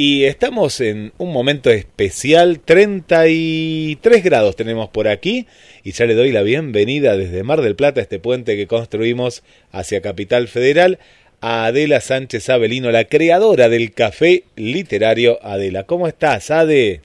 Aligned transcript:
Y 0.00 0.26
estamos 0.26 0.80
en 0.80 1.12
un 1.18 1.32
momento 1.32 1.70
especial, 1.70 2.60
33 2.60 4.22
grados 4.22 4.54
tenemos 4.54 4.90
por 4.90 5.08
aquí, 5.08 5.48
y 5.82 5.90
ya 5.90 6.06
le 6.06 6.14
doy 6.14 6.30
la 6.30 6.42
bienvenida 6.42 7.16
desde 7.16 7.42
Mar 7.42 7.62
del 7.62 7.74
Plata, 7.74 8.00
este 8.00 8.20
puente 8.20 8.56
que 8.56 8.68
construimos 8.68 9.42
hacia 9.72 10.00
Capital 10.00 10.46
Federal, 10.46 11.00
a 11.40 11.64
Adela 11.64 12.00
Sánchez 12.00 12.48
Avelino, 12.48 12.92
la 12.92 13.06
creadora 13.06 13.68
del 13.68 13.92
café 13.92 14.44
literario 14.54 15.40
Adela. 15.42 15.82
¿Cómo 15.82 16.06
estás, 16.06 16.52
Ade? 16.52 17.00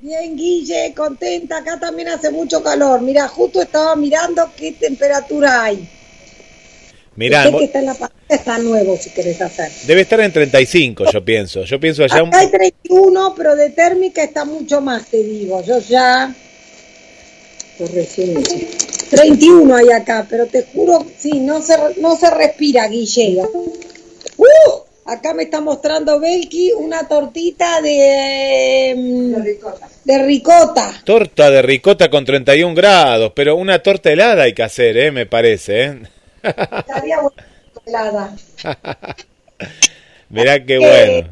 Bien, 0.00 0.36
Guille, 0.36 0.94
contenta. 0.94 1.58
Acá 1.58 1.80
también 1.80 2.06
hace 2.06 2.30
mucho 2.30 2.62
calor. 2.62 3.02
Mira, 3.02 3.26
justo 3.26 3.60
estaba 3.60 3.96
mirando 3.96 4.48
qué 4.56 4.70
temperatura 4.70 5.64
hay. 5.64 5.88
Mirá, 7.16 7.50
que 7.50 7.64
está 7.64 7.78
en 7.78 7.86
la 7.86 7.94
pantalla 7.94 8.16
está 8.28 8.58
nuevo 8.58 8.96
si 8.96 9.10
querés 9.10 9.40
hacer. 9.40 9.70
Debe 9.86 10.02
estar 10.02 10.20
en 10.20 10.32
35, 10.32 11.10
yo 11.12 11.24
pienso. 11.24 11.64
Yo 11.64 11.80
pienso 11.80 12.04
allá 12.04 12.18
Acá 12.18 12.40
hay 12.40 12.50
31, 12.50 13.34
pero 13.36 13.56
de 13.56 13.70
térmica 13.70 14.22
está 14.22 14.44
mucho 14.44 14.80
más, 14.80 15.06
te 15.06 15.22
digo. 15.22 15.62
Yo 15.64 15.78
ya... 15.78 16.34
Pues 17.78 17.92
recién 17.92 18.42
31 19.10 19.74
hay 19.74 19.90
acá, 19.90 20.26
pero 20.28 20.46
te 20.46 20.62
juro, 20.62 21.04
sí, 21.18 21.40
no 21.40 21.60
se, 21.60 21.74
no 22.00 22.16
se 22.16 22.30
respira, 22.30 22.88
Guille. 22.88 23.42
¡Uh! 24.38 24.46
Acá 25.04 25.34
me 25.34 25.44
está 25.44 25.60
mostrando 25.60 26.18
Belki 26.18 26.72
una 26.72 27.06
tortita 27.06 27.80
de, 27.80 28.94
de, 28.96 29.42
ricota. 29.42 29.88
de 30.04 30.18
ricota. 30.18 31.02
Torta 31.04 31.50
de 31.50 31.62
ricota 31.62 32.10
con 32.10 32.24
31 32.24 32.74
grados, 32.74 33.32
pero 33.36 33.54
una 33.56 33.78
torta 33.80 34.10
helada 34.10 34.44
hay 34.44 34.52
que 34.54 34.64
hacer, 34.64 34.96
¿eh? 34.96 35.12
me 35.12 35.26
parece. 35.26 35.82
¿eh? 35.84 35.98
Estaría 36.46 37.18
helada. 37.86 38.36
Mirá 40.28 40.64
qué 40.64 40.78
bueno. 40.78 41.28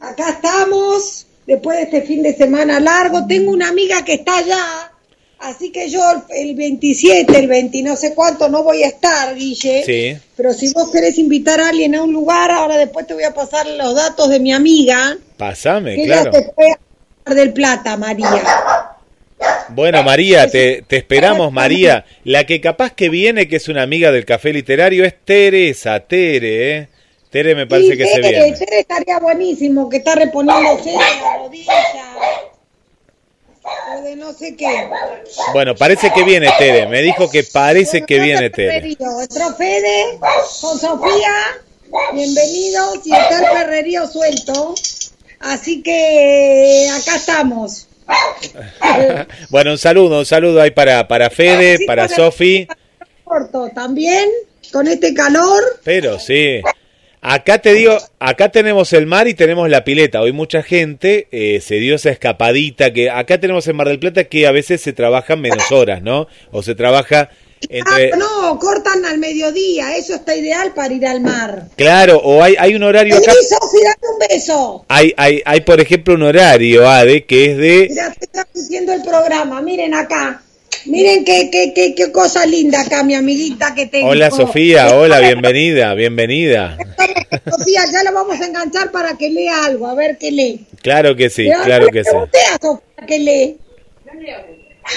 Acá 0.00 0.30
estamos, 0.30 1.26
después 1.46 1.76
de 1.76 1.82
este 1.84 2.02
fin 2.02 2.22
de 2.22 2.34
semana 2.34 2.80
largo. 2.80 3.26
Tengo 3.26 3.52
una 3.52 3.68
amiga 3.68 4.04
que 4.04 4.14
está 4.14 4.38
allá, 4.38 4.92
así 5.40 5.70
que 5.70 5.90
yo 5.90 6.02
el 6.30 6.54
27, 6.54 7.38
el 7.38 7.48
20, 7.48 7.82
no 7.82 7.96
sé 7.96 8.14
cuánto, 8.14 8.48
no 8.48 8.62
voy 8.62 8.82
a 8.82 8.88
estar, 8.88 9.34
Guille. 9.34 9.84
Sí. 9.84 10.16
Pero 10.36 10.52
si 10.54 10.72
vos 10.72 10.90
querés 10.90 11.18
invitar 11.18 11.60
a 11.60 11.68
alguien 11.68 11.94
a 11.94 12.02
un 12.02 12.12
lugar, 12.12 12.50
ahora 12.50 12.76
después 12.76 13.06
te 13.06 13.14
voy 13.14 13.24
a 13.24 13.34
pasar 13.34 13.66
los 13.66 13.94
datos 13.94 14.28
de 14.28 14.40
mi 14.40 14.52
amiga. 14.52 15.16
Pasame, 15.36 15.96
que 15.96 16.04
claro. 16.04 16.30
Ella 16.30 16.40
se 16.40 16.52
fue 16.52 16.72
a 17.24 17.34
del 17.34 17.52
Plata, 17.52 17.96
María. 17.96 18.42
Bueno, 19.74 20.02
María, 20.02 20.46
te, 20.50 20.82
te, 20.86 20.96
esperamos, 20.96 21.52
María. 21.52 22.04
La 22.24 22.44
que 22.44 22.60
capaz 22.60 22.92
que 22.92 23.08
viene, 23.08 23.48
que 23.48 23.56
es 23.56 23.68
una 23.68 23.82
amiga 23.82 24.10
del 24.12 24.24
café 24.24 24.52
literario, 24.52 25.04
es 25.04 25.14
Teresa, 25.24 26.00
Tere, 26.00 26.76
¿eh? 26.76 26.88
Tere 27.30 27.54
me 27.54 27.66
parece 27.66 27.92
sí, 27.92 27.98
que 27.98 28.04
Tere, 28.04 28.22
se 28.22 28.28
viene. 28.28 28.56
Tere 28.56 28.80
estaría 28.80 29.18
buenísimo, 29.20 29.88
que 29.88 29.98
está 29.98 30.14
reponiéndose 30.16 30.90
de 30.90 30.96
la 30.96 31.36
rodilla. 31.38 31.72
O 33.62 34.02
de 34.02 34.16
no 34.16 34.32
sé 34.32 34.56
qué. 34.56 34.88
Bueno, 35.52 35.76
parece 35.76 36.12
que 36.12 36.24
viene 36.24 36.48
Tere. 36.58 36.86
Me 36.88 37.02
dijo 37.02 37.30
que 37.30 37.44
parece 37.44 38.02
que 38.02 38.18
viene 38.18 38.50
Tere. 38.50 38.96
Nuestro 38.98 39.54
Fede 39.54 40.18
con 40.60 40.78
Sofía, 40.78 41.34
bienvenidos. 42.12 43.06
Y 43.06 43.12
está 43.14 43.38
el 43.38 43.52
perrerío 43.52 44.08
suelto. 44.08 44.74
Así 45.38 45.82
que 45.82 46.88
acá 46.90 47.16
estamos. 47.16 47.86
bueno, 49.50 49.72
un 49.72 49.78
saludo, 49.78 50.20
un 50.20 50.26
saludo 50.26 50.60
ahí 50.60 50.70
para, 50.70 51.06
para 51.08 51.30
Fede, 51.30 51.78
sí, 51.78 51.86
para 51.86 52.08
Sofi. 52.08 52.66
Corto 53.24 53.70
también, 53.74 54.28
con 54.72 54.86
este 54.86 55.14
calor. 55.14 55.62
Pero 55.84 56.18
sí. 56.18 56.60
Acá 57.22 57.58
te 57.58 57.74
digo, 57.74 57.98
acá 58.18 58.48
tenemos 58.50 58.94
el 58.94 59.06
mar 59.06 59.28
y 59.28 59.34
tenemos 59.34 59.68
la 59.68 59.84
pileta. 59.84 60.22
Hoy 60.22 60.32
mucha 60.32 60.62
gente 60.62 61.28
eh, 61.30 61.60
se 61.60 61.74
dio 61.74 61.96
esa 61.96 62.10
escapadita 62.10 62.94
que 62.94 63.10
acá 63.10 63.38
tenemos 63.38 63.68
en 63.68 63.76
Mar 63.76 63.88
del 63.88 63.98
Plata 63.98 64.24
que 64.24 64.46
a 64.46 64.52
veces 64.52 64.80
se 64.80 64.94
trabajan 64.94 65.40
menos 65.40 65.70
horas, 65.70 66.02
¿no? 66.02 66.28
O 66.50 66.62
se 66.62 66.74
trabaja 66.74 67.28
entre... 67.68 68.12
Ah, 68.12 68.16
no, 68.16 68.58
cortan 68.58 69.04
al 69.04 69.18
mediodía, 69.18 69.96
eso 69.96 70.14
está 70.14 70.34
ideal 70.34 70.72
para 70.74 70.94
ir 70.94 71.06
al 71.06 71.20
mar. 71.20 71.68
Claro, 71.76 72.18
o 72.18 72.42
hay, 72.42 72.56
hay 72.58 72.74
un 72.74 72.82
horario 72.82 73.16
acá. 73.16 73.32
Sofi, 73.32 73.78
dame 73.84 74.12
un 74.12 74.18
beso. 74.28 74.84
Hay, 74.88 75.12
hay, 75.16 75.42
hay, 75.44 75.60
por 75.60 75.80
ejemplo, 75.80 76.14
un 76.14 76.22
horario, 76.22 76.88
Ade, 76.88 77.24
que 77.24 77.50
es 77.50 77.56
de. 77.58 77.86
Mira, 77.90 78.14
te 78.18 78.24
está 78.24 78.46
diciendo 78.54 78.92
el 78.92 79.02
programa, 79.02 79.60
miren 79.60 79.94
acá. 79.94 80.42
Miren 80.86 81.24
qué, 81.26 81.50
qué, 81.52 81.72
qué, 81.74 81.94
qué 81.94 82.10
cosa 82.10 82.46
linda 82.46 82.80
acá, 82.80 83.02
mi 83.02 83.14
amiguita 83.14 83.74
que 83.74 83.86
tengo. 83.86 84.08
Hola, 84.08 84.30
Sofía, 84.30 84.96
hola, 84.96 85.20
bienvenida, 85.20 85.92
bienvenida. 85.92 86.78
Sofía, 87.50 87.82
ya 87.92 88.02
la 88.02 88.12
vamos 88.12 88.40
a 88.40 88.46
enganchar 88.46 88.90
para 88.90 89.18
que 89.18 89.28
lea 89.28 89.64
algo, 89.66 89.86
a 89.86 89.94
ver 89.94 90.16
qué 90.16 90.30
lee. 90.30 90.64
Claro 90.80 91.14
que 91.16 91.28
sí, 91.28 91.50
claro 91.64 91.88
que 91.88 92.02
sí. 92.02 92.10
A 92.10 92.58
Sofía 92.58 93.06
que 93.06 93.18
lee. 93.18 93.58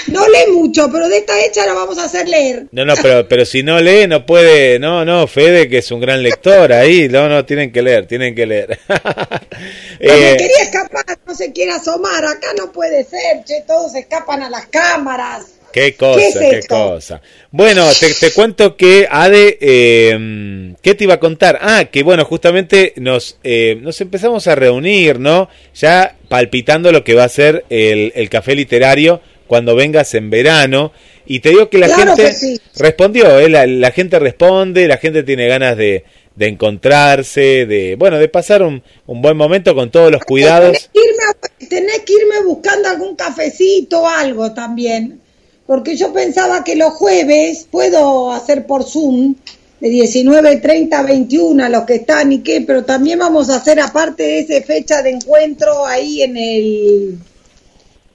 No 0.08 0.26
lee 0.28 0.52
mucho, 0.52 0.90
pero 0.90 1.08
de 1.08 1.18
esta 1.18 1.38
hecha 1.44 1.66
la 1.66 1.74
vamos 1.74 1.98
a 1.98 2.04
hacer 2.04 2.28
leer. 2.28 2.66
No, 2.72 2.84
no, 2.84 2.94
pero, 3.00 3.28
pero 3.28 3.44
si 3.44 3.62
no 3.62 3.80
lee, 3.80 4.06
no 4.06 4.26
puede. 4.26 4.78
No, 4.78 5.04
no, 5.04 5.26
Fede, 5.26 5.68
que 5.68 5.78
es 5.78 5.90
un 5.90 6.00
gran 6.00 6.22
lector 6.22 6.72
ahí. 6.72 7.08
No, 7.08 7.28
no, 7.28 7.44
tienen 7.44 7.72
que 7.72 7.82
leer, 7.82 8.06
tienen 8.06 8.34
que 8.34 8.46
leer. 8.46 8.78
eh, 10.00 10.36
quería 10.38 10.62
escapar, 10.62 11.04
no 11.26 11.34
se 11.34 11.52
quiere 11.52 11.72
asomar. 11.72 12.24
Acá 12.24 12.48
no 12.56 12.72
puede 12.72 13.04
ser, 13.04 13.44
che, 13.44 13.62
todos 13.66 13.94
escapan 13.94 14.42
a 14.42 14.50
las 14.50 14.66
cámaras. 14.66 15.46
Qué 15.74 15.96
cosa, 15.96 16.38
qué, 16.38 16.50
es 16.50 16.66
qué 16.66 16.68
cosa. 16.68 17.20
Bueno, 17.50 17.84
te, 17.98 18.14
te, 18.14 18.32
cuento 18.32 18.76
que 18.76 19.08
Ade, 19.10 19.58
eh, 19.60 20.72
¿qué 20.80 20.94
te 20.94 21.02
iba 21.02 21.14
a 21.14 21.20
contar? 21.20 21.58
Ah, 21.60 21.86
que 21.86 22.04
bueno, 22.04 22.24
justamente 22.24 22.92
nos, 22.96 23.38
eh, 23.42 23.76
nos 23.80 24.00
empezamos 24.00 24.46
a 24.46 24.54
reunir, 24.54 25.18
¿no? 25.18 25.48
Ya 25.74 26.14
palpitando 26.28 26.92
lo 26.92 27.02
que 27.02 27.14
va 27.14 27.24
a 27.24 27.28
ser 27.28 27.64
el, 27.70 28.12
el 28.14 28.30
café 28.30 28.54
literario 28.54 29.20
cuando 29.46 29.74
vengas 29.74 30.14
en 30.14 30.30
verano. 30.30 30.92
Y 31.26 31.40
te 31.40 31.50
digo 31.50 31.70
que 31.70 31.78
la 31.78 31.86
claro 31.86 32.16
gente 32.16 32.30
que 32.30 32.32
sí. 32.32 32.60
respondió, 32.76 33.38
¿eh? 33.38 33.48
la, 33.48 33.66
la, 33.66 33.90
gente 33.90 34.18
responde, 34.18 34.86
la 34.86 34.98
gente 34.98 35.22
tiene 35.22 35.46
ganas 35.46 35.76
de, 35.76 36.04
de 36.36 36.48
encontrarse, 36.48 37.66
de 37.66 37.96
bueno, 37.96 38.18
de 38.18 38.28
pasar 38.28 38.62
un, 38.62 38.82
un, 39.06 39.22
buen 39.22 39.36
momento 39.36 39.74
con 39.74 39.90
todos 39.90 40.10
los 40.10 40.22
cuidados. 40.22 40.72
Tenés 40.72 40.90
que, 40.92 41.00
irme, 41.00 41.68
tenés 41.68 41.98
que 42.00 42.12
irme 42.12 42.44
buscando 42.44 42.88
algún 42.88 43.16
cafecito 43.16 44.02
o 44.02 44.08
algo 44.08 44.52
también, 44.52 45.20
porque 45.66 45.96
yo 45.96 46.12
pensaba 46.12 46.64
que 46.64 46.76
los 46.76 46.92
jueves 46.92 47.66
puedo 47.70 48.32
hacer 48.32 48.66
por 48.66 48.84
Zoom 48.84 49.36
de 49.80 49.88
19, 49.88 50.56
30, 50.56 51.02
21 51.02 51.64
a 51.64 51.68
los 51.68 51.84
que 51.84 51.96
están 51.96 52.32
y 52.32 52.40
qué, 52.40 52.62
pero 52.62 52.84
también 52.84 53.18
vamos 53.18 53.50
a 53.50 53.56
hacer 53.56 53.80
aparte 53.80 54.22
de 54.22 54.38
esa 54.40 54.66
fecha 54.66 55.02
de 55.02 55.10
encuentro 55.10 55.86
ahí 55.86 56.22
en 56.22 56.36
el 56.36 57.18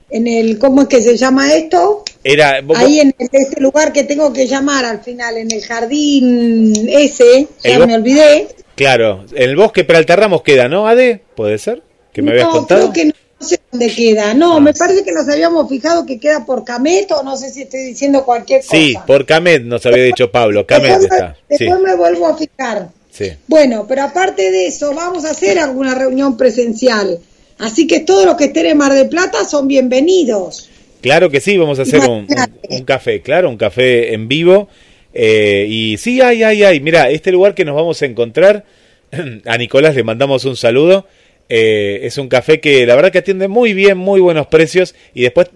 en 0.10 0.28
el, 0.28 0.58
¿cómo 0.58 0.84
es 0.84 0.88
que 0.88 1.02
se 1.02 1.18
llama 1.18 1.54
esto? 1.54 2.04
Era, 2.24 2.62
vos, 2.62 2.78
Ahí 2.78 3.00
en 3.00 3.14
este 3.18 3.62
lugar 3.62 3.94
que 3.94 4.04
tengo 4.04 4.34
que 4.34 4.48
llamar 4.48 4.86
al 4.86 5.02
final, 5.02 5.38
en 5.38 5.52
el 5.52 5.62
jardín 5.62 6.88
ese, 6.90 7.48
ya 7.64 7.80
me 7.86 7.96
olvidé. 7.96 8.48
Claro, 8.76 9.26
en 9.34 9.50
el 9.50 9.56
bosque 9.56 9.84
Peralta 9.84 10.16
Ramos 10.16 10.42
queda, 10.42 10.68
¿no, 10.68 10.88
Ade? 10.88 11.22
¿Puede 11.36 11.58
ser? 11.58 11.82
¿Que 12.14 12.22
me 12.22 12.28
no, 12.28 12.32
habías 12.32 12.48
contado? 12.48 12.92
Creo 12.92 12.94
que 12.94 13.06
no 13.06 13.48
sé 13.48 13.60
dónde 13.72 13.94
queda. 13.94 14.34
No, 14.34 14.58
ah. 14.58 14.60
me 14.60 14.74
parece 14.74 15.04
que 15.04 15.12
nos 15.12 15.28
habíamos 15.30 15.70
fijado 15.70 16.06
que 16.06 16.20
queda 16.20 16.46
por 16.46 16.64
Camet 16.64 17.12
o 17.12 17.24
no 17.24 17.38
sé 17.38 17.50
si 17.50 17.64
estoy 17.64 17.82
diciendo 17.82 18.26
cualquier 18.26 18.62
cosa. 18.62 18.76
Sí, 18.76 18.96
por 19.06 19.26
Camet 19.26 19.64
nos 19.64 19.86
había 19.86 20.04
dicho 20.04 20.32
Pablo. 20.32 20.66
Camet 20.66 21.00
después 21.00 21.12
está. 21.12 21.38
Después 21.48 21.78
sí. 21.78 21.86
me 21.86 21.96
vuelvo 21.96 22.28
a 22.28 22.38
fijar. 22.38 22.90
Sí. 23.12 23.32
Bueno, 23.48 23.86
pero 23.88 24.04
aparte 24.04 24.52
de 24.52 24.68
eso, 24.68 24.94
vamos 24.94 25.26
a 25.26 25.32
hacer 25.32 25.60
alguna 25.60 25.94
reunión 25.96 26.38
presencial. 26.38 27.20
Así 27.60 27.88
que 27.88 28.00
todos 28.00 28.26
los 28.26 28.36
que 28.36 28.46
estén 28.46 28.66
en 28.66 28.78
Mar 28.78 28.94
del 28.94 29.10
Plata 29.10 29.46
son 29.46 29.68
bienvenidos. 29.68 30.70
Claro 31.02 31.30
que 31.30 31.40
sí, 31.40 31.58
vamos 31.58 31.80
a 31.80 31.84
hacer 31.84 32.00
un, 32.02 32.28
un, 32.28 32.28
un 32.70 32.84
café, 32.84 33.22
claro, 33.22 33.50
un 33.50 33.58
café 33.58 34.14
en 34.14 34.28
vivo. 34.28 34.68
Eh, 35.14 35.66
y 35.70 35.98
sí, 35.98 36.22
ay, 36.22 36.44
ay, 36.44 36.64
ay, 36.64 36.80
mira, 36.80 37.10
este 37.10 37.32
lugar 37.32 37.56
que 37.56 37.66
nos 37.66 37.76
vamos 37.76 38.02
a 38.02 38.06
encontrar, 38.06 38.66
a 39.46 39.58
Nicolás 39.58 39.96
le 39.96 40.04
mandamos 40.04 40.46
un 40.46 40.56
saludo. 40.56 41.06
Eh, 41.50 42.02
es 42.04 42.18
un 42.18 42.30
café 42.30 42.60
que 42.60 42.86
la 42.86 42.96
verdad 42.96 43.12
que 43.12 43.18
atiende 43.20 43.48
muy 43.48 43.74
bien, 43.74 43.98
muy 43.98 44.20
buenos 44.20 44.48
precios. 44.48 44.96
Y 45.14 45.24
después, 45.24 45.50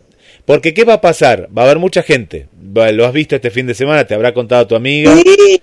porque 0.45 0.73
¿qué 0.73 0.83
va 0.83 0.93
a 0.93 1.01
pasar? 1.01 1.49
Va 1.55 1.63
a 1.63 1.65
haber 1.65 1.79
mucha 1.79 2.03
gente. 2.03 2.47
Lo 2.73 3.05
has 3.05 3.13
visto 3.13 3.35
este 3.35 3.51
fin 3.51 3.67
de 3.67 3.75
semana, 3.75 4.05
te 4.05 4.13
habrá 4.15 4.33
contado 4.33 4.67
tu 4.67 4.75
amiga. 4.75 5.15
Sí. 5.15 5.61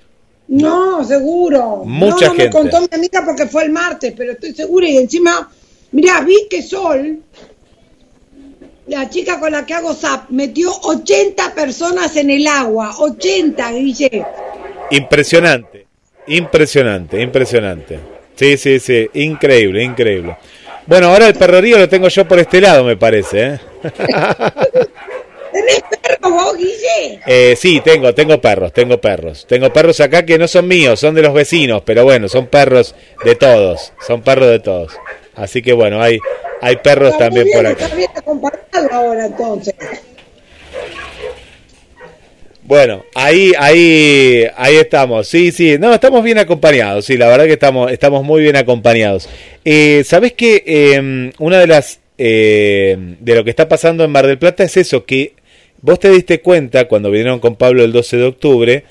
No, 0.48 1.04
seguro. 1.04 1.84
Mucha 1.84 2.26
no, 2.26 2.32
no 2.32 2.38
gente. 2.38 2.44
me 2.44 2.50
contó 2.50 2.80
mi 2.80 2.88
amiga 2.92 3.22
porque 3.24 3.46
fue 3.46 3.64
el 3.64 3.70
martes, 3.70 4.12
pero 4.16 4.32
estoy 4.32 4.52
segura 4.52 4.88
y 4.88 4.96
encima, 4.96 5.48
mirá, 5.92 6.20
vi 6.20 6.46
que 6.48 6.62
Sol 6.62 7.22
la 8.90 9.08
chica 9.08 9.38
con 9.38 9.52
la 9.52 9.64
que 9.64 9.74
hago 9.74 9.94
zap 9.94 10.30
metió 10.30 10.72
80 10.82 11.54
personas 11.54 12.16
en 12.16 12.30
el 12.30 12.46
agua, 12.46 12.96
80, 12.98 13.70
Guille. 13.72 14.26
Impresionante, 14.90 15.86
impresionante, 16.26 17.22
impresionante. 17.22 18.00
Sí, 18.34 18.56
sí, 18.56 18.80
sí, 18.80 19.08
increíble, 19.14 19.84
increíble. 19.84 20.36
Bueno, 20.86 21.08
ahora 21.08 21.28
el 21.28 21.34
perrorío 21.34 21.78
lo 21.78 21.88
tengo 21.88 22.08
yo 22.08 22.26
por 22.26 22.40
este 22.40 22.60
lado, 22.60 22.82
me 22.82 22.96
parece. 22.96 23.42
¿eh? 23.44 23.60
¿Tenés 25.52 25.82
perros 26.02 26.32
vos, 26.32 26.56
Guille? 26.56 27.20
Eh, 27.26 27.54
sí, 27.56 27.80
tengo, 27.84 28.12
tengo 28.12 28.40
perros, 28.40 28.72
tengo 28.72 29.00
perros. 29.00 29.46
Tengo 29.46 29.72
perros 29.72 30.00
acá 30.00 30.24
que 30.24 30.36
no 30.38 30.48
son 30.48 30.66
míos, 30.66 30.98
son 30.98 31.14
de 31.14 31.22
los 31.22 31.32
vecinos, 31.32 31.82
pero 31.84 32.02
bueno, 32.02 32.28
son 32.28 32.48
perros 32.48 32.96
de 33.24 33.36
todos, 33.36 33.92
son 34.04 34.22
perros 34.22 34.48
de 34.48 34.58
todos. 34.58 34.92
Así 35.34 35.62
que 35.62 35.72
bueno, 35.72 36.02
hay, 36.02 36.18
hay 36.60 36.76
perros 36.76 37.16
también 37.18 37.46
por 37.52 37.66
acá. 37.66 37.84
Está 37.84 37.96
bien 37.96 38.10
acompañado 38.14 38.88
ahora 38.92 39.26
entonces. 39.26 39.74
Bueno, 42.62 43.04
ahí, 43.16 43.52
ahí, 43.58 44.44
ahí 44.56 44.76
estamos. 44.76 45.26
Sí, 45.26 45.50
sí, 45.50 45.76
no, 45.78 45.92
estamos 45.92 46.22
bien 46.22 46.38
acompañados. 46.38 47.04
Sí, 47.04 47.16
la 47.16 47.26
verdad 47.26 47.46
que 47.46 47.54
estamos, 47.54 47.90
estamos 47.90 48.22
muy 48.22 48.42
bien 48.42 48.54
acompañados. 48.54 49.28
Eh, 49.64 50.04
¿Sabes 50.06 50.34
que 50.34 50.62
eh, 50.64 51.32
una 51.38 51.58
de 51.58 51.66
las 51.66 52.00
eh, 52.22 53.16
de 53.18 53.34
lo 53.34 53.44
que 53.44 53.50
está 53.50 53.66
pasando 53.66 54.04
en 54.04 54.10
Mar 54.10 54.26
del 54.26 54.38
Plata 54.38 54.62
es 54.62 54.76
eso 54.76 55.06
que 55.06 55.32
vos 55.80 55.98
te 55.98 56.10
diste 56.10 56.42
cuenta 56.42 56.86
cuando 56.86 57.10
vinieron 57.10 57.40
con 57.40 57.56
Pablo 57.56 57.82
el 57.82 57.92
12 57.92 58.18
de 58.18 58.24
octubre 58.24 58.84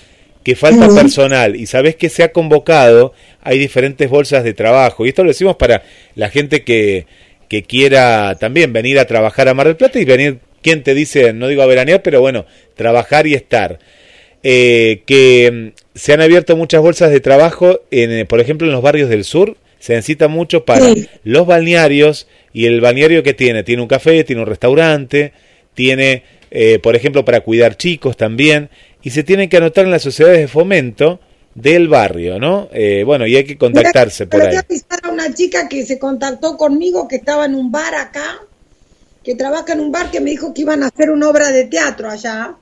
que 0.43 0.55
falta 0.55 0.87
personal 0.89 1.55
y 1.55 1.65
sabés 1.65 1.95
que 1.95 2.09
se 2.09 2.23
ha 2.23 2.31
convocado, 2.31 3.13
hay 3.41 3.59
diferentes 3.59 4.09
bolsas 4.09 4.43
de 4.43 4.53
trabajo 4.53 5.05
y 5.05 5.09
esto 5.09 5.23
lo 5.23 5.29
decimos 5.29 5.57
para 5.57 5.83
la 6.15 6.29
gente 6.29 6.63
que, 6.63 7.05
que 7.49 7.63
quiera 7.63 8.37
también 8.39 8.71
venir 8.71 8.99
a 8.99 9.05
trabajar 9.05 9.49
a 9.49 9.53
Mar 9.53 9.67
del 9.67 9.75
Plata 9.75 9.99
y 9.99 10.05
venir, 10.05 10.39
¿quién 10.61 10.83
te 10.83 10.93
dice? 10.93 11.33
No 11.33 11.47
digo 11.47 11.61
a 11.61 11.65
veranear, 11.65 12.01
pero 12.01 12.21
bueno, 12.21 12.45
trabajar 12.75 13.27
y 13.27 13.33
estar. 13.33 13.79
Eh, 14.41 15.01
que 15.05 15.51
mm, 15.51 15.79
se 15.95 16.13
han 16.13 16.21
abierto 16.21 16.55
muchas 16.55 16.81
bolsas 16.81 17.11
de 17.11 17.19
trabajo, 17.19 17.81
en, 17.91 18.11
eh, 18.11 18.25
por 18.25 18.39
ejemplo, 18.39 18.67
en 18.67 18.73
los 18.73 18.81
barrios 18.81 19.09
del 19.09 19.25
sur, 19.25 19.57
se 19.79 19.93
necesita 19.93 20.27
mucho 20.27 20.65
para 20.65 20.85
los 21.23 21.47
balnearios 21.47 22.27
y 22.53 22.65
el 22.65 22.81
balneario 22.81 23.23
que 23.23 23.33
tiene, 23.33 23.63
tiene 23.63 23.81
un 23.81 23.87
café, 23.87 24.23
tiene 24.23 24.41
un 24.41 24.47
restaurante, 24.47 25.33
tiene, 25.73 26.23
eh, 26.51 26.79
por 26.79 26.95
ejemplo, 26.95 27.23
para 27.25 27.41
cuidar 27.41 27.77
chicos 27.77 28.17
también, 28.17 28.69
y 29.01 29.09
se 29.09 29.23
tienen 29.23 29.49
que 29.49 29.57
anotar 29.57 29.85
en 29.85 29.91
las 29.91 30.01
sociedades 30.01 30.39
de 30.39 30.47
fomento 30.47 31.19
del 31.55 31.87
barrio, 31.87 32.39
¿no? 32.39 32.69
Eh, 32.71 33.03
bueno, 33.05 33.25
y 33.27 33.35
hay 33.35 33.45
que 33.45 33.57
contactarse 33.57 34.27
por 34.27 34.41
ahí. 34.41 34.55
avisar 34.55 34.99
a 35.03 35.09
una 35.09 35.33
chica 35.33 35.67
que 35.67 35.85
se 35.85 35.97
contactó 35.97 36.57
conmigo, 36.57 37.07
que 37.07 37.17
estaba 37.17 37.45
en 37.45 37.55
un 37.55 37.71
bar 37.71 37.95
acá, 37.95 38.39
que 39.23 39.35
trabaja 39.35 39.73
en 39.73 39.79
un 39.79 39.91
bar, 39.91 40.11
que 40.11 40.21
me 40.21 40.31
dijo 40.31 40.53
que 40.53 40.61
iban 40.61 40.83
a 40.83 40.87
hacer 40.87 41.09
una 41.09 41.29
obra 41.29 41.51
de 41.51 41.65
teatro 41.65 42.09
allá 42.09 42.55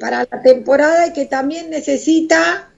para 0.00 0.26
la 0.30 0.42
temporada 0.42 1.08
y 1.08 1.12
que 1.12 1.26
también 1.26 1.70
necesita 1.70 2.70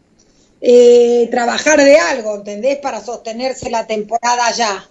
eh, 0.60 1.28
trabajar 1.30 1.78
de 1.78 1.96
algo, 1.96 2.36
¿entendés? 2.36 2.78
Para 2.78 3.00
sostenerse 3.00 3.70
la 3.70 3.86
temporada 3.86 4.46
allá. 4.46 4.88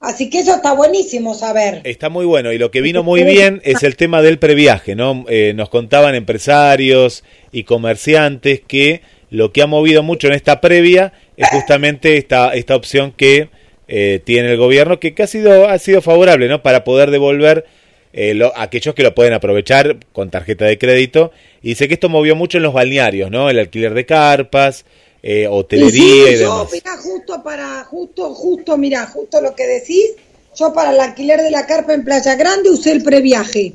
Así 0.00 0.30
que 0.30 0.40
eso 0.40 0.54
está 0.54 0.72
buenísimo 0.72 1.34
saber. 1.34 1.82
Está 1.84 2.08
muy 2.08 2.24
bueno 2.24 2.52
y 2.52 2.58
lo 2.58 2.70
que 2.70 2.80
vino 2.80 3.02
muy 3.02 3.22
bien 3.22 3.60
es 3.64 3.82
el 3.82 3.96
tema 3.96 4.22
del 4.22 4.38
previaje, 4.38 4.94
¿no? 4.96 5.26
Eh, 5.28 5.52
nos 5.54 5.68
contaban 5.68 6.14
empresarios 6.14 7.22
y 7.52 7.64
comerciantes 7.64 8.62
que 8.66 9.02
lo 9.28 9.52
que 9.52 9.60
ha 9.60 9.66
movido 9.66 10.02
mucho 10.02 10.26
en 10.26 10.32
esta 10.32 10.62
previa 10.62 11.12
es 11.36 11.48
justamente 11.50 12.16
esta, 12.16 12.54
esta 12.54 12.76
opción 12.76 13.12
que 13.12 13.50
eh, 13.88 14.22
tiene 14.24 14.52
el 14.52 14.56
gobierno 14.56 14.98
que, 14.98 15.14
que 15.14 15.22
ha 15.22 15.26
sido, 15.26 15.68
ha 15.68 15.78
sido 15.78 16.00
favorable, 16.00 16.48
¿no? 16.48 16.62
Para 16.62 16.82
poder 16.82 17.10
devolver 17.10 17.66
eh, 18.12 18.34
lo, 18.34 18.56
aquellos 18.56 18.94
que 18.94 19.02
lo 19.02 19.14
pueden 19.14 19.34
aprovechar 19.34 19.98
con 20.12 20.30
tarjeta 20.30 20.64
de 20.64 20.78
crédito. 20.78 21.30
Y 21.62 21.70
dice 21.70 21.88
que 21.88 21.94
esto 21.94 22.08
movió 22.08 22.34
mucho 22.36 22.56
en 22.56 22.62
los 22.62 22.72
balnearios, 22.72 23.30
¿no? 23.30 23.50
El 23.50 23.58
alquiler 23.58 23.92
de 23.92 24.06
carpas, 24.06 24.86
eh, 25.22 25.46
hotelería 25.46 26.30
y, 26.30 26.36
sí, 26.36 26.38
demás. 26.38 26.58
Yo, 26.58 26.68
mira, 26.72 26.96
justo 26.96 27.42
para, 27.42 27.84
justo, 27.84 28.34
justo, 28.34 28.76
mira, 28.78 29.06
justo 29.06 29.40
lo 29.40 29.54
que 29.54 29.66
decís, 29.66 30.12
yo 30.56 30.72
para 30.72 30.92
el 30.92 31.00
alquiler 31.00 31.42
de 31.42 31.50
la 31.50 31.66
carpa 31.66 31.94
en 31.94 32.04
Playa 32.04 32.34
Grande 32.34 32.70
usé 32.70 32.92
el 32.92 33.02
previaje. 33.02 33.74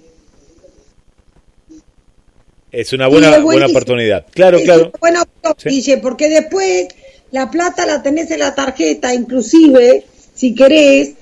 Es 2.72 2.92
una 2.92 3.08
buena, 3.08 3.40
buena 3.40 3.68
oportunidad. 3.68 4.26
Claro, 4.32 4.58
es 4.58 4.64
claro. 4.64 4.92
Buena 5.00 5.22
opción, 5.22 5.56
sí. 5.58 5.70
Guille, 5.70 5.98
porque 6.00 6.28
después 6.28 6.88
la 7.32 7.50
plata 7.50 7.86
la 7.86 8.04
tenés 8.04 8.32
en 8.32 8.40
la 8.40 8.54
tarjeta, 8.54 9.14
inclusive, 9.14 10.04
si 10.34 10.54
querés, 10.54 11.14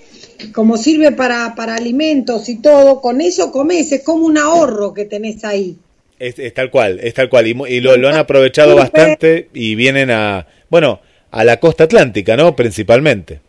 como 0.54 0.78
sirve 0.78 1.12
para, 1.12 1.54
para 1.56 1.76
alimentos 1.76 2.50
y 2.50 2.58
todo, 2.60 3.02
con 3.02 3.22
eso 3.22 3.52
comes, 3.52 3.92
es 3.92 4.02
como 4.02 4.26
un 4.26 4.38
ahorro 4.38 4.94
que 4.94 5.06
tenés 5.06 5.44
ahí. 5.44 5.78
Es, 6.20 6.40
es 6.40 6.54
tal 6.54 6.70
cual, 6.72 7.00
es 7.02 7.14
tal 7.14 7.30
cual. 7.30 7.48
Y, 7.48 7.56
y 7.68 7.82
lo, 7.82 7.98
lo, 7.98 8.10
han 8.10 8.16
aprovechado 8.16 8.76
bastante 8.76 9.50
y 9.54 9.76
vienen 9.76 10.12
a, 10.12 10.48
bueno, 10.70 11.02
a 11.32 11.44
la 11.44 11.60
costa 11.60 11.86
atlántica, 11.86 12.38
¿no? 12.38 12.56
Principalmente. 12.56 13.40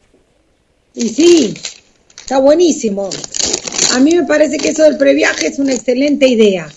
Y 0.95 1.09
sí, 1.09 1.55
está 2.19 2.39
buenísimo. 2.39 3.11
A 3.93 4.01
mí 4.01 4.15
me 4.15 4.25
parece 4.25 4.57
que 4.57 4.71
eso 4.71 4.85
del 4.85 4.97
previaje 4.97 5.49
es 5.49 5.59
una 5.59 5.73
excelente 5.75 6.27
idea. 6.27 6.69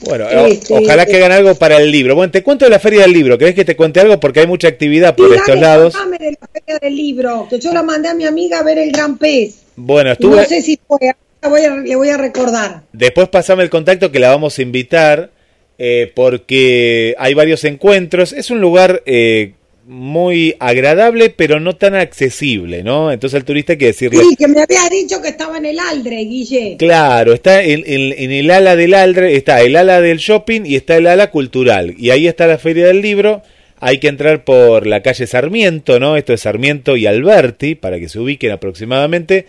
Bueno, 0.00 0.28
este, 0.28 0.74
ojalá 0.74 1.06
que 1.06 1.16
hagan 1.16 1.32
algo 1.32 1.54
para 1.54 1.78
el 1.78 1.90
libro. 1.90 2.14
Bueno, 2.14 2.30
te 2.30 2.42
cuento 2.42 2.64
de 2.64 2.70
la 2.70 2.78
Feria 2.78 3.02
del 3.02 3.12
Libro. 3.12 3.38
¿Querés 3.38 3.54
que 3.54 3.64
te 3.64 3.76
cuente 3.76 4.00
algo? 4.00 4.20
Porque 4.20 4.40
hay 4.40 4.46
mucha 4.46 4.68
actividad 4.68 5.16
por 5.16 5.28
sí, 5.28 5.34
estos 5.34 5.48
dale, 5.48 5.60
lados. 5.60 5.94
de 5.94 6.36
la 6.40 6.48
Feria 6.52 6.78
del 6.80 6.94
Libro, 6.94 7.46
que 7.48 7.58
yo 7.58 7.72
la 7.72 7.82
mandé 7.82 8.10
a 8.10 8.14
mi 8.14 8.24
amiga 8.24 8.58
a 8.58 8.62
ver 8.62 8.78
el 8.78 8.92
Gran 8.92 9.16
Pez. 9.18 9.56
Bueno, 9.74 10.12
estuve... 10.12 10.36
No 10.36 10.44
sé 10.44 10.62
si 10.62 10.78
fue, 10.86 11.14
voy 11.48 11.62
a, 11.62 11.74
le 11.76 11.96
voy 11.96 12.08
a 12.08 12.16
recordar. 12.16 12.82
Después 12.92 13.28
pasame 13.28 13.62
el 13.62 13.70
contacto 13.70 14.12
que 14.12 14.18
la 14.18 14.30
vamos 14.30 14.58
a 14.58 14.62
invitar 14.62 15.30
eh, 15.78 16.12
porque 16.14 17.14
hay 17.18 17.34
varios 17.34 17.64
encuentros. 17.64 18.32
Es 18.32 18.50
un 18.50 18.60
lugar 18.60 19.02
eh, 19.06 19.52
muy 19.86 20.56
agradable, 20.58 21.30
pero 21.30 21.60
no 21.60 21.76
tan 21.76 21.94
accesible, 21.94 22.82
¿no? 22.82 23.12
Entonces 23.12 23.36
al 23.36 23.44
turista 23.44 23.74
hay 23.74 23.78
que 23.78 23.86
decirle... 23.86 24.20
Sí, 24.20 24.36
que 24.36 24.48
me 24.48 24.60
había 24.60 24.88
dicho 24.90 25.22
que 25.22 25.28
estaba 25.28 25.58
en 25.58 25.66
el 25.66 25.78
Aldre, 25.78 26.16
Guille. 26.24 26.76
Claro, 26.78 27.32
está 27.32 27.62
en, 27.62 27.84
en, 27.86 28.12
en, 28.16 28.32
el 28.32 28.50
ala 28.50 28.74
del 28.74 28.94
Aldre, 28.94 29.36
está 29.36 29.60
el 29.60 29.76
ala 29.76 30.00
del 30.00 30.18
shopping 30.18 30.62
y 30.64 30.76
está 30.76 30.96
el 30.96 31.06
ala 31.06 31.30
cultural. 31.30 31.94
Y 31.98 32.10
ahí 32.10 32.26
está 32.26 32.46
la 32.46 32.58
Feria 32.58 32.86
del 32.86 33.00
Libro. 33.00 33.42
Hay 33.78 33.98
que 33.98 34.08
entrar 34.08 34.44
por 34.44 34.86
la 34.86 35.02
calle 35.02 35.26
Sarmiento, 35.26 36.00
¿no? 36.00 36.16
Esto 36.16 36.32
es 36.32 36.40
Sarmiento 36.40 36.96
y 36.96 37.06
Alberti, 37.06 37.74
para 37.74 38.00
que 38.00 38.08
se 38.08 38.18
ubiquen 38.18 38.50
aproximadamente. 38.50 39.46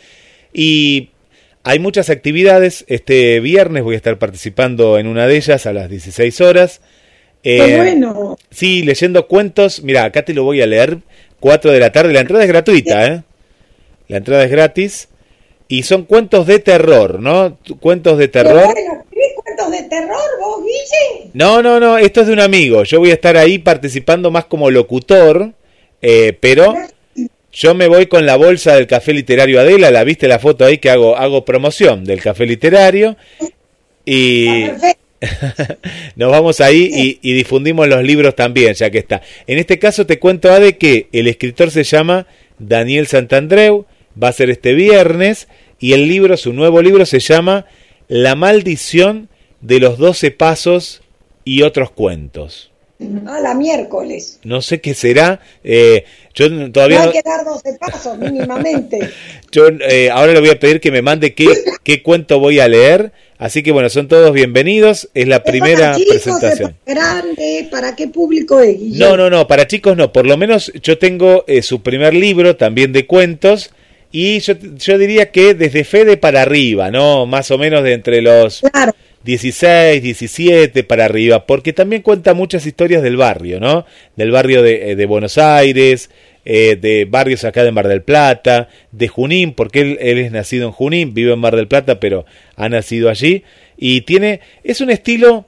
Y 0.54 1.10
hay 1.68 1.80
muchas 1.80 2.10
actividades. 2.10 2.86
Este 2.88 3.42
viernes 3.42 3.84
voy 3.84 3.96
a 3.96 3.98
estar 3.98 4.18
participando 4.18 4.98
en 4.98 5.06
una 5.06 5.28
de 5.28 5.36
ellas 5.36 5.66
a 5.66 5.74
las 5.74 5.90
16 5.90 6.40
horas. 6.40 6.80
Eh, 7.44 7.76
bueno. 7.76 8.38
Sí, 8.50 8.84
leyendo 8.84 9.28
cuentos. 9.28 9.84
Mira, 9.84 10.06
acá 10.06 10.24
te 10.24 10.34
lo 10.34 10.44
voy 10.44 10.62
a 10.62 10.66
leer. 10.66 11.00
4 11.42 11.72
de 11.74 11.80
la 11.82 11.92
tarde. 11.92 12.14
La 12.14 12.22
entrada 12.22 12.46
es 12.46 12.50
gratuita, 12.50 13.08
¿eh? 13.08 13.24
La 14.08 14.18
entrada 14.18 14.46
es 14.46 14.50
gratis. 14.50 15.10
Y 15.68 15.84
son 15.84 16.06
cuentos 16.06 16.48
de 16.48 16.60
terror, 16.60 17.20
¿no? 17.20 17.58
Cuentos 17.82 18.18
de 18.18 18.30
terror. 18.30 18.74
Cuentos 19.44 19.72
de 19.72 19.84
terror 19.90 20.18
vos, 20.40 20.64
Guille? 20.64 21.32
No, 21.34 21.62
no, 21.62 21.82
no. 21.82 21.98
Esto 21.98 22.22
es 22.22 22.28
de 22.28 22.34
un 22.34 22.40
amigo. 22.40 22.86
Yo 22.86 23.00
voy 23.00 23.12
a 23.12 23.16
estar 23.16 23.36
ahí 23.36 23.58
participando 23.58 24.32
más 24.32 24.46
como 24.46 24.72
locutor. 24.72 25.52
Eh, 26.02 26.38
pero 26.40 26.78
yo 27.58 27.74
me 27.74 27.88
voy 27.88 28.06
con 28.06 28.28
la 28.28 28.36
bolsa 28.36 28.76
del 28.76 28.86
café 28.86 29.14
literario 29.14 29.60
Adela. 29.60 29.90
La 29.90 30.04
viste 30.04 30.28
la 30.28 30.38
foto 30.38 30.64
ahí 30.64 30.78
que 30.78 30.92
hago, 30.92 31.18
hago 31.18 31.44
promoción 31.44 32.04
del 32.04 32.22
café 32.22 32.46
literario. 32.46 33.18
Y. 34.06 34.66
Nos 36.16 36.30
vamos 36.30 36.62
ahí 36.62 36.92
y, 36.94 37.20
y, 37.28 37.34
difundimos 37.34 37.88
los 37.88 38.04
libros 38.04 38.36
también, 38.36 38.76
ya 38.76 38.92
que 38.92 39.00
está. 39.00 39.24
En 39.48 39.58
este 39.58 39.80
caso 39.80 40.06
te 40.06 40.20
cuento, 40.20 40.52
Ade, 40.52 40.78
que 40.78 41.08
el 41.12 41.28
escritor 41.28 41.72
se 41.72 41.84
llama 41.84 42.28
Daniel 42.60 43.08
Santandreu, 43.08 43.88
va 44.22 44.28
a 44.28 44.34
ser 44.34 44.52
este 44.52 44.74
viernes, 44.74 45.48
y 45.80 45.94
el 45.94 46.08
libro, 46.08 46.38
su 46.38 46.54
nuevo 46.54 46.84
libro, 46.84 47.08
se 47.08 47.20
llama 47.20 47.66
La 48.08 48.36
maldición 48.36 49.30
de 49.62 49.80
los 49.80 49.98
doce 49.98 50.30
pasos 50.30 51.02
y 51.44 51.64
otros 51.64 51.90
cuentos. 51.90 52.72
Ah, 53.28 53.40
la 53.40 53.54
miércoles. 53.54 54.40
No 54.44 54.62
sé 54.62 54.82
qué 54.82 54.96
será. 54.96 55.40
Eh, 55.64 56.06
yo 56.34 56.72
todavía 56.72 57.00
no 57.00 57.06
hay 57.06 57.12
que 57.12 57.22
dar 57.22 57.46
12 57.46 57.78
pasos 57.80 58.18
mínimamente. 58.18 59.00
yo 59.52 59.68
eh, 59.68 60.10
ahora 60.10 60.34
le 60.34 60.40
voy 60.40 60.50
a 60.50 60.60
pedir 60.60 60.82
que 60.82 60.92
me 60.92 61.04
mande 61.04 61.36
qué, 61.36 61.46
qué 61.84 62.02
cuento 62.02 62.40
voy 62.40 62.60
a 62.60 62.68
leer. 62.68 63.12
Así 63.38 63.62
que 63.62 63.72
bueno, 63.72 63.90
son 63.90 64.08
todos 64.08 64.34
bienvenidos. 64.34 65.10
Es 65.14 65.28
la 65.28 65.38
¿Es 65.38 65.44
primera 65.44 65.92
para 65.92 65.98
chicos, 65.98 66.14
presentación. 66.16 66.70
¿Es 66.72 66.96
para 66.96 67.22
grande? 67.22 67.68
¿Para 67.70 67.96
qué 67.96 68.08
público 68.08 68.60
es? 68.62 68.80
Guillermo? 68.80 69.16
No, 69.16 69.18
no, 69.18 69.30
no, 69.30 69.48
para 69.48 69.68
chicos 69.68 69.96
no. 69.96 70.12
Por 70.12 70.26
lo 70.26 70.36
menos 70.36 70.72
yo 70.82 70.98
tengo 70.98 71.44
eh, 71.48 71.62
su 71.62 71.84
primer 71.84 72.16
libro 72.16 72.56
también 72.56 72.94
de 72.94 73.06
cuentos. 73.06 73.70
Y 74.12 74.40
yo, 74.40 74.54
yo 74.78 74.98
diría 74.98 75.32
que 75.32 75.54
desde 75.54 75.84
Fede 75.84 76.18
para 76.18 76.42
arriba, 76.42 76.90
¿no? 76.90 77.28
Más 77.28 77.52
o 77.52 77.60
menos 77.60 77.84
de 77.84 77.94
entre 77.94 78.22
los 78.22 78.62
claro. 78.62 78.94
16, 79.24 80.02
17 80.02 80.84
para 80.84 81.06
arriba. 81.06 81.46
Porque 81.46 81.74
también 81.74 82.02
cuenta 82.02 82.34
muchas 82.34 82.66
historias 82.66 83.04
del 83.04 83.18
barrio, 83.18 83.60
¿no? 83.60 83.86
Del 84.16 84.32
barrio 84.32 84.62
de, 84.62 84.96
de 84.96 85.06
Buenos 85.06 85.38
Aires. 85.38 86.10
eh, 86.50 86.78
de 86.78 87.04
barrios 87.04 87.44
acá 87.44 87.66
de 87.66 87.74
Mar 87.74 87.90
del 87.90 88.04
Plata, 88.04 88.70
de 88.94 89.10
Junín, 89.10 89.52
porque 89.52 89.82
él, 89.82 89.98
él, 90.00 90.18
es 90.20 90.32
nacido 90.32 90.66
en 90.66 90.72
Junín, 90.72 91.14
vive 91.14 91.34
en 91.34 91.40
Mar 91.40 91.58
del 91.58 91.68
Plata, 91.68 92.00
pero 92.00 92.26
ha 92.56 92.70
nacido 92.70 93.10
allí. 93.10 93.44
Y 93.78 94.02
tiene, 94.02 94.40
es 94.64 94.80
un 94.80 94.90
estilo, 94.90 95.48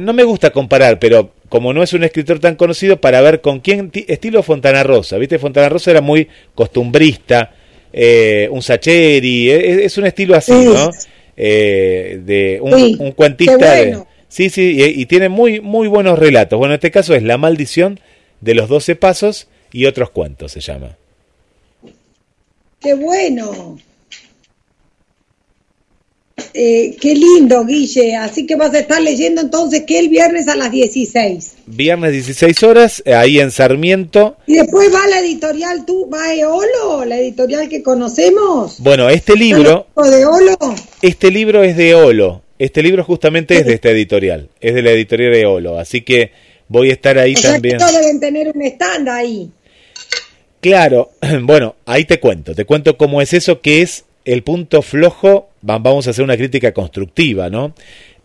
no 0.00 0.14
me 0.14 0.24
gusta 0.24 0.48
comparar, 0.50 0.98
pero 0.98 1.34
como 1.50 1.74
no 1.74 1.82
es 1.82 1.92
un 1.92 2.04
escritor 2.04 2.38
tan 2.38 2.56
conocido, 2.56 3.02
para 3.02 3.20
ver 3.20 3.42
con 3.42 3.60
quién, 3.60 3.90
estilo 3.92 4.42
Fontana 4.42 4.82
Rosa, 4.82 5.18
¿viste? 5.18 5.38
Fontana 5.38 5.68
Rosa 5.68 5.90
era 5.90 6.00
muy 6.00 6.26
costumbrista, 6.54 7.52
eh, 7.92 8.48
un 8.50 8.62
Sacheri, 8.62 9.50
es, 9.50 9.78
es, 9.78 9.98
un 9.98 10.06
estilo 10.06 10.36
así, 10.36 10.52
¿no? 10.52 10.90
Eh, 11.36 12.20
de 12.24 12.58
un, 12.60 12.78
Sí, 12.78 12.96
un 12.98 13.12
cuentista. 13.12 13.56
de- 13.74 14.02
sí, 14.28 14.50
sí, 14.50 14.76
y, 14.80 15.00
y 15.02 15.06
tiene 15.06 15.28
muy, 15.28 15.60
muy 15.60 15.88
buenos 15.88 16.18
relatos. 16.18 16.58
Bueno, 16.58 16.74
en 16.74 16.78
este 16.78 16.90
caso 16.90 17.14
es 17.14 17.22
La 17.22 17.38
maldición 17.38 18.00
de 18.40 18.54
los 18.54 18.68
doce 18.68 18.94
pasos 18.96 19.48
y 19.72 19.86
otros 19.86 20.10
cuentos 20.10 20.52
se 20.52 20.60
llama. 20.60 20.96
Qué 22.80 22.94
bueno. 22.94 23.78
Eh, 26.56 26.96
qué 27.00 27.14
lindo, 27.16 27.64
Guille. 27.64 28.14
Así 28.14 28.46
que 28.46 28.54
vas 28.54 28.72
a 28.74 28.78
estar 28.78 29.02
leyendo 29.02 29.40
entonces 29.40 29.82
que 29.82 29.98
el 29.98 30.08
viernes 30.08 30.46
a 30.46 30.54
las 30.54 30.70
16. 30.70 31.56
Viernes 31.66 32.12
16 32.12 32.62
horas, 32.62 33.02
eh, 33.04 33.14
ahí 33.14 33.40
en 33.40 33.50
Sarmiento. 33.50 34.36
Y 34.46 34.54
después 34.54 34.94
va 34.94 35.04
la 35.08 35.18
editorial, 35.18 35.84
tú, 35.84 36.08
va 36.08 36.32
Eolo, 36.32 37.04
la 37.04 37.18
editorial 37.18 37.68
que 37.68 37.82
conocemos. 37.82 38.76
Bueno, 38.78 39.10
este 39.10 39.34
libro, 39.34 39.88
de 39.96 40.24
Olo. 40.26 40.56
este 41.02 41.32
libro 41.32 41.64
es 41.64 41.76
de 41.76 41.96
Olo. 41.96 42.42
Este 42.56 42.84
libro 42.84 43.02
justamente 43.02 43.58
es 43.58 43.66
de 43.66 43.74
esta 43.74 43.90
editorial, 43.90 44.48
es 44.60 44.74
de 44.74 44.82
la 44.82 44.92
editorial 44.92 45.32
de 45.32 45.44
Olo, 45.44 45.76
así 45.76 46.02
que 46.02 46.30
voy 46.68 46.90
a 46.90 46.92
estar 46.92 47.18
ahí 47.18 47.34
O 47.34 47.36
sea 47.36 47.54
también. 47.54 47.78
que 47.78 47.84
todos 47.84 47.98
deben 48.00 48.20
tener 48.20 48.52
un 48.54 48.62
stand 48.62 49.08
ahí. 49.08 49.50
Claro, 50.60 51.10
bueno, 51.42 51.74
ahí 51.84 52.04
te 52.04 52.20
cuento, 52.20 52.54
te 52.54 52.64
cuento 52.64 52.96
cómo 52.96 53.20
es 53.20 53.32
eso, 53.32 53.60
que 53.60 53.82
es 53.82 54.04
el 54.24 54.42
punto 54.42 54.82
flojo, 54.82 55.50
va- 55.68 55.78
vamos 55.78 56.06
a 56.06 56.10
hacer 56.10 56.24
una 56.24 56.36
crítica 56.36 56.72
constructiva, 56.72 57.50
¿no? 57.50 57.74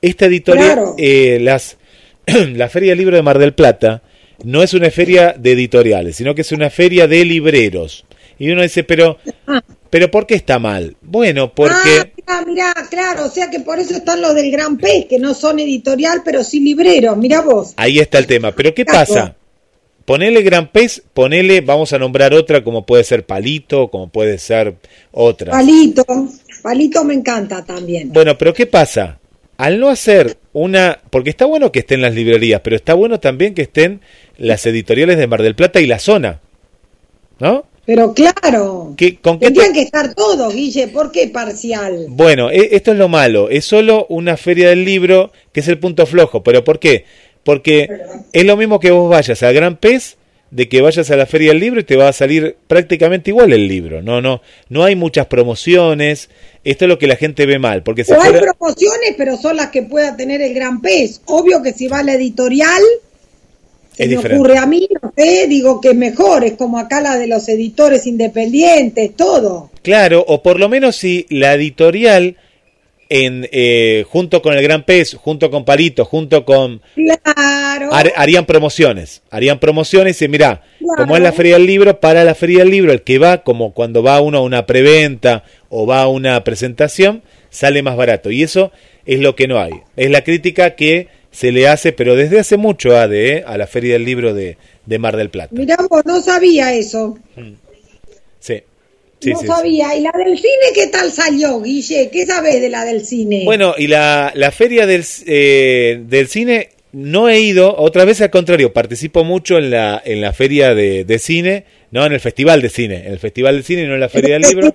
Esta 0.02 0.26
editorial, 0.28 0.66
Claro. 0.74 0.96
eh, 0.98 1.40
las, 1.42 1.78
la 2.54 2.70
Feria 2.70 2.92
del 2.92 3.00
Libro 3.00 3.16
de 3.16 3.22
Mar 3.24 3.38
del 3.40 3.54
Plata, 3.54 4.02
no 4.44 4.64
es 4.64 4.74
una 4.74 4.90
feria 4.90 5.36
de 5.38 5.52
editoriales, 5.52 6.16
sino 6.16 6.34
que 6.34 6.42
es 6.42 6.52
una 6.54 6.70
feria 6.70 7.08
de 7.08 7.26
libreros. 7.26 8.06
Y 8.38 8.50
uno 8.52 8.62
dice, 8.62 8.86
pero, 8.86 9.18
pero 9.90 10.10
¿por 10.10 10.26
qué 10.26 10.36
está 10.36 10.60
mal? 10.60 10.96
Bueno, 11.02 11.54
porque... 11.54 12.14
Ah, 12.26 12.46
claro, 12.90 13.26
o 13.26 13.30
sea 13.30 13.50
que 13.50 13.60
por 13.60 13.80
eso 13.80 13.96
están 13.96 14.22
los 14.22 14.34
del 14.36 14.50
Gran 14.50 14.78
Pez, 14.78 15.08
que 15.10 15.20
no 15.20 15.34
son 15.34 15.60
editorial, 15.60 16.22
pero 16.24 16.44
sí 16.46 16.62
libreros, 16.62 17.18
mira 17.18 17.42
vos. 17.42 17.74
Ahí 17.76 18.00
está 18.00 18.18
el 18.18 18.28
tema. 18.28 18.54
Pero 18.54 18.74
¿qué 18.74 18.86
pasa? 18.86 19.36
Ponele 20.10 20.42
Gran 20.42 20.72
Pez, 20.72 21.04
ponele, 21.14 21.62
vamos 21.62 21.94
a 21.94 22.00
nombrar 22.00 22.34
otra 22.34 22.64
como 22.64 22.84
puede 22.84 23.04
ser 23.04 23.28
Palito, 23.28 23.92
como 23.92 24.10
puede 24.10 24.40
ser 24.40 24.74
otra. 25.12 25.52
Palito, 25.52 26.04
Palito 26.64 27.04
me 27.04 27.14
encanta 27.14 27.64
también. 27.64 28.12
Bueno, 28.12 28.36
pero 28.36 28.52
¿qué 28.52 28.66
pasa? 28.66 29.20
Al 29.58 29.80
no 29.80 29.88
hacer 29.88 30.38
una... 30.52 30.98
Porque 31.12 31.30
está 31.30 31.46
bueno 31.46 31.72
que 31.72 31.78
estén 31.82 32.02
las 32.02 32.16
librerías, 32.16 32.62
pero 32.64 32.76
está 32.76 32.96
bueno 32.96 33.20
también 33.20 33.54
que 33.54 33.62
estén 33.62 34.02
las 34.40 34.66
editoriales 34.66 35.20
de 35.20 35.28
Mar 35.28 35.44
del 35.44 35.54
Plata 35.54 35.80
y 35.80 35.86
la 35.86 36.00
zona. 36.00 36.40
¿No? 37.38 37.66
Pero 37.86 38.12
claro, 38.16 38.96
¿Qué- 38.98 39.18
con 39.18 39.38
qué 39.40 39.46
tendrían 39.46 39.74
te- 39.74 39.80
que 39.80 39.82
estar 39.84 40.16
todos, 40.16 40.54
Guille, 40.56 40.88
¿por 40.88 41.12
qué 41.12 41.28
parcial? 41.28 42.06
Bueno, 42.10 42.50
e- 42.50 42.70
esto 42.76 42.94
es 42.94 42.98
lo 42.98 43.10
malo. 43.10 43.48
Es 43.52 43.66
solo 43.66 44.08
una 44.10 44.38
feria 44.38 44.70
del 44.70 44.86
libro 44.86 45.32
que 45.54 45.60
es 45.60 45.68
el 45.68 45.78
punto 45.78 46.08
flojo. 46.08 46.42
¿Pero 46.44 46.64
por 46.64 46.80
qué? 46.80 47.06
Porque 47.50 47.90
es 48.32 48.46
lo 48.46 48.56
mismo 48.58 48.80
que 48.80 48.92
vos 48.92 49.10
vayas 49.10 49.42
al 49.42 49.56
Gran 49.56 49.78
Pez, 49.78 50.18
de 50.52 50.70
que 50.70 50.84
vayas 50.84 51.10
a 51.10 51.16
la 51.16 51.26
feria 51.26 51.50
del 51.50 51.60
libro 51.60 51.80
y 51.80 51.84
te 51.84 51.96
va 51.96 52.08
a 52.08 52.14
salir 52.14 52.58
prácticamente 52.68 53.32
igual 53.32 53.52
el 53.54 53.68
libro. 53.68 54.04
No, 54.04 54.22
no, 54.22 54.44
no 54.70 54.84
hay 54.84 54.96
muchas 54.96 55.26
promociones. 55.26 56.30
Esto 56.64 56.86
es 56.86 56.90
lo 56.90 57.00
que 57.00 57.08
la 57.08 57.16
gente 57.16 57.48
ve 57.48 57.58
mal. 57.58 57.82
Porque 57.82 58.04
O 58.08 58.22
hay 58.22 58.34
promociones, 58.34 59.16
pero 59.18 59.36
son 59.36 59.58
las 59.58 59.70
que 59.72 59.82
pueda 59.82 60.16
tener 60.16 60.44
el 60.44 60.54
Gran 60.54 60.80
Pez. 60.80 61.22
Obvio 61.26 61.64
que 61.64 61.74
si 61.74 61.88
va 61.88 62.02
a 62.02 62.04
la 62.04 62.14
editorial, 62.14 62.84
se 63.98 64.04
Es 64.04 64.10
me 64.10 64.16
diferente. 64.18 64.36
ocurre 64.38 64.58
a 64.60 64.68
mí, 64.68 64.88
no 65.02 65.12
sé, 65.18 65.48
digo 65.48 65.82
que 65.82 65.90
es 65.90 65.96
mejor, 65.96 66.44
es 66.44 66.54
como 66.54 66.78
acá 66.78 67.02
la 67.02 67.18
de 67.18 67.26
los 67.26 67.50
editores 67.50 68.06
independientes, 68.06 69.16
todo. 69.16 69.72
Claro, 69.82 70.24
o 70.28 70.44
por 70.44 70.60
lo 70.60 70.70
menos 70.70 70.98
si 70.98 71.26
la 71.32 71.56
editorial, 71.56 72.38
en, 73.10 73.48
eh, 73.52 74.06
junto 74.08 74.42
con 74.42 74.54
el 74.54 74.62
Gran 74.62 74.84
Pez, 74.86 75.16
junto 75.16 75.50
con 75.50 75.66
Palito, 75.66 76.06
junto 76.06 76.46
con... 76.46 76.82
Claro. 76.96 77.90
har- 77.92 78.14
harían 78.16 78.46
promociones, 78.46 79.24
harían 79.32 79.60
promociones 79.60 80.22
y 80.22 80.28
mira, 80.28 80.62
Claro. 80.78 81.04
como 81.04 81.16
es 81.18 81.22
la 81.24 81.32
feria 81.34 81.54
del 81.56 81.66
libro, 81.66 82.00
para 82.00 82.24
la 82.24 82.36
feria 82.36 82.60
del 82.60 82.70
libro, 82.70 82.92
el 82.92 83.02
que 83.02 83.18
va, 83.18 83.44
como 83.44 83.74
cuando 83.74 84.04
va 84.04 84.22
uno 84.22 84.38
a 84.38 84.42
una 84.42 84.66
preventa 84.66 85.44
o 85.70 85.86
va 85.88 86.02
a 86.04 86.08
una 86.08 86.44
presentación, 86.44 87.24
sale 87.50 87.82
más 87.82 87.98
barato. 87.98 88.30
Y 88.32 88.44
eso 88.44 88.72
es 89.06 89.20
lo 89.20 89.36
que 89.36 89.48
no 89.48 89.60
hay. 89.60 89.74
Es 89.98 90.12
la 90.12 90.24
crítica 90.24 90.76
que 90.76 91.08
se 91.32 91.52
le 91.52 91.68
hace, 91.68 91.92
pero 91.94 92.16
desde 92.16 92.40
hace 92.40 92.58
mucho, 92.58 92.96
ADE, 92.96 93.38
¿eh? 93.38 93.44
a 93.46 93.58
la 93.58 93.66
feria 93.68 93.94
del 93.94 94.06
libro 94.06 94.34
de, 94.36 94.58
de 94.86 95.00
Mar 95.00 95.16
del 95.18 95.30
Plata. 95.30 95.50
Mirá 95.56 95.78
vos, 95.90 96.04
no 96.06 96.22
sabía 96.22 96.74
eso. 96.74 97.18
Sí. 98.40 98.64
Sí, 99.22 99.32
no 99.32 99.40
sí, 99.40 99.48
sí. 99.48 99.48
sabía. 99.48 99.96
¿Y 99.96 100.02
la 100.02 100.12
del 100.18 100.38
cine 100.38 100.50
qué 100.74 100.88
tal 100.88 101.12
salió, 101.12 101.62
Guille? 101.62 102.10
¿Qué 102.12 102.26
sabés 102.26 102.62
de 102.62 102.70
la 102.70 102.86
del 102.86 103.06
cine? 103.06 103.44
Bueno, 103.46 103.76
y 103.78 103.88
la, 103.88 104.32
la 104.36 104.52
feria 104.52 104.86
del, 104.86 105.04
eh, 105.26 106.02
del 106.08 106.28
cine 106.28 106.70
no 106.92 107.30
he 107.30 107.40
ido, 107.40 107.76
otra 107.78 108.06
vez 108.06 108.22
al 108.22 108.30
contrario, 108.30 108.74
participo 108.74 109.24
mucho 109.24 109.58
en 109.58 109.70
la, 109.72 110.02
en 110.04 110.22
la 110.22 110.34
feria 110.34 110.74
de, 110.74 111.04
de 111.04 111.20
cine, 111.20 111.66
no 111.92 112.06
en 112.06 112.14
el 112.14 112.20
festival 112.20 112.62
de 112.62 112.70
cine, 112.70 113.06
en 113.06 113.12
el 113.12 113.20
festival 113.20 113.58
de 113.58 113.64
cine, 113.64 113.86
no 113.88 113.94
en 113.94 114.00
la 114.00 114.10
feria 114.10 114.34
del 114.40 114.44
libro. 114.44 114.72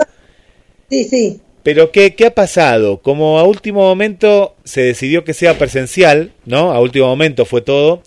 Sí, 0.91 1.05
sí. 1.05 1.41
Pero 1.63 1.91
¿qué, 1.91 2.15
¿qué 2.15 2.27
ha 2.27 2.35
pasado? 2.35 3.01
Como 3.01 3.39
a 3.39 3.45
último 3.45 3.81
momento 3.81 4.55
se 4.65 4.83
decidió 4.83 5.25
que 5.25 5.33
sea 5.33 5.57
presencial, 5.59 6.33
¿no? 6.45 6.73
A 6.73 6.81
último 6.81 7.07
momento 7.07 7.47
fue 7.47 7.63
todo. 7.63 8.03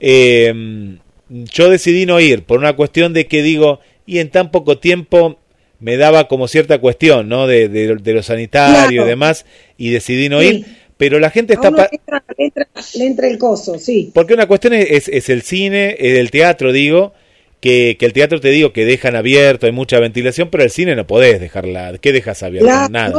eh, 0.00 0.96
yo 1.28 1.70
decidí 1.70 2.04
no 2.04 2.20
ir 2.20 2.42
por 2.44 2.58
una 2.58 2.74
cuestión 2.76 3.14
de 3.14 3.26
que 3.26 3.42
digo, 3.42 3.80
y 4.04 4.18
en 4.18 4.30
tan 4.30 4.50
poco 4.50 4.78
tiempo 4.78 5.38
me 5.82 5.96
daba 5.96 6.28
como 6.28 6.48
cierta 6.48 6.78
cuestión, 6.78 7.28
¿no? 7.28 7.46
De, 7.46 7.68
de, 7.68 7.96
de 7.96 8.12
lo 8.14 8.22
sanitario 8.22 8.88
Claro. 8.88 9.04
y 9.06 9.08
demás, 9.08 9.44
y 9.76 9.90
decidí 9.90 10.28
no 10.28 10.40
Sí. 10.40 10.46
ir. 10.46 10.66
Pero 10.96 11.18
la 11.18 11.30
gente 11.30 11.54
está... 11.54 11.70
le, 11.70 11.76
entra, 11.90 12.22
le 12.38 12.44
entra- 12.46 12.68
le 12.94 13.06
entra 13.06 13.28
el 13.28 13.36
coso, 13.36 13.76
sí. 13.78 14.12
porque 14.14 14.34
una 14.34 14.46
cuestión 14.46 14.72
es, 14.74 14.86
es, 14.88 15.08
es 15.08 15.28
el 15.30 15.42
cine, 15.42 15.96
es 15.98 16.16
el 16.18 16.30
teatro, 16.30 16.72
digo, 16.72 17.12
que, 17.60 17.96
que 17.98 18.06
el 18.06 18.12
teatro 18.12 18.40
te 18.40 18.50
digo 18.50 18.72
que 18.72 18.84
dejan 18.84 19.16
abierto, 19.16 19.66
hay 19.66 19.72
mucha 19.72 19.98
ventilación, 19.98 20.48
pero 20.50 20.62
el 20.62 20.70
cine 20.70 20.94
no 20.94 21.06
podés 21.06 21.40
dejarla. 21.40 21.98
¿Qué 22.00 22.12
dejas 22.12 22.42
abierto? 22.44 22.66
Claro, 22.68 22.88
Nada. 22.90 23.12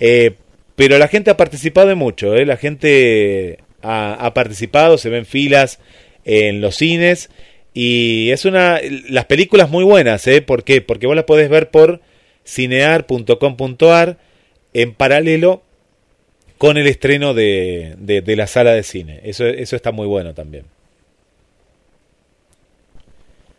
Eh, 0.00 0.32
pero 0.76 0.96
la 0.98 1.08
gente 1.08 1.30
ha 1.30 1.36
participado 1.36 1.88
de 1.88 1.94
mucho, 1.94 2.34
¿eh? 2.36 2.46
la 2.46 2.56
gente 2.56 3.58
ha, 3.82 4.14
ha 4.14 4.32
participado, 4.34 4.96
se 4.98 5.08
ven 5.10 5.26
filas 5.26 5.78
en 6.24 6.60
los 6.62 6.76
cines 6.76 7.28
y 7.74 8.30
es 8.30 8.44
una 8.44 8.78
las 9.08 9.26
películas 9.26 9.68
muy 9.68 9.84
buenas, 9.84 10.26
¿eh? 10.28 10.40
¿Por 10.40 10.62
qué? 10.64 10.80
Porque 10.80 11.06
vos 11.08 11.16
las 11.16 11.24
podés 11.24 11.50
ver 11.50 11.70
por 11.70 12.00
cinear.com.ar 12.46 14.18
en 14.72 14.94
paralelo 14.94 15.62
con 16.58 16.76
el 16.78 16.86
estreno 16.86 17.34
de, 17.34 17.94
de, 17.98 18.22
de 18.22 18.36
la 18.36 18.46
sala 18.46 18.72
de 18.72 18.84
cine. 18.84 19.20
Eso, 19.24 19.44
eso 19.46 19.76
está 19.76 19.90
muy 19.92 20.06
bueno 20.06 20.34
también. 20.34 20.64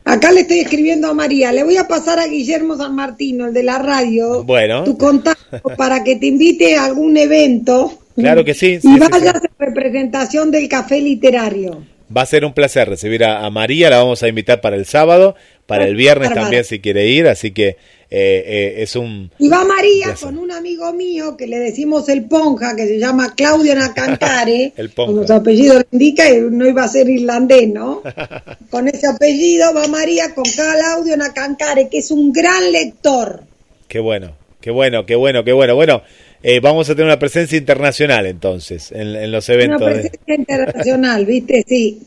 Acá 0.05 0.31
le 0.31 0.41
estoy 0.41 0.59
escribiendo 0.59 1.07
a 1.09 1.13
María. 1.13 1.51
Le 1.51 1.63
voy 1.63 1.77
a 1.77 1.87
pasar 1.87 2.19
a 2.19 2.27
Guillermo 2.27 2.77
San 2.77 2.95
Martino, 2.95 3.47
el 3.47 3.53
de 3.53 3.63
la 3.63 3.79
radio, 3.79 4.43
Bueno. 4.43 4.83
tu 4.83 4.97
contacto 4.97 5.69
para 5.77 6.03
que 6.03 6.15
te 6.15 6.27
invite 6.27 6.77
a 6.77 6.85
algún 6.85 7.17
evento. 7.17 7.91
Claro 8.15 8.45
que 8.45 8.53
sí, 8.53 8.79
sí, 8.79 8.87
y 8.87 8.93
sí, 8.93 8.99
vayas 8.99 9.41
sí. 9.41 9.47
en 9.47 9.67
representación 9.67 10.51
del 10.51 10.69
café 10.69 11.01
literario. 11.01 11.83
Va 12.15 12.21
a 12.21 12.25
ser 12.25 12.45
un 12.45 12.53
placer 12.53 12.87
recibir 12.87 13.23
a, 13.23 13.45
a 13.45 13.49
María, 13.49 13.89
la 13.89 13.97
vamos 13.97 14.23
a 14.23 14.27
invitar 14.27 14.61
para 14.61 14.75
el 14.75 14.85
sábado, 14.85 15.35
para 15.65 15.85
el 15.85 15.95
viernes 15.95 16.33
también 16.33 16.63
si 16.63 16.79
quiere 16.79 17.07
ir, 17.07 17.27
así 17.27 17.51
que 17.51 17.77
eh, 18.11 18.43
eh, 18.45 18.73
es 18.77 18.95
un... 18.95 19.31
Y 19.39 19.49
va 19.49 19.65
María 19.65 20.05
Placer. 20.07 20.27
con 20.27 20.37
un 20.37 20.51
amigo 20.51 20.93
mío 20.93 21.35
que 21.35 21.47
le 21.47 21.57
decimos 21.57 22.07
el 22.07 22.25
Ponja, 22.25 22.75
que 22.75 22.87
se 22.87 22.99
llama 22.99 23.33
Claudio 23.35 23.75
Nacancare, 23.75 24.73
El 24.77 24.89
Ponja. 24.89 25.11
como 25.11 25.27
su 25.27 25.33
apellido 25.33 25.75
lo 25.75 25.85
indica, 25.91 26.29
y 26.29 26.39
no 26.39 26.67
iba 26.67 26.83
a 26.83 26.87
ser 26.87 27.09
irlandés, 27.09 27.67
¿no? 27.67 28.03
con 28.69 28.87
ese 28.87 29.07
apellido 29.07 29.73
va 29.73 29.87
María 29.87 30.33
con 30.35 30.45
Claudio 30.45 31.17
Nacancare, 31.17 31.89
que 31.89 31.97
es 31.97 32.11
un 32.11 32.31
gran 32.31 32.71
lector. 32.71 33.41
Qué 33.87 33.99
bueno, 33.99 34.33
qué 34.61 34.71
bueno, 34.71 35.05
qué 35.05 35.15
bueno, 35.15 35.43
qué 35.43 35.53
bueno. 35.53 35.75
Bueno, 35.75 36.03
eh, 36.47 36.59
vamos 36.59 36.89
a 36.89 36.93
tener 36.93 37.05
una 37.07 37.19
presencia 37.19 37.57
internacional 37.57 38.25
entonces 38.27 38.91
en, 38.91 39.15
en 39.15 39.31
los 39.31 39.49
Una 39.49 39.55
eventos. 39.55 39.87
de- 39.87 39.93
presencia 40.01 40.35
internacional, 40.35 41.25
¿viste? 41.25 41.63
Sí. 41.67 41.99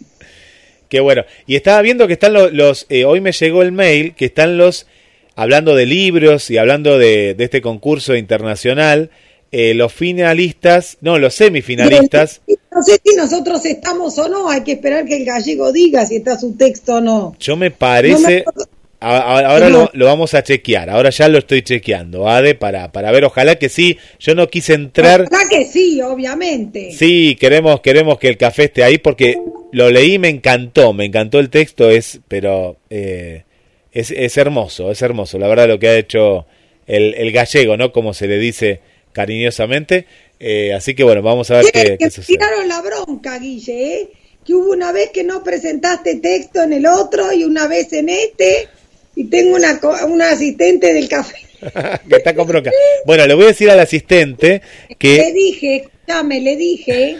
Qué 0.88 1.00
bueno. 1.00 1.24
Y 1.46 1.56
estaba 1.56 1.82
viendo 1.82 2.06
que 2.06 2.14
están 2.14 2.32
los... 2.32 2.52
los, 2.52 2.86
eh, 2.88 3.04
hoy 3.04 3.20
me 3.20 3.32
llegó 3.32 3.62
el 3.62 3.72
mail 3.72 4.14
que 4.14 4.24
están 4.26 4.56
los... 4.56 4.86
Hablando 5.36 5.76
de 5.76 5.86
libros 5.86 6.50
y 6.50 6.58
hablando 6.58 6.98
de, 6.98 7.34
de 7.34 7.44
este 7.44 7.60
concurso 7.62 8.16
internacional, 8.16 9.10
eh, 9.52 9.72
los 9.74 9.92
finalistas, 9.92 10.96
no, 11.00 11.16
los 11.18 11.32
semifinalistas. 11.34 12.40
No 12.74 12.82
sé 12.82 12.98
si 13.04 13.14
nosotros 13.14 13.64
estamos 13.64 14.18
o 14.18 14.28
no, 14.28 14.50
hay 14.50 14.62
que 14.64 14.72
esperar 14.72 15.04
que 15.04 15.16
el 15.18 15.24
gallego 15.24 15.70
diga 15.72 16.04
si 16.06 16.16
está 16.16 16.36
su 16.38 16.56
texto 16.56 16.96
o 16.96 17.00
no. 17.00 17.36
Yo 17.38 17.54
me 17.56 17.70
No 17.70 17.76
parece... 17.78 18.44
me 18.46 18.64
Ahora 19.00 19.68
lo, 19.68 19.90
vamos 20.06 20.34
a 20.34 20.42
chequear, 20.42 20.90
ahora 20.90 21.10
ya 21.10 21.28
lo 21.28 21.38
estoy 21.38 21.62
chequeando, 21.62 22.28
Ade, 22.28 22.56
para, 22.56 22.90
para 22.90 23.12
ver, 23.12 23.24
ojalá 23.24 23.56
que 23.56 23.68
sí, 23.68 23.96
yo 24.18 24.34
no 24.34 24.48
quise 24.48 24.74
entrar... 24.74 25.22
Ojalá 25.22 25.48
que 25.48 25.66
sí, 25.66 26.02
obviamente. 26.02 26.90
Sí, 26.90 27.36
queremos, 27.38 27.80
queremos 27.80 28.18
que 28.18 28.26
el 28.28 28.36
café 28.36 28.64
esté 28.64 28.82
ahí 28.82 28.98
porque 28.98 29.38
lo 29.70 29.90
leí, 29.90 30.18
me 30.18 30.28
encantó, 30.28 30.92
me 30.92 31.04
encantó 31.04 31.38
el 31.38 31.48
texto, 31.48 31.88
es, 31.88 32.18
pero 32.26 32.76
eh, 32.90 33.44
es, 33.92 34.10
es, 34.10 34.36
hermoso, 34.36 34.90
es 34.90 35.00
hermoso, 35.00 35.38
la 35.38 35.46
verdad 35.46 35.68
lo 35.68 35.78
que 35.78 35.88
ha 35.88 35.96
hecho 35.96 36.46
el, 36.88 37.14
el 37.14 37.30
gallego, 37.30 37.76
¿no? 37.76 37.92
Como 37.92 38.14
se 38.14 38.26
le 38.26 38.38
dice 38.38 38.80
cariñosamente, 39.12 40.06
eh, 40.40 40.72
así 40.74 40.96
que 40.96 41.04
bueno, 41.04 41.22
vamos 41.22 41.52
a 41.52 41.58
ver 41.58 41.66
qué, 41.72 41.96
qué 42.00 42.10
sucede. 42.10 42.36
Tiraron 42.36 42.66
la 42.66 42.82
bronca, 42.82 43.38
Guille, 43.38 43.94
¿eh? 43.94 44.08
que 44.44 44.54
hubo 44.54 44.72
una 44.72 44.90
vez 44.92 45.10
que 45.10 45.24
no 45.24 45.44
presentaste 45.44 46.16
texto 46.16 46.62
en 46.62 46.72
el 46.72 46.86
otro 46.86 47.32
y 47.32 47.44
una 47.44 47.68
vez 47.68 47.92
en 47.92 48.08
este 48.08 48.68
y 49.18 49.24
tengo 49.24 49.56
una, 49.56 49.80
una 50.06 50.30
asistente 50.30 50.94
del 50.94 51.08
café. 51.08 51.38
que 52.08 52.16
está 52.16 52.36
con 52.36 52.46
bronca. 52.46 52.70
Bueno, 53.04 53.26
le 53.26 53.34
voy 53.34 53.46
a 53.46 53.48
decir 53.48 53.68
al 53.68 53.80
asistente 53.80 54.62
que... 54.96 55.16
Le 55.16 55.32
dije, 55.32 55.88
me 56.24 56.40
le 56.40 56.56
dije 56.56 57.16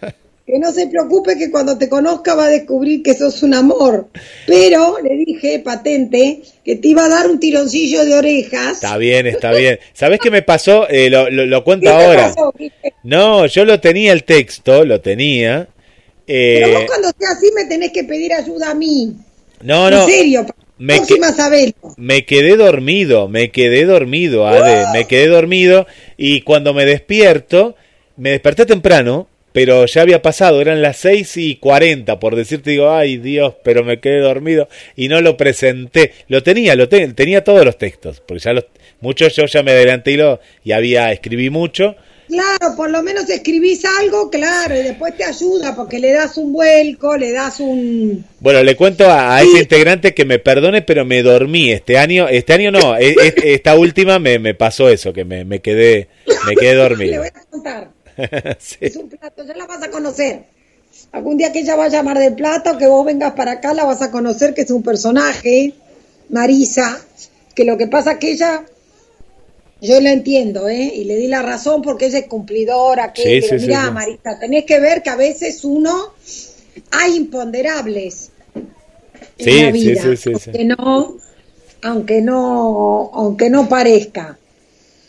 que 0.46 0.58
no 0.58 0.72
se 0.72 0.86
preocupe 0.86 1.36
que 1.36 1.50
cuando 1.50 1.76
te 1.76 1.90
conozca 1.90 2.34
va 2.34 2.46
a 2.46 2.48
descubrir 2.48 3.02
que 3.02 3.12
sos 3.12 3.42
un 3.42 3.52
amor. 3.52 4.08
Pero 4.46 4.96
le 5.02 5.14
dije, 5.26 5.58
patente, 5.58 6.40
que 6.64 6.76
te 6.76 6.88
iba 6.88 7.04
a 7.04 7.10
dar 7.10 7.28
un 7.28 7.38
tironcillo 7.38 8.06
de 8.06 8.14
orejas. 8.14 8.76
Está 8.76 8.96
bien, 8.96 9.26
está 9.26 9.52
bien. 9.52 9.78
¿Sabes 9.92 10.20
qué 10.20 10.30
me 10.30 10.40
pasó? 10.40 10.88
Eh, 10.88 11.10
lo, 11.10 11.28
lo, 11.28 11.64
cuento 11.64 11.90
ahora. 11.90 12.34
no, 13.02 13.44
yo 13.44 13.66
lo 13.66 13.78
tenía 13.78 14.14
el 14.14 14.24
texto, 14.24 14.86
lo 14.86 15.02
tenía. 15.02 15.68
Pero 16.26 16.72
vos 16.72 16.82
eh, 16.82 16.86
cuando 16.86 17.08
sea 17.18 17.30
así 17.32 17.50
me 17.54 17.66
tenés 17.66 17.92
que 17.92 18.04
pedir 18.04 18.32
ayuda 18.32 18.70
a 18.70 18.74
mí. 18.74 19.14
No, 19.60 19.90
no. 19.90 20.02
En 20.02 20.08
serio, 20.08 20.46
me, 20.82 21.00
me 21.96 22.24
quedé 22.26 22.56
dormido, 22.56 23.28
me 23.28 23.52
quedé 23.52 23.84
dormido, 23.84 24.48
Ade, 24.48 24.86
me 24.92 25.06
quedé 25.06 25.28
dormido 25.28 25.86
y 26.16 26.40
cuando 26.40 26.74
me 26.74 26.84
despierto, 26.84 27.76
me 28.16 28.30
desperté 28.30 28.66
temprano, 28.66 29.28
pero 29.52 29.86
ya 29.86 30.02
había 30.02 30.22
pasado, 30.22 30.60
eran 30.60 30.82
las 30.82 30.96
seis 30.96 31.36
y 31.36 31.54
cuarenta, 31.54 32.18
por 32.18 32.34
decirte, 32.34 32.70
digo, 32.70 32.90
ay 32.90 33.18
Dios, 33.18 33.54
pero 33.62 33.84
me 33.84 34.00
quedé 34.00 34.18
dormido 34.18 34.68
y 34.96 35.06
no 35.06 35.20
lo 35.20 35.36
presenté. 35.36 36.14
Lo 36.26 36.42
tenía, 36.42 36.74
lo 36.74 36.88
tenía 36.88 37.44
todos 37.44 37.64
los 37.64 37.78
textos, 37.78 38.20
porque 38.26 38.42
ya 38.42 38.52
los, 38.52 38.64
muchos 39.00 39.36
yo 39.36 39.46
ya 39.46 39.62
me 39.62 39.70
adelanté 39.70 40.12
y, 40.12 40.16
lo, 40.16 40.40
y 40.64 40.72
había, 40.72 41.12
escribí 41.12 41.48
mucho, 41.48 41.94
Claro, 42.32 42.74
por 42.76 42.88
lo 42.88 43.02
menos 43.02 43.28
escribís 43.28 43.84
algo, 43.84 44.30
claro, 44.30 44.74
y 44.74 44.82
después 44.82 45.14
te 45.14 45.22
ayuda 45.22 45.76
porque 45.76 45.98
le 45.98 46.12
das 46.12 46.38
un 46.38 46.50
vuelco, 46.50 47.14
le 47.18 47.30
das 47.30 47.60
un... 47.60 48.24
Bueno, 48.40 48.62
le 48.62 48.74
cuento 48.74 49.04
a, 49.06 49.42
ese 49.42 49.58
integrante 49.58 50.14
que 50.14 50.24
me 50.24 50.38
perdone, 50.38 50.80
pero 50.80 51.04
me 51.04 51.22
dormí 51.22 51.70
este 51.70 51.98
año, 51.98 52.28
este 52.28 52.54
año 52.54 52.70
no, 52.70 52.96
e, 52.96 53.10
e, 53.10 53.52
esta 53.52 53.76
última 53.76 54.18
me, 54.18 54.38
me, 54.38 54.54
pasó 54.54 54.88
eso, 54.88 55.12
que 55.12 55.26
me, 55.26 55.44
me, 55.44 55.60
quedé, 55.60 56.08
me 56.46 56.56
quedé 56.56 56.74
dormido. 56.74 57.12
le 57.12 57.18
voy 57.18 57.28
a 57.28 57.50
contar. 57.50 57.90
Es 58.80 58.96
un 58.96 59.10
plato, 59.10 59.44
ya 59.44 59.54
la 59.54 59.66
vas 59.66 59.82
a 59.82 59.90
conocer. 59.90 60.44
Algún 61.12 61.36
día 61.36 61.52
que 61.52 61.58
ella 61.58 61.76
vaya 61.76 62.00
a 62.00 62.02
Mar 62.02 62.18
del 62.18 62.34
Plata 62.34 62.72
o 62.72 62.78
que 62.78 62.86
vos 62.86 63.04
vengas 63.04 63.34
para 63.34 63.52
acá, 63.52 63.74
la 63.74 63.84
vas 63.84 64.00
a 64.00 64.10
conocer, 64.10 64.54
que 64.54 64.62
es 64.62 64.70
un 64.70 64.82
personaje, 64.82 65.74
Marisa, 66.30 66.98
que 67.54 67.66
lo 67.66 67.76
que 67.76 67.88
pasa 67.88 68.12
es 68.12 68.18
que 68.18 68.30
ella 68.30 68.64
yo 69.82 70.00
la 70.00 70.12
entiendo, 70.12 70.68
¿eh? 70.68 70.92
Y 70.94 71.04
le 71.04 71.16
di 71.16 71.26
la 71.26 71.42
razón 71.42 71.82
porque 71.82 72.06
ella 72.06 72.20
es 72.20 72.26
cumplidora, 72.26 73.12
que 73.12 73.44
pero 73.48 73.60
mira, 73.60 73.90
Marita, 73.90 74.38
tenés 74.38 74.64
que 74.64 74.78
ver 74.78 75.02
que 75.02 75.10
a 75.10 75.16
veces 75.16 75.64
uno 75.64 76.14
hay 76.92 77.16
imponderables 77.16 78.30
en 79.38 79.62
la 79.66 79.72
vida, 79.72 80.04
aunque 80.04 80.64
no, 80.64 81.16
aunque 81.82 82.22
no, 82.22 83.10
aunque 83.12 83.50
no 83.50 83.68
parezca. 83.68 84.38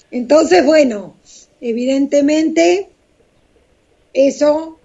Entonces, 0.10 0.65
bueno, 0.65 1.18
evidentemente 1.62 2.89
eso 4.12 4.79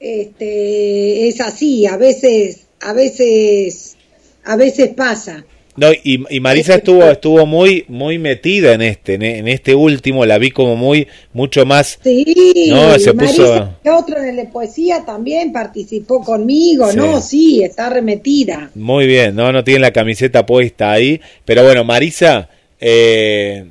este, 0.00 1.28
es 1.28 1.40
así, 1.42 1.86
a 1.86 1.98
veces, 1.98 2.60
a 2.80 2.94
veces, 2.94 3.96
a 4.44 4.56
veces 4.56 4.88
pasa. 4.94 5.44
No, 5.76 5.88
y, 5.92 6.18
Marisa 6.40 6.76
estuvo 6.76 7.04
estuvo 7.04 7.44
muy 7.46 7.84
muy 7.88 8.18
metida 8.18 8.72
en 8.72 8.82
este 8.82 9.14
en, 9.14 9.48
este 9.48 9.74
último, 9.74 10.24
la 10.24 10.38
vi 10.38 10.50
como 10.50 10.74
muy 10.76 11.06
mucho 11.32 11.66
más. 11.66 11.98
Sí. 12.02 12.70
No, 12.70 12.98
se 12.98 13.12
Marisa, 13.12 13.76
otro 13.84 14.20
de 14.20 14.32
la 14.32 14.44
poesía 14.50 15.04
también 15.04 15.52
participó 15.52 16.22
conmigo, 16.22 16.92
no, 16.92 17.20
sí, 17.20 17.62
está 17.62 17.90
remetida. 17.90 18.70
Muy 18.74 19.06
bien, 19.06 19.34
no 19.36 19.52
no 19.52 19.64
tiene 19.64 19.80
la 19.80 19.92
camiseta 19.92 20.46
puesta 20.46 20.92
ahí, 20.92 21.20
pero 21.44 21.62
bueno, 21.62 21.84
Marisa 21.84 22.48
eh, 22.80 23.66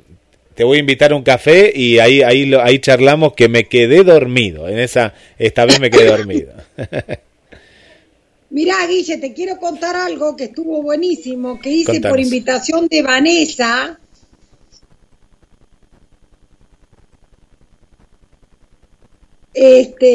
te 0.54 0.64
voy 0.64 0.78
a 0.78 0.80
invitar 0.80 1.12
a 1.12 1.16
un 1.16 1.22
café 1.22 1.72
y 1.74 1.98
ahí 1.98 2.22
ahí 2.22 2.52
ahí 2.54 2.78
charlamos 2.78 3.34
que 3.34 3.48
me 3.48 3.64
quedé 3.64 4.04
dormido, 4.04 4.68
en 4.68 4.78
esa 4.78 5.14
esta 5.38 5.64
vez 5.66 5.80
me 5.80 5.90
quedé 5.90 6.06
dormido. 6.06 6.52
Mirá, 8.56 8.86
Guille, 8.86 9.18
te 9.18 9.34
quiero 9.34 9.58
contar 9.58 9.94
algo 9.96 10.34
que 10.34 10.44
estuvo 10.44 10.80
buenísimo, 10.80 11.60
que 11.60 11.68
hice 11.68 12.00
por 12.00 12.18
invitación 12.18 12.88
de 12.88 13.02
Vanessa. 13.02 14.00
Este, 19.52 20.08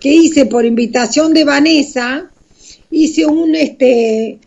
que 0.00 0.08
hice 0.08 0.46
por 0.46 0.64
invitación 0.64 1.32
de 1.32 1.44
Vanessa, 1.44 2.28
hice 2.90 3.24
un, 3.24 3.54
este, 3.54 4.40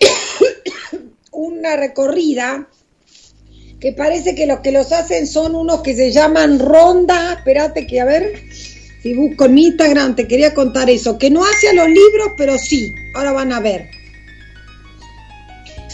una 1.32 1.76
recorrida 1.76 2.70
que 3.78 3.92
parece 3.92 4.34
que 4.34 4.46
los 4.46 4.60
que 4.60 4.72
los 4.72 4.90
hacen 4.92 5.26
son 5.26 5.56
unos 5.56 5.82
que 5.82 5.94
se 5.94 6.10
llaman 6.10 6.58
ronda, 6.58 7.34
espérate 7.34 7.86
que 7.86 8.00
a 8.00 8.06
ver, 8.06 8.32
si 9.02 9.14
busco 9.14 9.46
en 9.46 9.54
mi 9.54 9.66
Instagram, 9.66 10.14
te 10.14 10.28
quería 10.28 10.54
contar 10.54 10.88
eso, 10.88 11.18
que 11.18 11.28
no 11.28 11.44
hace 11.44 11.68
a 11.68 11.72
los 11.72 11.88
libros, 11.88 12.32
pero 12.36 12.56
sí, 12.56 12.94
ahora 13.14 13.32
van 13.32 13.52
a 13.52 13.60
ver. 13.60 13.90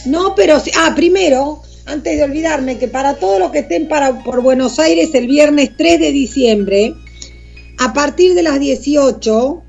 No, 0.05 0.35
pero 0.35 0.61
sí, 0.61 0.71
ah, 0.77 0.92
primero, 0.94 1.62
antes 1.87 2.18
de 2.18 2.25
olvidarme, 2.25 2.79
que 2.79 2.87
para 2.87 3.14
todos 3.14 3.40
los 3.40 3.51
que 3.51 3.61
estén 3.61 3.88
para, 3.88 4.23
por 4.23 4.42
Buenos 4.42 4.79
Aires 4.79 5.14
el 5.14 5.27
viernes 5.27 5.71
3 5.77 6.01
de 6.01 6.12
diciembre, 6.12 6.94
a 7.79 7.92
partir 7.94 8.35
de 8.35 8.42
las 8.42 8.61
18, 8.61 9.62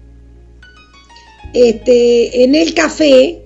este, 1.54 2.44
en 2.44 2.56
el 2.56 2.74
café, 2.74 3.42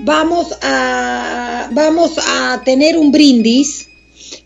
vamos 0.00 0.56
a, 0.60 1.70
vamos 1.72 2.18
a 2.18 2.62
tener 2.64 2.98
un 2.98 3.10
brindis 3.10 3.88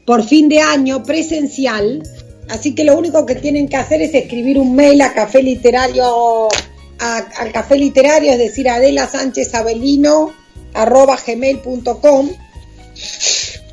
por 0.04 0.22
fin 0.22 0.48
de 0.48 0.60
año 0.60 1.02
presencial 1.02 2.02
Así 2.48 2.74
que 2.74 2.84
lo 2.84 2.96
único 2.96 3.24
que 3.24 3.36
tienen 3.36 3.68
que 3.68 3.76
hacer 3.76 4.02
es 4.02 4.14
escribir 4.14 4.58
un 4.58 4.74
mail 4.74 5.00
a 5.02 5.12
Café 5.12 5.42
Literario, 5.42 6.48
al 6.98 7.52
Café 7.52 7.76
Literario, 7.76 8.32
es 8.32 8.38
decir, 8.38 8.68
Adela 8.68 9.08
Sánchez 9.08 9.54
Abelino, 9.54 10.32
arroba 10.74 11.18
gmail.com. 11.24 12.30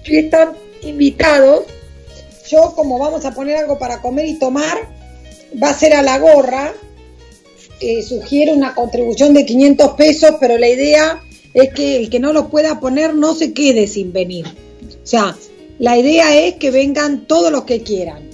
Están 0.06 0.54
invitados. 0.82 1.66
Yo, 2.50 2.74
como 2.76 2.98
vamos 2.98 3.26
a 3.26 3.32
poner 3.32 3.58
algo 3.58 3.78
para 3.78 4.02
comer 4.02 4.26
y 4.26 4.40
tomar, 4.40 4.78
va 5.62 5.70
a 5.70 5.74
ser 5.74 5.94
a 5.94 6.02
la 6.02 6.18
gorra. 6.18 6.74
Eh, 7.82 8.02
sugiero 8.02 8.54
una 8.54 8.74
contribución 8.74 9.34
de 9.34 9.46
500 9.46 9.92
pesos, 9.92 10.36
pero 10.40 10.58
la 10.58 10.68
idea 10.68 11.22
es 11.54 11.74
que 11.74 11.98
el 11.98 12.10
que 12.10 12.20
no 12.20 12.34
lo 12.34 12.50
pueda 12.50 12.80
poner 12.80 13.14
no 13.14 13.36
se 13.36 13.54
quede 13.54 13.88
sin 13.88 14.12
venir. 14.12 14.46
O 14.48 15.06
sea, 15.06 15.36
la 15.78 15.98
idea 15.98 16.36
es 16.38 16.56
que 16.56 16.72
vengan 16.72 17.26
todos 17.26 17.52
los 17.52 17.64
que 17.64 17.84
quieran 17.84 18.29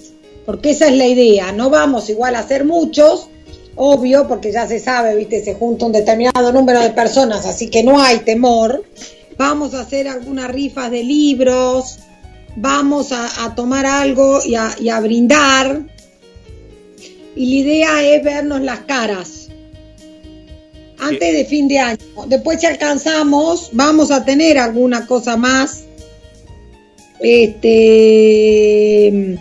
porque 0.46 0.72
esa 0.72 0.88
es 0.88 0.94
la 0.94 1.08
idea, 1.08 1.52
no 1.52 1.70
vamos 1.70 2.10
igual 2.10 2.36
a 2.36 2.40
hacer 2.40 2.66
muchos, 2.66 3.30
obvio, 3.76 4.28
porque 4.28 4.52
ya 4.52 4.68
se 4.68 4.80
sabe, 4.80 5.16
viste, 5.16 5.44
se 5.44 5.56
junta 5.56 5.86
un 5.86 5.92
determinado 5.92 6.52
número 6.52 6.82
de 6.82 6.92
personas, 6.92 7.46
así 7.46 7.70
que 7.70 7.84
no 7.84 8.02
hay 8.02 8.20
temor. 8.20 8.84
Vamos 9.38 9.74
a 9.74 9.82
hacer 9.82 10.08
algunas 10.08 10.50
rifas 10.50 10.90
de 10.92 11.04
libros, 11.04 12.00
vamos 12.56 13.12
a, 13.12 13.54
tomar 13.56 13.86
algo 13.86 14.40
y 14.46 14.56
a, 14.56 15.00
brindar. 15.00 15.82
Y 17.36 17.50
la 17.50 17.56
idea 17.56 18.16
es 18.16 18.24
vernos 18.24 18.62
las 18.62 18.80
caras 18.82 19.50
antes 21.00 21.34
de 21.34 21.44
fin 21.44 21.68
de 21.68 21.80
año. 21.80 21.98
Después 22.28 22.62
si 22.62 22.66
alcanzamos, 22.66 23.72
vamos 23.74 24.10
a 24.12 24.24
tener 24.24 24.58
alguna 24.58 25.06
cosa 25.06 25.36
más. 25.36 25.84
Este 27.20 29.38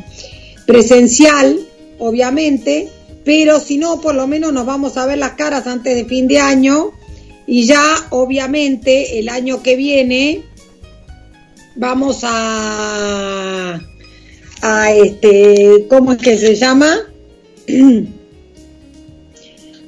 presencial, 0.66 1.59
obviamente, 1.98 2.88
pero 3.24 3.61
si 3.61 3.79
no, 3.79 4.00
por 4.00 4.14
lo 4.14 4.27
menos 4.27 4.53
nos 4.53 4.66
vamos 4.66 4.96
a 4.96 5.07
ver 5.07 5.18
las 5.18 5.33
caras 5.33 5.66
antes 5.66 5.94
de 5.94 6.05
fin 6.05 6.29
de 6.29 6.38
año 6.38 6.92
y 7.46 7.64
ya, 7.66 8.07
obviamente, 8.11 9.18
el 9.18 9.29
año 9.29 9.62
que 9.62 9.77
viene 9.77 10.42
vamos 11.77 12.20
a, 12.22 13.81
a 14.62 14.92
este, 14.92 15.87
¿cómo 15.88 16.12
es 16.12 16.18
que 16.18 16.38
se 16.38 16.55
llama? 16.55 16.96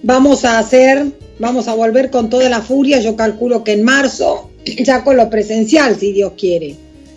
vamos 0.03 0.45
a 0.45 0.59
hacer 0.59 1.13
vamos 1.39 1.69
a 1.69 1.75
volver 1.75 2.11
con 2.11 2.31
toda 2.31 2.49
la 2.49 2.61
furia, 2.61 3.01
yo 3.01 3.17
calculo 3.17 3.65
que 3.65 3.73
en 3.73 3.83
marzo, 3.83 4.51
ya 4.65 5.05
con 5.05 5.17
lo 5.17 5.29
presencial, 5.31 5.99
si 5.99 6.13
Dios 6.13 6.33
quiere. 6.37 6.77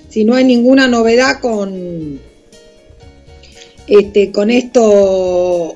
Si 0.09 0.25
no 0.25 0.35
hay 0.35 0.43
ninguna 0.43 0.87
novedad 0.87 1.39
con 1.39 2.19
este 3.89 4.31
con 4.31 4.49
esto 4.49 5.75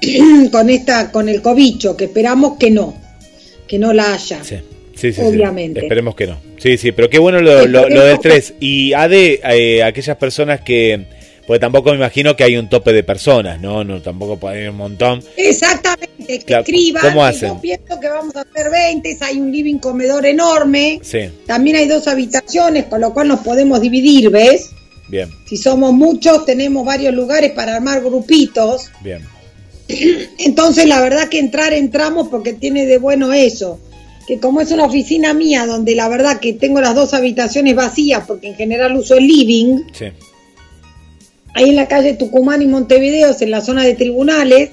con 0.52 0.70
esta 0.70 1.10
con 1.10 1.28
el 1.28 1.42
cobicho, 1.42 1.96
que 1.96 2.04
esperamos 2.04 2.56
que 2.58 2.70
no, 2.70 2.94
que 3.66 3.78
no 3.78 3.92
la 3.92 4.14
haya. 4.14 4.42
Sí. 4.42 4.56
Sí, 4.94 5.12
sí, 5.12 5.20
obviamente. 5.20 5.78
Esperemos 5.78 6.16
que 6.16 6.26
no. 6.26 6.40
Sí, 6.58 6.76
sí, 6.76 6.90
pero 6.90 7.08
qué 7.08 7.20
bueno 7.20 7.40
lo, 7.40 7.68
lo, 7.68 8.04
del 8.04 8.18
3. 8.18 8.54
Y 8.58 8.94
ADE, 8.94 9.40
eh, 9.44 9.84
aquellas 9.84 10.16
personas 10.16 10.62
que, 10.62 11.06
porque 11.46 11.60
tampoco 11.60 11.90
me 11.90 11.96
imagino 11.96 12.34
que 12.34 12.42
hay 12.44 12.56
un 12.56 12.68
tope 12.68 12.92
de 12.92 13.04
personas, 13.04 13.60
¿no? 13.60 13.84
No, 13.84 14.02
tampoco 14.02 14.38
puede 14.38 14.56
haber 14.56 14.70
un 14.70 14.76
montón. 14.76 15.22
Exactamente, 15.36 16.40
que 16.40 16.54
escriban. 16.58 17.02
¿Cómo 17.02 17.24
hacen? 17.24 17.54
Yo 17.54 17.60
pienso 17.60 18.00
que 18.00 18.08
vamos 18.08 18.34
a 18.34 18.40
hacer 18.40 18.70
20, 18.70 19.16
hay 19.20 19.38
un 19.38 19.52
living 19.52 19.78
comedor 19.78 20.26
enorme. 20.26 20.98
Sí. 21.02 21.30
También 21.46 21.76
hay 21.76 21.86
dos 21.86 22.08
habitaciones, 22.08 22.86
con 22.86 23.00
lo 23.00 23.14
cual 23.14 23.28
nos 23.28 23.40
podemos 23.40 23.80
dividir, 23.80 24.30
¿ves? 24.30 24.72
Bien. 25.08 25.30
Si 25.46 25.56
somos 25.56 25.92
muchos, 25.92 26.44
tenemos 26.44 26.84
varios 26.84 27.14
lugares 27.14 27.52
para 27.52 27.76
armar 27.76 28.02
grupitos. 28.02 28.90
Bien. 29.02 29.22
Entonces, 30.38 30.86
la 30.86 31.00
verdad 31.00 31.28
que 31.28 31.38
entrar, 31.38 31.72
entramos 31.72 32.28
porque 32.28 32.52
tiene 32.52 32.86
de 32.86 32.98
bueno 32.98 33.32
eso 33.32 33.80
que 34.28 34.38
como 34.38 34.60
es 34.60 34.70
una 34.72 34.84
oficina 34.84 35.32
mía 35.32 35.64
donde 35.64 35.94
la 35.94 36.06
verdad 36.06 36.38
que 36.38 36.52
tengo 36.52 36.82
las 36.82 36.94
dos 36.94 37.14
habitaciones 37.14 37.74
vacías 37.74 38.24
porque 38.26 38.48
en 38.48 38.56
general 38.56 38.94
uso 38.94 39.14
el 39.14 39.26
living, 39.26 39.84
Sí. 39.94 40.04
ahí 41.54 41.70
en 41.70 41.76
la 41.76 41.88
calle 41.88 42.12
Tucumán 42.12 42.60
y 42.60 42.66
Montevideo, 42.66 43.34
en 43.40 43.50
la 43.50 43.62
zona 43.62 43.84
de 43.84 43.94
tribunales, 43.94 44.68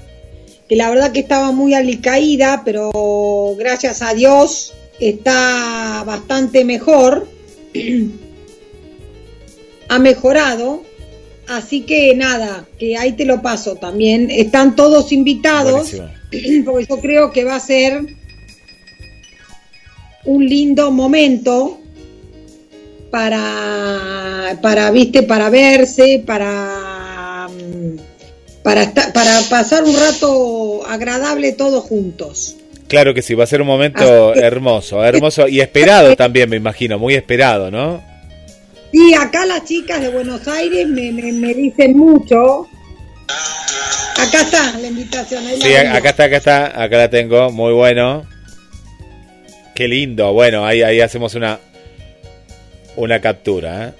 que 0.67 0.75
la 0.75 0.89
verdad 0.89 1.13
que 1.13 1.21
estaba 1.21 1.53
muy 1.53 1.73
alicaída, 1.73 2.63
pero 2.65 3.55
gracias 3.57 4.01
a 4.01 4.13
Dios 4.13 4.73
está 4.99 6.03
bastante 6.05 6.65
mejor, 6.65 7.25
ha 9.89 9.99
mejorado, 9.99 10.83
así 11.47 11.81
que 11.81 12.15
nada, 12.15 12.65
que 12.79 12.97
ahí 12.97 13.13
te 13.13 13.25
lo 13.25 13.41
paso 13.41 13.75
también, 13.75 14.29
están 14.31 14.75
todos 14.75 15.11
invitados, 15.11 15.91
Buenísimo. 16.31 16.63
porque 16.71 16.85
yo 16.89 16.97
creo 16.99 17.31
que 17.31 17.43
va 17.43 17.55
a 17.55 17.59
ser 17.59 18.01
un 20.25 20.47
lindo 20.47 20.91
momento 20.91 21.79
para, 23.11 24.57
para 24.61 24.91
viste, 24.91 25.23
para 25.23 25.49
verse, 25.49 26.23
para, 26.25 27.47
mm, 27.49 27.97
para, 28.63 28.83
esta- 28.83 29.13
para 29.13 29.39
pasar 29.49 29.83
un 29.83 29.95
rato 29.95 30.85
agradable 30.87 31.51
todos 31.53 31.83
juntos. 31.83 32.55
Claro 32.87 33.13
que 33.13 33.21
sí, 33.21 33.33
va 33.33 33.43
a 33.45 33.47
ser 33.47 33.61
un 33.61 33.67
momento 33.67 34.31
que- 34.33 34.39
hermoso, 34.41 35.03
hermoso 35.03 35.47
y 35.47 35.59
esperado 35.61 36.15
también, 36.15 36.49
me 36.49 36.55
imagino, 36.57 36.99
muy 36.99 37.13
esperado, 37.15 37.71
¿no? 37.71 38.03
Sí, 38.95 39.13
acá 39.13 39.45
las 39.45 39.65
chicas 39.65 39.99
de 39.99 40.07
Buenos 40.07 40.47
Aires 40.47 40.87
me, 40.87 41.11
me, 41.11 41.29
me 41.33 41.53
dicen 41.53 41.97
mucho. 41.97 42.65
Acá 44.17 44.41
está 44.41 44.79
la 44.79 44.87
invitación. 44.87 45.45
ahí 45.45 45.59
Sí, 45.61 45.73
acá 45.75 46.09
está, 46.11 46.23
acá 46.23 46.37
está, 46.37 46.81
acá 46.81 46.97
la 46.97 47.09
tengo, 47.09 47.51
muy 47.51 47.73
bueno. 47.73 48.25
Qué 49.75 49.89
lindo, 49.89 50.31
bueno, 50.31 50.65
ahí, 50.65 50.81
ahí 50.81 51.01
hacemos 51.01 51.35
una, 51.35 51.59
una 52.95 53.19
captura, 53.19 53.89
¿eh? 53.89 53.91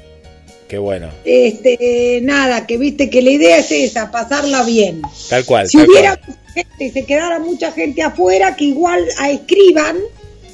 Qué 0.70 0.78
bueno, 0.78 1.10
Este, 1.26 2.22
nada, 2.24 2.66
que 2.66 2.78
viste 2.78 3.10
que 3.10 3.22
la 3.22 3.32
idea 3.32 3.58
es 3.58 3.72
esa, 3.72 4.10
pasarla 4.12 4.64
bien. 4.64 5.02
tal 5.30 5.44
cual. 5.44 5.68
Si 5.68 5.78
tal 5.78 5.90
hubiera 5.90 6.16
cual. 6.16 6.30
mucha 6.30 6.54
gente 6.54 6.86
y 6.86 6.90
se 6.92 7.06
quedara 7.06 7.40
mucha 7.40 7.72
gente 7.74 8.02
afuera, 8.02 8.56
que 8.56 8.64
igual 8.64 9.04
a 9.20 9.30
escriban, 9.30 9.98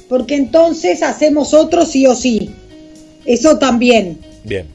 porque 0.08 0.34
entonces 0.34 1.04
hacemos 1.04 1.54
otro 1.54 1.86
sí 1.86 2.08
o 2.08 2.16
sí. 2.16 2.50
Eso 3.24 3.56
también. 3.56 4.31
Bien, 4.44 4.66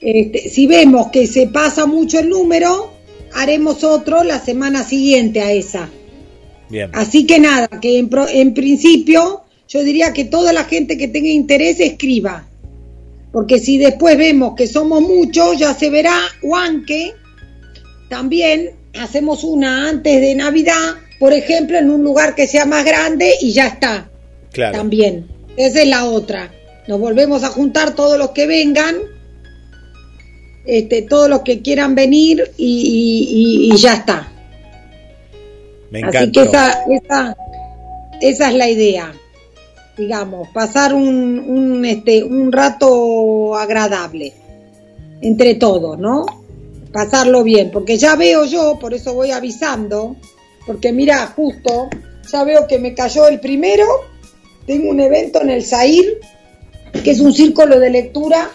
Este, 0.00 0.48
si 0.50 0.66
vemos 0.66 1.08
que 1.10 1.26
se 1.26 1.46
pasa 1.48 1.86
mucho 1.86 2.18
el 2.20 2.28
número, 2.28 2.92
haremos 3.34 3.82
otro 3.84 4.22
la 4.24 4.38
semana 4.38 4.84
siguiente 4.84 5.40
a 5.40 5.52
esa. 5.52 5.88
bien. 6.68 6.90
Así 6.94 7.26
que 7.26 7.38
nada, 7.38 7.68
que 7.80 7.98
en, 7.98 8.08
pro- 8.08 8.28
en 8.28 8.52
principio 8.54 9.42
yo 9.68 9.82
diría 9.82 10.12
que 10.12 10.24
toda 10.24 10.52
la 10.52 10.64
gente 10.64 10.96
que 10.96 11.08
tenga 11.08 11.28
interés 11.28 11.80
escriba. 11.80 12.46
Porque 13.32 13.58
si 13.58 13.78
después 13.78 14.16
vemos 14.16 14.54
que 14.56 14.66
somos 14.66 15.02
muchos, 15.02 15.58
ya 15.58 15.74
se 15.74 15.90
verá, 15.90 16.18
o 16.42 16.56
aunque 16.56 17.12
también 18.08 18.70
hacemos 18.98 19.44
una 19.44 19.88
antes 19.88 20.20
de 20.20 20.34
Navidad, 20.34 20.94
por 21.18 21.32
ejemplo, 21.32 21.76
en 21.78 21.90
un 21.90 22.02
lugar 22.02 22.34
que 22.34 22.46
sea 22.46 22.64
más 22.64 22.84
grande 22.84 23.34
y 23.40 23.52
ya 23.52 23.66
está. 23.68 24.08
Claro. 24.52 24.78
También. 24.78 25.26
Esa 25.56 25.82
es 25.82 25.88
la 25.88 26.04
otra. 26.06 26.52
Nos 26.88 27.00
volvemos 27.00 27.42
a 27.44 27.48
juntar 27.48 27.94
todos 27.94 28.18
los 28.18 28.30
que 28.30 28.46
vengan, 28.46 28.96
este, 30.64 31.02
todos 31.02 31.28
los 31.28 31.40
que 31.42 31.62
quieran 31.62 31.94
venir 31.94 32.50
y- 32.56 33.68
y- 33.68 33.72
y 33.72 33.76
ya 33.76 33.94
está. 33.94 34.32
Me 35.90 36.00
Así 36.00 36.08
encanta. 36.24 36.32
que 36.32 36.48
esa, 36.48 36.84
esa, 36.90 37.36
esa 38.20 38.48
es 38.50 38.54
la 38.56 38.68
idea, 38.68 39.12
digamos, 39.96 40.48
pasar 40.48 40.92
un, 40.94 41.38
un, 41.38 41.84
este, 41.84 42.22
un 42.24 42.50
rato 42.52 43.54
agradable 43.56 44.32
entre 45.22 45.54
todos, 45.54 45.98
¿no? 45.98 46.26
Pasarlo 46.92 47.42
bien, 47.42 47.70
porque 47.72 47.96
ya 47.96 48.16
veo 48.16 48.44
yo, 48.44 48.78
por 48.80 48.94
eso 48.94 49.14
voy 49.14 49.30
avisando, 49.30 50.16
porque 50.66 50.92
mira, 50.92 51.26
justo, 51.28 51.88
ya 52.30 52.42
veo 52.44 52.66
que 52.66 52.78
me 52.78 52.94
cayó 52.94 53.28
el 53.28 53.38
primero, 53.40 53.84
tengo 54.66 54.90
un 54.90 55.00
evento 55.00 55.40
en 55.42 55.50
el 55.50 55.64
Zair, 55.64 56.18
que 56.92 57.10
es 57.10 57.20
un 57.20 57.32
círculo 57.32 57.78
de 57.78 57.90
lectura 57.90 58.50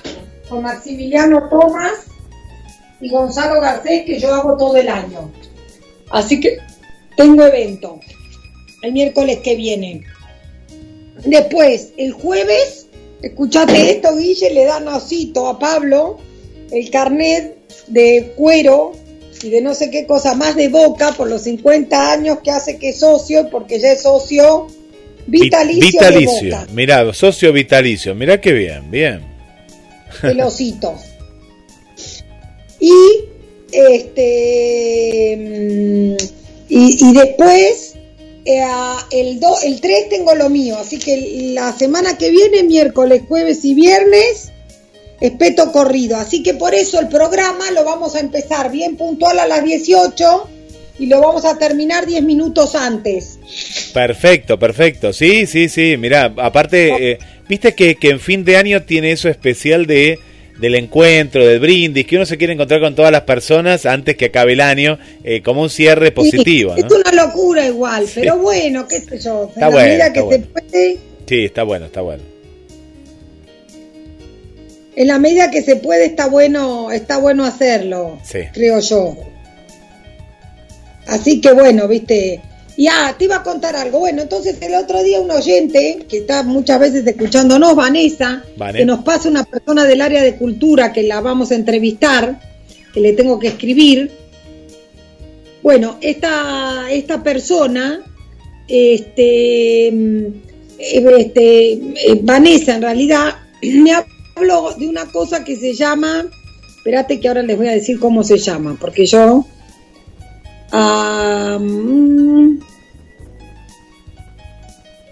con 0.49 0.63
Maximiliano 0.63 1.49
Tomás 1.49 2.07
y 2.99 3.09
Gonzalo 3.09 3.61
Garcés, 3.61 4.05
que 4.05 4.19
yo 4.19 4.33
hago 4.33 4.57
todo 4.57 4.75
el 4.77 4.89
año. 4.89 5.31
Así 6.09 6.39
que 6.39 6.57
tengo 7.15 7.45
evento 7.45 7.99
el 8.81 8.93
miércoles 8.93 9.39
que 9.39 9.55
viene. 9.55 10.03
Después, 11.25 11.93
el 11.97 12.13
jueves, 12.13 12.87
escuchate 13.21 13.91
esto, 13.91 14.15
Guille, 14.15 14.51
le 14.51 14.65
dan 14.65 14.87
osito 14.87 15.47
a 15.47 15.59
Pablo 15.59 16.17
el 16.71 16.89
carnet 16.89 17.57
de 17.87 18.33
cuero 18.35 18.93
y 19.43 19.49
de 19.49 19.61
no 19.61 19.73
sé 19.73 19.89
qué 19.89 20.05
cosa 20.05 20.35
más 20.35 20.55
de 20.55 20.69
boca 20.69 21.11
por 21.13 21.27
los 21.27 21.43
50 21.43 22.11
años 22.11 22.39
que 22.43 22.51
hace 22.51 22.77
que 22.77 22.89
es 22.89 22.99
socio, 22.99 23.49
porque 23.49 23.79
ya 23.79 23.91
es 23.91 24.03
socio 24.03 24.67
Vi- 25.31 25.41
vitalicio, 25.41 25.81
de 25.81 25.87
vitalicio. 26.17 26.57
Mirá, 26.73 27.13
socio 27.13 27.51
vitalicio. 27.53 28.13
Mirá 28.15 28.39
qué 28.41 28.51
bien, 28.51 28.91
bien. 28.91 29.21
el 30.23 30.41
osito. 30.41 30.95
Y 32.79 32.93
este 33.71 35.37
mm, 35.37 36.15
y, 36.69 37.09
y 37.09 37.13
después 37.13 37.95
eh, 38.45 38.63
el, 39.11 39.39
do- 39.39 39.59
el 39.63 39.79
3 39.79 40.09
tengo 40.09 40.33
lo 40.35 40.49
mío, 40.49 40.77
así 40.79 40.97
que 40.97 41.51
la 41.53 41.71
semana 41.73 42.17
que 42.17 42.29
viene, 42.31 42.63
miércoles, 42.63 43.21
jueves 43.27 43.63
y 43.65 43.73
viernes, 43.75 44.51
espeto 45.19 45.71
corrido. 45.71 46.17
Así 46.17 46.41
que 46.41 46.53
por 46.55 46.73
eso 46.73 46.99
el 46.99 47.07
programa 47.07 47.69
lo 47.71 47.83
vamos 47.83 48.15
a 48.15 48.19
empezar 48.19 48.71
bien 48.71 48.97
puntual 48.97 49.39
a 49.39 49.47
las 49.47 49.63
18 49.63 50.49
y 51.01 51.07
lo 51.07 51.19
vamos 51.19 51.45
a 51.45 51.57
terminar 51.57 52.05
10 52.05 52.21
minutos 52.23 52.75
antes. 52.75 53.39
Perfecto, 53.93 54.59
perfecto. 54.59 55.11
Sí, 55.13 55.47
sí, 55.47 55.67
sí. 55.67 55.97
Mirá, 55.97 56.31
aparte, 56.37 57.11
eh, 57.13 57.17
viste 57.49 57.73
que, 57.73 57.95
que 57.95 58.09
en 58.09 58.19
fin 58.19 58.45
de 58.45 58.55
año 58.57 58.83
tiene 58.83 59.11
eso 59.11 59.27
especial 59.27 59.87
de 59.87 60.19
del 60.59 60.75
encuentro, 60.75 61.43
del 61.47 61.59
brindis, 61.59 62.05
que 62.05 62.17
uno 62.17 62.25
se 62.27 62.37
quiere 62.37 62.53
encontrar 62.53 62.81
con 62.81 62.93
todas 62.93 63.11
las 63.11 63.21
personas 63.21 63.87
antes 63.87 64.15
que 64.15 64.25
acabe 64.25 64.53
el 64.53 64.61
año, 64.61 64.99
eh, 65.23 65.41
como 65.41 65.63
un 65.63 65.71
cierre 65.71 66.11
positivo, 66.11 66.75
Sí, 66.75 66.81
¿no? 66.81 66.87
Es 66.87 66.93
una 66.93 67.11
locura 67.25 67.65
igual, 67.65 68.05
pero 68.13 68.37
bueno, 68.37 68.87
qué 68.87 68.99
sé 68.99 69.17
yo. 69.19 69.45
Está 69.47 69.53
en 69.55 69.59
la 69.61 69.69
bueno, 69.69 69.87
medida 69.87 70.03
está 70.07 70.13
que 70.13 70.21
bueno. 70.21 70.43
se 70.45 70.51
puede, 70.61 70.97
Sí, 71.27 71.45
está 71.45 71.63
bueno, 71.63 71.85
está 71.87 72.01
bueno. 72.01 72.21
en 74.95 75.07
la 75.07 75.17
medida 75.17 75.49
que 75.49 75.63
se 75.63 75.77
puede 75.77 76.05
está 76.05 76.27
bueno, 76.27 76.91
está 76.91 77.17
bueno 77.17 77.43
hacerlo, 77.45 78.19
Sí. 78.23 78.39
creo 78.53 78.79
yo. 78.81 79.17
Así 81.11 81.41
que 81.41 81.51
bueno, 81.51 81.89
viste. 81.89 82.41
Y 82.77 82.87
ah, 82.87 83.13
te 83.17 83.25
iba 83.25 83.35
a 83.35 83.43
contar 83.43 83.75
algo. 83.75 83.99
Bueno, 83.99 84.21
entonces 84.21 84.55
el 84.61 84.73
otro 84.75 85.03
día 85.03 85.19
un 85.19 85.29
oyente 85.29 86.05
que 86.07 86.19
está 86.19 86.41
muchas 86.41 86.79
veces 86.79 87.05
escuchándonos, 87.05 87.75
Vanessa, 87.75 88.43
Vane. 88.55 88.79
que 88.79 88.85
nos 88.85 89.03
pasa 89.03 89.27
una 89.27 89.43
persona 89.43 89.83
del 89.83 90.01
área 90.01 90.23
de 90.23 90.37
cultura 90.37 90.93
que 90.93 91.03
la 91.03 91.19
vamos 91.19 91.51
a 91.51 91.55
entrevistar, 91.55 92.39
que 92.93 93.01
le 93.01 93.11
tengo 93.11 93.37
que 93.39 93.49
escribir. 93.49 94.09
Bueno, 95.61 95.97
esta, 95.99 96.89
esta 96.89 97.21
persona, 97.21 98.01
este, 98.69 99.87
eh, 99.89 100.33
este, 100.79 101.73
eh, 101.73 102.19
Vanessa 102.23 102.75
en 102.75 102.83
realidad, 102.83 103.35
me 103.61 103.91
habló 104.35 104.73
de 104.79 104.87
una 104.87 105.05
cosa 105.07 105.43
que 105.43 105.57
se 105.57 105.73
llama, 105.73 106.25
espérate 106.77 107.19
que 107.19 107.27
ahora 107.27 107.43
les 107.43 107.57
voy 107.57 107.67
a 107.67 107.73
decir 107.73 107.99
cómo 107.99 108.23
se 108.23 108.37
llama, 108.37 108.77
porque 108.79 109.05
yo... 109.05 109.45
mm, 110.71 112.59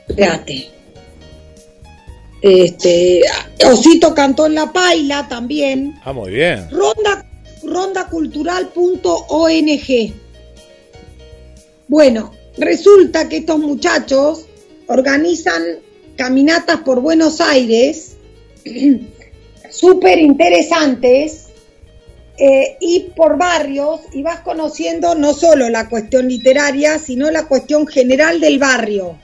Espérate. 0.08 0.80
Este, 2.42 3.22
Osito 3.66 4.14
cantó 4.14 4.46
en 4.46 4.56
la 4.56 4.72
paila 4.72 5.28
también. 5.28 6.00
Ah, 6.04 6.14
muy 6.14 6.32
bien. 6.32 6.70
Ronda, 6.72 7.26
rondacultural.ong. 7.64 10.14
Bueno, 11.88 12.32
resulta 12.58 13.28
que 13.28 13.38
estos 13.38 13.60
muchachos 13.60 14.46
organizan 14.88 15.62
caminatas 16.16 16.82
por 16.82 17.02
Buenos 17.02 17.42
Aires, 17.42 18.16
súper 19.70 20.20
interesantes, 20.20 21.49
eh, 22.40 22.78
y 22.80 23.02
por 23.16 23.38
barrios, 23.38 24.00
y 24.14 24.22
vas 24.22 24.40
conociendo 24.40 25.14
no 25.14 25.34
solo 25.34 25.70
la 25.70 25.90
cuestión 25.90 26.28
literaria, 26.28 26.98
sino 26.98 27.30
la 27.30 27.48
cuestión 27.48 27.86
general 27.86 28.40
del 28.40 28.60
barrio. 28.60 29.18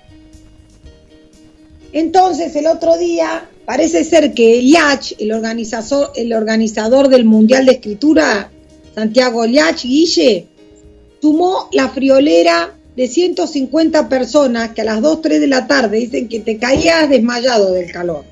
Entonces, 1.94 2.54
el 2.58 2.68
otro 2.68 2.98
día, 2.98 3.50
parece 3.66 4.04
ser 4.04 4.34
que 4.34 4.62
Liach, 4.62 5.14
el 5.18 5.32
organizador, 5.32 6.12
el 6.16 6.34
organizador 6.34 7.08
del 7.08 7.24
Mundial 7.24 7.66
de 7.66 7.72
Escritura, 7.74 8.52
Santiago 8.94 9.46
Liach 9.46 9.84
Guille, 9.84 10.48
sumó 11.22 11.70
la 11.72 11.88
friolera 11.88 12.76
de 12.96 13.08
150 13.08 14.10
personas 14.10 14.72
que 14.72 14.82
a 14.82 14.86
las 14.86 15.02
2, 15.02 15.22
3 15.22 15.40
de 15.40 15.48
la 15.48 15.68
tarde 15.68 15.98
dicen 15.98 16.28
que 16.28 16.42
te 16.42 16.58
caías 16.58 17.10
desmayado 17.10 17.72
del 17.72 17.92
calor. 17.92 18.26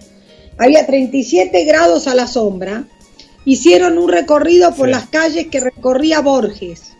Había 0.58 0.86
37 0.86 1.64
grados 1.66 2.08
a 2.08 2.16
la 2.16 2.28
sombra. 2.28 2.86
Hicieron 3.46 3.98
un 3.98 4.10
recorrido 4.10 4.74
por 4.76 4.88
Sí. 4.88 4.92
las 4.92 5.08
calles 5.10 5.48
que 5.48 5.60
recorría 5.60 6.22
Borges, 6.22 6.94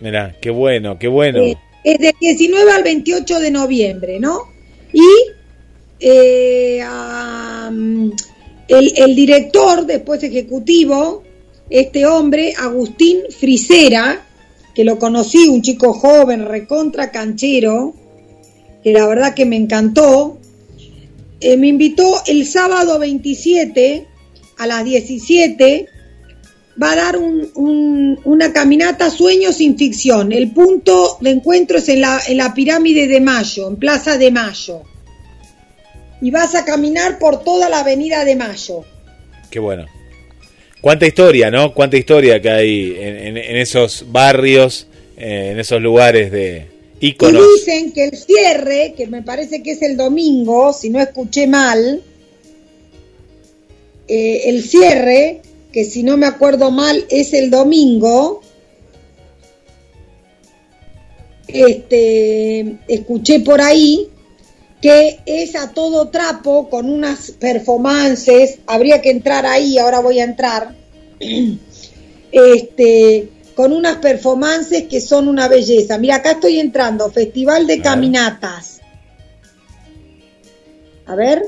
mirá, 0.00 0.36
qué 0.40 0.50
bueno, 0.50 0.98
qué 1.00 1.08
bueno. 1.08 1.40
Eh, 1.40 1.56
es 1.82 1.98
del 1.98 2.14
19 2.20 2.70
al 2.70 2.82
28 2.84 3.40
de 3.40 3.50
noviembre, 3.50 4.20
¿no? 4.20 4.38
Y 4.92 5.06
eh, 6.00 6.82
el, 8.68 8.92
el 8.96 9.16
director, 9.16 9.86
después 9.86 10.22
ejecutivo, 10.22 11.22
este 11.68 12.06
hombre, 12.06 12.54
Agustín 12.58 13.18
Frisera, 13.38 14.26
que 14.74 14.84
lo 14.84 14.98
conocí, 14.98 15.48
un 15.48 15.62
chico 15.62 15.92
joven, 15.92 16.46
recontra 16.46 17.10
canchero, 17.10 17.94
que 18.82 18.92
la 18.92 19.06
verdad 19.06 19.34
que 19.34 19.44
me 19.44 19.56
encantó, 19.56 20.38
eh, 21.40 21.56
me 21.56 21.68
invitó 21.68 22.22
el 22.26 22.46
sábado 22.46 22.98
27 22.98 24.06
a 24.58 24.66
las 24.66 24.84
17 24.84 25.88
va 26.82 26.92
a 26.92 26.96
dar 26.96 27.16
un- 27.18 27.50
un- 27.54 28.18
una 28.24 28.52
caminata 28.52 29.10
Sueños 29.10 29.56
sin 29.56 29.76
ficción. 29.76 30.32
El 30.32 30.50
punto 30.52 31.18
de 31.20 31.30
encuentro 31.30 31.78
es 31.78 31.88
en 31.88 32.00
la, 32.00 32.20
en 32.26 32.36
la 32.38 32.54
pirámide 32.54 33.06
de 33.06 33.20
Mayo, 33.20 33.68
en 33.68 33.76
Plaza 33.76 34.16
de 34.16 34.30
Mayo. 34.30 34.82
Y 36.22 36.30
vas 36.30 36.54
a 36.54 36.64
caminar 36.64 37.18
por 37.18 37.42
toda 37.44 37.68
la 37.68 37.80
avenida 37.80 38.24
de 38.24 38.36
Mayo. 38.36 38.84
Qué 39.50 39.58
bueno. 39.58 39.86
Cuánta 40.80 41.06
historia, 41.06 41.50
¿no? 41.50 41.74
Cuánta 41.74 41.96
historia 41.98 42.40
que 42.40 42.48
hay 42.50 42.96
en, 42.98 43.16
en- 43.18 43.36
en 43.36 43.56
esos 43.56 44.06
barrios, 44.10 44.86
eh, 45.18 45.50
en 45.52 45.60
esos 45.60 45.80
lugares 45.82 46.30
de 46.32 46.66
Y 47.00 47.08
íconos. 47.08 47.42
dicen 47.56 47.92
que 47.92 48.04
el 48.04 48.16
cierre, 48.16 48.94
que 48.96 49.06
me 49.06 49.22
parece 49.22 49.62
que 49.62 49.72
es 49.72 49.82
el 49.82 49.96
domingo, 49.98 50.72
si 50.72 50.88
no 50.88 50.98
escuché 51.00 51.46
mal, 51.46 52.02
eh, 54.08 54.42
el 54.46 54.62
cierre, 54.64 55.40
que 55.72 55.84
si 55.84 56.02
no 56.02 56.16
me 56.16 56.26
acuerdo 56.26 56.70
mal 56.70 57.04
es 57.10 57.32
el 57.32 57.50
domingo, 57.50 58.42
este, 61.46 62.78
escuché 62.88 63.40
por 63.40 63.60
ahí 63.60 64.08
que 64.80 65.20
es 65.26 65.56
a 65.56 65.72
todo 65.72 66.08
trapo 66.08 66.70
con 66.70 66.90
unas 66.90 67.32
performances, 67.32 68.60
habría 68.66 69.02
que 69.02 69.10
entrar 69.10 69.44
ahí, 69.44 69.78
ahora 69.78 70.00
voy 70.00 70.20
a 70.20 70.24
entrar, 70.24 70.74
este, 72.32 73.28
con 73.54 73.72
unas 73.74 73.96
performances 73.96 74.84
que 74.84 75.02
son 75.02 75.28
una 75.28 75.48
belleza. 75.48 75.98
Mira, 75.98 76.16
acá 76.16 76.32
estoy 76.32 76.58
entrando, 76.58 77.10
Festival 77.10 77.66
de. 77.66 77.82
Caminatas. 77.82 78.80
A 81.04 81.14
ver, 81.14 81.42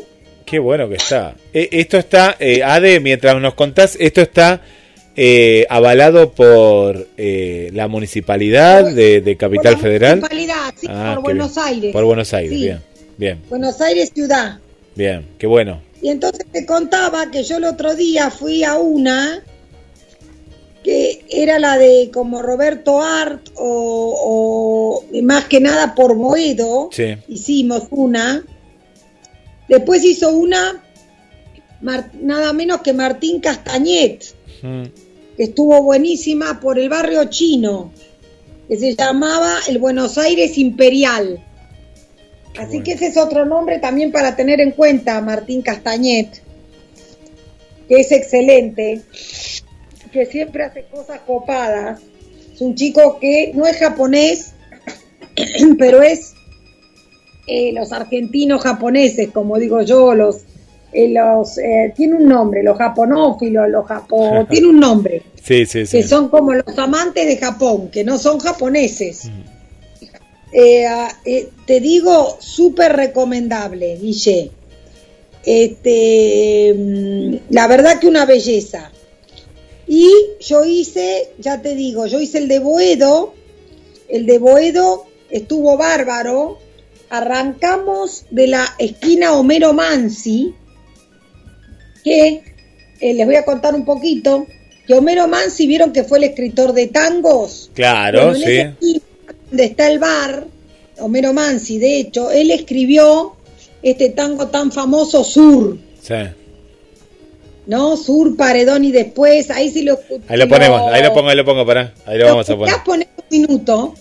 Qué 0.52 0.58
bueno 0.58 0.86
que 0.88 0.96
está. 0.96 1.34
Eh, 1.54 1.68
esto 1.72 1.96
está, 1.96 2.36
eh, 2.38 2.62
Ade, 2.62 3.00
mientras 3.00 3.40
nos 3.40 3.54
contás, 3.54 3.96
esto 3.98 4.20
está 4.20 4.60
eh, 5.16 5.66
avalado 5.70 6.32
por 6.32 7.08
eh, 7.16 7.70
la 7.72 7.88
municipalidad 7.88 8.84
de, 8.92 9.22
de 9.22 9.36
Capital 9.38 9.72
por 9.72 9.72
la 9.72 9.78
Federal. 9.82 10.16
municipalidad, 10.16 10.74
sí, 10.78 10.86
Ah, 10.90 11.12
por 11.14 11.24
Buenos 11.24 11.54
bien. 11.54 11.66
Aires. 11.66 11.92
Por 11.94 12.04
Buenos 12.04 12.34
Aires, 12.34 12.52
Sí, 12.52 12.64
bien, 12.64 12.80
bien, 13.16 13.40
Buenos 13.48 13.80
Aires 13.80 14.10
ciudad. 14.14 14.58
bien, 14.94 15.26
qué 15.38 15.46
bueno. 15.46 15.80
Y 16.02 16.08
entonces 16.10 16.44
te 16.52 16.66
contaba 16.66 17.30
que 17.30 17.44
yo 17.44 17.56
el 17.56 17.64
otro 17.64 17.94
día 17.94 18.28
fui 18.30 18.62
a 18.62 18.76
una 18.76 19.42
que 20.84 21.24
era 21.30 21.58
la 21.60 21.78
de 21.78 22.10
como 22.12 22.42
Roberto 22.42 23.00
Art 23.00 23.48
o, 23.54 25.02
o 25.14 25.22
más 25.22 25.44
que 25.46 25.60
nada 25.60 25.94
por 25.94 26.14
Boedo. 26.14 26.90
Sí. 26.92 27.16
Hicimos 27.28 27.84
una. 27.90 28.44
Después 29.72 30.04
hizo 30.04 30.28
una 30.36 30.84
nada 32.20 32.52
menos 32.52 32.82
que 32.82 32.92
Martín 32.92 33.40
Castañet, 33.40 34.22
Mm, 34.62 34.84
que 35.36 35.42
estuvo 35.42 35.82
buenísima 35.82 36.60
por 36.60 36.78
el 36.78 36.88
barrio 36.88 37.24
chino, 37.24 37.90
que 38.68 38.76
se 38.76 38.94
llamaba 38.94 39.58
el 39.68 39.78
Buenos 39.78 40.18
Aires 40.18 40.56
Imperial. 40.56 41.44
Qué 42.52 42.60
Así 42.60 42.68
bueno. 42.68 42.84
que 42.84 42.92
ese 42.92 43.06
es 43.06 43.16
otro 43.16 43.44
nombre 43.44 43.78
también 43.78 44.12
para 44.12 44.36
tener 44.36 44.60
en 44.60 44.70
cuenta, 44.72 45.20
Martín 45.20 45.62
Castañet, 45.62 46.42
que 47.88 47.96
es 47.96 48.12
excelente, 48.12 49.02
que 50.12 50.26
siempre 50.26 50.64
hace 50.64 50.84
cosas 50.84 51.20
copadas. 51.26 52.00
Es 52.54 52.60
un 52.60 52.76
chico 52.76 53.18
que 53.18 53.52
no 53.54 53.66
es 53.66 53.78
japonés, 53.78 54.52
pero 55.78 56.02
es 56.02 56.34
eh, 57.46 57.72
los 57.72 57.92
argentinos 57.92 58.62
japoneses, 58.62 59.30
como 59.30 59.58
digo 59.58 59.82
yo, 59.82 60.14
los, 60.14 60.38
eh, 60.92 61.08
los 61.08 61.58
eh, 61.58 61.92
tiene 61.96 62.14
un 62.14 62.26
nombre, 62.26 62.62
los 62.62 62.76
japonófilos, 62.78 63.68
los 63.68 63.86
japo, 63.86 64.46
tiene 64.50 64.68
un 64.68 64.80
nombre, 64.80 65.22
Sí, 65.42 65.66
sí, 65.66 65.86
sí. 65.86 65.98
que 65.98 66.02
son 66.06 66.28
como 66.28 66.54
los 66.54 66.78
amantes 66.78 67.26
de 67.26 67.36
Japón, 67.36 67.90
que 67.90 68.04
no 68.04 68.18
son 68.18 68.38
japoneses. 68.38 69.28
Eh, 70.52 70.86
ah, 70.86 71.08
te 71.66 71.80
digo, 71.80 72.36
súper 72.40 72.92
recomendable, 72.92 73.96
Guille. 73.96 74.50
Este, 75.44 76.74
mm, 76.76 77.52
la 77.52 77.66
verdad 77.66 77.98
que 77.98 78.06
una 78.06 78.26
belleza. 78.26 78.92
Y 79.86 80.10
yo 80.40 80.64
hice, 80.64 81.32
ya 81.38 81.60
te 81.60 81.74
digo, 81.74 82.06
yo 82.06 82.20
hice 82.20 82.38
el 82.38 82.48
de 82.48 82.58
Boedo. 82.60 83.34
El 84.08 84.26
de 84.26 84.38
Boedo 84.38 85.06
estuvo 85.30 85.76
bárbaro. 85.76 86.58
Arrancamos 87.12 88.24
de 88.30 88.46
la 88.46 88.64
esquina 88.78 89.34
Homero 89.34 89.74
Mansi, 89.74 90.54
que 92.02 92.42
eh, 93.00 93.14
les 93.14 93.26
voy 93.26 93.36
a 93.36 93.44
contar 93.44 93.74
un 93.74 93.84
poquito. 93.84 94.46
Que 94.86 94.94
Homero 94.94 95.28
Mansi, 95.28 95.66
vieron 95.66 95.92
que 95.92 96.04
fue 96.04 96.18
el 96.18 96.24
escritor 96.24 96.72
de 96.72 96.86
tangos. 96.86 97.70
Claro, 97.74 98.34
sí. 98.34 98.42
esquina 98.44 99.00
donde 99.52 99.64
está 99.64 99.90
el 99.90 99.98
bar, 99.98 100.46
Homero 100.98 101.34
Mansi, 101.34 101.78
de 101.78 102.00
hecho, 102.00 102.30
él 102.30 102.50
escribió 102.50 103.36
este 103.82 104.08
tango 104.08 104.48
tan 104.48 104.72
famoso 104.72 105.22
Sur, 105.24 105.76
sí. 106.00 106.14
¿no? 107.66 107.98
Sur, 107.98 108.34
Paredón 108.36 108.84
y 108.84 108.92
después, 108.92 109.50
ahí 109.50 109.70
sí 109.70 109.82
lo 109.82 109.98
Ahí 110.28 110.38
lo 110.38 110.48
ponemos, 110.48 110.90
ahí 110.90 111.02
lo 111.02 111.12
pongo, 111.12 111.28
ahí 111.28 111.36
lo 111.36 111.44
pongo, 111.44 111.66
pará. 111.66 111.92
Ahí 112.06 112.16
lo 112.16 112.26
vamos 112.26 112.48
a 112.48 112.56
poner. 112.56 112.74
poner 112.82 113.08
un 113.18 113.24
minuto. 113.38 113.94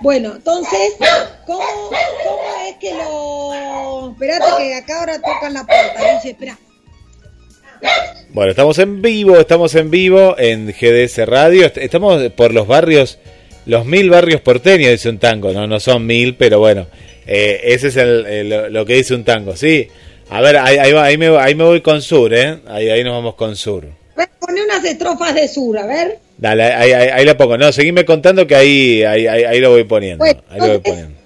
Bueno, 0.00 0.34
entonces, 0.36 0.94
¿cómo, 1.46 1.62
cómo 1.88 2.40
es 2.68 2.76
que 2.76 2.92
lo... 2.94 4.10
Espérate 4.12 4.46
que 4.58 4.74
acá 4.74 5.00
ahora 5.00 5.16
tocan 5.20 5.54
la 5.54 5.64
puerta, 5.64 6.14
dice, 6.14 6.30
espera. 6.30 6.58
Bueno, 8.30 8.50
estamos 8.50 8.78
en 8.78 9.00
vivo, 9.02 9.38
estamos 9.38 9.74
en 9.74 9.90
vivo 9.90 10.34
en 10.38 10.66
GDS 10.68 11.26
Radio. 11.26 11.66
Est- 11.66 11.76
Estamos 11.78 12.22
por 12.32 12.52
los 12.52 12.66
barrios, 12.66 13.18
los 13.66 13.84
mil 13.86 14.10
barrios 14.10 14.40
porteños, 14.40 14.90
dice 14.90 15.08
un 15.08 15.18
tango. 15.18 15.52
No, 15.52 15.66
no 15.66 15.80
son 15.80 16.06
mil, 16.06 16.36
pero 16.36 16.58
bueno, 16.58 16.86
eh, 17.26 17.60
ese 17.64 17.88
es 17.88 17.96
el, 17.96 18.72
lo 18.72 18.84
que 18.86 18.94
dice 18.94 19.14
un 19.14 19.24
tango. 19.24 19.56
Sí, 19.56 19.88
a 20.30 20.40
ver, 20.40 20.56
ahí, 20.58 20.76
ahí, 20.78 20.92
ahí, 20.92 21.18
me, 21.18 21.28
ahí 21.38 21.54
me 21.54 21.64
voy 21.64 21.80
con 21.82 22.00
sur, 22.02 22.32
¿eh? 22.34 22.60
Ahí, 22.66 22.88
ahí 22.90 23.02
nos 23.04 23.14
vamos 23.14 23.34
con 23.34 23.56
sur. 23.56 23.84
Pone 24.40 24.62
unas 24.62 24.84
estrofas 24.84 25.34
de 25.34 25.48
sur, 25.48 25.76
a 25.78 25.86
ver. 25.86 26.18
Dale, 26.38 26.64
ahí, 26.64 26.92
ahí, 26.92 27.08
ahí 27.08 27.24
la 27.24 27.36
pongo. 27.36 27.56
No, 27.56 27.72
seguime 27.72 28.04
contando 28.04 28.46
que 28.46 28.54
ahí, 28.54 29.02
ahí, 29.04 29.26
ahí, 29.26 29.44
ahí 29.44 29.60
lo 29.60 29.70
voy 29.70 29.84
poniendo. 29.84 30.18
Bueno, 30.24 30.40
ahí 30.50 30.58
lo 30.60 30.66
voy 30.66 30.76
entonces- 30.76 30.92
poniendo. 30.92 31.16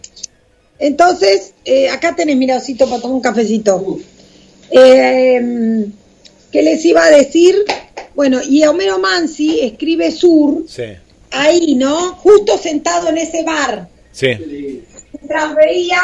Entonces, 0.79 1.53
eh, 1.65 1.91
acá 1.91 2.17
tenés, 2.17 2.37
miracito, 2.37 2.89
para 2.89 3.03
tomar 3.03 3.17
un 3.17 3.21
cafecito. 3.23 3.99
Eh, 4.71 5.87
¿Qué 6.51 6.63
les 6.63 6.85
iba 6.85 7.05
a 7.05 7.11
decir? 7.11 7.55
Bueno, 8.15 8.41
y 8.49 8.65
Homero 8.65 8.99
Mansi 8.99 9.61
escribe 9.61 10.11
sur, 10.11 10.63
Sí, 10.69 10.85
ahí, 11.31 11.75
¿no? 11.77 12.15
Justo 12.15 12.57
sentado 12.59 13.09
en 13.09 13.19
ese 13.19 13.43
bar. 13.45 13.89
sí. 14.13 14.83
Mientras 15.13 15.55
veía, 15.55 16.01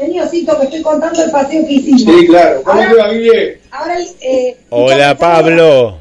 vení 0.00 0.20
Osito, 0.20 0.58
que 0.58 0.64
estoy 0.64 0.82
contando 0.82 1.22
el 1.22 1.30
paseo 1.30 1.66
que 1.66 1.74
hicimos. 1.74 2.02
Sí, 2.02 2.26
claro. 2.26 2.62
¿Cómo 2.62 2.80
Ahora-? 2.80 3.04
Ahora, 3.70 3.96
eh, 4.20 4.56
Hola, 4.70 5.18
Pablo. 5.18 5.98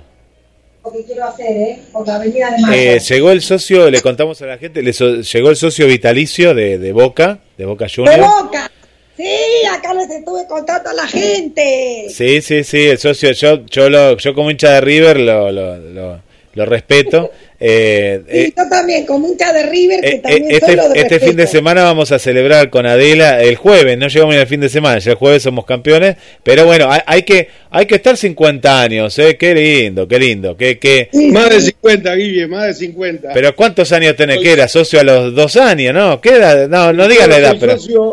Lo 0.84 0.92
que 0.92 1.04
quiero 1.06 1.24
hacer, 1.26 1.46
¿eh? 1.48 1.80
Por 1.92 2.06
la 2.08 2.16
avenida 2.16 2.52
de 2.52 2.58
Mayo. 2.62 2.74
Eh, 2.74 3.00
llegó 3.00 3.32
el 3.32 3.42
socio, 3.42 3.90
le 3.90 4.02
contamos 4.02 4.42
a 4.42 4.46
la 4.48 4.58
gente, 4.58 4.82
le 4.82 4.92
so- 4.94 5.22
llegó 5.22 5.50
el 5.50 5.56
socio 5.56 5.88
vitalicio 5.88 6.54
de, 6.54 6.78
de 6.78 6.92
Boca, 6.92 7.40
de 7.58 7.66
Boca 7.66 7.86
¡De 7.86 7.92
Juniors. 7.94 8.20
boca! 8.44 8.70
Sí, 9.16 9.24
acá 9.72 9.94
les 9.94 10.10
estuve 10.10 10.46
contando 10.48 10.90
a 10.90 10.94
la 10.94 11.08
gente. 11.08 12.08
Sí, 12.10 12.42
sí, 12.42 12.64
sí, 12.64 12.88
el 12.88 12.98
socio, 12.98 13.32
yo, 13.32 13.66
yo, 13.68 13.90
lo, 13.90 14.18
yo 14.18 14.34
como 14.34 14.50
hincha 14.52 14.72
de 14.74 14.82
River 14.82 15.20
lo, 15.20 15.52
lo, 15.52 15.78
lo, 15.78 16.20
lo 16.54 16.66
respeto. 16.66 17.32
Eh, 17.66 18.04
Sí, 18.30 18.38
eh, 18.38 18.54
yo 18.56 18.70
también, 18.70 19.06
como 19.06 19.28
hincha 19.28 19.54
de 19.54 19.64
River, 19.64 20.02
que 20.02 20.10
eh, 20.10 20.20
también 20.20 20.52
eh, 20.52 20.60
soy 20.60 20.76
lo 20.76 20.84
este, 20.84 20.94
de 20.94 21.02
este 21.02 21.20
fin 21.20 21.36
de 21.36 21.48
semana 21.48 21.84
vamos 21.84 22.12
a 22.12 22.20
celebrar 22.20 22.70
con 22.70 22.86
Adela 22.86 23.42
el 23.42 23.56
jueves, 23.56 23.98
no 23.98 24.08
llegamos 24.08 24.36
ni 24.36 24.42
al 24.42 24.48
fin 24.48 24.60
de 24.60 24.70
semana, 24.70 25.00
ya 25.00 25.12
el 25.12 25.18
jueves 25.18 25.44
somos 25.44 25.66
campeones, 25.66 26.18
pero 26.44 26.66
bueno, 26.66 26.92
hay, 26.92 27.02
hay 27.06 27.24
que 27.24 27.48
hay 27.72 27.86
que 27.86 27.96
estar 27.96 28.18
50 28.18 28.82
años, 28.82 29.18
¿eh? 29.18 29.38
qué 29.38 29.56
lindo, 29.56 30.08
qué 30.08 30.20
lindo, 30.20 30.56
qué, 30.58 30.78
qué... 30.78 31.10
Sí, 31.12 31.32
Más 31.32 31.50
de 31.50 31.62
sí. 31.62 31.68
50, 31.68 32.16
Guille, 32.16 32.48
más 32.48 32.68
de 32.68 32.74
50. 32.74 33.34
Pero 33.34 33.56
¿cuántos 33.56 33.92
años 33.92 34.16
tenés 34.16 34.40
que 34.40 34.52
era 34.52 34.68
socio 34.68 35.00
a 35.00 35.04
los 35.04 35.34
dos 35.34 35.56
años, 35.56 35.94
no? 35.94 36.22
¿Qué 36.22 36.36
edad? 36.36 36.68
No, 36.68 36.94
no 36.94 37.08
digas 37.08 37.28
la 37.28 37.38
edad, 37.38 37.56
pero... 37.60 37.78
socio 37.78 38.12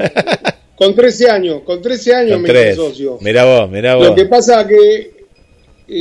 con 0.77 0.95
13 0.95 1.31
años, 1.31 1.61
con 1.61 1.83
13 1.83 2.15
años 2.15 2.33
Con 2.33 2.43
me 2.43 2.49
hice 2.49 2.75
socio. 2.75 3.19
Mirá 3.21 3.45
vos, 3.45 3.71
mirá 3.71 3.97
vos. 3.97 4.07
Lo 4.07 4.15
que 4.15 4.25
pasa 4.25 4.67
que 4.67 5.11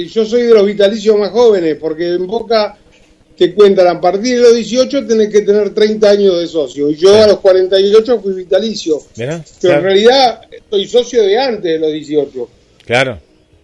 yo 0.06 0.24
soy 0.24 0.44
de 0.44 0.54
los 0.54 0.66
vitalicios 0.66 1.18
más 1.18 1.32
jóvenes, 1.32 1.76
porque 1.76 2.14
en 2.14 2.26
Boca 2.26 2.78
te 3.40 3.54
cuentan 3.56 3.88
a 3.88 4.00
partir 4.02 4.36
de 4.36 4.42
los 4.44 4.54
18 4.56 5.08
tenés 5.08 5.30
que 5.30 5.42
tener 5.42 5.74
30 5.74 6.10
años 6.10 6.40
de 6.40 6.46
socio. 6.48 6.90
Y 6.92 6.96
yo 6.96 7.12
Sí. 7.14 7.20
a 7.22 7.28
los 7.28 7.40
48 7.40 8.20
fui 8.22 8.34
vitalicio. 8.34 9.02
Pero 9.16 9.42
en 9.64 9.82
realidad 9.84 10.42
soy 10.70 10.86
socio 10.88 11.24
de 11.24 11.40
antes 11.40 11.64
de 11.64 11.80
los 11.80 11.92
18. 11.92 12.50
claro, 12.86 13.18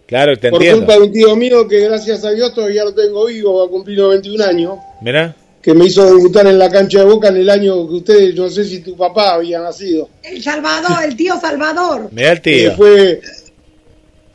claro, 0.06 0.36
te 0.38 0.50
Por 0.50 0.62
entiendo. 0.62 0.78
culpa 0.86 0.94
de 0.94 1.06
un 1.06 1.12
tío 1.12 1.36
mío 1.36 1.68
que 1.68 1.80
gracias 1.80 2.24
a 2.24 2.30
Dios 2.30 2.54
todavía 2.54 2.84
lo 2.84 2.94
tengo 2.94 3.26
vivo, 3.26 3.58
va 3.60 3.66
a 3.66 3.68
cumplir 3.68 3.98
91 3.98 4.40
años. 4.40 4.78
Mirá, 5.02 5.36
que 5.60 5.74
me 5.74 5.84
hizo 5.86 6.04
debutar 6.06 6.46
en 6.46 6.58
la 6.60 6.70
cancha 6.70 7.00
de 7.00 7.04
Boca 7.06 7.28
en 7.28 7.36
el 7.38 7.50
año 7.50 7.88
que 7.88 7.94
ustedes, 7.96 8.34
no 8.36 8.48
sé 8.48 8.64
si 8.64 8.80
tu 8.80 8.96
papá 8.96 9.34
había 9.34 9.58
nacido. 9.60 10.08
El 10.22 10.40
Salvador, 10.42 11.04
el 11.04 11.16
tío 11.16 11.34
Salvador. 11.40 12.08
mirá 12.12 12.32
el 12.32 12.40
Que 12.40 12.50
tío. 12.60 12.76
fue, 12.76 13.20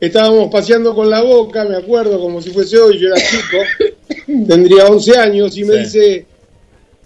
estábamos 0.01 0.49
paseando 0.51 0.93
con 0.93 1.09
la 1.09 1.21
Boca, 1.21 1.63
me 1.63 1.77
acuerdo 1.77 2.19
como 2.19 2.41
si 2.41 2.49
fuese 2.49 2.77
hoy, 2.77 2.97
yo 2.99 3.07
era 3.07 3.15
chico, 3.17 3.57
tendría 4.47 4.87
11 4.87 5.17
años, 5.17 5.55
y 5.57 5.63
me 5.63 5.73
Sí. 5.75 5.79
dice, 5.79 6.25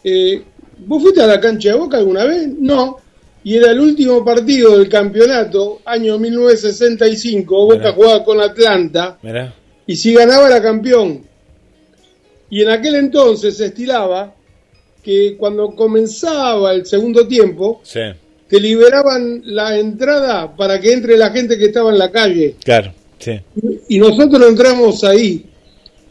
eh, 0.03 0.41
¿vos 0.79 1.01
fuiste 1.03 1.21
a 1.21 1.27
la 1.27 1.39
cancha 1.39 1.69
de 1.69 1.75
Boca 1.77 1.97
alguna 1.97 2.23
vez? 2.25 2.47
No. 2.47 2.97
Y 3.43 3.57
era 3.57 3.69
el 3.71 3.79
último 3.79 4.25
partido 4.25 4.75
del 4.77 4.89
campeonato, 4.89 5.81
año 5.85 6.17
1965, 6.17 7.55
Boca 7.65 7.75
Mirá. 7.77 7.91
jugaba 7.93 8.23
con 8.23 8.39
Atlanta, 8.41 9.19
Mirá, 9.21 9.53
y 9.85 9.95
si 9.95 10.13
ganaba 10.15 10.47
era 10.47 10.61
campeón. 10.63 11.21
Y 12.49 12.61
en 12.63 12.69
aquel 12.69 12.95
entonces 12.95 13.57
se 13.57 13.65
estilaba 13.67 14.33
que 15.03 15.35
cuando 15.37 15.75
comenzaba 15.75 16.73
el 16.73 16.85
segundo 16.87 17.27
tiempo, 17.27 17.81
sí, 17.83 17.99
te 18.49 18.59
liberaban 18.59 19.41
la 19.45 19.77
entrada 19.77 20.55
para 20.55 20.79
que 20.79 20.93
entre 20.93 21.17
la 21.17 21.31
gente 21.31 21.57
que 21.57 21.65
estaba 21.65 21.91
en 21.91 21.97
la 21.97 22.11
calle. 22.11 22.55
claro, 22.63 22.91
sí. 23.19 23.39
Y 23.89 23.99
nosotros 23.99 24.47
entramos 24.47 25.03
ahí. 25.03 25.45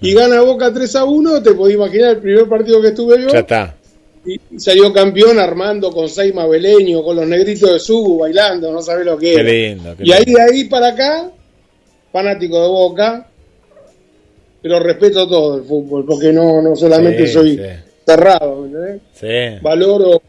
Y 0.01 0.13
gana 0.15 0.41
Boca 0.43 0.73
3 0.73 0.97
a 0.97 1.05
1, 1.05 1.43
te 1.43 1.55
podés 1.55 1.77
imaginar 1.77 2.11
el 2.11 2.19
primer 2.19 2.49
partido 2.49 2.81
que 2.83 2.89
estuve 2.89 3.23
yo. 3.23 3.29
Ya 3.29 3.39
está. 3.41 3.75
Y 4.27 4.59
salió 4.59 4.93
campeón 4.93 5.39
Armando 5.39 5.91
con 5.91 6.09
Seima 6.09 6.47
Beleño, 6.47 7.03
con 7.03 7.17
los 7.17 7.27
negritos 7.27 7.73
de 7.73 7.79
Subu 7.79 8.19
bailando, 8.19 8.73
no 8.73 8.81
sabés 8.83 9.05
lo 9.07 9.17
que 9.19 9.35
Qué 9.35 9.41
era. 9.41 9.43
lindo. 9.51 9.97
qué 9.97 10.03
Y 10.05 10.13
ahí 10.13 10.25
lindo. 10.25 10.39
de 10.41 10.45
ahí 10.51 10.65
para 10.65 10.89
acá, 10.89 11.31
fanático 12.13 12.61
de 12.63 12.69
Boca, 12.69 13.29
pero 14.63 14.81
respeto 14.81 15.29
todo 15.29 15.59
el 15.59 15.65
fútbol, 15.65 16.05
porque 16.07 16.33
no, 16.33 16.61
no 16.63 16.75
solamente 16.75 17.27
Sí, 17.27 17.33
soy 17.33 17.57
sí. 17.57 17.63
cerrado, 18.07 18.63
¿me 18.63 18.67
entendés? 18.69 19.01
Sí, 19.15 19.61
valoro 19.63 20.23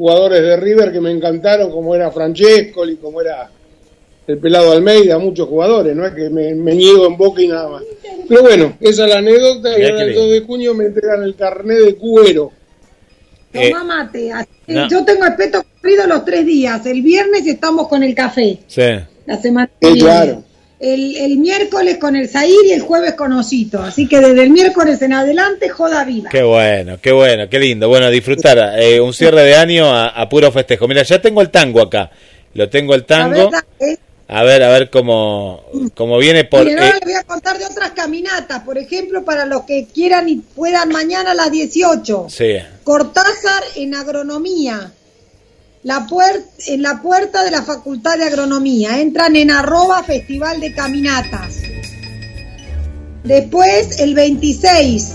jugadores 0.00 0.40
de 0.40 0.56
River 0.56 0.92
que 0.92 1.00
me 1.02 1.10
encantaron, 1.10 1.70
como 1.70 1.94
era 1.94 2.10
Francescoli, 2.10 2.96
como 2.96 3.20
era 3.20 3.50
el 4.26 4.38
pelado 4.38 4.72
Almeida, 4.72 5.18
muchos 5.18 5.46
jugadores, 5.46 5.94
no 5.94 6.06
es 6.06 6.14
que 6.14 6.30
me, 6.30 6.54
me 6.54 6.74
niego 6.74 7.06
en 7.06 7.18
boca 7.18 7.42
y 7.42 7.48
nada 7.48 7.68
más. 7.68 7.82
Pero 8.26 8.40
bueno, 8.40 8.78
esa 8.80 9.04
es 9.04 9.10
la 9.10 9.18
anécdota, 9.18 9.78
y 9.78 9.84
ahora 9.84 10.00
el 10.04 10.06
lindo. 10.08 10.22
2 10.22 10.30
de 10.30 10.40
junio 10.40 10.72
me 10.74 10.86
entregan 10.86 11.22
el 11.22 11.34
carnet 11.34 11.84
de 11.84 11.96
cuero. 11.96 12.50
Eh, 13.52 13.68
Tomá 13.72 13.84
mate. 13.84 14.32
así- 14.32 14.48
no. 14.68 14.88
Yo 14.88 15.04
tengo 15.04 15.26
el 15.26 15.34
peto 15.34 15.62
corrido 15.82 16.06
los 16.06 16.24
tres 16.24 16.46
días. 16.46 16.86
El 16.86 17.02
viernes 17.02 17.46
estamos 17.46 17.86
con 17.86 18.02
el 18.02 18.14
café, 18.14 18.58
sí. 18.68 18.82
la 19.26 19.36
semana 19.36 19.70
que 19.78 19.86
viene. 19.86 20.00
claro. 20.00 20.44
El, 20.80 21.14
el 21.16 21.36
miércoles 21.36 21.98
con 21.98 22.16
el 22.16 22.26
Zair 22.28 22.56
y 22.64 22.72
el 22.72 22.80
jueves 22.80 23.12
con 23.14 23.32
Osito. 23.34 23.82
Así 23.82 24.08
que 24.08 24.18
desde 24.18 24.42
el 24.42 24.48
miércoles 24.50 25.00
en 25.02 25.12
adelante, 25.12 25.68
joda 25.68 26.04
viva. 26.04 26.30
Qué 26.30 26.42
bueno, 26.42 26.98
qué 27.02 27.12
bueno, 27.12 27.48
qué 27.50 27.58
lindo. 27.58 27.86
Bueno, 27.88 28.08
disfrutar 28.10 28.80
eh, 28.80 28.98
un 28.98 29.12
cierre 29.12 29.42
de 29.42 29.54
año 29.56 29.84
a, 29.94 30.08
a 30.08 30.28
puro 30.28 30.50
festejo. 30.50 30.88
Mira, 30.88 31.02
ya 31.02 31.20
tengo 31.20 31.42
el 31.42 31.50
tango 31.50 31.82
acá. 31.82 32.10
Lo 32.54 32.68
tengo 32.70 32.94
el 32.94 33.04
tango. 33.04 33.50
es- 33.78 33.98
A 34.32 34.42
ver, 34.44 34.62
a 34.62 34.68
ver 34.70 34.88
cómo, 34.90 35.64
cómo 35.94 36.16
viene 36.16 36.44
por... 36.44 36.60
Ahora 36.60 36.70
eh, 36.88 36.92
les 36.94 37.00
voy 37.04 37.14
a 37.14 37.24
contar 37.24 37.58
de 37.58 37.66
otras 37.66 37.90
caminatas. 37.90 38.62
Por 38.62 38.78
ejemplo, 38.78 39.24
para 39.24 39.44
los 39.44 39.64
que 39.64 39.86
quieran 39.92 40.28
y 40.28 40.36
puedan 40.36 40.88
mañana 40.88 41.32
a 41.32 41.34
las 41.34 41.50
18. 41.50 42.26
sí, 42.30 42.54
Cortázar 42.84 43.62
en 43.76 43.94
agronomía. 43.96 44.92
La 45.82 46.06
en 46.66 46.82
la 46.82 47.00
puerta 47.00 47.42
de 47.42 47.50
la 47.50 47.62
Facultad 47.62 48.18
de 48.18 48.24
Agronomía. 48.24 49.00
Entran 49.00 49.34
en 49.36 49.50
arroba 49.50 50.02
Festival 50.02 50.60
de 50.60 50.74
Caminatas. 50.74 51.56
Después, 53.24 53.98
el 54.00 54.14
26, 54.14 55.12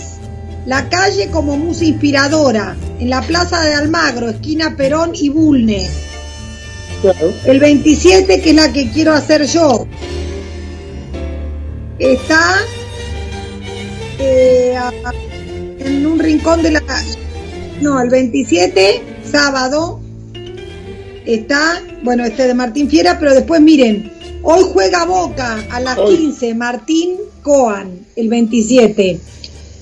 la 0.65 0.89
calle 0.89 1.29
como 1.29 1.55
musa 1.57 1.85
inspiradora. 1.85 2.75
En 2.99 3.11
la 3.11 3.21
Plaza 3.21 3.61
de 3.61 3.75
Almagro, 3.75 4.29
esquina 4.29 4.75
Perón 4.75 5.11
y 5.13 5.29
Bulnes. 5.29 5.91
Claro. 7.01 7.31
El 7.45 7.59
27, 7.59 8.41
que 8.41 8.49
es 8.49 8.55
la 8.55 8.73
que 8.73 8.89
quiero 8.89 9.13
hacer 9.13 9.45
yo, 9.45 9.85
está 11.99 12.55
eh, 14.17 14.75
en 15.79 16.05
un 16.07 16.17
rincón 16.17 16.63
de 16.63 16.71
la... 16.71 16.81
No, 17.81 18.01
el 18.01 18.09
27, 18.09 19.03
sábado, 19.29 19.99
está, 21.25 21.81
bueno, 22.03 22.23
este 22.25 22.47
de 22.47 22.53
Martín 22.53 22.89
Fiera, 22.89 23.17
pero 23.19 23.33
después 23.33 23.61
miren, 23.61 24.11
hoy 24.43 24.63
juega 24.71 25.05
Boca 25.05 25.63
a 25.69 25.79
las 25.79 25.97
Hoy. 25.97 26.17
15, 26.17 26.53
Martín 26.55 27.17
Coan, 27.41 28.05
el 28.15 28.29
27. 28.29 29.19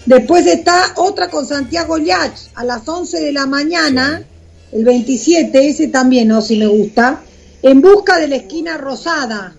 Después 0.05 0.45
está 0.47 0.93
otra 0.97 1.29
con 1.29 1.47
Santiago 1.47 1.97
Yach 1.97 2.49
a 2.55 2.63
las 2.63 2.87
11 2.87 3.21
de 3.21 3.31
la 3.31 3.45
mañana, 3.45 4.23
el 4.71 4.83
27, 4.83 5.67
ese 5.67 5.87
también, 5.87 6.27
no, 6.27 6.41
si 6.41 6.57
me 6.57 6.67
gusta, 6.67 7.21
en 7.61 7.81
busca 7.81 8.19
de 8.19 8.27
la 8.27 8.35
esquina 8.35 8.77
rosada, 8.77 9.55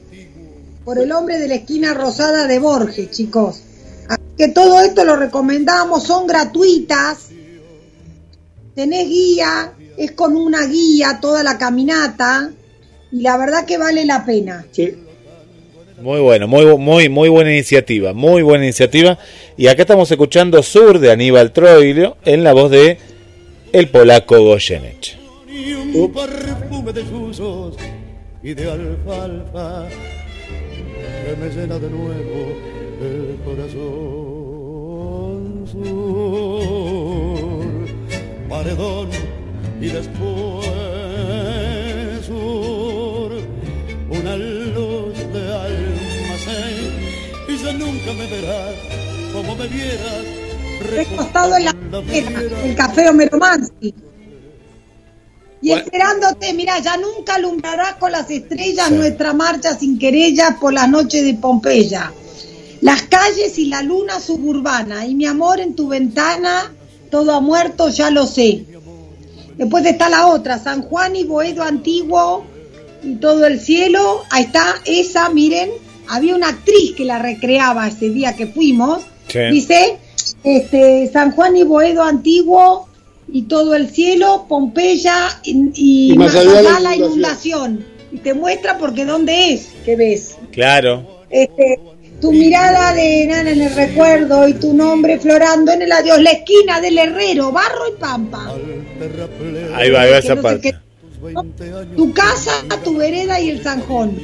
por 0.84 0.98
el 0.98 1.12
hombre 1.12 1.38
de 1.38 1.48
la 1.48 1.54
esquina 1.54 1.94
rosada 1.94 2.46
de 2.46 2.58
Borges, 2.58 3.10
chicos. 3.10 3.62
Así 4.08 4.22
que 4.36 4.48
todo 4.48 4.80
esto 4.80 5.04
lo 5.04 5.16
recomendamos, 5.16 6.02
son 6.02 6.26
gratuitas, 6.26 7.28
tenés 8.74 9.08
guía, 9.08 9.72
es 9.96 10.12
con 10.12 10.36
una 10.36 10.66
guía 10.66 11.18
toda 11.20 11.42
la 11.42 11.58
caminata, 11.58 12.50
y 13.12 13.20
la 13.20 13.36
verdad 13.36 13.64
que 13.64 13.78
vale 13.78 14.04
la 14.04 14.24
pena. 14.24 14.66
Sí. 14.72 14.94
muy 16.00 16.20
bueno, 16.20 16.48
muy, 16.48 16.66
muy, 16.76 17.08
muy 17.08 17.28
buena 17.28 17.52
iniciativa, 17.52 18.12
muy 18.12 18.42
buena 18.42 18.64
iniciativa. 18.64 19.18
Y 19.56 19.68
acá 19.68 19.82
estamos 19.82 20.10
escuchando 20.10 20.62
Sur 20.62 20.98
de 20.98 21.12
Aníbal 21.12 21.52
Troilio 21.52 22.16
en 22.24 22.42
la 22.42 22.52
voz 22.52 22.70
de 22.72 22.98
el 23.72 23.88
polaco 23.88 24.40
Goyeneche. 24.42 25.18
y 25.48 25.72
un 25.72 26.12
perfume 26.12 26.92
de 26.92 27.02
susos 27.08 27.76
y 28.42 28.52
de 28.54 28.70
alfalfa 28.70 29.86
que 31.24 31.36
me 31.36 31.48
llena 31.48 31.78
de 31.78 31.88
nuevo 31.88 32.52
el 33.00 33.38
corazón 33.44 33.94
sur 35.70 37.64
paredón 38.48 39.08
y 39.80 39.86
después 39.86 40.66
sur 42.26 43.32
una 44.10 44.36
luz 44.36 45.14
de 45.32 45.54
almacén 45.54 46.92
y 47.48 47.56
ya 47.62 47.72
nunca 47.72 48.12
me 48.12 48.26
verás 48.26 48.74
como 49.32 49.54
me 49.56 49.66
vieras 49.68 50.24
recostado 50.90 51.56
en 51.56 51.64
la 51.64 51.70
acera, 51.98 52.40
el 52.64 52.74
café 52.74 53.08
Homero 53.08 53.38
Mansi. 53.38 53.94
Y 55.62 55.68
Bueno. 55.68 55.84
esperándote, 55.84 56.52
mira, 56.52 56.78
ya 56.80 56.96
nunca 56.98 57.36
alumbrarás 57.36 57.94
con 57.94 58.12
las 58.12 58.28
estrellas 58.30 58.88
Sí. 58.88 58.94
nuestra 58.94 59.32
marcha 59.32 59.78
sin 59.78 59.98
querellas 59.98 60.56
por 60.60 60.74
las 60.74 60.88
noches 60.90 61.24
de 61.24 61.34
Pompeya. 61.34 62.12
Las 62.82 63.02
calles 63.02 63.56
y 63.58 63.66
la 63.66 63.82
luna 63.82 64.20
suburbana, 64.20 65.06
y 65.06 65.14
mi 65.14 65.24
amor 65.24 65.60
en 65.60 65.74
tu 65.74 65.88
ventana, 65.88 66.70
todo 67.10 67.32
ha 67.32 67.40
muerto, 67.40 67.88
ya 67.88 68.10
lo 68.10 68.26
sé. 68.26 68.66
Después 69.56 69.84
está 69.86 70.08
la 70.08 70.26
otra, 70.26 70.58
San 70.58 70.82
Juan 70.82 71.14
y 71.16 71.24
Boedo 71.24 71.62
antiguo 71.62 72.44
y 73.02 73.16
todo 73.16 73.46
el 73.46 73.60
cielo. 73.60 74.22
Ahí 74.30 74.44
está, 74.44 74.76
esa, 74.84 75.28
miren, 75.30 75.70
había 76.08 76.34
una 76.34 76.48
actriz 76.48 76.92
que 76.96 77.04
la 77.04 77.18
recreaba 77.18 77.86
ese 77.86 78.10
día 78.10 78.34
que 78.34 78.46
fuimos. 78.46 79.02
Sí. 79.28 79.38
Dice, 79.50 79.98
este, 80.42 81.10
San 81.12 81.32
Juan 81.32 81.56
y 81.56 81.62
Boedo 81.62 82.02
antiguo 82.02 82.88
y 83.28 83.42
todo 83.42 83.74
el 83.74 83.88
cielo, 83.90 84.46
Pompeya 84.48 85.40
y, 85.44 85.70
y 85.74 86.12
Y 86.12 86.16
más 86.18 86.34
allá 86.34 86.58
allá 86.58 86.72
la 86.72 86.80
la 86.80 86.96
inundación. 86.96 87.72
inundación. 87.72 87.94
Y 88.12 88.18
te 88.18 88.34
muestra 88.34 88.78
porque 88.78 89.04
dónde 89.04 89.54
es 89.54 89.68
que 89.84 89.96
ves. 89.96 90.36
Claro. 90.52 91.24
Este, 91.30 91.80
tu 92.24 92.32
mirada 92.32 92.94
de 92.94 93.26
nana 93.26 93.50
en 93.50 93.60
el 93.60 93.74
recuerdo 93.74 94.48
y 94.48 94.54
tu 94.54 94.72
nombre 94.72 95.18
florando 95.18 95.72
en 95.72 95.82
el 95.82 95.92
adiós, 95.92 96.22
la 96.22 96.30
esquina 96.30 96.80
del 96.80 96.96
herrero, 96.96 97.52
barro 97.52 97.86
y 97.94 98.00
pampa. 98.00 98.50
Ahí 99.74 99.90
va, 99.90 100.00
ahí 100.00 100.10
va 100.10 100.20
Que 100.20 100.24
esa 100.26 100.34
no 100.34 100.40
parte. 100.40 100.60
qué- 100.72 100.74
Tu 101.94 102.14
casa, 102.14 102.52
tu 102.82 102.96
vereda 102.96 103.38
y 103.38 103.50
el 103.50 103.62
zanjón. 103.62 104.18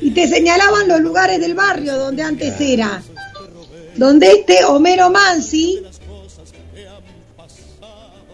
Y 0.00 0.10
te 0.10 0.26
señalaban 0.26 0.88
los 0.88 1.00
lugares 1.00 1.40
del 1.40 1.54
barrio 1.54 1.96
donde 1.96 2.24
antes 2.24 2.60
era. 2.60 3.00
Donde 3.94 4.26
este 4.26 4.64
Homero 4.64 5.08
Mansi, 5.10 5.84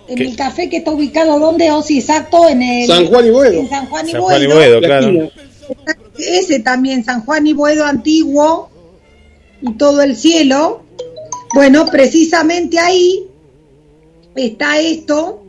en 0.08 0.16
¿Qué? 0.16 0.24
el 0.24 0.36
café 0.36 0.70
que 0.70 0.78
está 0.78 0.90
ubicado, 0.90 1.38
¿dónde? 1.38 1.70
O 1.70 1.82
sí, 1.82 1.98
exacto, 1.98 2.48
en 2.48 2.62
el... 2.62 2.86
San 2.86 3.06
Juan 3.08 3.26
y 3.26 3.30
Boedo. 3.30 3.60
En 3.60 3.68
San 3.68 3.86
Juan 3.90 4.08
y 4.08 4.12
San 4.12 4.22
Juan 4.22 4.42
y 4.42 4.46
Boedo. 4.46 4.80
Claro. 4.80 5.30
Ese 6.16 6.60
también, 6.60 7.04
San 7.04 7.22
Juan 7.26 7.46
y 7.46 7.52
Boedo 7.52 7.84
antiguo 7.84 8.71
y 9.62 9.72
todo 9.74 10.02
el 10.02 10.16
cielo. 10.16 10.82
Bueno, 11.54 11.86
precisamente 11.86 12.78
ahí 12.78 13.26
está 14.34 14.78
esto, 14.78 15.42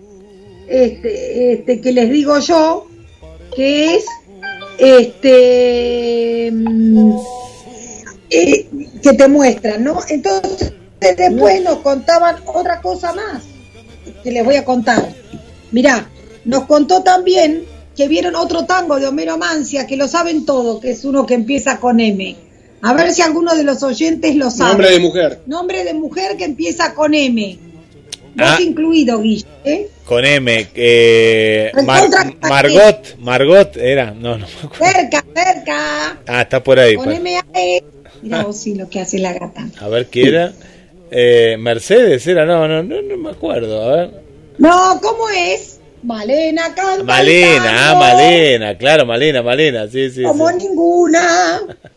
este, 0.68 1.54
este 1.54 1.82
que 1.82 1.92
les 1.92 2.10
digo 2.10 2.40
yo, 2.40 2.88
que 3.56 3.96
es 3.96 4.06
este 4.78 6.52
mm, 6.52 7.18
eh, 8.30 8.68
que 9.02 9.14
te 9.14 9.28
muestran, 9.28 9.84
¿no? 9.84 10.00
Entonces 10.10 10.74
después 11.00 11.62
nos 11.62 11.80
contaban 11.80 12.38
otra 12.46 12.82
cosa 12.82 13.14
más 13.14 13.44
que 14.24 14.32
les 14.32 14.44
voy 14.44 14.56
a 14.56 14.66
contar. 14.66 15.14
Mirá, 15.72 16.10
nos 16.46 16.66
contó 16.66 17.04
también 17.04 17.66
que 17.96 18.08
vieron 18.08 18.36
otro 18.36 18.66
tango 18.66 19.00
de 19.00 19.08
Homero 19.08 19.38
Mancia, 19.38 19.86
que 19.86 19.98
lo 19.98 20.08
saben 20.08 20.46
todo, 20.46 20.80
que 20.80 20.92
es 20.92 21.06
uno 21.06 21.26
que 21.26 21.36
empieza 21.36 21.80
con 21.80 22.00
M. 22.00 22.36
A 22.84 22.94
ver 22.94 23.12
si 23.14 23.22
alguno 23.22 23.56
de 23.56 23.64
los 23.64 23.82
oyentes 23.84 24.36
lo 24.36 24.52
sabe. 24.52 24.70
Nombre 24.72 24.92
de 24.92 25.00
mujer. 25.00 25.40
Nombre 25.46 25.84
de 25.84 25.94
mujer 25.94 26.38
que 26.38 26.44
empieza 26.46 26.94
con 26.94 27.14
M. 27.14 27.58
Vos 28.36 28.48
Ah. 28.50 28.58
incluido, 28.62 29.20
Guille. 29.22 29.46
¿eh? 29.64 29.88
Con 30.06 30.26
M. 30.26 30.68
Eh, 30.76 31.72
Mar- 31.86 32.10
Margot. 32.42 33.16
Margot 33.20 33.78
era. 33.78 34.12
No, 34.12 34.38
no 34.38 34.46
me 34.48 34.68
acuerdo. 34.68 34.86
Cerca, 35.00 35.24
cerca. 35.34 36.18
Ah, 36.28 36.42
está 36.42 36.62
por 36.64 36.78
ahí. 36.80 36.96
Con 36.96 37.06
pa- 37.06 37.14
M 37.16 37.38
A 37.38 37.44
E. 37.54 37.84
Mira 38.22 38.44
vos 38.44 38.58
sí 38.58 38.76
lo 38.76 38.90
que 38.90 39.00
hace 39.02 39.20
la 39.20 39.34
gata. 39.34 39.68
A 39.80 39.88
ver 39.88 40.08
qué 40.08 40.28
era. 40.28 40.52
Eh, 41.12 41.56
Mercedes 41.60 42.26
era. 42.28 42.46
No, 42.46 42.68
no, 42.68 42.82
no, 42.84 43.02
no 43.02 43.18
me 43.18 43.30
acuerdo. 43.30 43.82
A 43.84 43.96
ver. 43.96 44.12
No, 44.58 45.00
¿cómo 45.02 45.30
es? 45.30 45.80
Malena 46.04 46.74
canta. 46.76 47.04
Malena, 47.04 47.92
ah, 47.92 47.96
Malena. 47.96 48.78
Claro, 48.78 49.06
Malena, 49.06 49.42
Malena. 49.42 49.88
Sí, 49.90 50.10
sí. 50.10 50.24
Como 50.24 50.50
sí. 50.50 50.56
ninguna. 50.58 51.62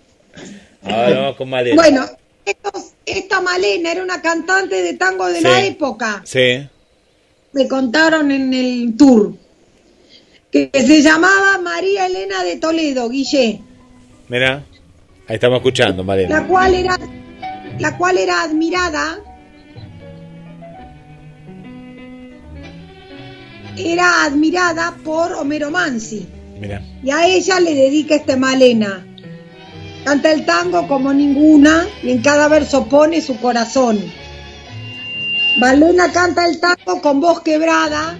Ahora 0.87 1.21
vamos 1.21 1.37
con 1.37 1.51
Malena. 1.51 1.77
Bueno, 1.77 2.07
estos- 2.45 2.93
esta 3.05 3.41
Malena 3.41 3.93
era 3.93 4.03
una 4.03 4.21
cantante 4.23 4.83
de 4.83 4.95
tango 4.95 5.27
de 5.27 5.37
Sí. 5.39 5.43
la 5.43 5.65
época. 5.65 6.23
Sí. 6.25 6.67
Me 7.53 7.69
contaron 7.69 8.31
en 8.31 8.53
el 8.55 8.97
tour. 8.97 9.35
Que 10.51 10.71
se 10.73 11.03
llamaba 11.03 11.59
María 11.63 12.07
Elena 12.07 12.43
de 12.45 12.57
Toledo, 12.57 13.09
Guille. 13.09 13.61
Mira. 14.29 14.65
Ahí 15.29 15.35
estamos 15.35 15.57
escuchando, 15.59 16.05
Malena. 16.05 16.41
La 16.41 16.47
cual 16.47 16.75
era, 16.75 16.99
la 17.81 17.97
cual 17.99 18.17
era 18.19 18.43
admirada. 18.43 19.19
Era 23.77 24.25
admirada 24.25 24.97
por 25.05 25.33
Homero 25.35 25.71
Mansi. 25.71 26.27
Mira. 26.59 26.83
Y 27.03 27.11
a 27.11 27.27
ella 27.27 27.61
le 27.61 27.75
dedica 27.75 28.15
este 28.15 28.37
Malena. 28.37 29.05
Canta 30.07 30.31
el 30.31 30.47
tango 30.47 30.87
como 30.87 31.13
ninguna 31.13 31.85
y 32.01 32.13
en 32.13 32.23
cada 32.23 32.47
verso 32.47 32.87
pone 32.87 33.21
su 33.21 33.41
corazón. 33.41 33.99
Malena 35.59 36.13
canta 36.13 36.47
el 36.47 36.61
tango 36.61 37.03
con 37.03 37.21
voz 37.21 37.41
quebrada, 37.41 38.17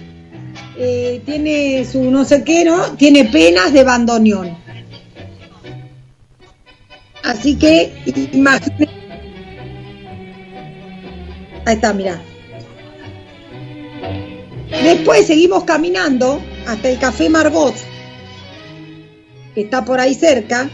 eh, 0.77 1.21
tiene 1.25 1.85
su 1.89 2.11
no 2.11 2.25
sé 2.25 2.43
qué, 2.43 2.65
¿no? 2.65 2.77
Tiene 2.97 3.23
penas 3.23 3.71
de 3.71 3.85
bandoneón. 3.85 4.57
Así 7.23 7.55
que 7.55 7.93
imagínate. 8.33 8.89
Ahí 11.65 11.75
está, 11.75 11.93
mira. 11.93 12.21
Después 14.83 15.25
seguimos 15.25 15.63
caminando 15.63 16.41
hasta 16.67 16.89
el 16.89 16.99
Café 16.99 17.29
Margot, 17.29 17.75
que 19.55 19.61
está 19.61 19.85
por 19.85 20.01
ahí 20.01 20.13
cerca, 20.13 20.69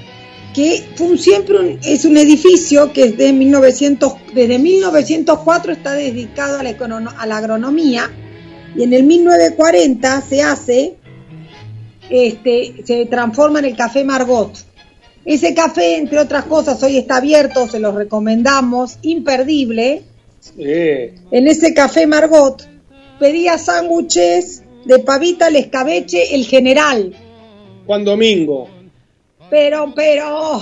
que 0.54 0.84
fue 0.96 1.18
siempre 1.18 1.58
un- 1.60 1.80
es 1.84 2.06
un 2.06 2.18
edificio 2.18 2.92
que 2.94 3.12
desde 3.12 3.34
1900, 3.34 4.14
desde 4.34 4.60
1904 4.60 5.72
está 5.74 5.94
dedicado 5.94 6.60
a 6.60 6.64
la, 6.64 6.76
a 7.18 7.26
la 7.26 7.38
agronomía 7.38 8.10
y 8.76 8.84
en 8.84 8.94
el 8.94 9.04
1940 9.04 10.22
se 10.22 10.42
hace, 10.42 10.96
este, 12.10 12.84
se 12.86 13.06
transforma 13.06 13.60
en 13.60 13.66
el 13.66 13.76
Café 13.76 14.04
Margot. 14.04 14.52
Ese 15.26 15.54
café, 15.54 15.96
entre 15.98 16.20
otras 16.20 16.46
cosas, 16.46 16.82
hoy 16.84 16.98
está 16.98 17.18
abierto, 17.18 17.68
se 17.70 17.80
los 17.80 17.96
recomendamos, 17.96 18.98
imperdible. 19.04 20.02
En 21.32 21.48
ese 21.48 21.74
café 21.74 22.06
Margot 22.08 22.68
pedía 23.20 23.58
sándwiches 23.58 24.64
de 24.86 25.00
pavita 25.00 25.46
al 25.46 25.56
escabeche 25.56 26.36
el 26.36 26.46
general. 26.46 27.16
Juan 27.86 28.04
Domingo. 28.04 28.68
Pero, 29.54 29.94
pero, 29.96 30.62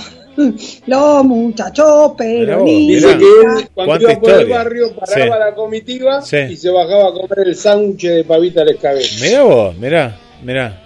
los 0.86 1.24
muchachos, 1.24 2.12
pero 2.18 2.40
Mirá 2.42 2.58
vos, 2.58 2.66
ni 2.66 2.88
Dice 2.94 3.08
Mirá. 3.08 3.18
que 3.20 3.26
él, 3.62 3.70
cuando 3.74 4.02
iba 4.02 4.20
por 4.20 4.32
el 4.34 4.50
barrio, 4.50 4.96
paraba 4.98 5.24
Sí. 5.36 5.40
la 5.40 5.56
comitiva 5.56 6.22
Sí. 6.22 6.38
y 6.50 6.58
se 6.58 6.70
bajaba 6.72 7.08
a 7.08 7.14
comer 7.14 7.48
el 7.48 7.56
sándwich 7.56 8.02
de 8.02 8.24
pavita 8.26 8.64
al 8.64 8.70
escabeche. 8.72 9.26
Mira 9.26 9.44
vos, 9.44 9.78
mira, 9.78 10.20
mira. 10.44 10.84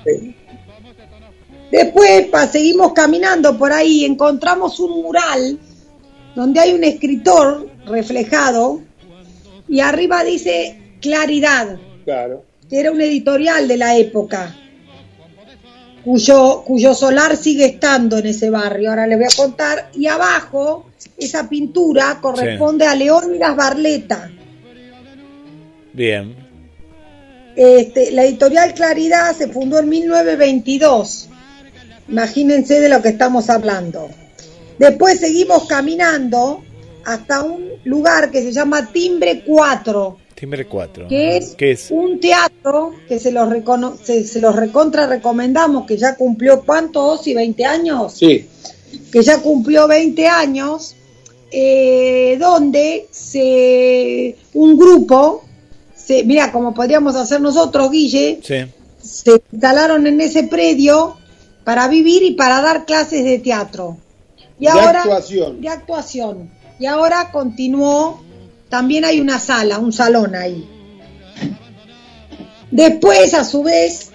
Después 1.71 2.27
pa, 2.27 2.45
seguimos 2.47 2.93
caminando 2.93 3.57
por 3.57 3.73
ahí 3.73 4.01
y 4.01 4.05
encontramos 4.05 4.79
un 4.79 5.01
mural 5.01 5.57
donde 6.35 6.59
hay 6.59 6.73
un 6.73 6.83
escritor 6.83 7.67
reflejado 7.87 8.81
y 9.67 9.79
arriba 9.79 10.23
dice 10.23 10.79
Claridad, 11.01 11.77
Claro. 12.03 12.43
que 12.69 12.79
era 12.79 12.91
un 12.91 13.01
editorial 13.01 13.67
de 13.67 13.77
la 13.77 13.97
época, 13.97 14.55
cuyo, 16.05 16.61
cuyo 16.63 16.93
solar 16.93 17.35
sigue 17.35 17.65
estando 17.65 18.19
en 18.19 18.27
ese 18.27 18.51
barrio. 18.51 18.91
Ahora 18.91 19.07
les 19.07 19.17
voy 19.17 19.27
a 19.27 19.35
contar. 19.35 19.89
Y 19.95 20.05
abajo, 20.05 20.85
esa 21.17 21.49
pintura 21.49 22.19
corresponde 22.21 22.85
a 22.85 22.93
Leónidas 22.93 23.55
Barleta. 23.55 24.29
Bien. 25.91 26.35
Este, 27.55 28.11
la 28.11 28.23
editorial 28.23 28.73
Claridad 28.75 29.35
se 29.35 29.47
fundó 29.47 29.79
en 29.79 29.89
1922. 29.89 31.29
Imagínense 32.07 32.79
de 32.79 32.89
lo 32.89 33.01
que 33.01 33.09
estamos 33.09 33.49
hablando. 33.49 34.09
Después 34.77 35.19
seguimos 35.19 35.65
caminando 35.65 36.63
hasta 37.03 37.41
un 37.41 37.67
lugar 37.83 38.29
que 38.29 38.43
se 38.43 38.51
llama 38.51 38.91
Timbre 38.91 39.43
4, 39.43 40.17
Timbre 40.35 40.67
4. 40.67 41.07
que 41.07 41.37
es, 41.37 41.55
¿Qué 41.55 41.71
es? 41.71 41.89
un 41.91 42.19
teatro 42.19 42.91
que 43.07 43.19
se 43.19 43.31
los, 43.31 43.49
recono 43.49 43.95
se, 44.03 44.25
se 44.27 44.41
los 44.41 44.55
recontra 44.55 45.07
recomendamos, 45.07 45.85
que 45.85 45.97
ya 45.97 46.15
cumplió, 46.15 46.61
¿cuántos? 46.65 47.25
¿Y 47.27 47.33
20 47.33 47.65
años? 47.65 48.13
Sí. 48.13 48.47
Que 49.11 49.23
ya 49.23 49.41
cumplió 49.41 49.87
20 49.87 50.27
años, 50.27 50.95
eh, 51.51 52.37
donde 52.39 53.07
se, 53.11 54.35
un 54.53 54.77
grupo, 54.77 55.43
se, 55.95 56.23
mira, 56.23 56.51
como 56.51 56.73
podríamos 56.73 57.15
hacer 57.15 57.39
nosotros, 57.41 57.89
Guille, 57.91 58.39
Sí. 58.43 58.55
se 59.01 59.41
instalaron 59.53 60.05
en 60.07 60.19
ese 60.19 60.43
predio 60.43 61.17
para 61.63 61.87
vivir 61.87 62.23
y 62.23 62.31
para 62.31 62.61
dar 62.61 62.85
clases 62.85 63.23
de 63.23 63.39
teatro. 63.39 63.97
Y 64.59 64.65
De 64.65 64.69
ahora, 64.71 64.99
actuación. 65.01 65.61
De 65.61 65.69
actuación. 65.69 66.51
Y 66.79 66.85
ahora 66.87 67.31
continuó, 67.31 68.21
también 68.69 69.05
hay 69.05 69.19
una 69.19 69.39
sala, 69.39 69.79
un 69.79 69.93
salón 69.93 70.35
ahí. 70.35 70.67
Después, 72.71 73.33
a 73.33 73.43
su 73.43 73.63
vez, 73.63 74.11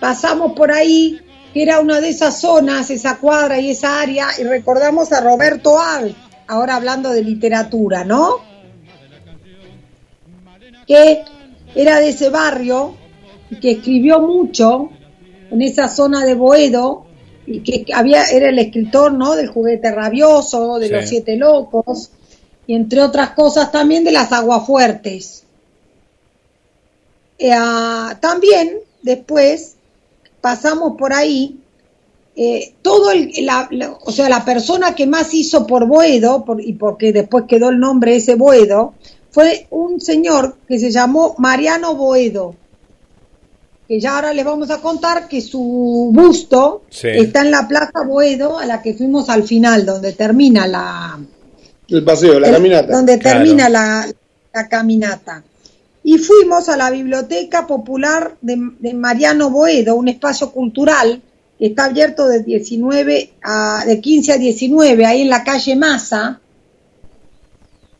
pasamos 0.00 0.52
por 0.52 0.70
ahí, 0.70 1.20
que 1.52 1.62
era 1.62 1.80
una 1.80 2.00
de 2.00 2.10
esas 2.10 2.40
zonas, 2.40 2.90
esa 2.90 3.18
cuadra 3.18 3.58
y 3.58 3.70
esa 3.70 4.00
área, 4.00 4.28
y 4.38 4.44
recordamos 4.44 5.12
a 5.12 5.20
Roberto 5.20 5.80
Al, 5.80 6.14
ahora 6.46 6.76
hablando 6.76 7.10
de 7.10 7.22
literatura, 7.22 8.04
¿no? 8.04 8.36
Que 10.86 11.22
era 11.74 12.00
de 12.00 12.10
ese 12.10 12.28
barrio 12.30 12.94
y 13.50 13.56
que 13.56 13.72
escribió 13.72 14.20
mucho 14.20 14.90
en 15.50 15.62
esa 15.62 15.88
zona 15.88 16.24
de 16.24 16.34
Boedo 16.34 17.06
y 17.46 17.60
que 17.60 17.86
había 17.92 18.24
era 18.24 18.50
el 18.50 18.58
escritor, 18.58 19.12
¿no? 19.12 19.34
Del 19.34 19.48
juguete 19.48 19.90
rabioso, 19.90 20.78
de 20.78 20.88
Sí. 20.88 20.92
los 20.92 21.08
siete 21.08 21.36
locos 21.36 22.10
y 22.68 22.74
entre 22.74 23.02
otras 23.02 23.30
cosas 23.30 23.72
también 23.72 24.04
de 24.04 24.12
las 24.12 24.30
aguafuertes. 24.30 25.42
Eh, 27.38 27.50
ah, 27.52 28.16
también 28.20 28.78
después 29.02 29.74
pasamos 30.40 30.96
por 30.98 31.12
ahí 31.12 31.56
eh, 32.36 32.74
todo 32.82 33.10
el, 33.10 33.32
la, 33.44 33.66
la- 33.70 33.96
o 34.04 34.12
sea 34.12 34.28
la 34.28 34.44
persona 34.44 34.94
que 34.94 35.06
más 35.06 35.32
hizo 35.34 35.66
por 35.66 35.86
Boedo 35.86 36.44
por- 36.44 36.60
y 36.60 36.72
porque 36.74 37.12
después 37.12 37.44
quedó 37.48 37.70
el 37.70 37.78
nombre 37.80 38.16
ese 38.16 38.34
Boedo 38.36 38.94
fue 39.30 39.66
un 39.70 40.00
señor 40.00 40.56
que 40.68 40.78
se 40.78 40.90
llamó 40.90 41.34
Mariano 41.38 41.94
Boedo 41.94 42.54
que 43.86 43.98
ya 44.00 44.16
ahora 44.16 44.32
les 44.34 44.44
vamos 44.44 44.70
a 44.70 44.80
contar 44.80 45.28
que 45.28 45.40
su 45.40 46.10
busto 46.12 46.82
Sí. 46.90 47.08
está 47.08 47.40
en 47.40 47.50
la 47.52 47.66
Plaza 47.66 48.02
Boedo 48.06 48.58
a 48.58 48.66
la 48.66 48.82
que 48.82 48.94
fuimos 48.94 49.28
al 49.30 49.44
final 49.44 49.86
donde 49.86 50.12
termina 50.12 50.66
la 50.66 51.18
El 51.88 52.04
paseo, 52.04 52.38
la 52.38 52.48
el- 52.48 52.54
caminata. 52.54 52.92
donde 52.92 53.18
Claro. 53.18 53.38
termina 53.40 53.68
la, 53.68 54.06
la 54.52 54.68
caminata. 54.68 55.42
Y 56.04 56.18
fuimos 56.18 56.68
a 56.68 56.76
la 56.76 56.90
Biblioteca 56.90 57.66
Popular 57.66 58.36
de, 58.40 58.56
de 58.78 58.94
Mariano 58.94 59.50
Boedo, 59.50 59.94
un 59.96 60.08
espacio 60.08 60.50
cultural 60.52 61.20
que 61.58 61.66
está 61.66 61.86
abierto 61.86 62.26
de 62.28 62.42
19 62.42 63.32
a, 63.42 63.84
de 63.86 64.00
15 64.00 64.32
a 64.32 64.38
19, 64.38 65.04
ahí 65.04 65.22
en 65.22 65.28
la 65.28 65.42
calle 65.44 65.74
Massa, 65.76 66.40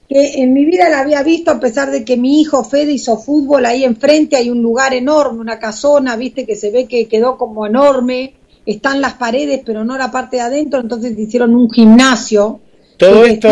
que 0.08 0.42
en 0.42 0.54
mi 0.54 0.64
vida 0.64 0.88
la 0.88 1.00
había 1.00 1.22
visto 1.22 1.50
a 1.50 1.60
pesar 1.60 1.90
de 1.90 2.04
que 2.04 2.16
mi 2.16 2.40
hijo 2.40 2.64
Fede 2.64 2.92
hizo 2.92 3.18
fútbol, 3.18 3.66
ahí 3.66 3.84
enfrente 3.84 4.36
hay 4.36 4.48
un 4.48 4.62
lugar 4.62 4.94
enorme, 4.94 5.40
una 5.40 5.58
casona, 5.58 6.16
viste 6.16 6.46
que 6.46 6.56
se 6.56 6.70
ve 6.70 6.86
que 6.86 7.08
quedó 7.08 7.36
como 7.36 7.66
enorme, 7.66 8.34
están 8.64 9.00
las 9.02 9.14
paredes 9.14 9.60
pero 9.66 9.84
no 9.84 9.98
la 9.98 10.10
parte 10.10 10.36
de 10.36 10.42
adentro, 10.42 10.80
entonces 10.80 11.18
hicieron 11.18 11.54
un 11.54 11.70
gimnasio. 11.70 12.60
Todo 12.98 13.24
esto, 13.24 13.48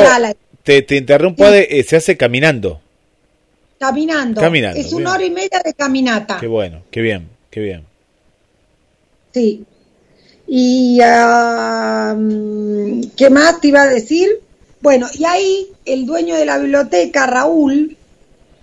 te, 0.62 0.82
te 0.82 0.96
interrumpo, 0.96 1.44
Ade, 1.44 1.78
eh, 1.78 1.84
se 1.84 1.96
hace 1.96 2.16
caminando. 2.16 2.80
Caminando. 3.78 4.40
Caminando, 4.40 4.80
Es 4.80 4.92
una 4.92 4.98
bien. 4.98 5.08
hora 5.14 5.24
y 5.24 5.30
media 5.30 5.62
de 5.64 5.74
caminata. 5.74 6.38
Qué 6.40 6.46
bueno, 6.46 6.82
qué 6.90 7.00
bien, 7.00 7.28
qué 7.50 7.60
bien. 7.60 7.84
Sí. 9.32 9.64
Y 10.48 10.98
mm, 11.00 13.00
¿qué 13.16 13.30
más 13.30 13.60
te 13.60 13.68
iba 13.68 13.82
a 13.82 13.88
decir? 13.88 14.28
Bueno, 14.80 15.06
y 15.14 15.24
ahí 15.24 15.68
el 15.84 16.06
dueño 16.06 16.36
de 16.36 16.46
la 16.46 16.58
biblioteca, 16.58 17.26
Raúl, 17.26 17.96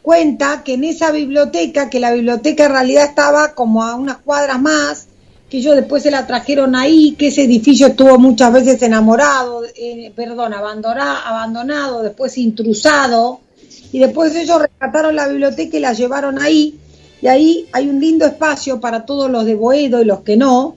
cuenta 0.01 0.63
que 0.63 0.73
en 0.73 0.83
esa 0.83 1.11
biblioteca, 1.11 1.89
que 1.89 1.99
la 1.99 2.13
biblioteca 2.13 2.65
en 2.65 2.71
realidad 2.71 3.05
estaba 3.05 3.53
como 3.55 3.83
a 3.83 3.95
unas 3.95 4.17
cuadras 4.17 4.61
más, 4.61 5.07
que 5.53 5.59
ellos 5.59 5.75
después 5.75 6.01
se 6.01 6.09
la 6.09 6.25
trajeron 6.25 6.75
ahí, 6.75 7.11
que 7.11 7.27
ese 7.27 7.43
edificio 7.43 7.85
estuvo 7.85 8.17
muchas 8.17 8.51
veces 8.51 8.81
enamorado, 8.81 9.61
eh, 9.75 10.11
perdón, 10.15 10.51
abandonado, 10.51 11.19
abandonado, 11.23 12.01
después 12.01 12.39
intrusado, 12.39 13.39
y 13.91 13.99
después 13.99 14.35
ellos 14.35 14.59
rescataron 14.59 15.15
la 15.15 15.27
biblioteca 15.27 15.77
y 15.77 15.79
la 15.79 15.93
llevaron 15.93 16.41
ahí, 16.41 16.79
y 17.21 17.27
ahí 17.27 17.67
hay 17.71 17.87
un 17.87 18.01
lindo 18.01 18.25
espacio 18.25 18.79
para 18.79 19.05
todos 19.05 19.29
los 19.29 19.45
de 19.45 19.53
Boedo 19.53 20.01
y 20.01 20.05
los 20.05 20.21
que 20.21 20.37
no, 20.37 20.75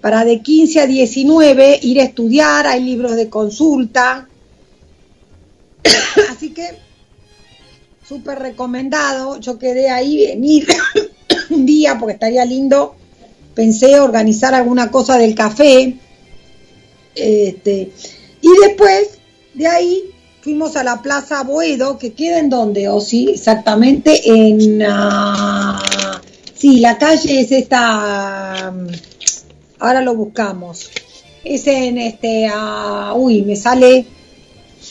para 0.00 0.24
de 0.24 0.40
15 0.40 0.82
a 0.82 0.86
19 0.86 1.80
ir 1.82 2.00
a 2.00 2.04
estudiar, 2.04 2.68
hay 2.68 2.84
libros 2.84 3.16
de 3.16 3.28
consulta, 3.28 4.28
así 6.30 6.50
que 6.50 6.78
súper 8.08 8.38
recomendado, 8.38 9.40
yo 9.40 9.58
quedé 9.58 9.90
ahí 9.90 10.28
venir 10.28 10.68
un 11.50 11.66
día 11.66 11.98
porque 11.98 12.12
estaría 12.12 12.44
lindo, 12.44 12.94
pensé 13.56 13.98
organizar 13.98 14.54
alguna 14.54 14.90
cosa 14.90 15.16
del 15.16 15.34
café, 15.34 15.96
este, 17.14 17.90
y 18.42 18.48
después 18.62 19.18
de 19.54 19.66
ahí 19.66 20.02
fuimos 20.42 20.76
a 20.76 20.84
la 20.84 21.00
Plaza 21.00 21.42
Boedo, 21.42 21.98
que 21.98 22.12
queda 22.12 22.38
en 22.38 22.50
donde, 22.50 22.88
o 22.90 23.00
sí, 23.00 23.30
exactamente 23.30 24.20
en, 24.30 24.82
ah, 24.86 26.20
sí, 26.54 26.80
la 26.80 26.98
calle 26.98 27.40
es 27.40 27.50
esta, 27.50 28.74
ahora 29.78 30.02
lo 30.02 30.14
buscamos, 30.14 30.90
es 31.42 31.66
en 31.66 31.96
este, 31.96 32.48
ah, 32.52 33.14
uy, 33.16 33.40
me 33.40 33.56
sale, 33.56 34.04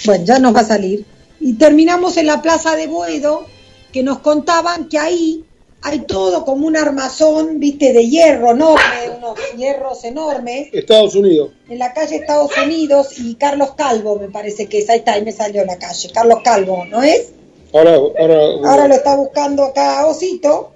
bueno, 0.05 0.25
ya 0.25 0.39
nos 0.39 0.55
va 0.55 0.61
a 0.61 0.65
salir, 0.65 1.05
y 1.39 1.53
terminamos 1.53 2.17
en 2.17 2.25
la 2.25 2.41
Plaza 2.41 2.75
de 2.75 2.87
Boedo, 2.87 3.45
que 3.93 4.01
nos 4.01 4.19
contaban 4.19 4.89
que 4.89 4.97
ahí 4.97 5.45
hay 5.87 5.99
todo 5.99 6.43
como 6.45 6.65
un 6.65 6.75
armazón, 6.75 7.59
viste, 7.59 7.93
de 7.93 8.09
hierro 8.09 8.51
enorme, 8.53 9.09
unos 9.17 9.37
hierros 9.55 10.03
enormes, 10.03 10.69
Estados 10.73 11.13
Unidos. 11.13 11.51
en 11.69 11.77
la 11.77 11.93
calle 11.93 12.15
Estados 12.15 12.51
Unidos 12.57 13.19
y 13.19 13.35
Carlos 13.35 13.73
Calvo, 13.77 14.17
me 14.19 14.29
parece 14.29 14.65
que 14.65 14.79
es, 14.79 14.89
ahí 14.89 14.97
está, 14.99 15.13
ahí 15.13 15.23
me 15.23 15.31
salió 15.31 15.63
la 15.63 15.77
calle, 15.77 16.09
Carlos 16.11 16.39
Calvo, 16.43 16.85
¿no 16.85 17.03
es? 17.03 17.31
Ahora, 17.71 17.97
ahora, 18.19 18.35
Ahora 18.67 18.87
lo 18.87 18.95
está 18.95 19.15
buscando 19.15 19.63
acá 19.63 20.07
Osito. 20.07 20.71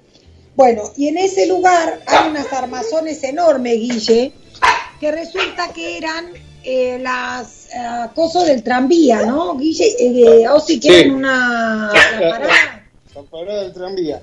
Bueno, 0.54 0.82
y 0.96 1.08
en 1.08 1.18
ese 1.18 1.46
lugar 1.46 2.00
hay 2.06 2.28
unas 2.28 2.52
armazones 2.52 3.24
enormes, 3.24 3.78
Guille, 3.80 4.32
que 5.00 5.10
resulta 5.10 5.72
que 5.74 5.96
eran 5.98 6.26
eh, 6.62 6.98
las 7.00 7.66
eh, 7.74 8.08
cosas 8.14 8.46
del 8.46 8.62
tranvía, 8.62 9.22
¿no? 9.26 9.56
Guille, 9.56 9.86
eh, 9.98 10.48
Osi, 10.48 10.78
que 10.78 11.02
Sí. 11.04 11.08
una, 11.08 11.90
la 12.20 12.30
parada, 12.30 12.84
la 13.14 13.22
parada 13.22 13.62
del 13.62 13.72
tranvía. 13.72 14.22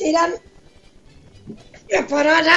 Eran 0.00 0.32
la 1.90 2.06
parada. 2.06 2.54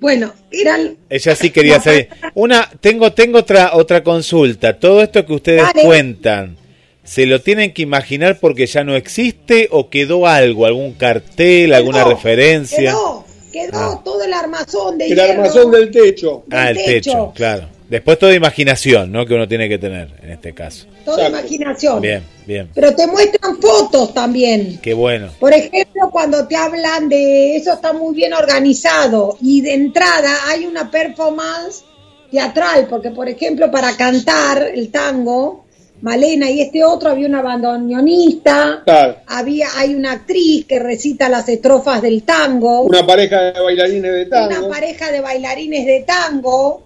Bueno, 0.00 0.32
eran 0.50 0.96
Ella 1.08 1.34
sí 1.34 1.50
quería 1.50 1.80
saber. 1.80 2.08
Una, 2.34 2.70
tengo, 2.80 3.12
tengo 3.12 3.38
otra, 3.38 3.74
otra 3.74 4.02
consulta. 4.04 4.78
Todo 4.78 5.02
esto 5.02 5.24
que 5.24 5.32
ustedes 5.32 5.62
Dale. 5.62 5.82
cuentan, 5.82 6.56
¿se 7.04 7.24
lo 7.26 7.40
tienen 7.40 7.72
que 7.72 7.82
imaginar 7.82 8.38
porque 8.38 8.66
ya 8.66 8.84
no 8.84 8.96
existe 8.96 9.68
o 9.70 9.88
quedó 9.88 10.26
algo, 10.26 10.66
algún 10.66 10.92
cartel, 10.92 11.72
alguna 11.72 12.00
Quedó, 12.04 12.10
referencia? 12.10 12.90
Quedó, 12.90 13.24
quedó 13.52 13.78
Ah. 13.78 14.02
todo 14.04 14.22
el 14.24 14.32
armazón 14.34 14.98
de 14.98 15.06
El 15.06 15.14
hierro. 15.14 15.32
armazón 15.32 15.70
del 15.70 15.90
techo. 15.90 16.44
ah, 16.50 16.70
el 16.70 16.76
techo. 16.76 17.32
claro. 17.34 17.68
Después 17.88 18.18
toda 18.18 18.34
imaginación, 18.34 19.12
¿no? 19.12 19.26
Que 19.26 19.34
uno 19.34 19.46
tiene 19.46 19.68
que 19.68 19.78
tener 19.78 20.08
en 20.22 20.30
este 20.30 20.54
caso. 20.54 20.86
Toda 21.04 21.26
Exacto. 21.26 21.38
imaginación. 21.38 22.00
Bien, 22.00 22.22
bien. 22.46 22.70
Pero 22.74 22.94
te 22.94 23.06
muestran 23.06 23.58
fotos 23.60 24.14
también. 24.14 24.78
Qué 24.82 24.94
bueno. 24.94 25.28
Por 25.38 25.52
ejemplo, 25.52 26.08
cuando 26.10 26.46
te 26.48 26.56
hablan 26.56 27.08
de 27.08 27.56
eso 27.56 27.74
está 27.74 27.92
muy 27.92 28.14
bien 28.14 28.32
organizado 28.32 29.36
y 29.42 29.60
de 29.60 29.74
entrada 29.74 30.30
hay 30.48 30.64
una 30.66 30.90
performance 30.90 31.84
teatral, 32.30 32.86
porque 32.88 33.10
por 33.10 33.28
ejemplo 33.28 33.70
para 33.70 33.94
cantar 33.96 34.62
el 34.74 34.90
tango, 34.90 35.64
Malena 36.00 36.50
y 36.50 36.60
este 36.60 36.82
otro 36.84 37.10
había 37.10 37.28
una 37.28 37.40
bandoneonista, 37.42 38.82
Claro. 38.84 39.16
había 39.26 39.68
hay 39.76 39.94
una 39.94 40.12
actriz 40.12 40.66
que 40.66 40.78
recita 40.78 41.28
las 41.28 41.48
estrofas 41.48 42.02
del 42.02 42.22
tango, 42.24 42.82
Una 42.82 43.06
pareja 43.06 43.52
de 43.52 43.60
bailarines 43.60 44.12
de 44.12 44.26
tango. 44.26 44.58
una 44.58 44.68
pareja 44.68 45.12
de 45.12 45.20
bailarines 45.20 45.86
de 45.86 46.00
tango, 46.06 46.82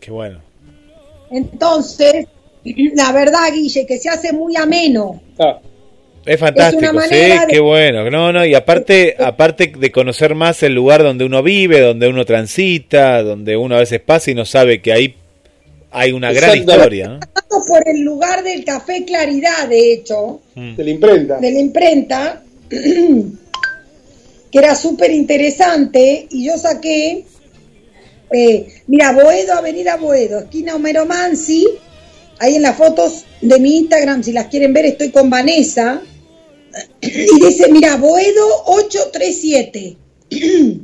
Qué 0.00 0.10
bueno. 0.10 0.40
entonces 1.30 2.26
la 2.94 3.12
verdad 3.12 3.52
Guille 3.54 3.86
que 3.86 3.98
se 3.98 4.08
hace 4.08 4.32
muy 4.32 4.56
ameno. 4.56 5.22
Ah, 5.38 5.58
Es 6.26 6.38
fantástico, 6.38 7.00
sí, 7.08 7.14
de- 7.14 7.38
qué 7.48 7.60
bueno. 7.60 8.10
No, 8.10 8.32
no, 8.32 8.44
y 8.44 8.54
aparte, 8.54 9.16
aparte 9.22 9.72
de 9.78 9.90
conocer 9.90 10.34
más 10.34 10.62
el 10.62 10.74
lugar 10.74 11.02
donde 11.02 11.24
uno 11.24 11.42
vive, 11.42 11.80
donde 11.80 12.08
uno 12.08 12.24
transita, 12.26 13.22
donde 13.22 13.56
uno 13.56 13.76
a 13.76 13.80
veces 13.80 14.00
pasa 14.00 14.30
y 14.30 14.34
no 14.34 14.44
sabe 14.44 14.82
que 14.82 14.92
ahí 14.92 15.14
hay 15.90 16.12
una 16.12 16.32
gran 16.32 16.56
historia. 16.58 17.08
¿no? 17.08 17.20
Pasamos 17.20 17.66
por 17.68 17.82
el 17.88 18.02
lugar 18.02 18.44
del 18.44 18.64
Café 18.64 19.04
Claridad, 19.04 19.68
de 19.68 19.92
hecho, 19.94 20.40
Mm. 20.54 20.74
De 20.76 20.84
la 20.84 20.90
imprenta. 20.90 21.38
de 21.38 21.50
la 21.52 21.58
imprenta, 21.60 22.42
que 22.68 24.58
era 24.58 24.74
súper 24.74 25.10
interesante, 25.12 26.26
y 26.30 26.46
yo 26.46 26.58
saqué, 26.58 27.24
eh, 28.30 28.82
mira, 28.86 29.12
Boedo, 29.12 29.54
Avenida 29.54 29.96
Boedo, 29.96 30.40
esquina 30.40 30.76
Homero 30.76 31.06
Mansi, 31.06 31.66
ahí 32.38 32.56
en 32.56 32.62
las 32.62 32.76
fotos 32.76 33.24
de 33.40 33.58
mi 33.58 33.78
Instagram, 33.78 34.22
si 34.22 34.32
las 34.32 34.46
quieren 34.46 34.72
ver, 34.72 34.86
estoy 34.86 35.10
con 35.10 35.30
Vanessa, 35.30 36.02
y 37.00 37.44
dice, 37.44 37.70
mira, 37.70 37.96
Boedo 37.96 38.46
837, 38.66 39.96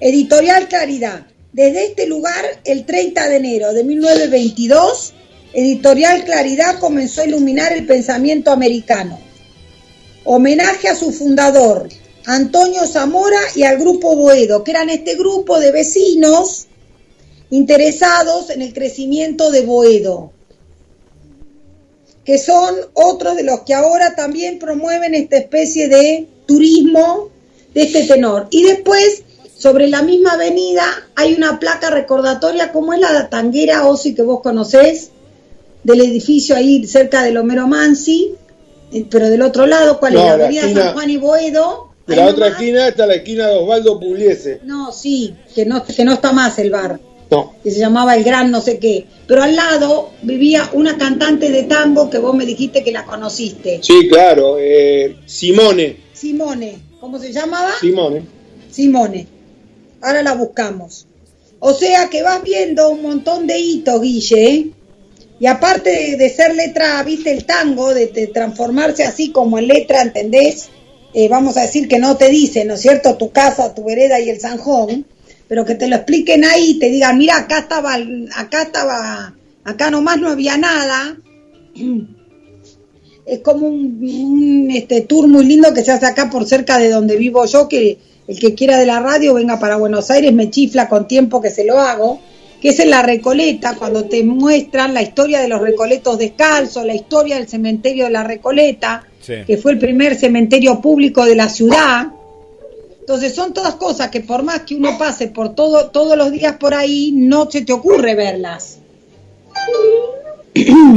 Editorial 0.00 0.68
Claridad. 0.68 1.26
Desde 1.52 1.84
este 1.86 2.06
lugar, 2.06 2.44
el 2.64 2.84
30 2.84 3.28
de 3.28 3.36
enero 3.36 3.72
de 3.72 3.84
1922, 3.84 5.12
Editorial 5.52 6.24
Claridad 6.24 6.80
comenzó 6.80 7.20
a 7.20 7.26
iluminar 7.26 7.72
el 7.72 7.86
pensamiento 7.86 8.50
americano. 8.50 9.20
Homenaje 10.24 10.88
a 10.88 10.96
su 10.96 11.12
fundador, 11.12 11.88
Antonio 12.26 12.86
Zamora, 12.86 13.38
y 13.54 13.64
al 13.64 13.78
grupo 13.78 14.16
Boedo, 14.16 14.64
que 14.64 14.70
eran 14.70 14.90
este 14.90 15.14
grupo 15.14 15.58
de 15.58 15.72
vecinos 15.72 16.66
interesados 17.50 18.50
en 18.50 18.62
el 18.62 18.72
crecimiento 18.72 19.50
de 19.50 19.62
Boedo, 19.62 20.32
que 22.24 22.38
son 22.38 22.74
otros 22.94 23.36
de 23.36 23.42
los 23.42 23.60
que 23.60 23.74
ahora 23.74 24.14
también 24.14 24.58
promueven 24.58 25.14
esta 25.14 25.36
especie 25.36 25.88
de 25.88 26.26
turismo 26.46 27.28
de 27.74 27.82
este 27.82 28.04
tenor. 28.04 28.46
Y 28.50 28.62
después, 28.62 29.22
sobre 29.58 29.88
la 29.88 30.02
misma 30.02 30.32
avenida, 30.32 30.84
hay 31.14 31.34
una 31.34 31.60
placa 31.60 31.90
recordatoria, 31.90 32.72
como 32.72 32.94
es 32.94 33.00
la 33.00 33.28
tanguera 33.28 33.86
Osi 33.86 34.14
que 34.14 34.22
vos 34.22 34.40
conocés, 34.40 35.10
del 35.82 36.00
edificio 36.00 36.56
ahí 36.56 36.86
cerca 36.86 37.22
del 37.22 37.36
Homero 37.36 37.68
Mansi, 37.68 38.34
eh, 38.90 39.06
pero 39.10 39.28
del 39.28 39.42
otro 39.42 39.66
lado, 39.66 40.00
¿cuál 40.00 40.14
No, 40.14 40.20
es? 40.20 40.26
La 40.26 40.32
avenida 40.32 40.62
San 40.72 40.94
Juan 40.94 41.10
y 41.10 41.16
Boedo. 41.18 41.83
De 42.06 42.16
la 42.16 42.26
otra 42.26 42.48
esquina 42.48 42.88
está 42.88 43.06
la 43.06 43.14
esquina 43.14 43.46
de 43.48 43.56
Osvaldo 43.56 43.98
Pugliese. 43.98 44.60
No, 44.64 44.92
sí, 44.92 45.34
que 45.54 45.64
no, 45.64 45.82
que 45.84 46.04
no 46.04 46.12
está 46.12 46.32
más 46.32 46.58
el 46.58 46.70
bar 46.70 47.00
No. 47.30 47.54
que 47.62 47.70
se 47.70 47.78
llamaba 47.80 48.14
El 48.14 48.24
Gran 48.24 48.50
no 48.50 48.60
sé 48.60 48.78
qué. 48.78 49.06
Pero 49.26 49.42
al 49.42 49.56
lado 49.56 50.10
vivía 50.22 50.68
una 50.74 50.98
cantante 50.98 51.50
de 51.50 51.62
tango 51.62 52.10
que 52.10 52.18
vos 52.18 52.34
me 52.34 52.44
dijiste 52.44 52.84
que 52.84 52.92
la 52.92 53.04
conociste. 53.06 53.80
Sí, 53.82 54.06
claro. 54.08 54.56
eh, 54.60 55.16
Simone. 55.24 55.96
Simone. 56.12 56.78
¿Cómo 57.00 57.18
se 57.18 57.32
llamaba? 57.32 57.70
Simone. 57.80 58.22
Simone. 58.70 59.26
Ahora 60.02 60.22
la 60.22 60.34
buscamos. 60.34 61.06
O 61.60 61.72
sea 61.72 62.10
que 62.10 62.22
vas 62.22 62.42
viendo 62.42 62.90
un 62.90 63.00
montón 63.02 63.46
de 63.46 63.58
hitos, 63.58 64.02
Guille. 64.02 64.46
¿eh? 64.48 64.66
Y 65.40 65.46
aparte 65.46 65.88
de, 65.90 66.16
de 66.18 66.28
ser 66.30 66.54
letra, 66.54 67.02
viste 67.02 67.32
el 67.32 67.46
tango, 67.46 67.94
de, 67.94 68.08
de 68.08 68.26
transformarse 68.26 69.04
así 69.04 69.30
como 69.32 69.58
en 69.58 69.68
letra, 69.68 70.02
¿entendés? 70.02 70.68
Eh, 71.16 71.28
vamos 71.28 71.56
a 71.56 71.62
decir 71.62 71.86
que 71.86 72.00
no 72.00 72.16
te 72.16 72.28
dicen, 72.28 72.66
¿no 72.66 72.74
es 72.74 72.80
cierto? 72.80 73.16
Tu 73.16 73.30
casa, 73.30 73.72
tu 73.72 73.84
vereda 73.84 74.18
y 74.18 74.30
el 74.30 74.40
Sanjón, 74.40 75.06
pero 75.46 75.64
que 75.64 75.76
te 75.76 75.86
lo 75.86 75.94
expliquen 75.94 76.44
ahí 76.44 76.76
te 76.80 76.90
digan, 76.90 77.16
mira, 77.18 77.36
acá 77.36 77.60
estaba, 77.60 77.96
acá 78.34 78.62
estaba, 78.62 79.32
acá 79.62 79.90
nomás 79.90 80.20
no 80.20 80.28
había 80.28 80.56
nada. 80.58 81.16
Es 83.26 83.38
como 83.38 83.68
un, 83.68 84.00
un, 84.02 84.70
este, 84.70 85.00
tour 85.00 85.28
muy 85.28 85.46
lindo 85.46 85.72
que 85.72 85.82
se 85.82 85.92
hace 85.92 86.04
acá 86.04 86.28
por 86.28 86.44
cerca 86.46 86.78
de 86.78 86.90
donde 86.90 87.16
vivo 87.16 87.46
yo, 87.46 87.70
que 87.70 87.96
el 88.28 88.38
que 88.38 88.52
quiera 88.52 88.78
de 88.78 88.84
la 88.84 89.00
radio 89.00 89.32
venga 89.32 89.58
para 89.58 89.76
Buenos 89.76 90.10
Aires, 90.10 90.30
me 90.34 90.50
chifla 90.50 90.90
con 90.90 91.08
tiempo 91.08 91.40
que 91.40 91.48
se 91.48 91.64
lo 91.64 91.80
hago, 91.80 92.20
que 92.60 92.68
es 92.68 92.80
en 92.80 92.90
la 92.90 93.00
Recoleta, 93.00 93.76
cuando 93.76 94.04
te 94.04 94.24
muestran 94.24 94.92
la 94.92 95.00
historia 95.00 95.40
de 95.40 95.48
los 95.48 95.62
recoletos 95.62 96.18
descalzos, 96.18 96.84
la 96.84 96.94
historia 96.94 97.36
del 97.36 97.48
cementerio 97.48 98.04
de 98.04 98.10
la 98.10 98.24
Recoleta, 98.24 99.06
Sí. 99.24 99.34
que 99.46 99.56
fue 99.56 99.72
el 99.72 99.78
primer 99.78 100.14
cementerio 100.16 100.80
público 100.80 101.24
de 101.24 101.34
la 101.34 101.48
ciudad. 101.48 102.08
Entonces 103.00 103.34
son 103.34 103.52
todas 103.54 103.74
cosas 103.74 104.08
que 104.10 104.20
por 104.20 104.42
más 104.42 104.60
que 104.60 104.74
uno 104.74 104.96
pase 104.98 105.28
por 105.28 105.54
todo, 105.54 105.90
todos 105.90 106.16
los 106.16 106.30
días 106.32 106.56
por 106.56 106.74
ahí, 106.74 107.12
no 107.14 107.50
se 107.50 107.62
te 107.62 107.72
ocurre 107.72 108.14
verlas. 108.14 108.78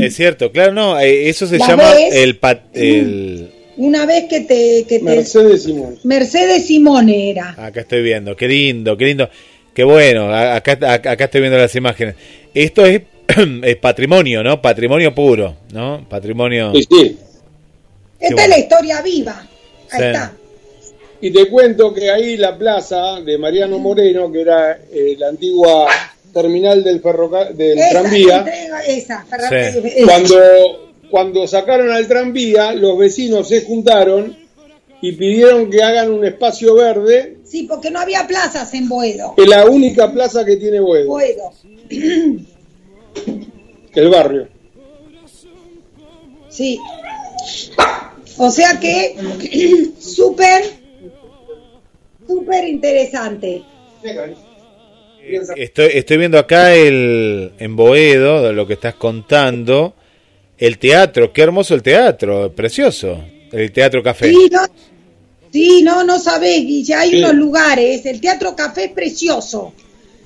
Es 0.02 0.16
cierto, 0.16 0.52
claro, 0.52 0.72
no, 0.74 1.00
eh, 1.00 1.30
eso 1.30 1.48
se 1.48 1.58
¿La 1.58 1.68
llama 1.68 1.92
ves? 1.94 2.14
el, 2.14 2.38
pat- 2.38 2.68
el... 2.74 3.50
Una 3.78 4.06
vez 4.06 4.26
que 4.26 4.42
te... 4.42 4.86
Que 4.88 5.00
te 5.00 5.04
Mercedes 5.04 5.64
Simone. 5.64 5.96
Mercedes 6.04 6.68
Simone 6.68 7.32
era. 7.32 7.56
Acá 7.58 7.82
estoy 7.82 8.04
viendo, 8.04 8.36
qué 8.36 8.48
lindo, 8.48 8.96
qué 8.96 9.06
lindo, 9.06 9.30
qué 9.74 9.84
bueno, 9.84 10.32
acá, 10.34 10.74
acá 10.94 11.24
estoy 11.26 11.42
viendo 11.42 11.58
las 11.58 11.76
imágenes. 11.76 12.16
Esto 12.54 12.86
es, 12.86 13.02
es 13.64 13.76
patrimonio, 13.78 14.44
¿no? 14.44 14.62
Patrimonio 14.62 15.14
puro, 15.16 15.56
¿no? 15.74 16.06
Patrimonio... 16.08 16.72
Sí, 16.76 16.84
sí. 16.90 17.18
Esta 18.20 18.36
bueno. 18.36 18.42
es 18.44 18.50
la 18.50 18.60
historia 18.60 19.02
viva. 19.02 19.48
Ahí 19.92 20.00
Sí. 20.00 20.06
está. 20.06 20.34
Y 21.20 21.32
te 21.32 21.48
cuento 21.50 21.94
que 21.94 22.12
ahí 22.12 22.38
la 22.38 22.58
plaza 22.58 23.20
de 23.22 23.38
Mariano 23.38 23.80
Moreno, 23.80 24.32
que 24.32 24.42
era 24.42 24.80
eh, 24.92 25.16
la 25.18 25.30
antigua 25.30 25.88
terminal 26.34 26.84
del 26.84 27.02
ferroca 27.02 27.46
del 27.46 27.80
Esa, 27.80 27.90
tranvía, 27.90 28.38
entrega- 28.40 28.82
esa, 28.88 29.26
Sí. 29.72 30.04
cuando, 30.06 30.38
cuando 31.10 31.48
sacaron 31.48 31.90
al 31.92 32.08
tranvía, 32.08 32.74
los 32.74 32.98
vecinos 33.00 33.48
se 33.48 33.62
juntaron 33.64 34.38
y 35.02 35.14
pidieron 35.14 35.70
que 35.72 35.82
hagan 35.82 36.12
un 36.12 36.24
espacio 36.26 36.76
verde, 36.76 37.38
Sí, 37.44 37.64
porque 37.64 37.90
no 37.90 38.00
había 38.00 38.28
plazas 38.28 38.72
en 38.76 38.88
Boedo. 38.90 39.34
es 39.38 39.48
la 39.48 39.66
única 39.66 40.12
plaza 40.12 40.46
que 40.46 40.58
tiene 40.58 40.80
Boedo, 40.80 41.08
Boedo. 41.08 41.52
el 43.96 44.10
barrio. 44.10 44.48
Sí. 46.50 46.80
O 48.38 48.52
sea 48.52 48.80
que, 48.80 49.16
súper, 50.00 50.64
súper 52.28 52.68
interesante. 52.68 53.64
Estoy, 55.58 55.90
estoy 55.94 56.18
viendo 56.18 56.40
acá 56.40 56.74
el 56.74 57.52
en 57.60 57.76
Boedo, 57.76 58.44
de 58.44 58.54
lo 58.54 58.66
que 58.66 58.74
estás 58.74 58.96
contando, 58.96 59.94
el 60.58 60.78
teatro, 60.78 61.34
qué 61.34 61.42
hermoso 61.42 61.76
el 61.76 61.84
teatro, 61.84 62.52
precioso, 62.54 63.24
el 63.52 63.72
Teatro 63.72 64.02
Café. 64.02 64.30
Sí, 64.30 64.50
no, 64.52 64.60
sí, 65.52 65.82
no, 65.84 66.04
no 66.04 66.20
sabés, 66.20 66.62
Guille, 66.66 66.94
hay 66.96 67.10
Sí. 67.12 67.18
unos 67.18 67.36
lugares, 67.36 68.06
el 68.06 68.22
Teatro 68.22 68.56
Café 68.56 68.86
es 68.86 68.92
precioso. 68.92 69.74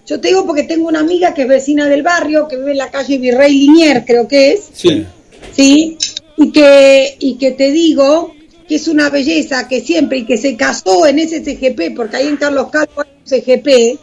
Yo 0.05 0.19
te 0.19 0.27
digo 0.29 0.45
porque 0.45 0.63
tengo 0.63 0.87
una 0.87 0.99
amiga 0.99 1.33
que 1.33 1.43
es 1.43 1.47
vecina 1.47 1.87
del 1.87 2.03
barrio, 2.03 2.47
que 2.47 2.57
vive 2.57 2.71
en 2.71 2.77
la 2.77 2.91
calle 2.91 3.17
Virrey 3.17 3.53
Linier, 3.53 4.03
creo 4.05 4.27
que 4.27 4.53
es, 4.53 4.69
Sí. 4.73 5.05
¿sí? 5.51 5.97
Y 6.41 6.51
que, 6.51 7.17
y 7.19 7.35
que 7.35 7.51
te 7.51 7.71
digo 7.71 8.33
que 8.67 8.75
es 8.75 8.87
una 8.87 9.11
belleza 9.11 9.67
que 9.67 9.79
siempre, 9.79 10.19
y 10.19 10.25
que 10.25 10.37
se 10.37 10.55
casó 10.55 11.05
en 11.05 11.19
ese 11.19 11.41
CGP, 11.41 11.95
porque 11.95 12.17
ahí 12.17 12.27
en 12.27 12.37
Carlos 12.37 12.69
Calvo 12.71 13.01
hay 13.01 13.09
un 13.15 13.25
CGP, 13.25 13.99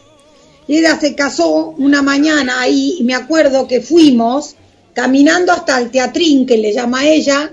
ella 0.69 0.97
se 0.97 1.15
casó 1.15 1.73
una 1.77 2.01
mañana 2.01 2.61
ahí, 2.61 2.95
y 2.99 3.03
me 3.03 3.13
acuerdo 3.13 3.67
que 3.67 3.81
fuimos 3.81 4.55
caminando 4.93 5.51
hasta 5.51 5.79
el 5.79 5.91
teatrín, 5.91 6.45
que 6.45 6.57
le 6.57 6.71
llama 6.71 7.05
ella, 7.05 7.51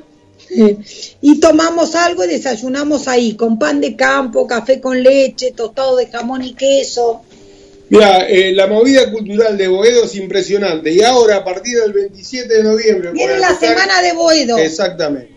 y 1.21 1.41
tomamos 1.41 1.97
algo 1.97 2.25
y 2.25 2.29
desayunamos 2.29 3.09
ahí, 3.09 3.35
con 3.35 3.59
pan 3.59 3.81
de 3.81 3.97
campo, 3.97 4.47
café 4.47 4.81
con 4.81 5.03
leche, 5.03 5.51
tostado 5.51 5.97
de 5.97 6.07
jamón 6.07 6.45
y 6.45 6.55
queso. 6.55 7.23
Mira, 7.89 8.27
eh, 8.29 8.53
la 8.53 8.67
movida 8.67 9.11
cultural 9.11 9.57
de 9.57 9.69
Boedo 9.69 10.05
es 10.05 10.15
impresionante. 10.17 10.91
Y 10.93 11.03
ahora, 11.03 11.37
a 11.37 11.45
partir 11.45 11.79
del 11.81 11.93
27 11.93 12.53
de 12.53 12.63
noviembre... 12.65 13.13
Viene 13.13 13.39
la 13.39 13.55
semana 13.55 14.03
de 14.03 14.13
Boedo. 14.13 14.59
Exactamente. 14.59 15.31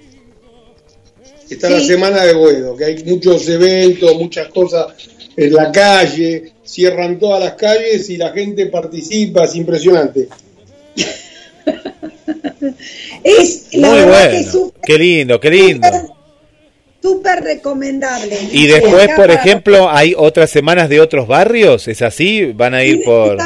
Está 1.49 1.67
Sí. 1.67 1.73
la 1.73 1.79
semana 1.81 2.23
de 2.25 2.33
Boedo, 2.33 2.75
que 2.75 2.85
hay 2.85 3.03
muchos 3.05 3.47
eventos, 3.49 4.15
muchas 4.15 4.49
cosas 4.49 4.87
en 5.35 5.53
la 5.53 5.71
calle, 5.71 6.53
cierran 6.63 7.17
todas 7.17 7.39
las 7.43 7.53
calles 7.53 8.09
y 8.09 8.17
la 8.17 8.31
gente 8.31 8.67
participa, 8.67 9.45
es 9.45 9.55
impresionante. 9.55 10.27
Es 13.23 13.67
la 13.73 13.89
Muy 13.89 13.97
verdad 13.99 14.31
que 14.31 14.43
bueno, 14.51 14.73
qué 14.83 14.97
lindo, 14.97 15.39
qué 15.39 15.49
lindo. 15.51 15.87
Súper 17.09 17.43
recomendable. 17.43 18.37
Y 18.51 18.67
después, 18.67 19.03
Acá 19.05 19.15
por 19.15 19.27
para- 19.27 19.33
ejemplo, 19.41 19.89
hay 19.89 20.13
otras 20.17 20.49
semanas 20.49 20.89
de 20.89 20.99
otros 21.01 21.27
barrios, 21.27 21.87
¿es 21.87 22.01
así? 22.01 22.51
Van 22.53 22.73
a 22.73 22.83
ir 22.83 22.97
Sí, 22.97 23.03
por... 23.03 23.37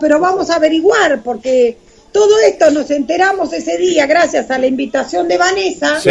pero 0.00 0.18
vamos 0.20 0.50
a 0.50 0.56
averiguar 0.56 1.22
porque 1.22 1.76
todo 2.12 2.38
esto 2.46 2.70
nos 2.70 2.90
enteramos 2.90 3.52
ese 3.52 3.76
día 3.78 4.06
gracias 4.06 4.50
a 4.50 4.58
la 4.58 4.66
invitación 4.66 5.28
de 5.28 5.38
Vanessa, 5.38 6.00
Sí. 6.00 6.10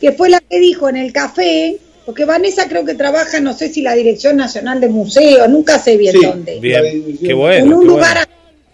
que 0.00 0.12
fue 0.12 0.28
la 0.28 0.40
que 0.40 0.58
dijo 0.60 0.88
en 0.88 0.96
el 0.96 1.12
café, 1.12 1.78
porque 2.06 2.24
Vanessa 2.24 2.68
creo 2.68 2.84
que 2.84 2.94
trabaja, 2.94 3.40
no 3.40 3.52
sé 3.52 3.68
si 3.68 3.82
la 3.82 3.94
Dirección 3.94 4.36
Nacional 4.36 4.80
de 4.80 4.88
Museos, 4.88 5.48
nunca 5.48 5.78
sé 5.78 5.96
bien 5.96 6.14
Sí. 6.18 6.24
dónde. 6.26 6.60
Bien, 6.60 7.18
qué 7.20 7.30
en 7.32 7.36
bueno, 7.38 7.64
un 7.64 7.70
qué 7.70 7.76
bueno. 7.76 7.90
lugar 7.92 8.18
así. 8.18 8.28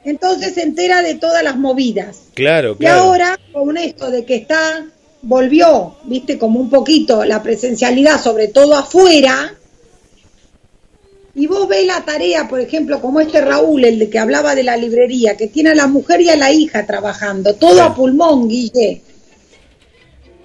entonces 0.05 0.55
se 0.55 0.63
entera 0.63 1.03
de 1.03 1.15
todas 1.17 1.43
las 1.43 1.57
movidas. 1.57 2.19
Claro, 2.35 2.73
Y 2.73 2.85
claro. 2.85 3.01
ahora, 3.03 3.41
con 3.53 3.77
esto 3.77 4.11
de 4.11 4.25
que 4.25 4.37
está, 4.37 4.85
volvió, 5.23 5.97
viste, 6.05 6.39
como 6.39 6.61
un 6.61 6.71
poquito 6.71 7.25
la 7.25 7.43
presencialidad, 7.43 8.23
sobre 8.23 8.49
todo 8.49 8.75
afuera, 8.75 9.57
y 11.35 11.47
vos 11.47 11.69
ves 11.69 11.87
la 11.87 12.03
tarea, 12.03 12.49
por 12.49 12.61
ejemplo, 12.61 13.01
como 13.03 13.21
este 13.21 13.43
Raúl, 13.43 13.85
el 13.85 13.99
de 13.99 14.09
que 14.09 14.19
hablaba 14.19 14.55
de 14.55 14.63
la 14.63 14.77
librería, 14.77 15.37
que 15.37 15.49
tiene 15.49 15.71
a 15.71 15.75
la 15.75 15.87
mujer 15.87 16.23
y 16.23 16.31
a 16.31 16.37
la 16.37 16.51
hija 16.51 16.87
trabajando, 16.87 17.55
todo 17.55 17.83
a 17.83 17.95
pulmón, 17.95 18.49
Guille, 18.49 19.03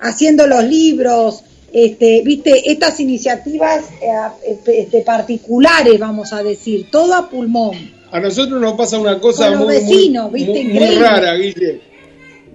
haciendo 0.01 0.47
los 0.47 0.65
libros, 0.65 1.43
este, 1.71 2.21
viste, 2.25 2.69
estas 2.69 2.99
iniciativas 2.99 3.85
eh, 4.01 4.51
este, 4.67 5.01
particulares, 5.01 5.97
vamos 5.97 6.33
a 6.33 6.43
decir, 6.43 6.87
todo 6.91 7.15
a 7.15 7.29
pulmón. 7.29 7.77
A 8.11 8.19
nosotros 8.19 8.59
nos 8.59 8.73
pasa 8.73 8.99
una 8.99 9.17
cosa 9.21 9.51
muy, 9.51 9.79
muy, 10.19 10.95
rara, 10.95 11.35
Guille. 11.35 11.90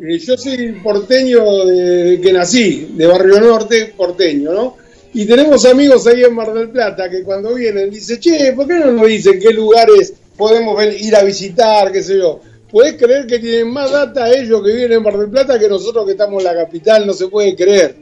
Eh, 0.00 0.18
yo 0.18 0.36
soy 0.36 0.72
porteño 0.82 1.64
de, 1.64 2.20
que 2.20 2.32
nací, 2.32 2.90
de 2.92 3.06
Barrio 3.06 3.40
Norte, 3.40 3.94
porteño, 3.96 4.52
¿no? 4.52 4.76
Y 5.14 5.24
tenemos 5.24 5.64
amigos 5.64 6.06
ahí 6.06 6.22
en 6.22 6.34
Mar 6.34 6.52
del 6.52 6.68
Plata 6.68 7.08
que 7.08 7.22
cuando 7.22 7.54
vienen 7.54 7.88
dicen, 7.88 8.20
che, 8.20 8.52
¿por 8.52 8.66
qué 8.66 8.74
no 8.74 8.92
nos 8.92 9.06
dicen 9.06 9.40
qué 9.40 9.50
lugares 9.50 10.12
podemos 10.36 10.78
ir 11.00 11.16
a 11.16 11.24
visitar, 11.24 11.90
qué 11.90 12.02
sé 12.02 12.18
yo? 12.18 12.40
¿Puedes 12.70 12.96
creer 12.96 13.26
que 13.26 13.38
tienen 13.38 13.70
más 13.70 13.90
data 13.90 14.30
ellos 14.30 14.62
que 14.62 14.72
vienen 14.72 14.98
en 14.98 15.02
Mar 15.02 15.16
del 15.16 15.30
Plata 15.30 15.58
que 15.58 15.68
nosotros 15.68 16.04
que 16.04 16.12
estamos 16.12 16.44
en 16.44 16.44
la 16.44 16.54
capital? 16.54 17.06
No 17.06 17.14
se 17.14 17.28
puede 17.28 17.56
creer. 17.56 17.96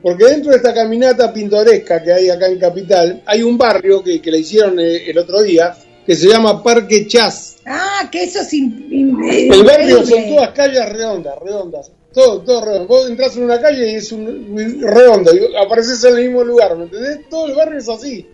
Porque 0.00 0.24
dentro 0.24 0.50
de 0.50 0.58
esta 0.58 0.72
caminata 0.72 1.32
pintoresca 1.32 2.02
que 2.02 2.12
hay 2.12 2.28
acá 2.28 2.46
en 2.46 2.58
Capital, 2.58 3.22
hay 3.24 3.42
un 3.42 3.56
barrio 3.56 4.02
que, 4.02 4.20
que 4.20 4.30
le 4.30 4.38
hicieron 4.38 4.78
eh, 4.78 5.10
el 5.10 5.16
otro 5.16 5.42
día, 5.42 5.74
que 6.06 6.16
se 6.16 6.28
llama 6.28 6.62
Parque 6.62 7.06
Chas. 7.06 7.56
Ah, 7.66 8.08
que 8.10 8.24
eso 8.24 8.40
es... 8.40 8.52
El 8.52 9.64
barrio 9.64 10.04
son 10.04 10.28
todas 10.28 10.50
calles 10.50 10.88
redondas, 10.90 11.34
redondas. 11.42 11.90
Todo, 12.12 12.42
todo 12.42 12.64
redondo. 12.64 12.86
Vos 12.86 13.08
entras 13.08 13.36
en 13.36 13.44
una 13.44 13.60
calle 13.60 13.90
y 13.90 13.94
es 13.96 14.12
un 14.12 14.80
redondo, 14.80 15.34
y 15.34 15.56
apareces 15.56 16.04
en 16.04 16.16
el 16.16 16.24
mismo 16.24 16.44
lugar, 16.44 16.76
¿me 16.76 16.84
entendés? 16.84 17.28
Todo 17.28 17.46
el 17.46 17.54
barrio 17.54 17.78
es 17.78 17.88
así. 17.88 18.26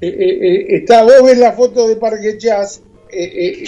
Eh, 0.00 0.08
eh, 0.08 0.38
eh, 0.42 0.66
está, 0.76 1.02
vos 1.02 1.22
ves 1.24 1.38
la 1.38 1.52
foto 1.52 1.88
de 1.88 1.96
Parque 1.96 2.36
Chas 2.36 2.82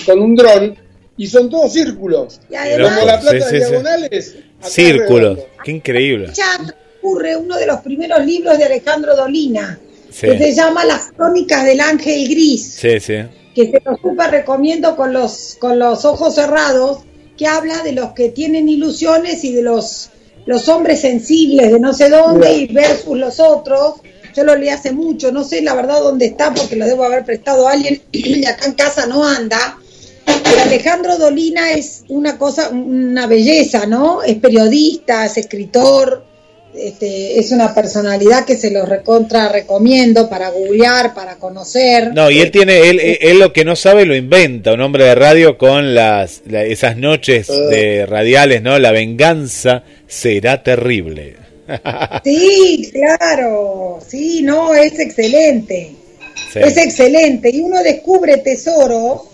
con 0.04 0.20
un 0.20 0.34
dron 0.34 0.76
y 1.16 1.26
son 1.26 1.48
todos 1.48 1.72
círculos. 1.72 2.40
Y 2.50 2.54
además, 2.54 2.98
Como 2.98 3.06
la 3.06 3.20
plata 3.20 3.46
de 3.46 3.58
diagonales. 3.58 4.36
Círculos, 4.60 5.38
qué 5.64 5.70
increíble. 5.70 6.30
Ya 6.34 6.58
ocurre 6.98 7.36
uno 7.36 7.56
de 7.56 7.66
los 7.66 7.80
primeros 7.80 8.24
libros 8.26 8.58
de 8.58 8.64
Alejandro 8.64 9.16
Dolina, 9.16 9.78
que 10.08 10.38
se 10.38 10.54
llama 10.54 10.84
Las 10.84 11.12
crónicas 11.12 11.64
del 11.64 11.80
ángel 11.80 12.28
gris. 12.28 12.74
Sí, 12.78 13.00
sí. 13.00 13.16
Que 13.54 13.70
se 13.70 13.82
lo 13.84 13.96
super 13.96 14.30
recomiendo 14.30 14.96
con 14.96 15.12
los, 15.12 15.56
con 15.58 15.78
los 15.78 16.04
ojos 16.04 16.34
cerrados 16.34 17.00
que 17.36 17.46
habla 17.46 17.82
de 17.82 17.92
los 17.92 18.12
que 18.12 18.30
tienen 18.30 18.68
ilusiones 18.68 19.44
y 19.44 19.52
de 19.52 19.62
los, 19.62 20.10
los 20.44 20.68
hombres 20.68 21.00
sensibles 21.00 21.72
de 21.72 21.78
no 21.78 21.94
sé 21.94 22.10
dónde 22.10 22.52
y 22.52 22.66
versus 22.66 23.16
los 23.16 23.38
otros. 23.40 23.94
Yo 24.34 24.44
lo 24.44 24.56
leí 24.56 24.68
hace 24.68 24.92
mucho, 24.92 25.32
no 25.32 25.44
sé 25.44 25.62
la 25.62 25.74
verdad 25.74 26.00
dónde 26.00 26.26
está 26.26 26.52
porque 26.52 26.76
lo 26.76 26.84
debo 26.84 27.04
haber 27.04 27.24
prestado 27.24 27.68
a 27.68 27.72
alguien 27.72 28.02
y 28.12 28.44
acá 28.44 28.66
en 28.66 28.72
casa 28.72 29.06
no 29.06 29.24
anda. 29.26 29.78
Pero 30.24 30.62
Alejandro 30.62 31.16
Dolina 31.16 31.72
es 31.72 32.04
una 32.08 32.36
cosa, 32.36 32.68
una 32.68 33.26
belleza, 33.26 33.86
¿no? 33.86 34.22
Es 34.22 34.36
periodista, 34.36 35.24
es 35.24 35.38
escritor, 35.38 36.24
este, 36.74 37.38
es 37.38 37.50
una 37.50 37.74
personalidad 37.74 38.44
que 38.44 38.56
se 38.56 38.70
lo 38.70 38.84
recontra 38.84 39.48
recomiendo 39.48 40.28
para 40.28 40.50
googlear, 40.50 41.14
para 41.14 41.36
conocer. 41.36 42.12
No, 42.14 42.30
y 42.30 42.40
él 42.40 42.50
tiene, 42.50 42.90
él, 42.90 43.00
él 43.20 43.38
lo 43.38 43.52
que 43.52 43.64
no 43.64 43.74
sabe 43.74 44.04
lo 44.04 44.14
inventa, 44.14 44.74
un 44.74 44.82
hombre 44.82 45.04
de 45.04 45.14
radio 45.14 45.56
con 45.56 45.94
las, 45.94 46.42
esas 46.46 46.96
noches 46.96 47.48
ah. 47.50 47.54
de 47.70 48.06
radiales, 48.06 48.62
¿no? 48.62 48.78
La 48.78 48.92
venganza 48.92 49.82
será 50.06 50.62
terrible. 50.62 51.36
Sí, 52.24 52.90
claro, 52.92 53.98
sí, 54.06 54.40
no, 54.40 54.74
es 54.74 54.98
excelente. 54.98 55.90
Es 56.54 56.78
excelente. 56.78 57.50
Y 57.50 57.60
uno 57.60 57.82
descubre 57.82 58.38
tesoro 58.38 59.28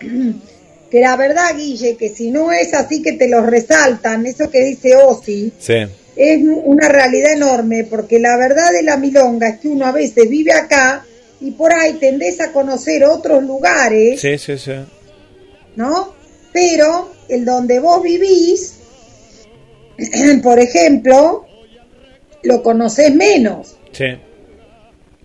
que 0.90 1.00
la 1.00 1.14
verdad, 1.16 1.54
Guille, 1.54 1.96
que 1.96 2.08
si 2.08 2.30
no 2.30 2.52
es 2.52 2.72
así 2.72 3.02
que 3.02 3.12
te 3.12 3.28
los 3.28 3.44
resaltan, 3.44 4.24
eso 4.24 4.50
que 4.50 4.64
dice 4.64 4.96
Osi, 4.96 5.52
sí 5.58 5.84
es 6.16 6.40
una 6.42 6.88
realidad 6.88 7.32
enorme, 7.32 7.84
porque 7.84 8.18
la 8.18 8.36
verdad 8.36 8.72
de 8.72 8.82
la 8.82 8.96
milonga 8.96 9.48
es 9.48 9.60
que 9.60 9.68
uno 9.68 9.86
a 9.86 9.92
veces 9.92 10.28
vive 10.28 10.52
acá 10.52 11.04
y 11.40 11.50
por 11.52 11.72
ahí 11.72 11.94
tendés 11.94 12.40
a 12.40 12.52
conocer 12.52 13.04
otros 13.04 13.42
lugares. 13.42 14.20
Sí, 14.20 14.38
sí, 14.38 14.56
sí. 14.56 14.72
¿No? 15.76 16.14
Pero 16.52 17.10
el 17.28 17.44
donde 17.44 17.80
vos 17.80 18.02
vivís, 18.02 18.74
por 20.42 20.60
ejemplo, 20.60 21.46
lo 22.42 22.62
conoces 22.62 23.12
menos. 23.14 23.76
Sí. 23.92 24.06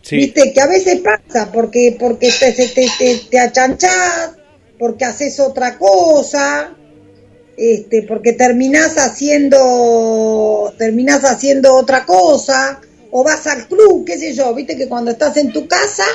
sí. 0.02 0.16
Viste 0.16 0.52
que 0.54 0.62
a 0.62 0.68
veces 0.68 1.02
pasa 1.02 1.52
porque 1.52 1.96
porque 2.00 2.32
te, 2.32 2.52
te, 2.52 2.68
te, 2.68 3.22
te 3.30 3.40
achanchás, 3.40 4.32
porque 4.80 5.06
haces 5.06 5.40
otra 5.40 5.78
cosa, 5.78 6.76
este, 7.62 8.04
porque 8.04 8.32
terminás 8.32 8.98
haciendo, 8.98 10.74
terminás 10.78 11.26
haciendo 11.26 11.76
otra 11.76 12.06
cosa, 12.06 12.80
o 13.12 13.22
vas 13.22 13.48
al 13.48 13.68
club, 13.68 14.06
qué 14.06 14.18
sé 14.18 14.34
yo, 14.34 14.56
viste 14.56 14.78
que 14.78 14.88
cuando 14.88 15.12
estás 15.12 15.36
en 15.36 15.52
tu 15.52 15.68
casa, 15.68 16.06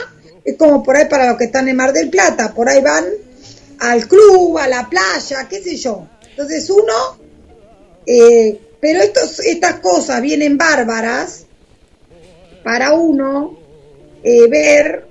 es 0.43 0.57
como 0.57 0.83
por 0.83 0.97
ahí 0.97 1.05
para 1.05 1.29
los 1.29 1.37
que 1.37 1.45
están 1.45 1.69
en 1.69 1.77
Mar 1.77 1.93
del 1.93 2.09
Plata, 2.09 2.55
por 2.55 2.67
ahí 2.67 2.81
van 2.81 3.05
al 3.81 4.09
club, 4.09 4.57
a 4.57 4.67
la 4.69 4.89
playa, 4.89 5.47
qué 5.47 5.61
sé 5.61 5.77
yo. 5.77 6.09
Entonces 6.31 6.71
uno, 6.71 7.19
eh, 8.07 8.59
pero 8.81 9.03
estos, 9.03 9.41
estas 9.41 9.81
cosas 9.81 10.23
vienen 10.23 10.57
bárbaras 10.57 11.45
para 12.63 12.95
uno 12.95 13.59
eh, 14.23 14.49
ver 14.49 15.07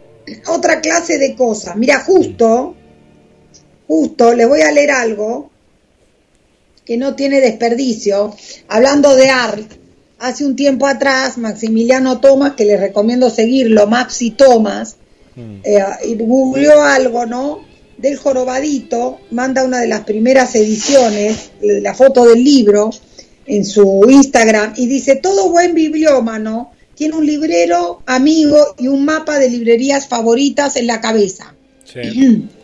otra 0.47 0.81
clase 0.81 1.19
de 1.19 1.35
cosas. 1.35 1.75
Mira, 1.75 1.99
justo, 1.99 2.73
justo, 3.87 4.33
les 4.33 4.47
voy 4.47 4.61
a 4.61 4.71
leer 4.71 4.89
algo 4.89 5.52
que 6.85 6.97
no 6.97 7.15
tiene 7.15 7.41
desperdicio. 7.41 8.35
Hablando 8.67 9.15
de 9.15 9.29
art, 9.29 9.71
hace 10.19 10.45
un 10.45 10.55
tiempo 10.55 10.87
atrás, 10.87 11.37
Maximiliano 11.37 12.19
Tomás, 12.19 12.53
que 12.53 12.65
les 12.65 12.79
recomiendo 12.79 13.29
seguirlo, 13.29 13.87
Maxi 13.87 14.31
Tomás, 14.31 14.95
mm. 15.35 15.55
eh, 15.63 15.83
y 16.07 16.15
googleó 16.15 16.81
algo, 16.81 17.25
¿no? 17.25 17.65
Del 17.97 18.17
jorobadito, 18.17 19.19
manda 19.31 19.63
una 19.63 19.79
de 19.79 19.87
las 19.87 20.01
primeras 20.01 20.55
ediciones, 20.55 21.51
la 21.61 21.93
foto 21.93 22.25
del 22.25 22.43
libro, 22.43 22.89
en 23.45 23.65
su 23.65 24.05
Instagram, 24.09 24.73
y 24.77 24.87
dice, 24.87 25.17
todo 25.17 25.49
buen 25.49 25.73
bibliómano 25.73 26.71
tiene 26.95 27.15
un 27.15 27.25
librero 27.25 28.01
amigo 28.05 28.75
y 28.77 28.87
un 28.87 29.05
mapa 29.05 29.39
de 29.39 29.49
librerías 29.49 30.07
favoritas 30.07 30.75
en 30.75 30.87
la 30.87 31.01
cabeza. 31.01 31.53
Sí. 31.85 32.49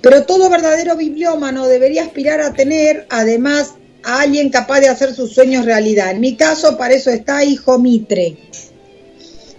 Pero 0.00 0.24
todo 0.24 0.48
verdadero 0.48 0.96
bibliómano 0.96 1.66
debería 1.66 2.04
aspirar 2.04 2.40
a 2.40 2.52
tener, 2.52 3.06
además, 3.10 3.74
a 4.04 4.20
alguien 4.20 4.50
capaz 4.50 4.80
de 4.80 4.88
hacer 4.88 5.14
sus 5.14 5.32
sueños 5.32 5.64
realidad. 5.64 6.12
En 6.12 6.20
mi 6.20 6.36
caso, 6.36 6.76
para 6.78 6.94
eso 6.94 7.10
está 7.10 7.44
Hijo 7.44 7.78
Mitre, 7.78 8.36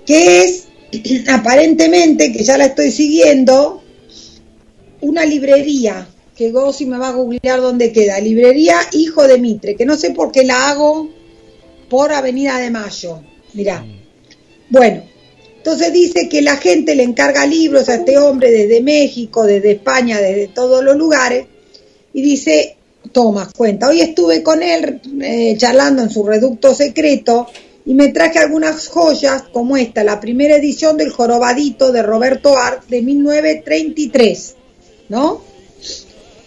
que 0.06 0.44
es, 0.44 0.68
aparentemente, 1.28 2.32
que 2.32 2.44
ya 2.44 2.58
la 2.58 2.66
estoy 2.66 2.92
siguiendo, 2.92 3.84
una 5.02 5.26
librería, 5.26 6.08
que 6.36 6.52
Gossi 6.52 6.86
me 6.86 6.98
va 6.98 7.10
a 7.10 7.14
googlear 7.14 7.60
dónde 7.60 7.92
queda, 7.92 8.20
librería 8.20 8.78
Hijo 8.94 9.28
de 9.28 9.40
Mitre, 9.40 9.76
que 9.76 9.86
no 9.86 9.98
sé 9.98 10.12
por 10.12 10.32
qué 10.32 10.46
la 10.46 10.70
hago 10.70 11.10
por 11.90 12.14
Avenida 12.14 12.58
de 12.60 12.70
Mayo. 12.70 13.22
Mirá. 13.54 13.82
Mm. 13.82 14.00
Bueno, 14.70 15.04
entonces 15.60 15.92
dice 15.92 16.30
que 16.30 16.42
la 16.42 16.56
gente 16.56 16.96
le 16.96 17.04
encarga 17.04 17.46
libros 17.46 17.90
a 17.90 17.96
este 17.96 18.18
hombre 18.18 18.50
desde 18.50 18.82
México, 18.82 19.44
desde 19.44 19.72
España, 19.72 20.18
desde 20.20 20.48
todos 20.48 20.82
los 20.82 20.96
lugares, 20.96 21.48
y 22.14 22.22
dice, 22.22 22.78
toma, 23.12 23.52
cuenta, 23.56 23.90
hoy 23.90 24.00
estuve 24.00 24.42
con 24.42 24.64
él 24.64 25.02
eh, 25.22 25.56
charlando 25.58 26.02
en 26.02 26.10
su 26.10 26.26
reducto 26.26 26.74
secreto 26.74 27.48
y 27.86 27.94
me 27.94 28.08
traje 28.08 28.40
algunas 28.40 28.88
joyas 28.88 29.44
como 29.52 29.76
esta, 29.76 30.06
la 30.06 30.22
primera 30.22 30.56
edición 30.56 30.96
del 30.96 31.10
Jorobadito 31.10 31.92
de 31.92 32.04
Roberto 32.04 32.58
Art 32.58 32.86
de 32.88 33.02
1933, 33.02 34.56
¿no? 35.10 35.42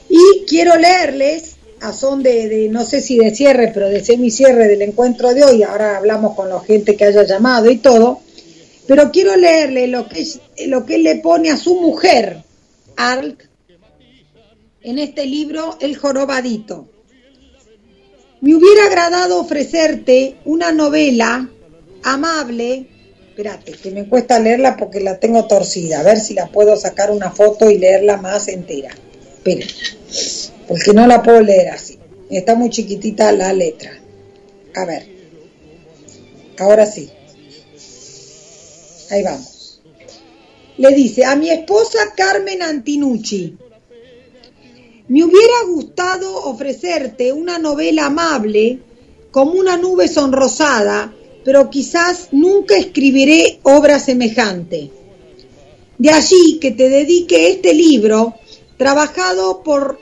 Y 0.09 0.47
quiero 0.49 0.77
leerles, 0.77 1.57
a 1.81 1.93
son 1.93 2.23
de, 2.23 2.49
de, 2.49 2.69
no 2.71 2.87
sé 2.87 3.03
si 3.03 3.19
de 3.19 3.35
cierre, 3.35 3.73
pero 3.75 3.91
de 3.91 4.03
semicierre 4.03 4.69
del 4.69 4.81
encuentro 4.81 5.35
de 5.35 5.45
hoy, 5.45 5.63
ahora 5.65 5.99
hablamos 5.99 6.35
con 6.35 6.49
la 6.49 6.61
gente 6.61 6.97
que 6.97 7.05
haya 7.05 7.25
llamado 7.25 7.71
y 7.71 7.77
todo, 7.77 8.21
pero 8.87 9.11
quiero 9.11 9.37
leerle 9.37 9.87
lo 9.87 10.09
que, 10.09 10.27
lo 10.67 10.85
que 10.85 10.97
él 10.97 11.05
le 11.05 11.17
pone 11.17 11.51
a 11.51 11.57
su 11.57 11.81
mujer, 11.81 12.43
Ark, 12.97 13.49
en 14.83 14.99
este 14.99 15.27
libro, 15.27 15.77
El 15.81 15.97
Jorobadito. 15.97 16.89
Me 18.41 18.57
hubiera 18.57 18.87
agradado 18.87 19.39
ofrecerte 19.41 20.37
una 20.45 20.73
novela 20.73 21.49
amable. 22.03 22.87
Espérate, 23.29 23.73
que 23.73 23.91
me 23.93 24.09
cuesta 24.09 24.41
leerla 24.41 24.77
porque 24.77 25.01
la 25.01 25.19
tengo 25.19 25.47
torcida. 25.47 26.01
A 26.01 26.03
ver 26.03 26.19
si 26.19 26.35
la 26.35 26.49
puedo 26.49 26.77
sacar 26.77 27.13
una 27.13 27.31
foto 27.31 27.71
y 27.71 27.79
leerla 27.79 28.17
más 28.17 28.49
entera. 28.49 28.91
Esperen, 29.37 29.69
porque 30.67 30.93
no 30.93 31.07
la 31.07 31.23
puedo 31.23 31.41
leer 31.41 31.69
así. 31.69 31.99
Está 32.31 32.57
muy 32.57 32.71
chiquitita 32.71 33.31
la 33.31 33.53
letra. 33.53 33.93
A 34.75 34.85
ver. 34.87 35.07
Ahora 36.59 36.85
sí. 36.87 37.11
Ahí 39.13 39.23
vamos. 39.23 39.79
le 40.79 40.95
dice 40.95 41.27
a 41.27 41.37
mi 41.37 41.51
esposa 41.51 41.99
Carmen 42.17 42.63
Antinucci, 42.63 43.55
me 45.09 45.25
hubiera 45.25 45.65
gustado 45.69 46.35
ofrecerte 46.47 47.31
una 47.31 47.59
novela 47.59 48.07
amable 48.07 48.79
como 49.31 49.53
una 49.53 49.77
nube 49.77 50.09
sonrosada, 50.09 51.13
pero 51.45 51.69
quizás 51.69 52.29
nunca 52.33 52.75
escribiré 52.75 53.61
obra 53.65 53.99
semejante. 53.99 54.91
De 55.99 56.09
allí 56.09 56.59
que 56.59 56.71
te 56.71 56.89
dedique 56.89 57.51
este 57.51 57.75
libro, 57.75 58.37
trabajado 58.79 59.63
por 59.63 59.99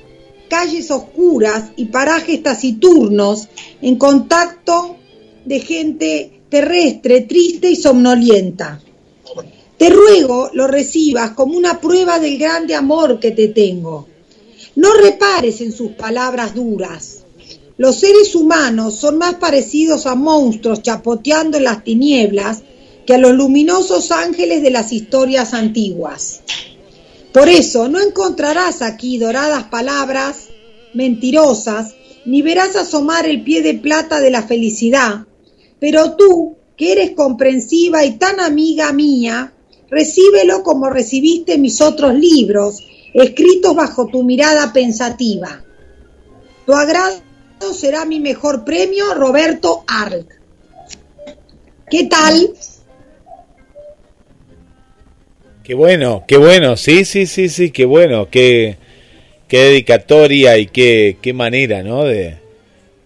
calles 0.49 0.89
oscuras 0.93 1.73
y 1.75 1.87
parajes 1.87 2.45
taciturnos, 2.45 3.49
en 3.83 3.97
contacto 3.97 4.99
de 5.45 5.59
gente 5.59 6.43
terrestre, 6.49 7.23
triste 7.23 7.69
y 7.69 7.75
somnolienta. 7.75 8.81
Te 9.81 9.89
ruego 9.89 10.51
lo 10.53 10.67
recibas 10.67 11.31
como 11.31 11.57
una 11.57 11.81
prueba 11.81 12.19
del 12.19 12.37
grande 12.37 12.75
amor 12.75 13.19
que 13.19 13.31
te 13.31 13.49
tengo. 13.49 14.07
No 14.77 14.93
repares 14.93 15.63
en 15.63 15.73
sus 15.73 15.93
palabras 15.93 16.55
duras. 16.55 17.21
Los 17.79 17.97
seres 17.97 18.35
humanos 18.35 18.97
son 18.97 19.17
más 19.17 19.37
parecidos 19.37 20.05
a 20.05 20.15
monstruos 20.15 20.83
chapoteando 20.83 21.57
en 21.57 21.65
las 21.65 21.83
tinieblas 21.83 22.59
que 23.07 23.15
a 23.15 23.19
los 23.19 23.33
luminosos 23.33 24.11
ángeles 24.11 24.61
de 24.61 24.71
las 24.71 24.93
historias 24.93 25.55
antiguas. 25.55 26.43
Por 27.33 27.49
eso 27.49 27.89
no 27.89 28.03
encontrarás 28.03 28.83
aquí 28.83 29.17
doradas 29.17 29.65
palabras 29.69 30.49
mentirosas, 30.93 31.95
ni 32.27 32.43
verás 32.43 32.77
asomar 32.77 33.25
el 33.25 33.43
pie 33.43 33.63
de 33.63 33.73
plata 33.73 34.21
de 34.21 34.31
la 34.31 34.43
felicidad, 34.43 35.25
pero 35.79 36.17
tú, 36.17 36.57
que 36.77 36.93
eres 36.93 37.13
comprensiva 37.13 38.05
y 38.05 38.19
tan 38.19 38.41
amiga 38.41 38.93
mía, 38.93 39.55
recíbelo 39.91 40.63
como 40.63 40.89
recibiste 40.89 41.59
mis 41.59 41.81
otros 41.81 42.15
libros, 42.15 42.87
escritos 43.13 43.75
bajo 43.75 44.07
tu 44.07 44.23
mirada 44.23 44.73
pensativa. 44.73 45.63
Tu 46.67 46.73
agrado 46.73 47.21
será 47.75 48.05
mi 48.05 48.21
mejor 48.21 48.65
premio, 48.65 49.15
Roberto 49.15 49.85
Arlt. 49.87 50.29
¿Qué 51.91 52.05
tal? 52.05 52.51
Qué 55.65 55.75
bueno, 55.75 56.25
qué 56.27 56.37
bueno, 56.37 56.77
sí, 56.77 57.05
sí, 57.05 57.27
sí, 57.27 57.49
sí, 57.49 57.71
qué 57.71 57.85
bueno, 57.85 58.29
qué, 58.31 58.77
qué 59.47 59.59
dedicatoria 59.59 60.57
y 60.59 60.67
qué, 60.67 61.19
qué 61.21 61.33
manera, 61.33 61.83
¿no? 61.83 62.05
De, 62.05 62.39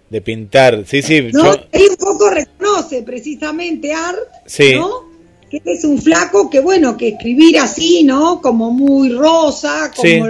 de 0.08 0.20
pintar. 0.20 0.84
Sí, 0.86 1.02
sí. 1.02 1.28
No, 1.32 1.50
ahí 1.50 1.86
un 1.90 1.96
poco 1.96 2.30
reconoce 2.30 3.02
precisamente 3.02 3.92
Art, 3.92 4.18
Sí. 4.46 4.74
¿no? 4.74 5.13
Que 5.60 5.72
es 5.72 5.84
un 5.84 6.00
flaco 6.00 6.48
que, 6.50 6.60
bueno, 6.60 6.96
que 6.96 7.08
escribir 7.08 7.58
así, 7.58 8.02
¿no? 8.04 8.40
Como 8.40 8.70
muy 8.70 9.10
rosa, 9.10 9.90
como, 9.94 10.08
Sí. 10.08 10.20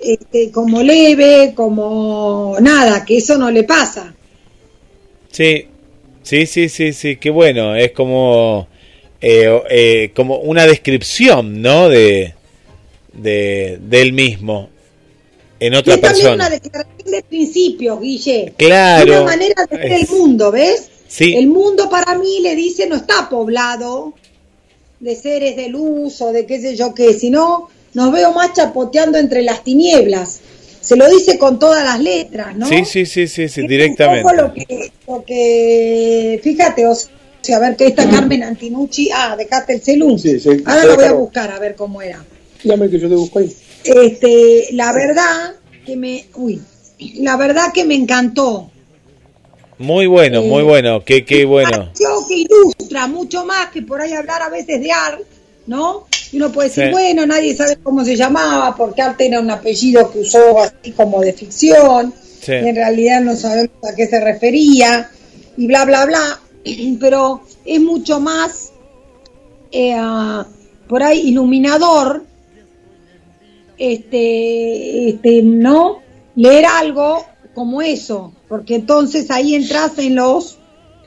este, 0.00 0.50
como 0.50 0.82
leve, 0.82 1.52
como 1.54 2.56
nada, 2.60 3.04
que 3.04 3.18
eso 3.18 3.36
no 3.38 3.50
le 3.50 3.64
pasa. 3.64 4.14
Sí, 5.30 5.66
sí, 6.22 6.46
sí, 6.46 6.68
sí, 6.68 6.92
sí, 6.92 7.16
qué 7.16 7.30
bueno. 7.30 7.74
Es 7.74 7.92
como, 7.92 8.68
eh, 9.20 9.60
eh, 9.70 10.12
como 10.14 10.38
una 10.38 10.66
descripción, 10.66 11.60
¿no? 11.60 11.88
De, 11.88 12.34
de, 13.12 13.78
de 13.80 14.02
él 14.02 14.12
mismo 14.12 14.68
en 15.60 15.72
Y 15.72 15.76
otra 15.76 15.94
es 15.94 16.00
también 16.00 16.26
una 16.34 16.48
persona. 16.48 16.50
declaración 16.50 17.10
de 17.10 17.22
principios, 17.22 18.00
Guille. 18.00 18.52
Claro. 18.56 19.12
Una 19.12 19.24
manera 19.24 19.66
de 19.70 19.76
ver 19.76 19.92
el 19.92 20.08
mundo, 20.08 20.50
¿ves? 20.50 20.88
Sí. 21.08 21.34
El 21.36 21.46
mundo 21.46 21.88
para 21.88 22.18
mí, 22.18 22.40
le 22.42 22.54
dice, 22.56 22.86
no 22.88 22.96
está 22.96 23.28
poblado 23.28 24.14
de 25.00 25.16
seres 25.16 25.56
de 25.56 25.68
luz 25.68 26.20
o 26.20 26.32
de 26.32 26.46
qué 26.46 26.60
sé 26.60 26.76
yo 26.76 26.94
qué, 26.94 27.14
sino 27.14 27.68
nos 27.94 28.12
veo 28.12 28.32
más 28.32 28.52
chapoteando 28.52 29.18
entre 29.18 29.42
las 29.42 29.62
tinieblas. 29.62 30.40
Se 30.80 30.96
lo 30.96 31.08
dice 31.08 31.38
con 31.38 31.58
todas 31.58 31.82
las 31.82 31.98
letras, 32.00 32.54
¿no? 32.56 32.66
Sí, 32.66 32.84
sí, 32.84 33.06
sí, 33.06 33.26
sí, 33.26 33.48
sí, 33.48 33.66
directamente. 33.66 34.36
Lo 34.36 34.52
que, 34.52 34.92
lo 35.08 35.24
que 35.24 36.40
fíjate, 36.42 36.86
o 36.86 36.94
sea, 37.40 37.56
a 37.56 37.60
ver 37.60 37.76
que 37.76 37.86
esta 37.86 38.08
Carmen 38.08 38.42
Antinucci, 38.42 39.08
ah, 39.10 39.34
dejaste 39.36 39.74
el 39.74 39.80
celu. 39.80 40.18
Sí, 40.18 40.38
sí, 40.38 40.50
Ahora 40.66 40.84
lo 40.84 40.96
voy 40.96 41.04
a 41.04 41.12
buscar 41.12 41.50
a 41.50 41.58
ver 41.58 41.74
cómo 41.74 42.02
era. 42.02 42.22
Dígame 42.62 42.90
que 42.90 42.98
yo 42.98 43.08
te 43.08 43.14
busco 43.14 43.38
ahí. 43.38 43.54
Este, 43.84 44.68
la 44.72 44.92
verdad 44.92 45.54
que 45.86 45.96
me, 45.96 46.26
uy, 46.34 46.60
la 47.16 47.36
verdad 47.36 47.72
que 47.72 47.84
me 47.84 47.94
encantó. 47.94 48.70
Muy 49.78 50.06
bueno, 50.06 50.42
muy 50.42 50.60
Eh, 50.62 50.64
bueno, 50.64 51.04
qué, 51.04 51.24
qué 51.24 51.44
bueno. 51.44 51.90
que 52.28 52.34
ilustra 52.34 53.06
mucho 53.08 53.44
más 53.44 53.70
que 53.70 53.82
por 53.82 54.00
ahí 54.00 54.12
hablar 54.12 54.42
a 54.42 54.48
veces 54.48 54.80
de 54.80 54.92
Art, 54.92 55.20
¿no? 55.66 56.06
Y 56.32 56.36
uno 56.36 56.52
puede 56.52 56.68
decir, 56.68 56.84
Sí. 56.86 56.90
bueno, 56.92 57.26
nadie 57.26 57.54
sabe 57.56 57.76
cómo 57.82 58.04
se 58.04 58.16
llamaba, 58.16 58.74
porque 58.76 59.02
Art 59.02 59.20
era 59.20 59.40
un 59.40 59.50
apellido 59.50 60.10
que 60.12 60.20
usó 60.20 60.60
así 60.60 60.92
como 60.92 61.20
de 61.20 61.32
ficción, 61.32 62.14
Sí. 62.40 62.52
y 62.52 62.68
en 62.68 62.76
realidad 62.76 63.20
no 63.20 63.34
sabemos 63.36 63.70
a 63.82 63.94
qué 63.94 64.06
se 64.06 64.20
refería, 64.20 65.10
y 65.56 65.66
bla, 65.66 65.84
bla, 65.84 66.06
bla, 66.06 66.40
pero 67.00 67.42
es 67.64 67.80
mucho 67.80 68.20
más 68.20 68.70
eh, 69.72 69.96
por 70.88 71.02
ahí 71.02 71.30
iluminador, 71.30 72.22
este, 73.76 75.08
este, 75.10 75.42
¿no? 75.42 75.98
Leer 76.36 76.66
algo 76.66 77.24
como 77.54 77.82
eso, 77.82 78.32
porque 78.48 78.76
entonces 78.76 79.30
ahí 79.30 79.54
entras 79.54 79.98
en 79.98 80.16
los 80.16 80.58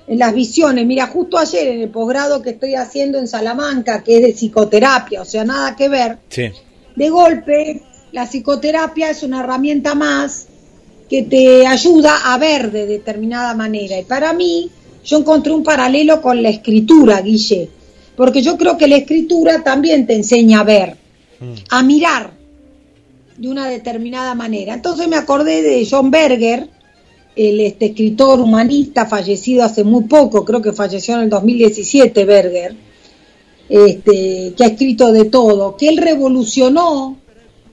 en 0.08 0.20
las 0.20 0.34
visiones. 0.34 0.86
Mira, 0.86 1.08
justo 1.08 1.38
ayer 1.38 1.68
en 1.68 1.82
el 1.82 1.90
posgrado 1.90 2.42
que 2.42 2.52
estoy 2.52 2.76
haciendo 2.76 3.20
en 3.20 3.28
Salamanca, 3.28 4.04
que 4.04 4.18
es 4.18 4.22
de 4.24 4.34
psicoterapia, 4.34 5.22
o 5.22 5.26
sea, 5.26 5.44
nada 5.44 5.76
que 5.76 5.90
ver, 5.90 6.18
Sí, 6.30 6.50
de 6.96 7.10
golpe 7.10 7.82
la 8.12 8.26
psicoterapia 8.26 9.10
es 9.10 9.24
una 9.24 9.42
herramienta 9.42 9.96
más 9.96 10.48
que 11.10 11.24
te 11.24 11.68
ayuda 11.68 12.34
a 12.34 12.38
ver 12.38 12.72
de 12.72 12.86
determinada 12.86 13.54
manera. 13.54 14.00
Y 14.00 14.04
para 14.04 14.34
mí, 14.34 14.70
yo 15.04 15.20
encontré 15.20 15.54
un 15.54 15.64
paralelo 15.64 16.22
con 16.22 16.42
la 16.42 16.50
escritura, 16.50 17.22
Guille, 17.22 17.70
porque 18.16 18.42
yo 18.42 18.58
creo 18.58 18.78
que 18.78 18.88
la 18.88 18.98
escritura 18.98 19.64
también 19.64 20.08
te 20.08 20.16
enseña 20.16 20.62
a 20.62 20.64
ver, 20.64 20.98
a 21.70 21.84
mirar 21.84 22.32
de 23.38 23.48
una 23.48 23.68
determinada 23.70 24.34
manera. 24.34 24.74
Entonces 24.74 25.08
me 25.08 25.16
acordé 25.16 25.62
de 25.62 25.88
John 25.90 26.10
Berger, 26.10 26.70
el 27.38 27.60
este, 27.62 27.88
escritor 27.88 28.40
humanista 28.40 29.06
fallecido 29.06 29.64
hace 29.64 29.84
muy 29.84 30.06
poco, 30.06 30.44
creo 30.44 30.62
que 30.62 30.74
falleció 30.74 31.16
en 31.16 31.22
el 31.22 31.30
2017 31.30 32.26
Berger, 32.26 32.76
este, 33.70 34.54
que 34.58 34.64
ha 34.64 34.68
escrito 34.68 35.12
de 35.12 35.26
todo, 35.26 35.78
que 35.78 35.88
él 35.88 35.98
revolucionó 35.98 37.18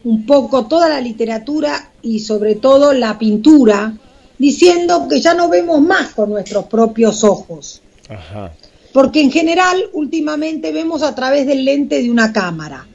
un 0.04 0.26
poco 0.26 0.66
toda 0.66 0.90
la 0.90 1.00
literatura 1.00 1.92
y 2.02 2.20
sobre 2.20 2.56
todo 2.56 2.92
la 2.92 3.18
pintura, 3.18 3.96
diciendo 4.38 5.08
que 5.08 5.20
ya 5.20 5.32
no 5.32 5.48
vemos 5.48 5.80
más 5.80 6.12
con 6.12 6.28
nuestros 6.28 6.66
propios 6.66 7.24
ojos, 7.24 7.80
ajá. 8.10 8.52
porque 8.92 9.22
en 9.22 9.32
general 9.32 9.82
últimamente 9.94 10.72
vemos 10.72 11.02
a 11.02 11.14
través 11.14 11.46
del 11.46 11.64
lente 11.64 12.02
de 12.02 12.10
una 12.10 12.32
cámara. 12.32 12.86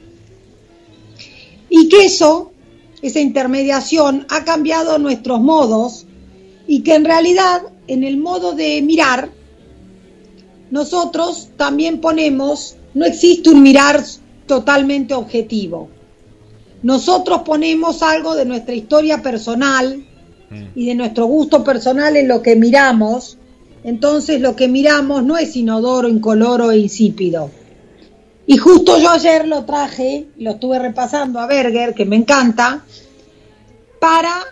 Y 1.68 1.88
que 1.88 2.04
eso, 2.04 2.52
esa 3.02 3.20
intermediación, 3.20 4.26
ha 4.28 4.44
cambiado 4.44 4.98
nuestros 4.98 5.40
modos 5.40 6.06
y 6.70 6.84
que 6.84 6.94
en 6.94 7.04
realidad 7.04 7.62
en 7.88 8.04
el 8.04 8.16
modo 8.16 8.52
de 8.52 8.80
mirar, 8.80 9.28
nosotros 10.70 11.48
también 11.56 12.00
ponemos, 12.00 12.76
no 12.94 13.06
existe 13.06 13.50
un 13.50 13.60
mirar 13.60 14.04
totalmente 14.46 15.12
objetivo. 15.14 15.88
Nosotros 16.84 17.42
ponemos 17.42 18.04
algo 18.04 18.36
de 18.36 18.44
nuestra 18.44 18.72
historia 18.76 19.20
personal 19.20 20.06
y 20.76 20.86
de 20.86 20.94
nuestro 20.94 21.26
gusto 21.26 21.64
personal 21.64 22.16
en 22.16 22.28
lo 22.28 22.40
que 22.40 22.54
miramos, 22.54 23.36
entonces 23.82 24.40
lo 24.40 24.54
que 24.54 24.68
miramos 24.68 25.24
no 25.24 25.38
es 25.38 25.56
inodoro, 25.56 26.06
incoloro 26.06 26.70
e 26.70 26.78
insípido. 26.78 27.50
Y 28.46 28.58
justo 28.58 28.96
yo 28.96 29.10
ayer 29.10 29.48
lo 29.48 29.64
traje, 29.64 30.28
lo 30.38 30.52
estuve 30.52 30.78
repasando 30.78 31.40
a 31.40 31.48
Berger, 31.48 31.94
que 31.94 32.04
me 32.04 32.14
encanta, 32.14 32.84
para 33.98 34.44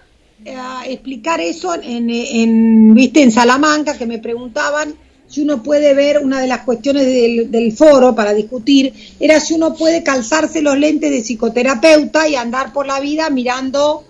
eh, 0.45 0.57
explicar 0.87 1.41
eso 1.41 1.75
en, 1.75 2.11
en, 2.11 2.95
viste, 2.95 3.23
en 3.23 3.33
Salamanca, 3.33 3.97
que 3.97 4.07
me 4.07 4.19
preguntaban 4.19 4.95
si 5.27 5.43
uno 5.43 5.63
puede 5.63 5.93
ver, 5.93 6.21
una 6.23 6.41
de 6.41 6.47
las 6.47 6.63
cuestiones 6.63 7.05
del, 7.05 7.51
del, 7.51 7.73
foro 7.73 8.15
para 8.15 8.33
discutir, 8.33 8.93
era 9.21 9.39
si 9.41 9.55
uno 9.55 9.75
puede 9.75 10.03
calzarse 10.03 10.63
los 10.63 10.79
lentes 10.79 11.11
de 11.11 11.21
psicoterapeuta 11.23 12.27
y 12.29 12.35
andar 12.35 12.73
por 12.73 12.87
la 12.87 12.99
vida 12.99 13.29
mirando 13.29 14.05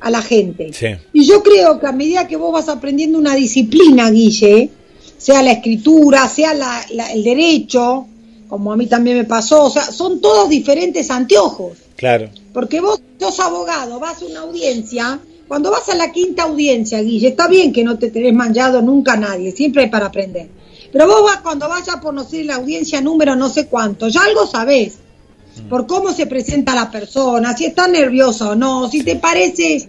a 0.00 0.10
la 0.10 0.20
gente. 0.20 0.70
Sí. 0.72 0.88
Y 1.14 1.24
yo 1.24 1.42
creo 1.42 1.80
que 1.80 1.86
a 1.86 1.92
medida 1.92 2.28
que 2.28 2.36
vos 2.36 2.52
vas 2.52 2.68
aprendiendo 2.68 3.18
una 3.18 3.34
disciplina, 3.34 4.10
Guille, 4.10 4.68
sea 5.16 5.42
la 5.42 5.52
escritura, 5.52 6.28
sea 6.28 6.52
la, 6.52 6.84
la, 6.90 7.10
el 7.12 7.24
derecho, 7.24 8.06
como 8.48 8.72
a 8.72 8.76
mí 8.76 8.86
también 8.86 9.16
me 9.16 9.24
pasó, 9.24 9.64
o 9.64 9.70
sea, 9.70 9.82
son 9.82 10.20
todos 10.20 10.48
diferentes 10.48 11.10
anteojos. 11.10 11.78
Claro. 11.96 12.30
Porque 12.52 12.80
vos 12.80 13.00
sos 13.18 13.40
abogado, 13.40 14.00
vas 14.00 14.22
a 14.22 14.26
una 14.26 14.40
audiencia, 14.40 15.20
cuando 15.48 15.70
vas 15.70 15.88
a 15.88 15.94
la 15.94 16.12
quinta 16.12 16.44
audiencia, 16.44 17.00
Guille, 17.00 17.28
está 17.28 17.48
bien 17.48 17.72
que 17.72 17.82
no 17.82 17.98
te 17.98 18.10
tenés 18.10 18.34
manchado 18.34 18.82
nunca 18.82 19.14
a 19.14 19.16
nadie, 19.16 19.52
siempre 19.52 19.84
hay 19.84 19.90
para 19.90 20.06
aprender. 20.06 20.48
Pero 20.92 21.06
vos 21.06 21.22
vas 21.22 21.38
cuando 21.38 21.68
vayas 21.68 21.98
no 22.12 22.24
sé, 22.24 22.44
la 22.44 22.56
audiencia 22.56 23.00
número 23.00 23.36
no 23.36 23.48
sé 23.48 23.66
cuánto, 23.66 24.08
ya 24.08 24.22
algo 24.22 24.46
sabés. 24.46 24.98
por 25.68 25.86
cómo 25.86 26.12
se 26.12 26.26
presenta 26.26 26.74
la 26.74 26.90
persona, 26.90 27.56
si 27.56 27.64
está 27.64 27.88
nerviosa 27.88 28.50
o 28.50 28.54
no, 28.54 28.88
si 28.88 29.02
te 29.02 29.16
parece 29.16 29.88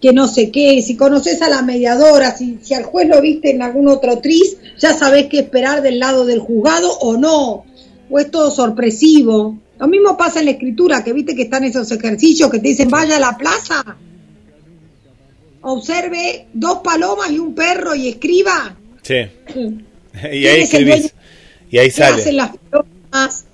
que 0.00 0.12
no 0.12 0.26
sé 0.26 0.50
qué, 0.50 0.82
si 0.82 0.96
conoces 0.96 1.40
a 1.40 1.48
la 1.48 1.62
mediadora, 1.62 2.36
si, 2.36 2.58
si 2.62 2.74
al 2.74 2.84
juez 2.84 3.08
lo 3.08 3.20
viste 3.20 3.50
en 3.50 3.62
algún 3.62 3.88
otro 3.88 4.18
tris, 4.18 4.56
ya 4.78 4.92
sabes 4.92 5.26
qué 5.26 5.38
esperar 5.40 5.82
del 5.82 5.98
lado 5.98 6.24
del 6.26 6.40
juzgado 6.40 6.92
o 6.98 7.16
no, 7.16 7.64
o 8.10 8.18
es 8.18 8.30
todo 8.30 8.50
sorpresivo. 8.50 9.58
Lo 9.84 9.90
mismo 9.90 10.16
pasa 10.16 10.38
en 10.40 10.46
la 10.46 10.52
escritura, 10.52 11.04
que 11.04 11.12
viste 11.12 11.36
que 11.36 11.42
están 11.42 11.62
esos 11.62 11.92
ejercicios 11.92 12.50
que 12.50 12.58
te 12.58 12.68
dicen 12.68 12.88
vaya 12.88 13.16
a 13.16 13.20
la 13.20 13.36
plaza, 13.36 13.84
observe 15.60 16.46
dos 16.54 16.78
palomas 16.82 17.30
y 17.30 17.38
un 17.38 17.54
perro 17.54 17.94
y 17.94 18.08
escriba. 18.08 18.74
Sí. 19.02 19.14
y 20.32 20.46
ahí 20.46 20.62
escribís. 20.62 21.12
Y 21.70 21.76
ahí 21.76 21.90
sale. 21.90 22.22
Hacen 22.22 22.36
las 22.38 22.50
palomas, 22.70 23.44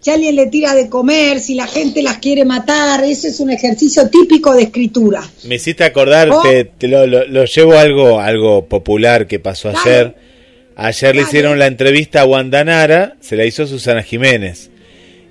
si 0.00 0.10
alguien 0.10 0.34
le 0.34 0.46
tira 0.46 0.74
de 0.74 0.88
comer, 0.88 1.38
si 1.38 1.54
la 1.54 1.68
gente 1.68 2.02
las 2.02 2.18
quiere 2.18 2.44
matar, 2.44 3.04
eso 3.04 3.28
es 3.28 3.38
un 3.38 3.50
ejercicio 3.50 4.08
típico 4.08 4.54
de 4.56 4.64
escritura. 4.64 5.22
Me 5.44 5.54
hiciste 5.54 5.84
acordar, 5.84 6.30
Oh. 6.32 6.42
te, 6.42 6.64
te 6.64 6.88
lo, 6.88 7.06
lo- 7.06 7.26
lo 7.28 7.44
llevo 7.44 7.74
a 7.74 7.82
algo, 7.82 8.18
algo 8.20 8.66
popular 8.66 9.28
que 9.28 9.38
pasó 9.38 9.70
Dale. 9.70 9.78
ayer. 9.84 10.14
Ayer 10.74 11.14
le 11.14 11.22
hicieron 11.22 11.60
la 11.60 11.68
entrevista 11.68 12.22
a 12.22 12.24
Wanda 12.26 12.64
Nara, 12.64 13.16
se 13.20 13.36
la 13.36 13.44
hizo 13.46 13.68
Susana 13.68 14.02
Jiménez. 14.02 14.70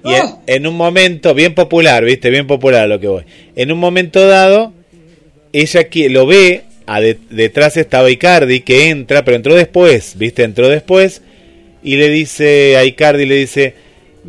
Y 0.06 0.14
en, 0.14 0.24
en 0.47 0.68
un 0.68 0.76
momento, 0.76 1.34
bien 1.34 1.53
popular, 1.56 2.03
viste, 2.06 2.30
bien 2.30 2.47
popular 2.47 2.88
lo 2.88 2.99
que 2.99 3.08
voy. 3.08 3.24
En 3.56 3.72
un 3.72 3.80
momento 3.80 4.28
dado, 4.28 4.74
ella 5.53 5.86
que 5.86 6.10
lo 6.10 6.26
ve, 6.26 6.64
a 6.86 7.01
de- 7.01 7.18
detrás 7.30 7.78
estaba 7.78 8.10
Icardi, 8.12 8.60
que 8.62 8.89
entra, 8.89 9.26
pero 9.26 9.36
entró 9.38 9.56
después, 9.56 10.16
viste, 10.18 10.43
entró 10.43 10.70
después, 10.70 11.22
y 11.84 11.95
le 11.95 12.10
dice 12.10 12.78
a 12.78 12.86
Icardi, 12.86 13.26
le 13.26 13.36
dice, 13.36 13.74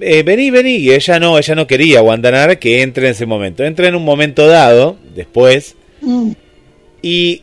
eh, 0.00 0.22
vení, 0.22 0.50
vení, 0.50 0.76
y 0.76 0.92
ella 0.92 1.18
no, 1.18 1.38
ella 1.38 1.54
no 1.54 1.66
quería, 1.66 2.02
Wanda 2.02 2.30
Nara, 2.30 2.56
que 2.56 2.82
entre 2.82 3.06
en 3.06 3.12
ese 3.12 3.26
momento. 3.26 3.64
Entra 3.64 3.88
en 3.88 3.94
un 3.94 4.04
momento 4.04 4.46
dado, 4.46 4.96
después, 5.14 5.74
Mm. 6.00 6.32
y 7.02 7.42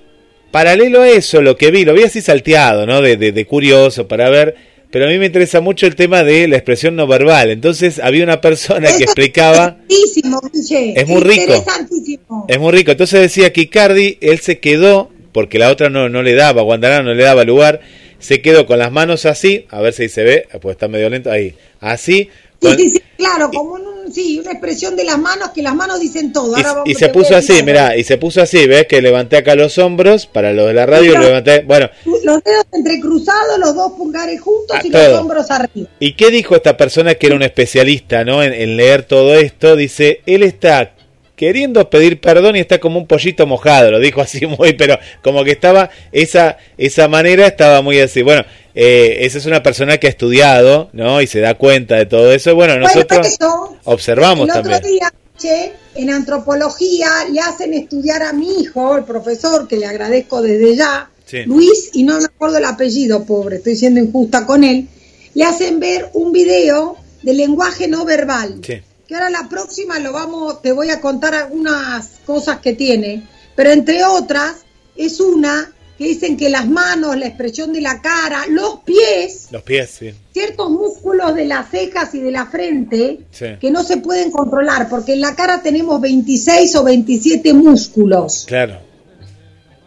paralelo 0.51 1.01
a 1.01 1.09
eso, 1.09 1.41
lo 1.41 1.57
que 1.57 1.71
vi, 1.71 1.83
lo 1.85 1.93
vi 1.93 2.03
así 2.03 2.21
salteado, 2.21 2.85
¿no? 2.85 3.01
De, 3.01 3.17
de- 3.17 3.31
de 3.31 3.45
curioso 3.45 4.07
para 4.07 4.29
ver, 4.29 4.55
pero 4.93 5.07
a 5.07 5.09
mí 5.09 5.17
me 5.17 5.25
interesa 5.25 5.59
mucho 5.59 5.87
el 5.87 5.95
tema 5.95 6.23
de 6.23 6.47
la 6.47 6.55
expresión 6.55 6.95
no 6.95 7.07
verbal. 7.07 7.49
Entonces 7.49 7.97
había 7.97 8.23
una 8.23 8.41
persona 8.41 8.95
que 8.95 9.05
explicaba, 9.05 9.77
Es 9.89 10.15
interesantísimo, 10.17 10.41
Guille. 10.53 10.93
Es 10.95 11.07
muy 11.07 11.21
rico. 11.21 11.65
Es 12.47 12.59
muy 12.59 12.71
rico, 12.71 12.91
entonces 12.91 13.19
decía 13.19 13.51
que 13.51 13.61
Icardi, 13.61 14.19
él 14.21 14.37
se 14.37 14.59
quedó, 14.59 15.09
porque 15.31 15.57
la 15.57 15.71
otra 15.71 15.89
no, 15.89 16.09
no 16.09 16.21
le 16.21 16.35
daba, 16.35 16.61
Guandanara 16.61 17.01
no 17.01 17.15
le 17.15 17.23
daba 17.23 17.43
lugar, 17.43 17.81
se 18.19 18.43
quedó 18.43 18.67
con 18.67 18.77
las 18.77 18.91
manos 18.91 19.25
así, 19.25 19.65
a 19.69 19.81
ver 19.81 19.93
si 19.93 20.09
se 20.09 20.21
ve, 20.21 20.47
pues 20.61 20.75
está 20.75 20.87
medio 20.87 21.09
lento, 21.09 21.31
ahí, 21.31 21.55
así. 21.79 22.29
Sí, 22.63 22.67
con- 22.67 22.77
sí, 22.77 22.89
sí, 22.89 23.01
claro, 23.17 23.49
como 23.51 23.73
un- 23.73 24.11
sí, 24.13 24.39
una 24.39 24.51
expresión 24.51 24.95
de 24.95 25.03
las 25.03 25.17
manos, 25.17 25.49
que 25.51 25.61
las 25.61 25.75
manos 25.75 25.99
dicen 25.99 26.31
todo. 26.33 26.55
Ahora 26.55 26.81
Y, 26.85 26.95
se 26.95 27.09
puso 27.09 27.35
así, 27.35 27.63
mirá, 27.63 27.95
y 27.97 28.03
se 28.03 28.17
puso 28.17 28.41
así, 28.41 28.67
¿ves? 28.67 28.85
Que 28.87 29.01
levanté 29.01 29.37
acá 29.37 29.55
los 29.55 29.77
hombros, 29.77 30.25
para 30.25 30.51
los 30.53 30.67
de 30.67 30.73
la 30.73 30.85
radio, 30.85 31.13
lo 31.13 31.21
levanté, 31.25 31.61
bueno, 31.61 31.89
Los 32.05 32.43
dedos 32.43 32.65
entrecruzados, 32.71 33.59
los 33.59 33.75
dos 33.75 33.91
pulgares 33.93 34.39
juntos 34.41 34.77
Ah, 34.77 34.81
y 34.83 34.89
todo. 34.91 35.09
los 35.09 35.19
hombros 35.21 35.51
arriba. 35.51 35.87
¿Y 35.99 36.13
qué 36.15 36.31
dijo 36.31 36.55
esta 36.55 36.77
persona 36.77 37.15
que 37.15 37.27
era 37.27 37.35
un 37.35 37.43
especialista 37.43 38.23
¿no? 38.23 38.43
en, 38.43 38.53
en 38.53 38.77
leer 38.77 39.03
todo 39.03 39.35
esto? 39.35 39.75
Dice, 39.75 40.21
él 40.25 40.43
está 40.43 40.93
queriendo 41.43 41.89
pedir 41.89 42.21
perdón 42.21 42.55
y 42.55 42.59
está 42.59 42.79
como 42.79 42.97
un 42.97 43.05
pollito 43.05 43.45
mojado, 43.45 43.91
lo 43.91 43.99
dijo 43.99 44.21
así 44.21 44.45
muy, 44.59 44.73
pero 44.73 44.97
como 45.21 45.43
que 45.43 45.51
estaba, 45.51 45.89
esa, 46.11 46.57
esa 46.77 47.07
manera 47.09 47.47
estaba 47.47 47.81
muy 47.81 47.99
así. 47.99 48.21
Bueno, 48.21 48.45
eh, 48.73 49.17
esa 49.21 49.39
es 49.39 49.45
una 49.45 49.61
persona 49.61 49.97
que 49.97 50.07
ha 50.07 50.09
estudiado, 50.09 50.89
¿no? 50.93 51.21
Y 51.21 51.27
se 51.27 51.41
da 51.41 51.55
cuenta 51.55 51.95
de 51.95 52.05
todo 52.05 52.31
eso. 52.31 52.55
Bueno, 52.55 52.77
nosotros 52.77 53.19
Bueno, 53.19 53.27
eso, 53.27 53.77
observamos 53.83 54.47
el 54.49 54.57
otro 54.57 54.71
también. 54.71 54.93
día, 54.93 55.13
che, 55.37 55.73
en 55.95 56.09
antropología 56.09 57.09
le 57.31 57.41
hacen 57.41 57.73
estudiar 57.73 58.23
a 58.23 58.31
mi 58.31 58.61
hijo, 58.61 58.95
el 58.95 59.03
profesor, 59.03 59.67
que 59.67 59.75
le 59.77 59.85
agradezco 59.85 60.41
desde 60.41 60.75
ya, 60.75 61.09
Sí. 61.25 61.43
Luis, 61.45 61.89
y 61.93 62.03
no 62.03 62.19
me 62.19 62.25
acuerdo 62.25 62.57
el 62.57 62.65
apellido, 62.65 63.25
pobre, 63.25 63.55
estoy 63.57 63.75
siendo 63.75 63.99
injusta 63.99 64.45
con 64.45 64.63
él, 64.63 64.87
le 65.33 65.43
hacen 65.45 65.79
ver 65.79 66.09
un 66.13 66.31
video 66.31 66.97
de 67.21 67.33
lenguaje 67.33 67.87
no 67.87 68.05
verbal. 68.05 68.59
Sí. 68.65 68.81
Que 69.07 69.15
ahora 69.15 69.29
la 69.29 69.49
próxima 69.49 69.99
lo 69.99 70.13
vamos, 70.13 70.61
te 70.61 70.71
voy 70.71 70.89
a 70.89 71.01
contar 71.01 71.35
algunas 71.35 72.07
cosas 72.25 72.59
que 72.59 72.73
tiene, 72.73 73.27
pero 73.55 73.71
entre 73.71 74.03
otras 74.05 74.55
es 74.95 75.19
una 75.19 75.71
que 75.97 76.05
dicen 76.05 76.37
que 76.37 76.49
las 76.49 76.67
manos, 76.67 77.15
la 77.17 77.27
expresión 77.27 77.71
de 77.73 77.81
la 77.81 78.01
cara, 78.01 78.45
los 78.49 78.79
pies, 78.79 79.47
Los 79.51 79.61
pies, 79.61 79.91
sí. 79.99 80.11
ciertos 80.31 80.71
músculos 80.71 81.35
de 81.35 81.45
las 81.45 81.69
cejas 81.69 82.15
y 82.15 82.19
de 82.19 82.31
la 82.31 82.47
frente 82.47 83.19
Sí. 83.31 83.45
que 83.61 83.69
no 83.69 83.83
se 83.83 83.97
pueden 83.97 84.31
controlar, 84.31 84.89
porque 84.89 85.13
en 85.13 85.21
la 85.21 85.35
cara 85.35 85.61
tenemos 85.61 86.01
26 86.01 86.75
o 86.75 86.83
27 86.83 87.53
músculos. 87.53 88.45
Claro. 88.47 88.79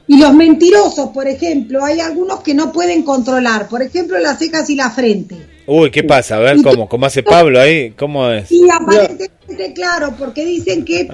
Y 0.07 0.19
los 0.19 0.33
mentirosos, 0.35 1.09
por 1.09 1.27
ejemplo, 1.27 1.85
hay 1.85 1.99
algunos 2.01 2.41
que 2.41 2.55
no 2.55 2.71
pueden 2.71 3.03
controlar, 3.03 3.67
por 3.69 3.83
ejemplo, 3.83 4.17
las 4.21 4.39
cejas 4.39 4.71
y 4.71 4.77
la 4.77 4.91
frente. 4.91 5.37
Uy, 5.67 5.91
¿qué 5.91 6.05
pasa? 6.05 6.37
A 6.37 6.41
ver, 6.41 6.63
¿cómo, 6.63 6.89
cómo 6.89 7.07
hace 7.07 7.23
Pablo 7.23 7.61
ahí? 7.61 7.91
¿Cómo 7.93 8.31
es? 8.31 8.51
Y 8.53 8.69
aparentemente, 8.71 9.73
claro, 9.75 10.15
porque 10.17 10.45
dicen 10.45 10.85
que 10.85 11.09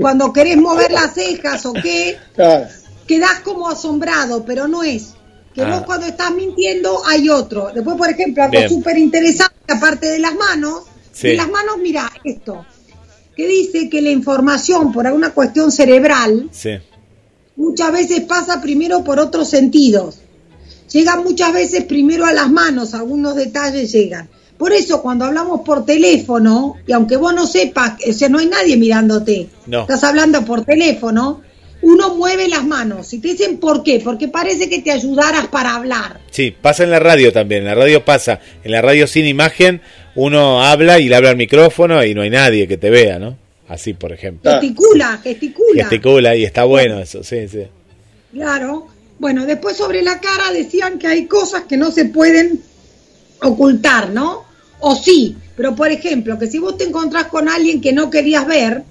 cuando 0.00 0.32
querés 0.32 0.56
mover 0.58 0.92
las 0.92 1.14
cejas 1.14 1.64
o 1.64 1.72
qué, 1.72 2.16
quedás 3.06 3.40
como 3.40 3.68
asombrado, 3.68 4.44
pero 4.44 4.68
no 4.68 4.82
es. 4.82 5.14
Que 5.54 5.62
Ah. 5.62 5.70
vos 5.76 5.82
cuando 5.86 6.06
estás 6.06 6.32
mintiendo 6.32 7.00
hay 7.06 7.28
otro. 7.28 7.70
Después, 7.72 7.96
por 7.96 8.10
ejemplo, 8.10 8.42
algo 8.42 8.68
súper 8.68 8.98
interesante, 8.98 9.54
aparte 9.72 10.08
de 10.08 10.18
las 10.18 10.34
manos, 10.34 10.82
Sí. 11.12 11.28
de 11.28 11.36
las 11.36 11.48
manos, 11.48 11.76
mira 11.80 12.10
esto, 12.24 12.66
que 13.36 13.46
dice 13.46 13.88
que 13.88 14.02
la 14.02 14.10
información 14.10 14.92
por 14.92 15.06
alguna 15.06 15.30
cuestión 15.30 15.70
cerebral 15.72 16.48
Sí. 16.52 16.70
muchas 17.56 17.92
veces 17.92 18.20
pasa 18.22 18.60
primero 18.60 19.02
por 19.04 19.18
otros 19.20 19.48
sentidos. 19.48 20.18
Llega 20.94 21.16
muchas 21.16 21.52
veces 21.52 21.84
primero 21.84 22.24
a 22.24 22.32
las 22.32 22.48
manos, 22.48 22.94
algunos 22.94 23.34
detalles 23.34 23.90
llegan. 23.90 24.28
Por 24.56 24.72
eso 24.72 25.02
cuando 25.02 25.24
hablamos 25.24 25.62
por 25.62 25.84
teléfono, 25.84 26.76
y 26.86 26.92
aunque 26.92 27.16
vos 27.16 27.34
no 27.34 27.48
sepas, 27.48 27.94
o 28.08 28.12
sea, 28.12 28.28
no 28.28 28.38
hay 28.38 28.46
nadie 28.46 28.76
mirándote, 28.76 29.48
No. 29.66 29.80
estás 29.80 30.04
hablando 30.04 30.44
por 30.44 30.64
teléfono, 30.64 31.40
uno 31.82 32.14
mueve 32.14 32.46
las 32.46 32.64
manos. 32.64 33.12
Y 33.12 33.18
te 33.18 33.26
dicen 33.28 33.56
por 33.58 33.82
qué, 33.82 34.00
porque 34.04 34.28
parece 34.28 34.68
que 34.68 34.82
te 34.82 34.92
ayudaras 34.92 35.48
para 35.48 35.74
hablar. 35.74 36.20
Sí, 36.30 36.54
pasa 36.62 36.84
en 36.84 36.92
la 36.92 37.00
radio 37.00 37.32
también. 37.32 37.62
En 37.62 37.66
la 37.66 37.74
radio 37.74 38.04
pasa. 38.04 38.38
En 38.62 38.70
la 38.70 38.80
radio 38.80 39.08
sin 39.08 39.26
imagen, 39.26 39.80
uno 40.14 40.62
habla 40.62 41.00
y 41.00 41.08
le 41.08 41.16
habla 41.16 41.30
al 41.30 41.36
micrófono 41.36 42.04
y 42.04 42.14
no 42.14 42.22
hay 42.22 42.30
nadie 42.30 42.68
que 42.68 42.76
te 42.76 42.88
vea, 42.88 43.18
¿no? 43.18 43.36
Así, 43.66 43.94
por 43.94 44.12
ejemplo. 44.12 44.48
Gesticula, 44.52 45.18
gesticula. 45.24 45.82
Gesticula 45.88 46.36
y 46.36 46.44
está 46.44 46.62
bueno 46.62 47.00
eso, 47.00 47.24
sí, 47.24 47.48
sí. 47.48 47.64
Claro. 48.32 48.93
Bueno, 49.18 49.46
después 49.46 49.76
sobre 49.76 50.02
la 50.02 50.20
cara 50.20 50.52
decían 50.52 50.98
que 50.98 51.06
hay 51.06 51.26
cosas 51.26 51.62
que 51.64 51.76
no 51.76 51.90
se 51.90 52.04
pueden 52.06 52.60
ocultar, 53.42 54.10
¿no? 54.10 54.44
O 54.80 54.94
sí, 54.96 55.36
pero 55.56 55.74
por 55.74 55.88
ejemplo, 55.90 56.38
que 56.38 56.46
si 56.48 56.58
vos 56.58 56.76
te 56.76 56.84
encontrás 56.84 57.26
con 57.26 57.48
alguien 57.48 57.80
que 57.80 57.92
no 57.92 58.10
querías 58.10 58.46
ver, 58.46 58.82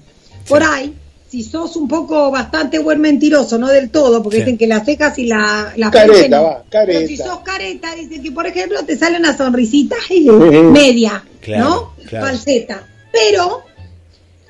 por 0.48 0.62
ahí, 0.62 0.94
si 1.28 1.42
sos 1.42 1.76
un 1.76 1.88
poco 1.88 2.30
bastante 2.30 2.78
buen 2.78 3.00
mentiroso, 3.00 3.58
no 3.58 3.68
del 3.68 3.90
todo, 3.90 4.22
porque 4.22 4.38
Sí. 4.38 4.42
dicen 4.44 4.58
que 4.58 4.66
las 4.66 4.84
cejas 4.84 5.18
y 5.18 5.26
la, 5.26 5.72
la 5.76 5.90
Careta, 5.90 6.40
va, 6.40 6.64
careta. 6.70 6.98
Pero 6.98 7.08
si 7.08 7.16
sos 7.16 7.40
careta, 7.40 7.94
dicen 7.94 8.22
que 8.22 8.30
por 8.32 8.46
ejemplo 8.46 8.84
te 8.84 8.96
sale 8.96 9.18
una 9.18 9.36
sonrisita 9.36 9.96
media, 10.72 11.24
Claro, 11.40 11.64
¿no? 11.64 11.92
claro. 12.08 12.26
Falseta. 12.26 12.86
Pero 13.12 13.62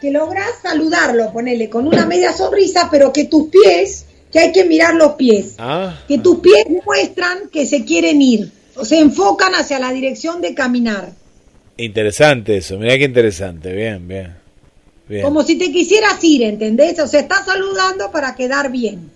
que 0.00 0.10
lográs 0.10 0.50
saludarlo, 0.62 1.32
ponele, 1.32 1.68
con 1.70 1.86
una 1.86 2.04
media 2.06 2.32
sonrisa, 2.32 2.88
pero 2.90 3.12
que 3.12 3.24
tus 3.24 3.48
pies, 3.48 4.04
que 4.34 4.40
hay 4.40 4.52
que 4.52 4.64
mirar 4.64 4.96
los 4.96 5.12
pies, 5.14 5.54
Ah, 5.58 5.94
que 6.08 6.18
tus 6.18 6.40
pies 6.40 6.66
muestran 6.84 7.48
que 7.52 7.64
se 7.66 7.84
quieren 7.84 8.20
ir, 8.20 8.50
o 8.74 8.84
se 8.84 8.98
enfocan 8.98 9.54
hacia 9.54 9.78
la 9.78 9.92
dirección 9.92 10.40
de 10.42 10.52
caminar, 10.54 11.12
interesante 11.76 12.56
eso. 12.56 12.76
Mirá 12.78 12.98
qué 12.98 13.04
interesante. 13.04 13.72
Bien, 13.72 14.06
bien. 14.06 14.34
Bien. 15.08 15.22
como 15.22 15.42
si 15.44 15.56
te 15.56 15.70
quisieras 15.70 16.22
ir, 16.24 16.42
¿entendés? 16.42 16.98
O 16.98 17.06
sea, 17.06 17.20
estás 17.20 17.44
saludando 17.46 18.10
para 18.10 18.34
quedar 18.34 18.70
bien. 18.72 19.10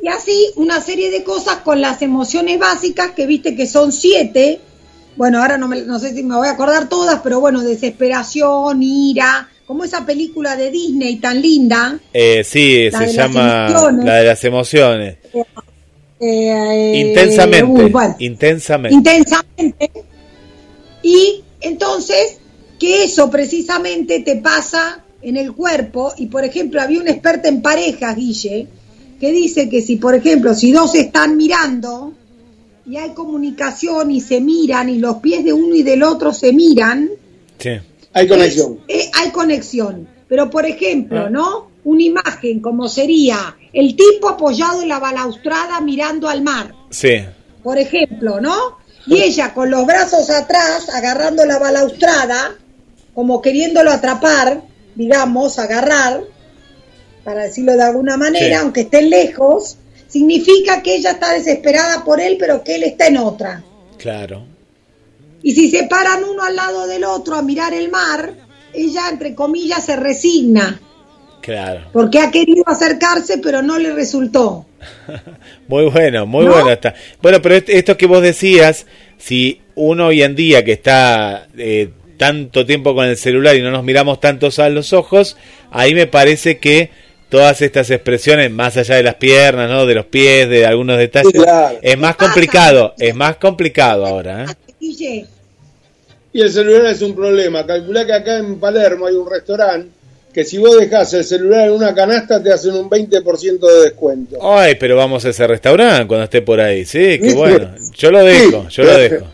Y 0.00 0.08
así 0.08 0.52
una 0.56 0.80
serie 0.80 1.10
de 1.10 1.24
cosas 1.24 1.56
con 1.56 1.80
las 1.80 2.00
emociones 2.02 2.58
básicas, 2.58 3.10
que 3.10 3.26
viste 3.26 3.56
que 3.56 3.66
son 3.66 3.92
siete, 3.92 4.60
bueno, 5.16 5.40
ahora 5.42 5.58
no, 5.58 5.66
me- 5.68 5.82
no 5.82 5.98
sé 5.98 6.14
si 6.14 6.22
me 6.22 6.36
voy 6.36 6.48
a 6.48 6.52
acordar 6.52 6.88
todas, 6.88 7.20
pero 7.22 7.40
bueno, 7.40 7.62
desesperación, 7.62 8.82
ira, 8.82 9.48
como 9.66 9.84
esa 9.84 10.06
película 10.06 10.56
de 10.56 10.70
Disney 10.70 11.16
tan 11.16 11.40
linda. 11.42 11.98
Eh, 12.12 12.44
sí, 12.44 12.88
se 12.90 13.12
llama 13.12 13.68
la 14.04 14.16
de 14.16 14.24
las 14.24 14.44
emociones. 14.44 15.16
eh, 16.20 16.92
Intensamente. 16.94 17.64
uy, 17.64 17.90
bueno, 17.90 18.16
Intensamente. 18.18 18.94
intensamente. 18.94 19.90
Y 21.02 21.42
entonces, 21.60 22.38
que 22.78 23.04
eso 23.04 23.30
precisamente 23.30 24.20
te 24.20 24.36
pasa 24.36 25.02
en 25.22 25.36
el 25.36 25.52
cuerpo. 25.52 26.12
Y 26.16 26.26
por 26.26 26.44
ejemplo, 26.44 26.80
había 26.80 27.00
un 27.00 27.08
experto 27.08 27.48
en 27.48 27.62
parejas, 27.62 28.16
Guille, 28.16 28.66
que 29.20 29.32
dice 29.32 29.68
que 29.68 29.82
si, 29.82 29.96
por 29.96 30.14
ejemplo, 30.14 30.54
si 30.54 30.72
dos 30.72 30.94
están 30.94 31.36
mirando 31.36 32.12
y 32.88 32.96
hay 32.98 33.10
comunicación 33.14 34.10
y 34.12 34.20
se 34.20 34.40
miran 34.40 34.88
y 34.88 34.98
los 34.98 35.16
pies 35.16 35.44
de 35.44 35.52
uno 35.52 35.74
y 35.74 35.82
del 35.82 36.02
otro 36.02 36.32
se 36.32 36.52
miran, 36.52 37.10
Sí. 37.58 37.70
Hay 38.16 38.26
conexión. 38.28 38.80
Es- 38.88 39.06
eh, 39.06 39.10
hay 39.14 39.30
conexión. 39.30 40.08
Pero, 40.28 40.50
por 40.50 40.66
ejemplo, 40.66 41.30
¿no? 41.30 41.70
Una 41.84 42.02
imagen 42.02 42.60
como 42.60 42.88
sería 42.88 43.56
el 43.72 43.94
tipo 43.94 44.28
apoyado 44.28 44.82
en 44.82 44.88
la 44.88 44.98
balaustrada 44.98 45.80
mirando 45.80 46.28
al 46.28 46.42
mar, 46.42 46.74
Sí. 46.90 47.24
por 47.62 47.78
ejemplo, 47.78 48.40
¿no? 48.40 48.78
Y 49.06 49.20
ella 49.22 49.54
con 49.54 49.70
los 49.70 49.86
brazos 49.86 50.30
atrás, 50.30 50.88
agarrando 50.92 51.44
la 51.44 51.58
balaustrada, 51.58 52.56
como 53.14 53.40
queriéndolo 53.40 53.92
atrapar, 53.92 54.62
digamos, 54.96 55.58
agarrar, 55.60 56.22
para 57.22 57.42
decirlo 57.44 57.74
de 57.74 57.82
alguna 57.82 58.16
manera, 58.16 58.46
Sí. 58.58 58.62
aunque 58.62 58.80
estén 58.80 59.10
lejos, 59.10 59.76
significa 60.08 60.82
que 60.82 60.96
ella 60.96 61.12
está 61.12 61.32
desesperada 61.34 62.02
por 62.04 62.20
él, 62.20 62.36
pero 62.38 62.64
que 62.64 62.76
él 62.76 62.82
está 62.82 63.06
en 63.06 63.18
otra. 63.18 63.62
Claro. 63.98 64.44
Y 65.46 65.52
si 65.54 65.70
se 65.70 65.84
paran 65.84 66.24
uno 66.24 66.42
al 66.42 66.56
lado 66.56 66.88
del 66.88 67.04
otro 67.04 67.36
a 67.36 67.42
mirar 67.42 67.72
el 67.72 67.88
mar, 67.88 68.32
ella, 68.74 69.08
entre 69.08 69.32
comillas, 69.36 69.86
se 69.86 69.94
resigna, 69.94 70.80
Claro. 71.40 71.82
porque 71.92 72.18
ha 72.18 72.32
querido 72.32 72.64
acercarse, 72.66 73.38
pero 73.38 73.62
no 73.62 73.78
le 73.78 73.92
resultó. 73.92 74.66
Muy 75.68 75.84
bueno, 75.84 76.26
muy 76.26 76.44
¿No? 76.46 76.52
bueno 76.52 76.72
está. 76.72 76.94
Bueno, 77.22 77.40
pero 77.40 77.54
est- 77.54 77.68
esto 77.68 77.96
que 77.96 78.06
vos 78.06 78.22
decías, 78.22 78.86
si 79.18 79.60
uno 79.76 80.08
hoy 80.08 80.22
en 80.24 80.34
día 80.34 80.64
que 80.64 80.72
está 80.72 81.46
eh, 81.56 81.90
tanto 82.16 82.66
tiempo 82.66 82.96
con 82.96 83.04
el 83.06 83.16
celular 83.16 83.54
y 83.54 83.62
no 83.62 83.70
nos 83.70 83.84
miramos 83.84 84.18
tantos 84.18 84.58
a 84.58 84.68
los 84.68 84.92
ojos, 84.92 85.36
ahí 85.70 85.94
me 85.94 86.08
parece 86.08 86.58
que 86.58 86.90
todas 87.28 87.62
estas 87.62 87.90
expresiones, 87.90 88.50
más 88.50 88.76
allá 88.76 88.96
de 88.96 89.04
las 89.04 89.14
piernas, 89.14 89.70
¿no? 89.70 89.86
de 89.86 89.94
los 89.94 90.06
pies, 90.06 90.48
de 90.48 90.66
algunos 90.66 90.98
detalles, 90.98 91.30
Sí, 91.32 91.38
claro. 91.38 91.78
es 91.80 91.96
más 91.98 92.16
complicado, 92.16 92.94
es 92.98 93.14
más 93.14 93.36
complicado 93.36 94.04
ahora. 94.06 94.44
¿eh? 94.44 94.46
Y 96.36 96.42
el 96.42 96.52
celular 96.52 96.86
es 96.86 97.00
un 97.02 97.14
problema. 97.14 97.64
Calculá 97.64 98.04
que 98.04 98.12
acá 98.12 98.36
en 98.38 98.60
Palermo 98.60 99.06
hay 99.06 99.14
un 99.14 99.30
restaurante 99.30 99.88
que 100.34 100.44
si 100.44 100.58
vos 100.58 100.78
dejás 100.78 101.14
el 101.14 101.24
celular 101.24 101.66
en 101.68 101.72
una 101.72 101.94
canasta 101.94 102.42
te 102.42 102.52
hacen 102.52 102.74
un 102.74 102.90
20% 102.90 103.58
de 103.58 103.80
descuento. 103.84 104.36
Ay, 104.42 104.74
pero 104.78 104.94
vamos 104.96 105.24
a 105.24 105.30
ese 105.30 105.46
restaurante 105.46 106.06
cuando 106.06 106.24
esté 106.24 106.42
por 106.42 106.60
ahí. 106.60 106.84
Sí, 106.84 106.98
qué 106.98 107.18
¿Viste? 107.22 107.36
bueno. 107.38 107.70
Yo 107.96 108.10
lo 108.10 108.22
dejo, 108.22 108.68
yo 108.68 108.82
lo 108.82 108.98
dejo. 108.98 109.26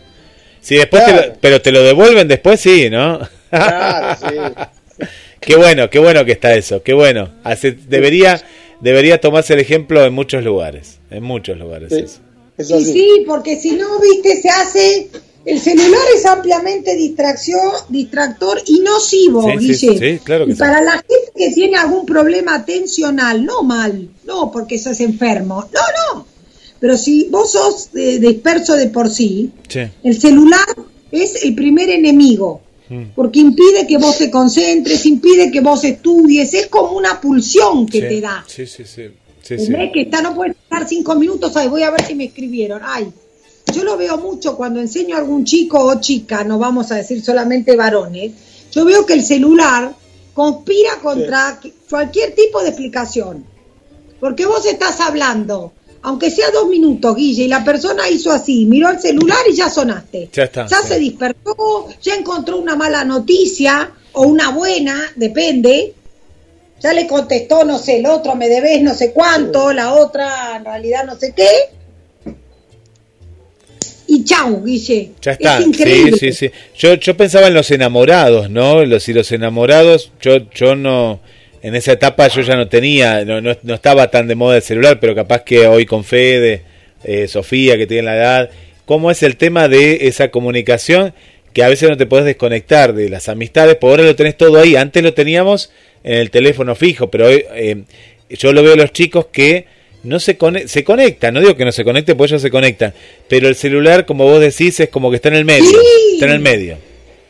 Sí, 0.61 0.75
después 0.75 1.03
te 1.03 1.11
lo- 1.11 1.17
Claro. 1.17 1.33
pero 1.41 1.61
te 1.61 1.71
lo 1.73 1.83
devuelven 1.83 2.25
después, 2.29 2.57
sí, 2.61 2.89
¿no? 2.89 3.19
Claro, 3.49 4.17
sí. 4.21 5.05
Qué 5.41 5.57
bueno, 5.57 5.89
qué 5.89 5.99
bueno 5.99 6.23
que 6.23 6.31
está 6.31 6.53
eso, 6.55 6.81
qué 6.83 6.93
bueno. 6.93 7.33
Hace- 7.43 7.73
debería, 7.89 8.41
debería 8.79 9.19
tomarse 9.19 9.55
el 9.55 9.59
ejemplo 9.59 10.05
en 10.05 10.13
muchos 10.13 10.41
lugares, 10.41 10.99
en 11.11 11.21
muchos 11.23 11.57
lugares. 11.57 11.89
Sí, 11.93 11.99
eso. 11.99 12.21
es 12.57 12.67
Sí, 12.85 12.93
sí, 12.93 13.23
porque 13.27 13.57
si 13.57 13.71
no, 13.71 13.99
viste, 13.99 14.41
se 14.41 14.49
hace. 14.49 15.07
El 15.45 15.59
celular 15.59 16.01
es 16.15 16.25
ampliamente 16.25 16.95
distracción, 16.95 17.71
distractor 17.89 18.61
y 18.65 18.79
nocivo, 18.79 19.43
Sí, 19.43 19.57
Guille. 19.57 19.75
sí, 19.75 20.19
claro 20.23 20.45
que 20.45 20.53
y 20.53 20.55
para 20.55 20.81
la 20.81 20.91
gente 20.93 21.31
que 21.35 21.51
tiene 21.51 21.77
algún 21.77 22.05
problema 22.05 22.55
atencional, 22.55 23.43
no 23.43 23.61
mal, 23.63 24.09
no 24.25 24.51
porque 24.51 24.79
sos 24.79 24.99
enfermo, 25.01 25.67
no, 25.73 26.15
no. 26.15 26.25
Pero 26.79 26.97
si 26.97 27.27
vos 27.29 27.51
sos 27.51 27.89
eh, 27.95 28.19
disperso 28.19 28.75
de 28.75 28.87
por 28.87 29.09
sí, 29.09 29.51
el 30.03 30.19
celular 30.19 30.65
es 31.11 31.43
el 31.43 31.55
primer 31.55 31.89
enemigo. 31.89 32.61
Mm. 32.89 33.03
Porque 33.15 33.39
impide 33.39 33.87
que 33.87 33.97
vos 33.97 34.17
te 34.17 34.29
concentres, 34.29 35.05
impide 35.05 35.49
que 35.51 35.61
vos 35.61 35.83
estudies, 35.83 36.53
es 36.53 36.67
como 36.67 36.97
una 36.97 37.19
pulsión 37.21 37.85
que 37.85 38.01
te 38.01 38.19
da. 38.21 38.43
Sí, 38.47 38.65
sí, 38.65 38.83
sí. 38.85 39.07
sí. 39.41 39.73
Que 39.93 40.01
está, 40.01 40.21
no 40.21 40.35
puedes 40.35 40.55
estar 40.57 40.87
cinco 40.87 41.15
minutos, 41.15 41.55
ay, 41.55 41.69
voy 41.69 41.83
a 41.83 41.91
ver 41.91 42.05
si 42.05 42.15
me 42.15 42.25
escribieron. 42.25 42.81
Ay, 42.83 43.07
yo 43.73 43.83
lo 43.83 43.97
veo 43.97 44.17
mucho 44.17 44.55
cuando 44.55 44.79
enseño 44.79 45.15
a 45.15 45.19
algún 45.19 45.43
chico 45.43 45.83
o 45.83 45.99
chica, 45.99 46.43
no 46.43 46.59
vamos 46.59 46.91
a 46.91 46.95
decir 46.95 47.23
solamente 47.23 47.75
varones, 47.75 48.31
yo 48.71 48.85
veo 48.85 49.05
que 49.05 49.13
el 49.13 49.23
celular 49.23 49.93
conspira 50.33 50.97
contra 51.01 51.59
cualquier 51.89 52.33
tipo 52.33 52.61
de 52.61 52.69
explicación. 52.69 53.45
Porque 54.19 54.45
vos 54.45 54.65
estás 54.65 54.99
hablando, 55.01 55.73
aunque 56.01 56.31
sea 56.31 56.49
dos 56.51 56.67
minutos, 56.67 57.15
Guille, 57.15 57.43
y 57.43 57.47
la 57.47 57.63
persona 57.63 58.09
hizo 58.09 58.31
así, 58.31 58.65
miró 58.65 58.89
el 58.89 58.99
celular 58.99 59.39
y 59.49 59.55
ya 59.55 59.69
sonaste. 59.69 60.29
Ya 60.31 60.43
está, 60.43 60.67
sí. 60.67 60.75
se 60.87 60.99
despertó, 60.99 61.87
ya 62.01 62.15
encontró 62.15 62.57
una 62.57 62.75
mala 62.75 63.03
noticia 63.03 63.91
o 64.13 64.23
una 64.23 64.51
buena, 64.51 64.97
depende. 65.15 65.93
Ya 66.79 66.93
le 66.93 67.07
contestó, 67.07 67.63
no 67.63 67.79
sé, 67.79 67.99
el 67.99 68.05
otro 68.05 68.35
me 68.35 68.49
debes 68.49 68.81
no 68.81 68.93
sé 68.93 69.11
cuánto, 69.11 69.71
la 69.71 69.93
otra 69.93 70.57
en 70.57 70.65
realidad 70.65 71.05
no 71.05 71.17
sé 71.17 71.33
qué. 71.33 71.49
Y 74.13 74.23
chau, 74.23 74.63
Guille. 74.63 75.11
Ya 75.21 75.31
está, 75.31 75.57
Es 75.57 75.65
increíble. 75.65 76.17
sí, 76.17 76.31
sí, 76.31 76.49
sí. 76.49 76.51
Yo, 76.77 76.93
yo 76.95 77.17
pensaba 77.17 77.47
en 77.47 77.55
los 77.55 77.71
enamorados, 77.71 78.47
¿no? 78.49 78.85
Los, 78.85 79.09
y 79.09 79.13
los 79.13 79.31
enamorados, 79.31 80.11
yo, 80.21 80.49
yo 80.51 80.75
no, 80.75 81.19
en 81.63 81.75
esa 81.75 81.93
etapa 81.93 82.27
yo 82.27 82.41
ya 82.41 82.55
no 82.55 82.67
tenía, 82.67 83.25
no, 83.25 83.41
no, 83.41 83.57
no 83.63 83.73
estaba 83.73 84.11
tan 84.11 84.27
de 84.27 84.35
moda 84.35 84.57
el 84.57 84.61
celular, 84.61 84.99
pero 84.99 85.15
capaz 85.15 85.43
que 85.43 85.65
hoy 85.65 85.87
con 85.87 86.03
Fede, 86.03 86.61
eh, 87.03 87.27
Sofía, 87.27 87.75
que 87.75 87.87
tiene 87.87 88.03
la 88.03 88.15
edad, 88.15 88.49
¿cómo 88.85 89.09
es 89.09 89.23
el 89.23 89.35
tema 89.35 89.67
de 89.67 90.07
esa 90.07 90.29
comunicación? 90.29 91.13
Que 91.51 91.63
a 91.63 91.69
veces 91.69 91.89
no 91.89 91.97
te 91.97 92.05
podés 92.05 92.25
desconectar 92.25 92.93
de 92.93 93.09
las 93.09 93.29
amistades, 93.29 93.77
por 93.77 93.89
ahora 93.91 94.03
lo 94.03 94.15
tenés 94.15 94.37
todo 94.37 94.59
ahí, 94.59 94.75
antes 94.75 95.01
lo 95.01 95.15
teníamos 95.15 95.71
en 96.03 96.19
el 96.19 96.29
teléfono 96.29 96.75
fijo, 96.75 97.09
pero 97.09 97.27
hoy, 97.27 97.45
eh, 97.55 97.83
yo 98.29 98.53
lo 98.53 98.61
veo 98.61 98.73
a 98.73 98.77
los 98.77 98.93
chicos 98.93 99.27
que 99.31 99.65
no 100.03 100.19
se, 100.19 100.37
cone- 100.37 100.67
se 100.67 100.83
conectan, 100.83 101.33
no 101.33 101.39
digo 101.39 101.55
que 101.55 101.65
no 101.65 101.71
se 101.71 101.83
conecten, 101.83 102.15
porque 102.17 102.31
ellos 102.33 102.41
se 102.41 102.51
conectan, 102.51 102.93
pero 103.27 103.47
el 103.47 103.55
celular, 103.55 104.05
como 104.05 104.25
vos 104.25 104.39
decís, 104.39 104.79
es 104.79 104.89
como 104.89 105.09
que 105.09 105.15
está 105.17 105.29
en 105.29 105.35
el 105.35 105.45
medio, 105.45 105.65
Sí. 105.69 106.13
está 106.15 106.25
en 106.25 106.31
el 106.31 106.39
medio, 106.39 106.77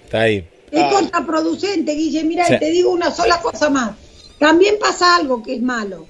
está 0.05 0.21
ahí. 0.21 0.43
Es 0.71 0.81
Ah. 0.81 0.89
contraproducente, 0.91 1.93
Guille. 1.93 2.23
Mira, 2.23 2.59
te 2.59 2.71
digo 2.71 2.91
una 2.91 3.11
sola 3.11 3.39
cosa 3.41 3.69
más. 3.69 3.91
También 4.39 4.75
pasa 4.79 5.15
algo 5.15 5.43
que 5.43 5.53
es 5.55 5.61
malo. 5.61 6.07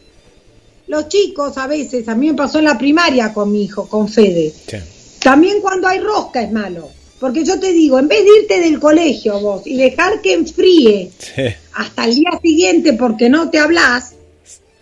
Los 0.88 1.08
chicos 1.10 1.58
a 1.58 1.68
veces, 1.68 2.08
a 2.08 2.16
mí 2.16 2.28
me 2.28 2.34
pasó 2.34 2.60
en 2.60 2.66
la 2.66 2.78
primaria 2.78 3.34
con 3.34 3.52
mi 3.52 3.64
hijo, 3.66 3.88
con 3.88 4.08
Fede. 4.08 4.52
Sí. 4.68 4.78
También 5.20 5.60
cuando 5.62 5.88
hay 5.88 6.00
rosca 6.00 6.42
es 6.42 6.52
malo. 6.52 6.90
Porque 7.20 7.46
yo 7.46 7.58
te 7.60 7.72
digo, 7.72 8.00
en 8.00 8.08
vez 8.10 8.20
de 8.26 8.42
irte 8.42 8.60
del 8.60 8.80
colegio 8.80 9.40
vos 9.40 9.62
y 9.66 9.78
dejar 9.78 10.22
que 10.22 10.34
enfríe 10.34 11.10
Sí. 11.18 11.42
hasta 11.74 12.04
el 12.06 12.16
día 12.16 12.32
siguiente 12.42 12.94
porque 12.94 13.30
no 13.30 13.50
te 13.50 13.60
hablas, 13.60 14.16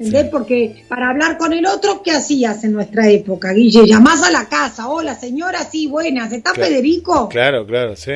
¿entendés? 0.06 0.30
Porque 0.32 0.84
para 0.88 1.10
hablar 1.10 1.38
con 1.38 1.54
el 1.54 1.66
otro, 1.66 2.02
¿qué 2.04 2.12
hacías 2.12 2.64
en 2.64 2.74
nuestra 2.74 3.08
época, 3.10 3.54
Guille? 3.54 3.86
Llamás 3.88 4.24
a 4.24 4.32
la 4.32 4.45
casa, 4.49 4.89
hola 4.89 5.16
señora, 5.16 5.60
sí, 5.70 5.88
buenas, 5.88 6.32
¿está 6.32 6.52
Claro. 6.52 6.70
Federico? 6.70 7.30
Claro, 7.30 7.66
claro, 7.66 7.95
sí. 7.95 8.12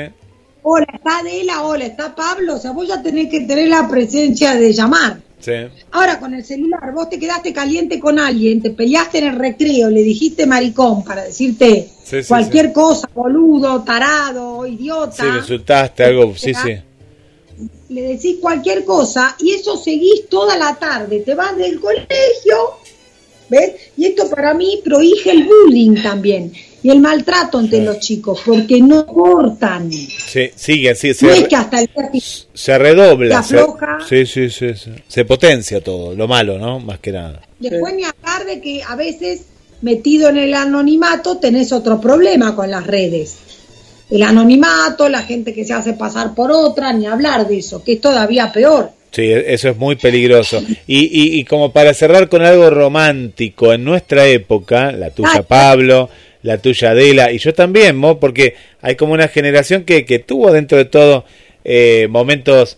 Hola, 0.64 0.88
está 0.94 1.20
Adela, 1.20 1.62
hola, 1.62 1.86
está 1.86 2.16
Pablo, 2.16 2.56
o 2.56 2.58
sea, 2.58 2.72
vos 2.72 2.88
ya 2.88 3.02
tenés 3.02 3.30
que 3.30 3.42
tener 3.42 3.68
la 3.68 3.88
presencia 3.88 4.56
de 4.56 4.74
llamar. 4.74 5.20
Sí. 5.40 5.52
Ahora 5.91 6.20
con 6.20 6.34
el 6.34 6.44
celular, 6.44 6.91
vos 6.91 7.07
te 7.07 7.20
quedaste 7.20 7.53
caliente 7.53 7.99
con 7.99 8.18
alguien, 8.18 8.64
te 8.64 8.72
peleaste 8.72 9.20
en 9.20 9.28
el 9.28 9.36
recreo, 9.36 9.91
le 9.91 10.02
dijiste 10.02 10.48
maricón 10.48 11.03
para 11.03 11.24
decirte 11.24 11.88
Sí, 12.03 12.24
sí, 12.24 12.28
cualquier 12.28 12.74
cosa, 12.74 13.07
boludo, 13.14 13.84
tarado, 13.84 14.66
idiota. 14.66 15.24
Sí, 15.24 15.32
le 15.32 15.38
insultaste 15.38 16.03
algo, 16.03 16.36
sí, 16.36 16.53
sí. 16.56 16.76
Le 17.95 18.01
decís 18.01 18.35
cualquier 18.41 18.84
cosa 18.84 19.38
y 19.39 19.51
eso 19.51 19.77
seguís 19.77 20.27
toda 20.27 20.57
la 20.57 20.76
tarde, 20.76 21.22
te 21.22 21.34
vas 21.34 21.55
del 21.55 21.80
colegio, 21.80 22.76
¿ves? 23.47 23.72
Y 23.95 24.07
esto 24.07 24.30
para 24.30 24.53
mí 24.53 24.81
prohíbe 24.84 25.31
el 25.31 25.45
bullying 25.45 26.03
también 26.03 26.51
y 26.84 26.89
el 26.89 26.99
maltrato 26.99 27.57
entre 27.57 27.81
los 27.81 27.99
chicos, 27.99 28.41
porque 28.45 28.81
no 28.81 29.07
cortan. 29.07 29.89
Sí, 29.93 30.49
sigue, 30.53 30.93
sí, 30.93 31.07
No 31.22 31.34
se, 31.34 31.38
es 31.38 31.47
que 31.47 31.55
hasta 31.55 31.80
el 31.80 31.89
día 32.11 32.22
se 32.53 32.77
redobla. 32.77 33.41
se 33.41 33.57
afloja. 33.59 33.99
sí, 34.09 34.26
sí, 34.26 34.49
sí, 34.49 34.73
sí. 34.76 34.91
Se 35.07 35.23
potencia 35.23 35.80
todo, 35.80 36.13
lo 36.13 36.27
malo, 36.27 36.59
¿no? 36.59 36.81
Más 36.81 36.99
que 36.99 37.13
nada. 37.13 37.41
Después 37.59 37.93
ni 37.95 38.03
hablar 38.03 38.45
de 38.45 38.59
que 38.59 38.84
a 38.84 38.97
veces 38.97 39.43
metido 39.81 40.27
en 40.27 40.38
el 40.38 40.53
anonimato 40.53 41.38
tenés 41.38 41.72
otro 41.72 42.01
problema 42.01 42.57
con 42.57 42.69
las 42.69 42.85
redes. 42.85 43.38
El 44.10 44.22
anonimato, 44.23 45.10
la 45.10 45.23
gente 45.23 45.53
que 45.53 45.65
se 45.65 45.73
hace 45.73 45.94
pasar 45.94 46.36
por 46.36 46.52
otra, 46.52 46.94
ni 46.94 47.07
hablar 47.07 47.48
de 47.48 47.57
eso, 47.57 47.84
que 47.84 47.94
es 47.94 48.02
todavía 48.02 48.52
peor. 48.52 48.91
Sí, 49.11 49.23
e, 49.23 49.53
eso 49.53 49.69
es 49.69 49.77
muy 49.77 49.95
peligroso. 49.95 50.61
Y, 50.86 51.06
y, 51.06 51.40
y 51.40 51.44
como 51.45 51.72
para 51.72 51.94
cerrar 51.94 52.30
con 52.30 52.44
algo 52.44 52.69
romántico, 52.69 53.73
en 53.73 53.84
nuestra 53.84 54.27
época, 54.27 54.91
la 54.91 55.10
tuya. 55.10 55.41
Pablo, 55.44 56.10
la 56.44 56.60
tuya 56.60 56.91
Adela, 56.91 57.32
y 57.32 57.40
yo 57.40 57.53
también, 57.53 57.95
Mo, 57.95 58.19
porque 58.19 58.56
hay 58.82 58.95
como 58.95 59.14
una 59.14 59.27
generación 59.27 59.84
que, 59.84 60.06
que 60.06 60.19
tuvo 60.19 60.52
dentro 60.52 60.77
de 60.77 60.86
todo 60.86 61.26
eh, 61.64 62.07
momentos, 62.10 62.77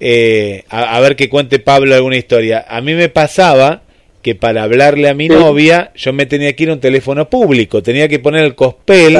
eh, 0.00 0.64
a, 0.70 0.96
a 0.96 1.00
ver 1.00 1.14
que 1.14 1.28
cuente 1.28 1.58
Pablo 1.58 1.94
alguna 1.94 2.16
historia. 2.16 2.64
A 2.66 2.80
mí 2.80 2.94
me 2.94 3.10
pasaba 3.10 3.82
que 4.24 4.34
para 4.34 4.62
hablarle 4.62 5.10
a 5.10 5.14
mi 5.14 5.28
novia 5.28 5.92
yo 5.94 6.14
me 6.14 6.24
tenía 6.24 6.56
que 6.56 6.62
ir 6.62 6.70
a 6.70 6.72
un 6.72 6.80
teléfono 6.80 7.28
público, 7.28 7.82
tenía 7.82 8.08
que 8.08 8.18
poner 8.18 8.42
el 8.42 8.54
cospel 8.54 9.18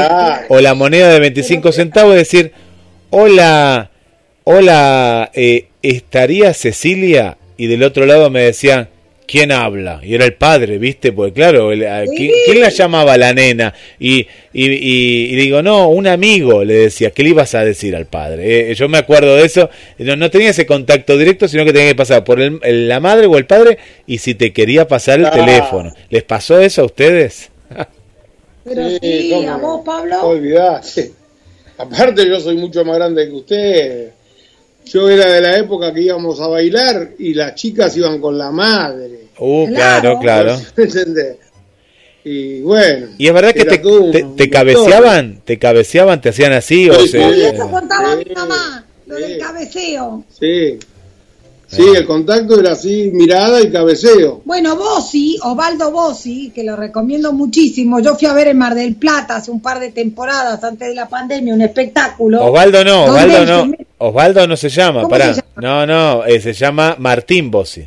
o 0.48 0.60
la 0.60 0.74
moneda 0.74 1.12
de 1.12 1.20
25 1.20 1.72
centavos 1.72 2.14
y 2.14 2.18
decir, 2.18 2.52
hola, 3.10 3.90
hola, 4.44 5.30
eh, 5.34 5.66
¿estaría 5.82 6.54
Cecilia? 6.54 7.36
Y 7.58 7.66
del 7.66 7.82
otro 7.82 8.06
lado 8.06 8.30
me 8.30 8.40
decían, 8.40 8.88
¿quién 9.26 9.52
habla? 9.52 10.00
Y 10.02 10.14
era 10.14 10.24
el 10.24 10.34
padre, 10.34 10.78
¿viste? 10.78 11.12
Porque 11.12 11.32
claro, 11.32 11.72
el- 11.72 11.80
¿quién, 12.16 12.30
quién 12.46 12.60
la 12.60 12.68
llamaba 12.68 13.16
la 13.16 13.32
nena? 13.32 13.74
Y, 13.98 14.20
y, 14.52 14.70
y- 14.70 15.32
y 15.32 15.36
digo, 15.36 15.62
no, 15.62 15.88
un 15.88 16.06
amigo, 16.06 16.64
le 16.64 16.74
decía, 16.74 17.10
¿qué 17.10 17.22
le 17.22 17.30
ibas 17.30 17.54
a 17.54 17.64
decir 17.64 17.96
al 17.96 18.06
padre? 18.06 18.70
Eh, 18.70 18.74
yo 18.74 18.88
me 18.88 18.98
acuerdo 18.98 19.36
de 19.36 19.44
eso, 19.44 19.70
no, 19.98 20.16
no 20.16 20.30
tenía 20.30 20.50
ese 20.50 20.66
contacto 20.66 21.16
directo, 21.18 21.48
sino 21.48 21.64
que 21.64 21.72
tenía 21.72 21.88
que 21.88 21.94
pasar 21.94 22.24
por 22.24 22.40
el- 22.40 22.58
el- 22.62 22.88
la 22.88 23.00
madre 23.00 23.26
o 23.26 23.36
el 23.36 23.46
padre 23.46 23.78
y 24.06 24.18
si 24.18 24.34
te 24.34 24.52
quería 24.52 24.86
pasar 24.88 25.18
el 25.20 25.26
Ah. 25.26 25.30
teléfono. 25.32 25.92
¿Les 26.10 26.22
pasó 26.22 26.58
eso 26.60 26.82
a 26.82 26.84
ustedes? 26.86 27.50
Pero 28.64 28.88
Sí, 28.90 28.98
sí, 29.02 29.34
a 29.46 29.52
no. 29.52 29.58
vos, 29.58 29.80
Pablo. 29.84 30.22
Olvidate. 30.22 31.12
Aparte 31.76 32.26
yo 32.28 32.38
soy 32.40 32.56
mucho 32.56 32.84
más 32.84 32.96
grande 32.96 33.26
que 33.26 33.32
usted. 33.34 34.08
Yo 34.86 35.08
era 35.08 35.32
de 35.32 35.40
la 35.40 35.56
época 35.58 35.92
que 35.94 36.02
íbamos 36.02 36.40
a 36.40 36.46
bailar 36.48 37.10
y 37.18 37.34
las 37.34 37.54
chicas 37.54 37.96
iban 37.96 38.20
con 38.20 38.36
la 38.38 38.50
madre. 38.50 39.28
Uh, 39.38 39.66
claro, 39.68 40.18
Claro. 40.20 40.56
Y 42.26 42.62
bueno. 42.62 43.08
¿Y 43.18 43.26
es 43.26 43.34
verdad 43.34 43.52
que 43.52 43.64
te, 43.66 43.86
un- 43.86 44.34
te, 44.36 44.48
cabeceaban? 44.48 45.42
¿Te 45.44 45.58
cabeceaban? 45.58 46.20
¿Te 46.22 46.30
hacían 46.30 46.52
así? 46.54 46.88
o 46.88 46.94
Sí, 47.00 47.08
se- 47.08 47.18
sí. 47.34 47.42
Eso 47.42 47.70
contaba 47.70 48.16
Sí, 48.16 48.24
mi 48.26 48.34
mamá, 48.34 48.84
lo 49.06 49.16
sí. 49.16 49.22
del 49.22 49.38
cabeceo. 49.38 50.24
Sí. 50.40 50.78
Sí, 51.76 51.82
el 51.96 52.06
contacto 52.06 52.58
era 52.58 52.72
así, 52.72 53.10
mirada 53.12 53.60
y 53.60 53.70
cabeceo. 53.70 54.42
Bueno, 54.44 54.76
Bossi, 54.76 55.38
Osvaldo 55.42 55.90
Bossi, 55.90 56.50
que 56.54 56.62
lo 56.64 56.76
recomiendo 56.76 57.32
muchísimo. 57.32 58.00
Yo 58.00 58.14
fui 58.16 58.28
a 58.28 58.32
ver 58.32 58.48
en 58.48 58.58
Mar 58.58 58.74
del 58.74 58.94
Plata 58.96 59.36
hace 59.36 59.50
un 59.50 59.60
par 59.60 59.80
de 59.80 59.90
temporadas 59.90 60.62
antes 60.64 60.88
de 60.88 60.94
la 60.94 61.08
pandemia 61.08 61.54
un 61.54 61.62
espectáculo. 61.62 62.44
Osvaldo 62.44 62.84
no, 62.84 63.04
Osvaldo 63.04 63.46
no. 63.46 63.72
Osvaldo 63.98 64.46
no 64.46 64.56
se 64.56 64.68
llama, 64.68 65.00
¿Cómo 65.02 65.10
pará. 65.10 65.34
se 65.34 65.42
No, 65.56 65.62
llama? 65.62 65.86
no, 65.86 66.24
eh, 66.24 66.40
se 66.40 66.52
llama 66.52 66.96
Martín 66.98 67.50
Bossi. 67.50 67.86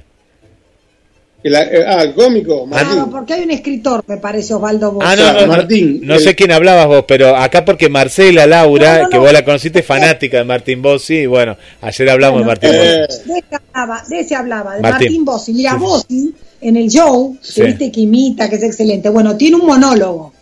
El, 1.48 1.56
eh, 1.56 1.86
ah, 1.88 2.04
el 2.04 2.14
cómico, 2.14 2.66
Martín. 2.66 2.90
Claro, 2.94 3.10
porque 3.10 3.34
hay 3.34 3.44
un 3.44 3.52
escritor, 3.52 4.04
me 4.08 4.18
parece, 4.18 4.54
Osvaldo 4.54 4.92
Bossi. 4.92 5.08
Ah, 5.10 5.16
no, 5.16 5.24
sea, 5.24 5.34
no, 5.34 5.42
no, 5.42 5.48
Martín, 5.48 6.00
no 6.04 6.16
el- 6.16 6.20
sé 6.22 6.36
quién 6.36 6.52
hablabas 6.52 6.88
vos, 6.88 7.06
pero 7.08 7.36
acá 7.36 7.64
porque 7.66 7.90
Marcela 7.90 8.46
Laura, 8.48 8.98
No, 8.98 9.04
no, 9.04 9.10
que 9.10 9.18
no. 9.18 9.24
vos 9.24 9.34
la 9.34 9.44
conociste, 9.46 9.80
es 9.80 9.86
fanática 9.86 10.38
de 10.38 10.44
Martín 10.44 10.82
Bossi, 10.82 11.16
y 11.16 11.26
bueno, 11.26 11.58
ayer 11.82 12.10
hablamos 12.10 12.44
Bueno, 12.44 12.60
de 12.60 12.68
Martín 12.68 12.82
eh, 12.82 13.06
Bossi. 13.08 13.24
De 13.30 13.40
ese 13.40 13.56
hablaba, 13.74 14.04
de 14.08 14.20
ese 14.20 14.36
hablaba, 14.36 14.76
de 14.76 14.82
Martín. 14.82 15.08
Martín, 15.08 15.26
Bossi. 15.26 15.54
Mira, 15.54 15.72
Sí, 15.72 15.78
sí. 15.78 15.84
Bossi, 15.84 16.34
en 16.62 16.76
el 16.78 16.90
show, 16.90 17.38
Sí. 17.42 17.54
que 17.62 17.64
viste 17.68 17.92
que 17.92 18.02
imita, 18.02 18.50
que 18.50 18.56
es 18.56 18.64
excelente. 18.64 19.10
Bueno, 19.10 19.36
tiene 19.38 19.56
un 19.58 19.66
monólogo. 19.68 20.34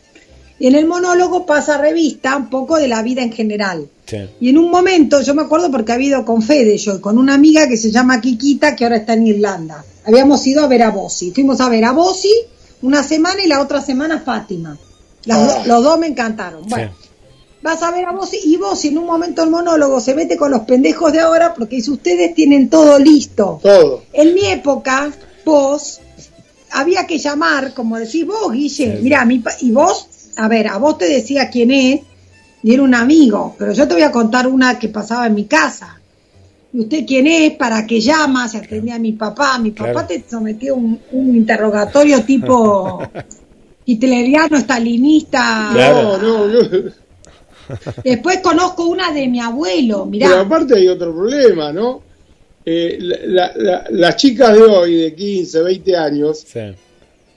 Y 0.58 0.68
en 0.68 0.76
el 0.76 0.86
monólogo 0.86 1.46
pasa 1.46 1.78
revista 1.78 2.36
un 2.38 2.50
poco 2.50 2.78
de 2.78 2.88
la 2.88 3.02
vida 3.02 3.22
en 3.22 3.32
general. 3.34 3.88
Sí. 4.06 4.18
Y 4.40 4.50
en 4.50 4.58
un 4.58 4.72
momento, 4.72 5.22
yo 5.22 5.34
me 5.36 5.42
acuerdo 5.42 5.70
porque 5.70 5.92
había 5.92 6.10
ido 6.10 6.26
con 6.26 6.42
Fede, 6.42 6.78
yo, 6.78 6.96
y 6.96 7.02
con 7.02 7.18
una 7.18 7.34
amiga 7.34 7.68
que 7.68 7.76
se 7.76 7.92
llama 7.92 8.22
Kikita, 8.22 8.76
que 8.76 8.86
ahora 8.86 8.98
está 8.98 9.14
en 9.14 9.28
Irlanda. 9.28 9.84
Habíamos 10.06 10.46
ido 10.48 10.64
a 10.64 10.68
ver 10.68 10.84
a 10.84 10.92
Bossi. 10.92 11.32
Fuimos 11.32 11.60
a 11.60 11.68
ver 11.70 11.84
a 11.86 11.92
Bossi 11.92 12.32
una 12.84 13.04
semana 13.04 13.44
y 13.44 13.48
la 13.48 13.62
otra 13.62 13.82
semana 13.82 14.20
Fátima. 14.22 14.78
Las 15.26 15.40
Ah. 15.40 15.60
do- 15.64 15.66
los 15.68 15.84
dos 15.84 16.00
me 16.00 16.08
encantaron. 16.08 16.66
Bueno, 16.70 16.92
vas 17.62 17.82
a 17.84 17.92
ver 17.92 18.06
a 18.06 18.12
Bossi 18.12 18.38
y 18.46 18.56
Bossi 18.58 18.90
en 18.90 19.00
un 19.00 19.08
momento 19.08 19.44
el 19.44 19.50
monólogo 19.50 20.00
se 20.00 20.14
mete 20.14 20.38
con 20.38 20.52
los 20.52 20.62
pendejos 20.62 21.12
de 21.12 21.20
ahora 21.20 21.54
porque 21.54 21.78
dice, 21.78 21.90
ustedes 21.92 22.34
tienen 22.36 22.70
todo 22.70 22.98
listo. 23.00 23.60
todo. 23.62 24.04
En 24.14 24.34
mi 24.36 24.46
época, 24.46 25.12
vos, 25.44 26.00
había 26.72 27.08
que 27.08 27.18
llamar, 27.18 27.74
como 27.74 27.98
decís 27.98 28.26
vos, 28.26 28.52
Guille, 28.54 28.96
Sí. 28.98 29.00
mira, 29.02 29.26
mi 29.26 29.40
pa- 29.40 29.56
y 29.62 29.72
vos, 29.72 30.08
a 30.38 30.48
ver, 30.48 30.68
a 30.68 30.78
vos 30.78 30.98
te 30.98 31.06
decía 31.06 31.50
quién 31.50 31.72
es, 31.72 32.02
y 32.64 32.74
era 32.74 32.84
un 32.84 32.96
amigo, 32.96 33.56
pero 33.60 33.74
yo 33.74 33.88
te 33.88 33.94
voy 33.94 34.04
a 34.04 34.12
contar 34.12 34.48
una 34.48 34.78
que 34.80 34.90
pasaba 34.90 35.28
en 35.28 35.36
mi 35.36 35.46
casa. 35.46 36.00
¿Y 36.74 36.82
usted 36.82 37.06
quién 37.06 37.26
es? 37.28 37.52
¿Para 37.54 37.86
qué 37.88 38.02
llama? 38.02 38.50
Se 38.50 38.58
atendía 38.58 38.96
a 38.96 39.00
mi 39.00 39.14
papá. 39.14 39.58
Mi 39.60 39.72
papá 39.72 39.92
Claro. 39.92 40.08
te 40.08 40.26
sometió 40.30 40.74
a 40.74 40.78
un, 40.78 41.00
un 41.12 41.36
interrogatorio 41.36 42.22
tipo 42.24 43.02
hitleriano, 43.86 44.58
stalinista. 44.60 45.70
Claro. 45.74 46.18
No, 46.18 46.48
no, 46.48 46.52
yo- 46.52 46.92
Después 48.04 48.40
conozco 48.42 48.86
una 48.88 49.12
de 49.12 49.28
mi 49.28 49.40
abuelo, 49.40 50.06
mirá. 50.06 50.28
Pero 50.30 50.42
aparte 50.42 50.76
hay 50.76 50.88
otro 50.88 51.14
problema, 51.16 51.72
¿no? 51.72 52.02
Eh, 52.66 52.98
la- 53.00 53.18
la- 53.26 53.52
la- 53.56 53.86
las 53.92 54.16
chicas 54.18 54.54
de 54.54 54.62
hoy, 54.64 54.96
de 54.96 55.16
15, 55.16 55.62
20 55.64 55.96
años, 55.96 56.40
Sí. 56.48 56.60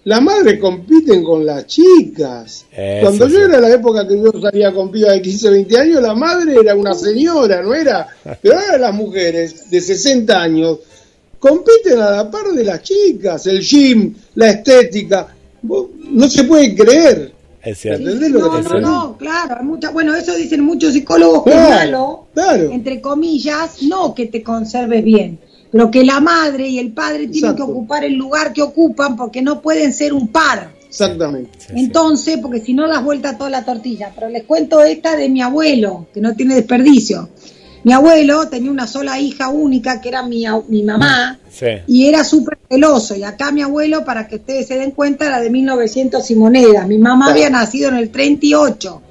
Las 0.05 0.23
madres 0.23 0.59
compiten 0.61 1.23
con 1.23 1.45
las 1.45 1.67
chicas. 1.67 2.65
Eso 2.73 3.01
Cuando 3.07 3.29
yo 3.29 3.37
sí. 3.39 3.43
era 3.45 3.61
la 3.61 3.71
época 3.75 4.07
que 4.09 4.17
yo 4.19 4.33
salía 4.41 4.73
con 4.73 4.91
pibas 4.91 5.13
de 5.15 5.23
15, 5.23 5.51
20 5.51 5.79
años, 5.79 6.03
la 6.03 6.15
madre 6.15 6.55
era 6.61 6.75
una 6.75 6.95
señora, 6.95 7.63
no 7.63 7.75
era. 7.75 8.07
Pero 8.43 8.59
ahora 8.59 8.79
las 8.79 8.95
mujeres 8.95 9.71
de 9.71 9.81
60 9.81 10.41
años 10.41 10.79
compiten 11.39 11.99
a 12.01 12.11
la 12.11 12.31
par 12.31 12.49
de 12.53 12.65
las 12.65 12.83
chicas, 12.83 13.47
el 13.47 13.61
gym, 13.61 14.15
la 14.35 14.51
estética. 14.51 15.29
Vos- 15.63 15.89
No 16.11 16.29
se 16.29 16.45
puede 16.45 16.75
creer. 16.75 17.33
Es 17.63 17.79
cierto. 17.81 18.03
¿Entendés 18.03 18.31
lo 18.31 18.39
que 18.39 18.47
no, 18.49 18.63
te 18.63 18.63
no, 18.63 18.77
digo? 18.79 18.81
no, 18.91 19.17
claro, 19.19 19.57
hay 19.59 19.65
mucha, 19.67 19.91
bueno, 19.91 20.15
eso 20.15 20.35
dicen 20.35 20.63
muchos 20.65 20.93
psicólogos 20.93 21.43
que 21.45 21.51
es 21.51 21.57
Claro, 21.57 21.75
malo, 21.75 22.27
claro. 22.33 22.71
entre 22.73 23.01
comillas, 23.01 23.83
no 23.83 24.15
que 24.15 24.27
te 24.27 24.43
conserves 24.43 25.05
bien, 25.05 25.39
pero 25.71 25.91
que 25.91 26.05
la 26.05 26.21
madre 26.21 26.69
y 26.69 26.79
el 26.79 26.93
padre 26.93 27.29
tienen 27.29 27.51
Exacto. 27.53 27.67
que 27.67 27.73
ocupar 27.73 28.05
el 28.05 28.15
lugar 28.15 28.53
que 28.53 28.63
ocupan 28.63 29.17
porque 29.17 29.43
no 29.43 29.61
pueden 29.61 29.93
ser 29.93 30.13
un 30.13 30.29
par. 30.29 30.71
Exactamente. 30.89 31.51
Entonces, 31.75 32.39
porque 32.41 32.61
si 32.61 32.73
no 32.73 32.89
das 32.89 33.05
vuelta 33.05 33.37
toda 33.37 33.51
la 33.51 33.65
tortilla. 33.65 34.11
Pero 34.15 34.29
les 34.31 34.45
cuento 34.45 34.83
esta 34.83 35.17
de 35.17 35.29
mi 35.29 35.43
abuelo, 35.43 36.07
que 36.15 36.21
no 36.21 36.35
tiene 36.35 36.55
desperdicio. 36.55 37.29
Mi 37.85 37.93
abuelo 37.93 38.49
tenía 38.49 38.71
una 38.71 38.87
sola 38.87 39.21
hija 39.21 39.49
única, 39.51 40.01
que 40.01 40.09
era 40.09 40.23
mi, 40.23 40.45
mi 40.69 40.83
mamá, 40.83 41.39
Sí. 41.51 41.67
y 41.87 42.07
era 42.07 42.25
súper 42.25 42.59
celoso. 42.69 43.15
Y 43.15 43.23
acá 43.23 43.53
mi 43.53 43.63
abuelo, 43.63 44.05
para 44.05 44.27
que 44.27 44.37
ustedes 44.37 44.67
se 44.67 44.79
den 44.79 44.91
cuenta, 44.91 45.27
era 45.27 45.41
de 45.41 45.49
1900 45.51 46.29
y 46.31 46.35
monedas. 46.35 46.87
Mi 46.89 46.99
mamá 46.99 47.27
Claro. 47.27 47.33
había 47.39 47.51
nacido 47.51 47.89
en 47.91 47.97
el 47.97 48.11
38. 48.11 49.03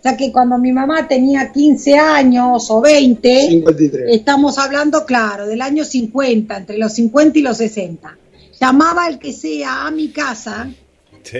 O 0.00 0.02
sea 0.02 0.16
que 0.16 0.32
cuando 0.32 0.56
mi 0.56 0.72
mamá 0.72 1.06
tenía 1.06 1.52
15 1.52 1.98
años 1.98 2.70
o 2.70 2.80
20, 2.80 3.48
53. 3.48 4.04
estamos 4.14 4.56
hablando, 4.56 5.04
claro, 5.04 5.46
del 5.46 5.60
año 5.60 5.84
50, 5.84 6.56
entre 6.56 6.78
los 6.78 6.94
50 6.94 7.38
y 7.38 7.42
los 7.42 7.58
60. 7.58 8.16
Llamaba 8.58 9.08
el 9.08 9.18
que 9.18 9.32
sea 9.34 9.86
a 9.86 9.90
mi 9.90 10.08
casa, 10.08 10.70
Sí. 11.22 11.38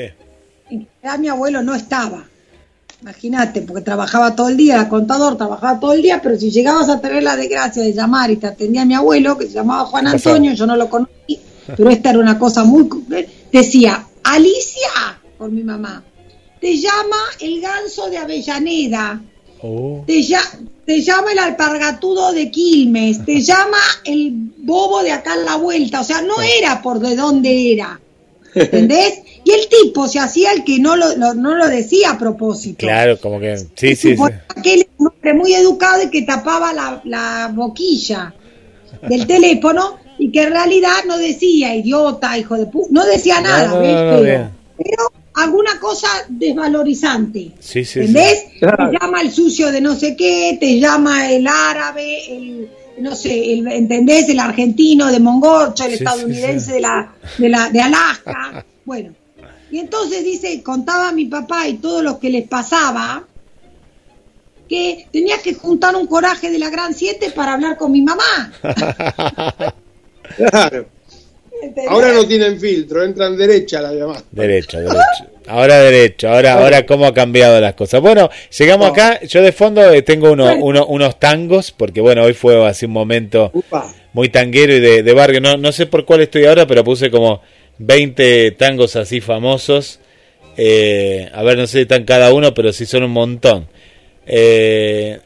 en 0.71 0.87
realidad 1.03 1.19
mi 1.19 1.29
abuelo 1.29 1.63
no 1.63 1.75
estaba. 1.75 2.25
Imagínate, 3.01 3.63
porque 3.63 3.81
trabajaba 3.81 4.37
todo 4.37 4.51
el 4.51 4.59
día, 4.59 4.75
era 4.75 4.89
contador, 4.91 5.39
trabajaba 5.39 5.81
todo 5.81 5.95
el 5.95 6.03
día, 6.03 6.21
pero 6.23 6.39
si 6.39 6.51
llegabas 6.51 6.91
a 6.91 7.01
tener 7.01 7.23
la 7.23 7.35
desgracia 7.37 7.83
de 7.83 7.95
llamar 7.95 8.31
y 8.31 8.37
te 8.37 8.47
atendía 8.47 8.85
mi 8.85 8.93
abuelo, 8.93 9.39
que 9.39 9.47
se 9.47 9.53
llamaba 9.55 9.87
Juan. 9.87 10.07
Antonio, 10.07 10.53
yo 10.53 10.67
no 10.67 10.77
lo 10.77 10.91
conocí, 10.91 11.41
pero 11.79 11.89
esta 11.89 12.11
era 12.11 12.19
una 12.19 12.39
cosa 12.39 12.63
muy... 12.65 12.87
Decía, 13.51 14.07
Alicia, 14.23 15.19
por 15.39 15.51
mi 15.51 15.65
mamá, 15.65 16.05
te 16.61 16.77
llama 16.77 17.17
el 17.41 17.61
ganso 17.61 18.09
de 18.11 18.19
Avellaneda, 18.19 19.21
Uh, 19.63 20.03
te, 20.07 20.23
ya- 20.23 20.41
te 20.87 21.03
llama 21.03 21.33
el 21.33 21.39
alpargatudo 21.39 22.33
de 22.33 22.51
Quilmes, 22.51 23.23
te 23.27 23.41
llama 23.43 23.77
el 24.07 24.33
bobo 24.57 25.03
de 25.03 25.13
acá 25.13 25.35
en 25.35 25.45
la 25.45 25.57
vuelta, 25.57 26.01
o 26.01 26.05
sea, 26.05 26.23
no 26.23 26.41
era 26.41 26.81
por 26.81 26.99
de 26.99 27.15
dónde 27.15 27.73
era, 27.75 28.01
¿entendés? 28.55 29.21
Y 29.45 29.51
el 29.53 29.69
tipo 29.69 30.09
se 30.09 30.19
hacía 30.19 30.53
el 30.53 30.65
que 30.65 30.79
no 30.79 30.97
lo, 30.97 31.15
lo- 31.17 31.35
no 31.35 31.57
lo 31.57 31.69
decía 31.69 32.13
a 32.13 32.19
propósito. 32.19 32.79
claro, 32.79 33.21
como 33.21 33.39
que. 33.39 33.59
Sí, 33.59 33.95
sí, 33.97 34.17
sí. 34.17 34.23
Un 34.97 35.09
hombre 35.09 35.35
muy 35.35 35.53
educado 35.55 36.03
y 36.05 36.09
que 36.11 36.23
tapaba 36.23 36.73
la, 36.73 37.03
la 37.05 37.51
boquilla 37.55 38.35
del 39.03 39.27
teléfono 39.27 39.99
y 40.19 40.31
que 40.33 40.45
en 40.45 40.53
realidad 40.53 41.05
no 41.07 41.19
decía 41.19 41.75
idiota, 41.75 42.39
hijo 42.39 42.57
de 42.57 42.65
puta, 42.65 42.89
no 42.93 43.05
decía 43.05 43.43
nada, 43.43 43.67
no, 43.69 43.81
¿ves? 43.81 44.41
no, 44.41 44.51
pero 44.79 45.13
alguna 45.35 45.79
cosa 45.79 46.09
desvalorizante. 46.29 47.53
Sí, 47.59 47.85
sí, 47.85 47.85
sí. 47.85 48.01
¿Entendés? 48.01 48.45
Claro. 48.59 48.91
Te 48.91 48.99
llama 48.99 49.21
el 49.23 49.31
sucio 49.31 49.71
de 49.71 49.81
no 49.81 49.95
sé 49.95 50.17
qué, 50.17 50.57
te 50.61 50.79
llama 50.79 51.31
el 51.31 51.47
árabe, 51.47 52.37
el 52.37 52.71
no 52.99 53.17
sé, 53.17 53.53
el, 53.53 53.67
¿entendés? 53.69 54.29
El 54.29 54.41
argentino 54.41 55.11
de 55.11 55.21
Mongorcho, 55.21 55.85
el 55.85 55.95
estadounidense 55.95 56.67
sí. 56.67 56.73
de 56.73 56.81
la 56.81 57.15
de 57.39 57.49
la 57.49 57.71
de 57.71 57.81
Alaska. 57.81 58.65
Bueno, 58.83 59.15
y 59.71 59.79
entonces 59.79 60.25
dice, 60.25 60.65
contaba 60.65 61.11
a 61.11 61.13
mi 61.13 61.27
papá 61.27 61.69
y 61.69 61.75
todos 61.75 62.03
los 62.03 62.19
que 62.19 62.29
les 62.29 62.49
pasaba 62.49 63.23
que 64.69 65.07
tenía 65.13 65.39
que 65.39 65.55
juntar 65.55 65.95
un 65.95 66.09
coraje 66.09 66.51
de 66.51 66.59
la 66.59 66.71
Gran 66.71 66.93
Siete 66.93 67.31
para 67.31 67.53
hablar 67.53 67.77
con 67.77 67.93
mi 67.93 68.03
mamá. 68.03 68.53
Claro. 70.37 70.87
¿Entendés? 71.63 71.91
Ahora 71.91 72.13
no 72.13 72.27
tienen 72.27 72.59
filtro, 72.61 73.03
entran 73.05 73.37
derecha 73.37 73.81
la 73.81 73.93
llamada. 73.93 74.23
Derecho, 74.31 74.79
derecho. 74.79 75.27
Ahora 75.47 75.79
derecho, 75.81 76.29
ahora, 76.29 76.53
ahora 76.55 76.87
cómo 76.87 77.07
ha 77.07 77.15
cambiado 77.15 77.61
las 77.61 77.75
cosas. 77.75 78.01
Bueno, 78.01 78.31
llegamos 78.57 78.87
No. 78.89 78.93
acá, 78.93 79.21
yo 79.23 79.43
de 79.43 79.51
fondo 79.53 79.91
eh, 79.93 80.03
tengo 80.03 80.31
uno- 80.31 80.55
uno- 80.61 80.87
unos 80.87 81.19
tangos, 81.19 81.73
porque 81.73 82.01
bueno, 82.01 82.23
hoy 82.23 82.35
fue 82.35 82.65
así 82.67 82.87
un 82.87 82.93
momento 82.93 83.51
Upa. 83.53 83.93
muy 84.13 84.29
tanguero 84.29 84.75
y 84.75 84.81
de, 84.81 85.03
de 85.03 85.13
barrio. 85.13 85.41
No, 85.41 85.57
no 85.57 85.73
sé 85.73 85.87
por 85.87 86.05
cuál 86.05 86.21
estoy 86.21 86.45
ahora, 86.45 86.67
pero 86.69 86.85
puse 86.85 87.11
como 87.11 87.43
20 87.79 88.53
tangos 88.53 88.95
así 88.97 89.21
famosos. 89.21 89.99
Eh, 90.57 91.29
a 91.33 91.43
ver, 91.43 91.57
no 91.59 91.67
sé 91.67 91.79
si 91.79 91.83
están 91.83 92.05
cada 92.05 92.33
uno, 92.33 92.55
pero 92.55 92.73
sí 92.73 92.87
son 92.87 93.03
un 93.05 93.11
montón. 93.13 93.67
Eh, 94.27 95.19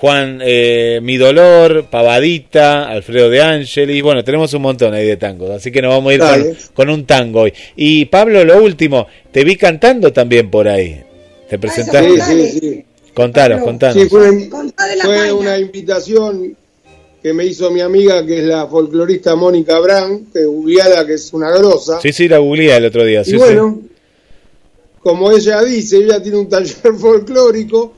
Juan 0.00 0.40
eh, 0.42 1.00
Mi 1.02 1.16
Dolor, 1.16 1.86
Pavadita, 1.90 2.88
Alfredo 2.88 3.28
de 3.30 3.42
Ángeles, 3.42 4.02
bueno, 4.02 4.22
tenemos 4.22 4.52
un 4.54 4.62
montón 4.62 4.94
ahí 4.94 5.06
de 5.06 5.16
tangos, 5.16 5.50
así 5.50 5.72
que 5.72 5.82
nos 5.82 5.90
vamos 5.90 6.12
a 6.12 6.14
ir 6.14 6.20
con, 6.20 6.56
con, 6.74 6.90
un 6.90 7.04
tango 7.04 7.40
hoy. 7.42 7.52
Y 7.76 8.04
Pablo, 8.04 8.44
lo 8.44 8.62
último, 8.62 9.06
te 9.32 9.42
vi 9.42 9.56
cantando 9.56 10.12
también 10.12 10.50
por 10.50 10.68
ahí. 10.68 11.02
¿Te 11.48 11.56
Ah, 11.56 11.58
presentaste? 11.58 12.20
Sí, 12.20 12.50
sí, 12.50 12.60
sí. 12.60 12.84
Contanos, 13.14 13.62
contanos. 13.62 14.00
Sí, 14.00 14.08
fue, 14.08 14.30
una 15.32 15.58
invitación 15.58 16.56
que 17.20 17.32
me 17.32 17.46
hizo 17.46 17.68
mi 17.70 17.80
amiga, 17.80 18.24
que 18.24 18.38
es 18.38 18.44
la 18.44 18.68
folclorista 18.68 19.34
Mónica 19.34 19.80
Brand, 19.80 20.32
que 20.32 20.44
googleada, 20.44 21.04
que 21.04 21.14
es 21.14 21.32
una 21.32 21.50
grosa. 21.50 22.00
Sí, 22.00 22.12
sí, 22.12 22.28
la 22.28 22.38
googleé 22.38 22.76
el 22.76 22.84
otro 22.84 23.04
día. 23.04 23.22
y 23.22 23.24
Sí, 23.24 23.36
bueno, 23.36 23.80
como 25.00 25.32
ella 25.32 25.62
dice, 25.64 25.96
ella 25.96 26.22
tiene 26.22 26.38
un 26.38 26.48
taller 26.48 26.94
folclórico, 26.98 27.94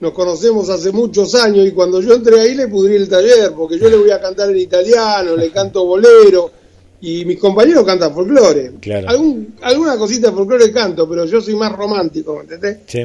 nos 0.00 0.12
conocemos 0.12 0.68
hace 0.70 0.92
muchos 0.92 1.34
años 1.34 1.66
y 1.66 1.72
cuando 1.72 2.00
yo 2.00 2.14
entré 2.14 2.40
ahí 2.40 2.54
le 2.54 2.68
pudrí 2.68 2.96
el 2.96 3.08
taller, 3.08 3.52
porque 3.52 3.78
yo 3.78 3.88
le 3.88 3.96
voy 3.96 4.10
a 4.10 4.20
cantar 4.20 4.50
en 4.50 4.58
italiano, 4.58 5.36
le 5.36 5.50
canto 5.50 5.84
bolero 5.84 6.50
y 7.00 7.24
mis 7.24 7.38
compañeros 7.38 7.84
cantan 7.84 8.14
folclore. 8.14 8.72
Claro. 8.80 9.08
Algún, 9.08 9.54
alguna 9.62 9.96
cosita 9.96 10.28
de 10.28 10.36
folclore 10.36 10.72
canto, 10.72 11.08
pero 11.08 11.24
yo 11.24 11.40
soy 11.40 11.54
más 11.54 11.72
romántico, 11.72 12.34
¿me 12.34 12.40
entendés? 12.42 12.78
sí. 12.86 13.04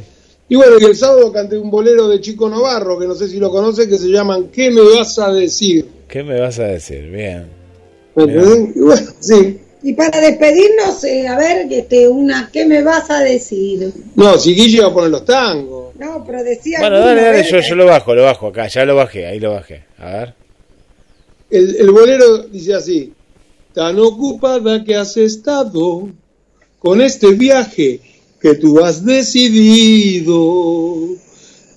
Y 0.50 0.56
bueno, 0.56 0.76
y 0.80 0.84
el 0.84 0.96
sábado 0.96 1.32
canté 1.32 1.58
un 1.58 1.72
bolero 1.72 2.08
de 2.08 2.20
Chico 2.20 2.50
Novarro, 2.50 3.00
que 3.00 3.08
no 3.08 3.16
sé 3.16 3.28
si 3.28 3.40
lo 3.40 3.50
conoce, 3.50 3.88
que 3.88 3.98
se 3.98 4.10
llaman 4.10 4.50
¿Qué 4.50 4.70
me 4.70 4.82
vas 4.82 5.18
a 5.18 5.32
decir? 5.32 5.88
¿Qué 6.08 6.22
me 6.22 6.40
vas 6.40 6.60
a 6.60 6.66
decir? 6.66 7.10
Bien. 7.10 7.48
Bueno, 8.14 8.62
sí. 9.20 9.62
Y 9.84 9.94
para 9.94 10.22
despedirnos, 10.22 11.04
eh, 11.04 11.28
a 11.28 11.38
ver, 11.38 11.68
este, 11.70 12.08
una, 12.08 12.50
¿qué 12.52 12.66
me 12.66 12.82
vas 12.82 13.10
a 13.10 13.20
decir? 13.20 13.92
No, 14.16 14.38
si 14.38 14.56
Guille 14.56 14.80
va 14.80 14.88
a 14.88 14.94
poner 14.94 15.10
los 15.10 15.26
tangos. 15.26 15.94
No, 16.00 16.24
pero 16.26 16.42
decía. 16.42 16.80
Bueno, 16.80 17.00
dale, 17.00 17.20
a 17.20 17.26
dale, 17.26 17.44
yo, 17.44 17.60
yo 17.60 17.76
lo 17.76 17.86
bajo, 17.86 18.16
lo 18.16 18.24
bajo 18.24 18.48
acá, 18.48 18.68
ya 18.68 18.86
lo 18.86 18.96
bajé, 18.96 19.26
ahí 19.28 19.42
lo 19.42 19.52
bajé. 19.52 19.84
A 19.98 20.10
ver. 20.10 20.34
El, 21.50 21.76
el 21.76 21.92
bolero 21.92 22.44
dice 22.44 22.74
así, 22.74 23.12
tan 23.74 24.00
ocupada 24.00 24.86
que 24.86 24.96
has 24.96 25.18
estado 25.18 26.08
con 26.80 27.02
este 27.02 27.32
viaje 27.32 28.00
que 28.42 28.56
tú 28.56 28.80
has 28.80 29.04
decidido, 29.04 30.36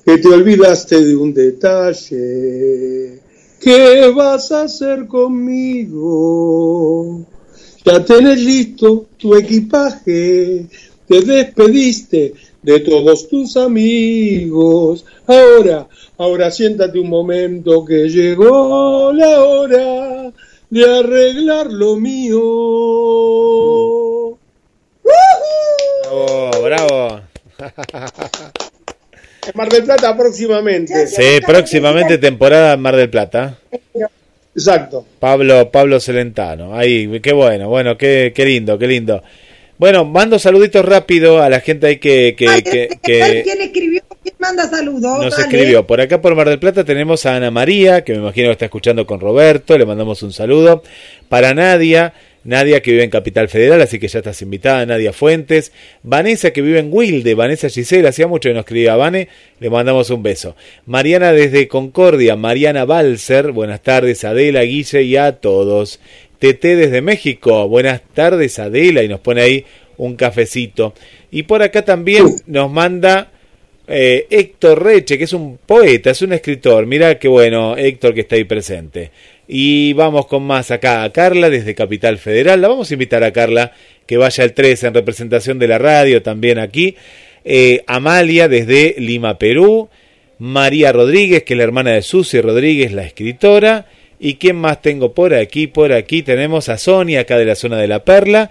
que 0.05 0.19
te 0.19 0.28
olvidaste 0.28 1.05
de 1.05 1.16
un 1.16 1.35
detalle. 1.35 3.20
¿Qué 3.61 4.12
vas 4.15 4.53
a 4.53 4.62
hacer 4.62 5.09
conmigo? 5.09 6.07
Ya 7.87 8.05
tenés 8.05 8.41
listo 8.41 9.07
tu 9.17 9.37
equipaje, 9.37 10.67
te 11.07 11.21
despediste 11.21 12.35
de 12.61 12.81
todos 12.81 13.29
tus 13.29 13.57
amigos. 13.57 15.05
Ahora, 15.25 15.87
ahora 16.19 16.51
siéntate 16.51 16.99
un 16.99 17.09
momento 17.09 17.85
que 17.85 18.09
llegó 18.09 19.13
la 19.13 19.41
hora 19.41 20.33
de 20.69 20.99
arreglar 20.99 21.69
lo 21.73 21.95
mío. 21.95 22.41
Bravo, 25.05 26.51
bravo. 26.65 27.21
Mar 29.55 29.69
del 29.69 29.85
Plata 29.85 30.17
próximamente. 30.17 31.07
Sí, 31.07 31.41
próximamente 31.47 32.19
temporada 32.19 32.73
en 32.73 32.81
Mar 32.81 32.97
del 32.97 33.11
Plata. 33.11 33.61
Exacto. 34.57 35.05
Pablo, 35.20 35.70
Pablo 35.70 36.01
Celentano. 36.01 36.74
Ahí, 36.74 37.20
qué 37.20 37.33
bueno, 37.33 37.69
bueno, 37.69 37.99
qué, 37.99 38.33
qué 38.35 38.47
lindo, 38.47 38.78
qué 38.78 38.87
lindo. 38.87 39.23
Bueno, 39.78 40.07
mando 40.07 40.39
saluditos 40.39 40.83
rápido 40.85 41.43
a 41.43 41.51
la 41.51 41.61
gente 41.61 41.87
ahí 41.87 41.99
que, 41.99 42.35
que, 42.37 42.49
Ay, 42.49 42.62
que, 42.62 42.89
¿quién 43.03 43.43
que 43.59 43.65
escribió? 43.65 44.03
¿Quién 44.23 44.35
manda 44.39 44.66
saludos? 44.66 45.23
nos 45.23 45.31
Dale. 45.37 45.43
escribió. 45.43 45.87
Por 45.87 46.01
acá 46.01 46.23
por 46.23 46.35
Mar 46.35 46.49
del 46.49 46.59
Plata 46.59 46.83
tenemos 46.85 47.27
a 47.27 47.37
Ana 47.37 47.51
María, 47.51 48.03
que 48.03 48.12
me 48.15 48.20
imagino 48.20 48.49
que 48.49 48.53
está 48.53 48.65
escuchando 48.65 49.07
con 49.07 49.20
Roberto, 49.20 49.77
le 49.77 49.85
mandamos 49.85 50.23
un 50.23 50.33
saludo. 50.33 50.83
Para 51.28 51.53
Nadia, 51.53 52.15
Nadia 52.47 52.81
que 52.81 52.93
vive 52.93 53.02
en 53.02 53.10
Capital 53.10 53.48
Federal, 53.48 53.81
así 53.82 53.98
que 53.98 54.06
ya 54.06 54.20
estás 54.20 54.40
invitada, 54.40 54.86
Nadia 54.86 55.12
Fuentes. 55.12 55.73
Vanessa 56.02 56.52
que 56.52 56.62
vive 56.62 56.78
en 56.78 56.89
Wilde, 56.93 57.35
Vanessa 57.35 57.68
Gisela, 57.68 58.10
hacía 58.10 58.28
mucho 58.28 58.48
que 58.48 58.55
nos 58.55 58.60
escribía 58.60 58.94
Vane, 58.94 59.28
le 59.59 59.68
mandamos 59.68 60.10
un 60.10 60.23
beso. 60.23 60.55
Mariana 60.86 61.32
desde 61.32 61.66
Concordia, 61.66 62.36
Mariana 62.36 62.85
Balser, 62.85 63.51
buenas 63.51 63.82
tardes, 63.82 64.24
Adela, 64.24 64.62
Guille 64.62 65.02
y 65.02 65.16
a 65.16 65.32
todos. 65.32 66.01
TT 66.39 66.62
desde 66.62 67.02
México, 67.02 67.66
buenas 67.68 68.02
tardes 68.14 68.59
Adela, 68.59 69.02
y 69.02 69.09
nos 69.09 69.20
pone 69.20 69.43
ahí 69.43 69.64
un 69.97 70.14
cafecito. 70.14 70.94
Y 71.31 71.43
por 71.43 71.62
acá 71.62 71.85
también 71.85 72.27
nos 72.47 72.70
manda 72.70 73.32
eh, 73.89 74.27
Héctor 74.31 74.82
Reche, 74.82 75.16
que 75.18 75.24
es 75.24 75.32
un 75.32 75.59
poeta, 75.59 76.10
es 76.10 76.23
un 76.23 76.32
escritor. 76.32 76.86
Mira 76.86 77.18
qué 77.18 77.28
bueno, 77.28 77.77
Héctor, 77.77 78.14
que 78.14 78.20
está 78.20 78.36
ahí 78.36 78.44
presente. 78.44 79.10
Y 79.48 79.93
vamos 79.93 80.27
con 80.27 80.43
más 80.43 80.70
acá 80.70 81.05
a 81.05 81.12
Carla 81.12 81.51
desde 81.51 81.74
Capital 81.74 82.18
Federal. 82.18 82.60
La 82.60 82.68
vamos 82.68 82.90
a 82.90 82.94
invitar 82.94 83.23
a 83.23 83.32
Carla 83.32 83.73
que 84.06 84.16
vaya 84.16 84.44
el 84.44 84.52
3 84.52 84.85
en 84.85 84.94
representación 84.94 85.59
de 85.59 85.68
la 85.68 85.78
radio 85.78 86.23
también 86.23 86.59
aquí. 86.59 86.97
Eh, 87.44 87.85
Amalia 87.86 88.48
desde 88.48 88.97
Lima, 88.98 89.39
Perú. 89.39 89.89
María 90.39 90.93
Rodríguez, 90.93 91.44
que 91.44 91.55
es 91.55 91.59
la 91.59 91.64
hermana 91.64 91.93
de 91.93 92.02
Susi 92.02 92.40
Rodríguez, 92.40 92.93
la 92.93 93.05
escritora. 93.05 93.86
¿Y 94.18 94.35
quién 94.35 94.56
más 94.56 94.82
tengo 94.82 95.12
por 95.12 95.35
aquí? 95.35 95.66
Por 95.66 95.93
aquí 95.93 96.23
tenemos 96.23 96.68
a 96.68 96.78
Sonia, 96.78 97.20
acá 97.20 97.39
de 97.39 97.44
la 97.44 97.55
zona 97.55 97.77
de 97.78 97.89
la 97.89 98.05
Perla. 98.05 98.51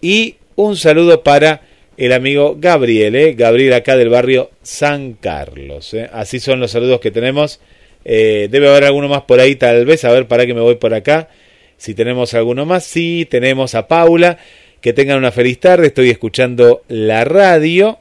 Y 0.00 0.36
un 0.56 0.76
saludo 0.76 1.22
para 1.22 1.62
el 1.96 2.12
amigo 2.12 2.56
Gabriel, 2.58 3.14
¿eh? 3.14 3.34
Gabriel 3.34 3.72
acá 3.74 3.96
del 3.96 4.08
barrio 4.08 4.50
San 4.62 5.14
Carlos. 5.14 5.94
¿eh? 5.94 6.08
Así 6.12 6.40
son 6.40 6.60
los 6.60 6.72
saludos 6.72 7.00
que 7.00 7.10
tenemos. 7.10 7.60
Eh, 8.04 8.48
debe 8.50 8.68
haber 8.68 8.84
alguno 8.84 9.08
más 9.08 9.22
por 9.22 9.40
ahí, 9.40 9.56
tal 9.56 9.84
vez. 9.84 10.04
A 10.04 10.12
ver, 10.12 10.26
para 10.26 10.46
que 10.46 10.54
me 10.54 10.60
voy 10.60 10.76
por 10.76 10.94
acá. 10.94 11.28
Si 11.76 11.94
tenemos 11.94 12.34
alguno 12.34 12.66
más, 12.66 12.84
sí, 12.84 13.26
tenemos 13.30 13.74
a 13.74 13.88
Paula. 13.88 14.38
Que 14.80 14.92
tengan 14.92 15.18
una 15.18 15.32
feliz 15.32 15.60
tarde. 15.60 15.86
Estoy 15.86 16.10
escuchando 16.10 16.82
la 16.88 17.24
radio 17.24 17.98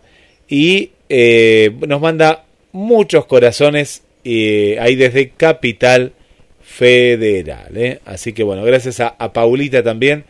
y 0.49 0.91
eh, 1.09 1.71
nos 1.87 2.01
manda 2.01 2.45
muchos 2.71 3.25
corazones 3.25 4.03
eh, 4.25 4.77
ahí 4.79 4.95
desde 4.95 5.29
Capital 5.29 6.13
Federal. 6.61 7.77
¿eh? 7.77 7.99
Así 8.05 8.33
que 8.33 8.43
bueno, 8.43 8.63
gracias 8.63 8.99
a, 8.99 9.15
a 9.17 9.31
Paulita 9.31 9.83
también 9.83 10.25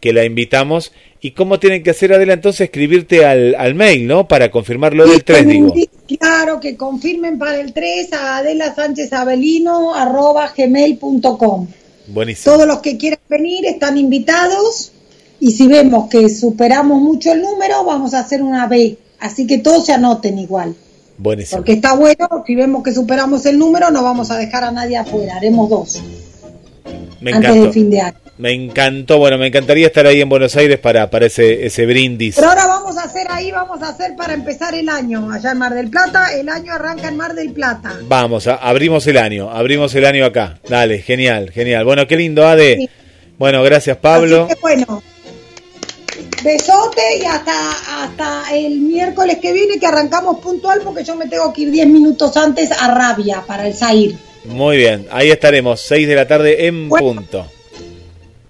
que 0.00 0.12
la 0.12 0.24
invitamos. 0.24 0.92
¿Y 1.20 1.32
cómo 1.32 1.58
tienen 1.58 1.82
que 1.82 1.90
hacer, 1.90 2.12
Adela? 2.12 2.34
Entonces 2.34 2.60
escribirte 2.62 3.24
al, 3.26 3.54
al 3.56 3.74
mail, 3.74 4.06
¿no? 4.06 4.28
Para 4.28 4.50
confirmar 4.50 4.94
lo 4.94 5.06
del 5.06 5.24
3, 5.24 5.46
digo. 5.46 5.74
Claro, 6.18 6.60
que 6.60 6.76
confirmen 6.76 7.38
para 7.38 7.60
el 7.60 7.72
3 7.72 8.12
a 8.12 8.36
Adela 8.38 8.74
Sánchez 8.74 9.12
arroba 9.12 10.52
gmail.com. 10.56 11.66
Buenísimo. 12.06 12.54
Todos 12.54 12.66
los 12.68 12.78
que 12.78 12.96
quieran 12.96 13.18
venir 13.28 13.66
están 13.66 13.98
invitados 13.98 14.92
y 15.40 15.52
si 15.52 15.66
vemos 15.66 16.08
que 16.08 16.28
superamos 16.28 17.00
mucho 17.00 17.32
el 17.32 17.42
número, 17.42 17.84
vamos 17.84 18.14
a 18.14 18.20
hacer 18.20 18.42
una 18.42 18.66
B. 18.66 18.96
Así 19.20 19.46
que 19.46 19.58
todos 19.58 19.86
se 19.86 19.92
anoten 19.92 20.38
igual. 20.38 20.74
Buenísimo. 21.18 21.58
Porque 21.58 21.72
está 21.72 21.94
bueno, 21.94 22.28
si 22.46 22.54
vemos 22.54 22.82
que 22.84 22.92
superamos 22.92 23.44
el 23.46 23.58
número, 23.58 23.90
no 23.90 24.04
vamos 24.04 24.30
a 24.30 24.36
dejar 24.38 24.62
a 24.64 24.70
nadie 24.70 24.96
afuera, 24.96 25.36
haremos 25.36 25.68
dos 25.68 26.00
Me 27.20 27.32
antes 27.32 27.50
encantó. 27.50 27.66
de 27.66 27.72
fin 27.72 27.90
de 27.90 28.00
año. 28.00 28.18
Me 28.38 28.52
encantó. 28.52 29.18
Bueno, 29.18 29.36
me 29.36 29.48
encantaría 29.48 29.86
estar 29.88 30.06
ahí 30.06 30.20
en 30.20 30.28
Buenos 30.28 30.54
Aires 30.56 30.78
para, 30.78 31.10
para 31.10 31.26
ese, 31.26 31.66
ese 31.66 31.86
brindis. 31.86 32.36
Pero 32.36 32.48
ahora 32.48 32.66
vamos 32.66 32.96
a 32.96 33.02
hacer 33.02 33.26
ahí, 33.30 33.50
vamos 33.50 33.82
a 33.82 33.88
hacer 33.88 34.14
para 34.16 34.32
empezar 34.34 34.74
el 34.74 34.88
año 34.88 35.30
allá 35.32 35.50
en 35.52 35.58
Mar 35.58 35.74
del 35.74 35.90
Plata. 35.90 36.32
El 36.38 36.48
año 36.48 36.72
arranca 36.72 37.08
en 37.08 37.16
Mar 37.16 37.34
del 37.34 37.52
Plata. 37.52 37.96
Vamos, 38.02 38.46
a- 38.46 38.54
abrimos 38.56 39.06
el 39.08 39.18
año. 39.18 39.50
Abrimos 39.50 39.94
el 39.96 40.04
año 40.06 40.24
acá. 40.24 40.58
Dale, 40.68 40.98
genial, 41.02 41.50
genial. 41.50 41.84
Bueno, 41.84 42.06
qué 42.06 42.16
lindo, 42.16 42.46
Ade. 42.46 42.76
Sí. 42.76 42.90
Bueno, 43.38 43.62
gracias, 43.64 43.96
Pablo. 43.96 44.44
Así 44.44 44.54
que 44.54 44.60
bueno, 44.60 45.02
besote 46.42 47.02
y 47.20 47.24
hasta, 47.24 48.04
hasta 48.04 48.54
el 48.56 48.80
miércoles 48.80 49.38
que 49.42 49.52
viene 49.52 49.78
que 49.78 49.86
arrancamos 49.86 50.38
puntual 50.40 50.80
porque 50.84 51.04
yo 51.04 51.16
me 51.16 51.26
tengo 51.26 51.52
que 51.52 51.62
ir 51.62 51.70
10 51.70 51.86
minutos 51.88 52.36
antes 52.36 52.70
a 52.72 52.92
Rabia 52.94 53.42
para 53.46 53.66
el 53.66 53.74
Zair. 53.74 54.14
Muy 54.44 54.76
bien, 54.76 55.06
ahí 55.10 55.30
estaremos, 55.30 55.80
6 55.80 56.06
de 56.08 56.14
la 56.14 56.26
tarde 56.26 56.66
en 56.66 56.88
Bueno. 56.88 57.06
punto. 57.14 57.46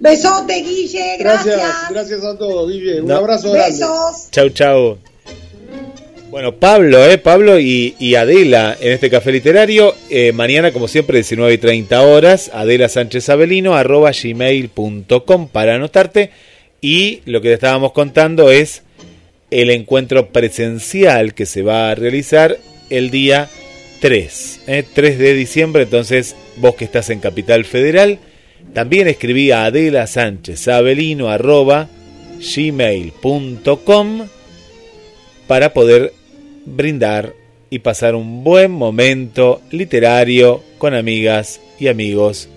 Besote, 0.01 0.63
Guille, 0.63 1.17
gracias. 1.19 1.57
Gracias, 1.57 1.91
gracias 1.91 2.25
a 2.25 2.39
todos, 2.39 2.71
Guille. 2.71 3.01
Un 3.01 3.09
No. 3.09 3.17
abrazo 3.17 3.51
grande. 3.53 3.79
Besos. 3.81 4.31
Chau, 4.31 4.49
chau. 4.51 4.99
Bueno, 6.31 6.55
Pablo, 6.57 7.05
¿eh? 7.07 7.17
Pablo 7.19 7.59
y, 7.59 7.97
y 7.99 8.15
Adela 8.15 8.77
en 8.81 8.93
este 8.93 9.09
café 9.11 9.33
literario. 9.33 9.95
Eh, 10.11 10.33
mañana, 10.33 10.73
como 10.73 10.87
siempre, 10.87 11.17
19 11.19 11.55
y 11.55 11.59
30 11.59 12.03
horas. 12.03 12.51
Adela 12.53 12.89
Sánchez 12.89 13.29
Avelino, 13.31 13.75
arroba 13.75 14.13
gmail.com 14.13 15.49
para 15.49 15.75
anotarte. 15.77 16.31
Y 16.81 17.23
lo 17.25 17.41
que 17.41 17.49
te 17.49 17.55
estábamos 17.55 17.93
contando 17.93 18.51
es 18.51 18.83
el 19.51 19.71
encuentro 19.71 20.29
presencial 20.29 21.33
que 21.35 21.47
se 21.47 21.63
va 21.63 21.91
a 21.91 21.95
realizar 21.95 22.59
el 22.91 23.11
día 23.11 23.49
3, 24.01 24.61
¿eh? 24.67 24.85
3 24.95 25.19
de 25.19 25.33
diciembre. 25.35 25.85
Entonces, 25.85 26.37
vos 26.57 26.75
que 26.75 26.85
estás 26.85 27.09
en 27.09 27.21
Capital 27.21 27.65
Federal, 27.65 28.19
también 28.73 29.09
escribí 29.09 29.51
a 29.51 29.67
Adela 29.67 30.07
Sánchez 30.07 30.69
Avelino, 30.69 31.29
arroba 31.29 31.89
gmail.com 32.39 34.27
para 35.47 35.73
poder 35.73 36.13
brindar 36.65 37.35
y 37.71 37.81
pasar 37.81 38.15
un 38.15 38.45
buen 38.45 38.71
momento 38.71 39.61
literario 39.71 40.63
con 40.79 40.95
amigas 40.95 41.61
y 41.79 41.89
amigos 41.89 42.49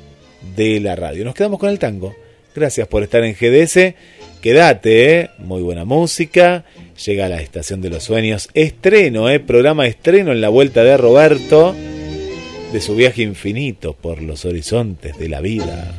de 0.55 0.79
la 0.79 0.95
radio. 0.95 1.25
Nos 1.25 1.35
quedamos 1.35 1.59
con 1.59 1.69
el 1.69 1.79
tango. 1.79 2.15
Gracias 2.55 2.87
por 2.87 3.03
estar 3.03 3.23
en 3.23 3.33
GDS. 3.33 3.95
Quédate, 4.41 5.19
¿eh? 5.19 5.29
muy 5.37 5.61
buena 5.61 5.85
música. 5.85 6.65
Llega 7.05 7.29
la 7.29 7.41
estación 7.41 7.81
de 7.81 7.89
los 7.89 8.03
sueños. 8.03 8.49
Estreno, 8.53 9.29
¿eh? 9.29 9.39
programa 9.39 9.87
estreno 9.87 10.31
en 10.31 10.41
la 10.41 10.49
vuelta 10.49 10.83
de 10.83 10.97
Roberto 10.97 11.75
de 12.71 12.79
su 12.79 12.95
viaje 12.95 13.21
infinito 13.21 13.93
por 13.93 14.21
los 14.21 14.45
horizontes 14.45 15.17
de 15.17 15.27
la 15.27 15.41
vida. 15.41 15.93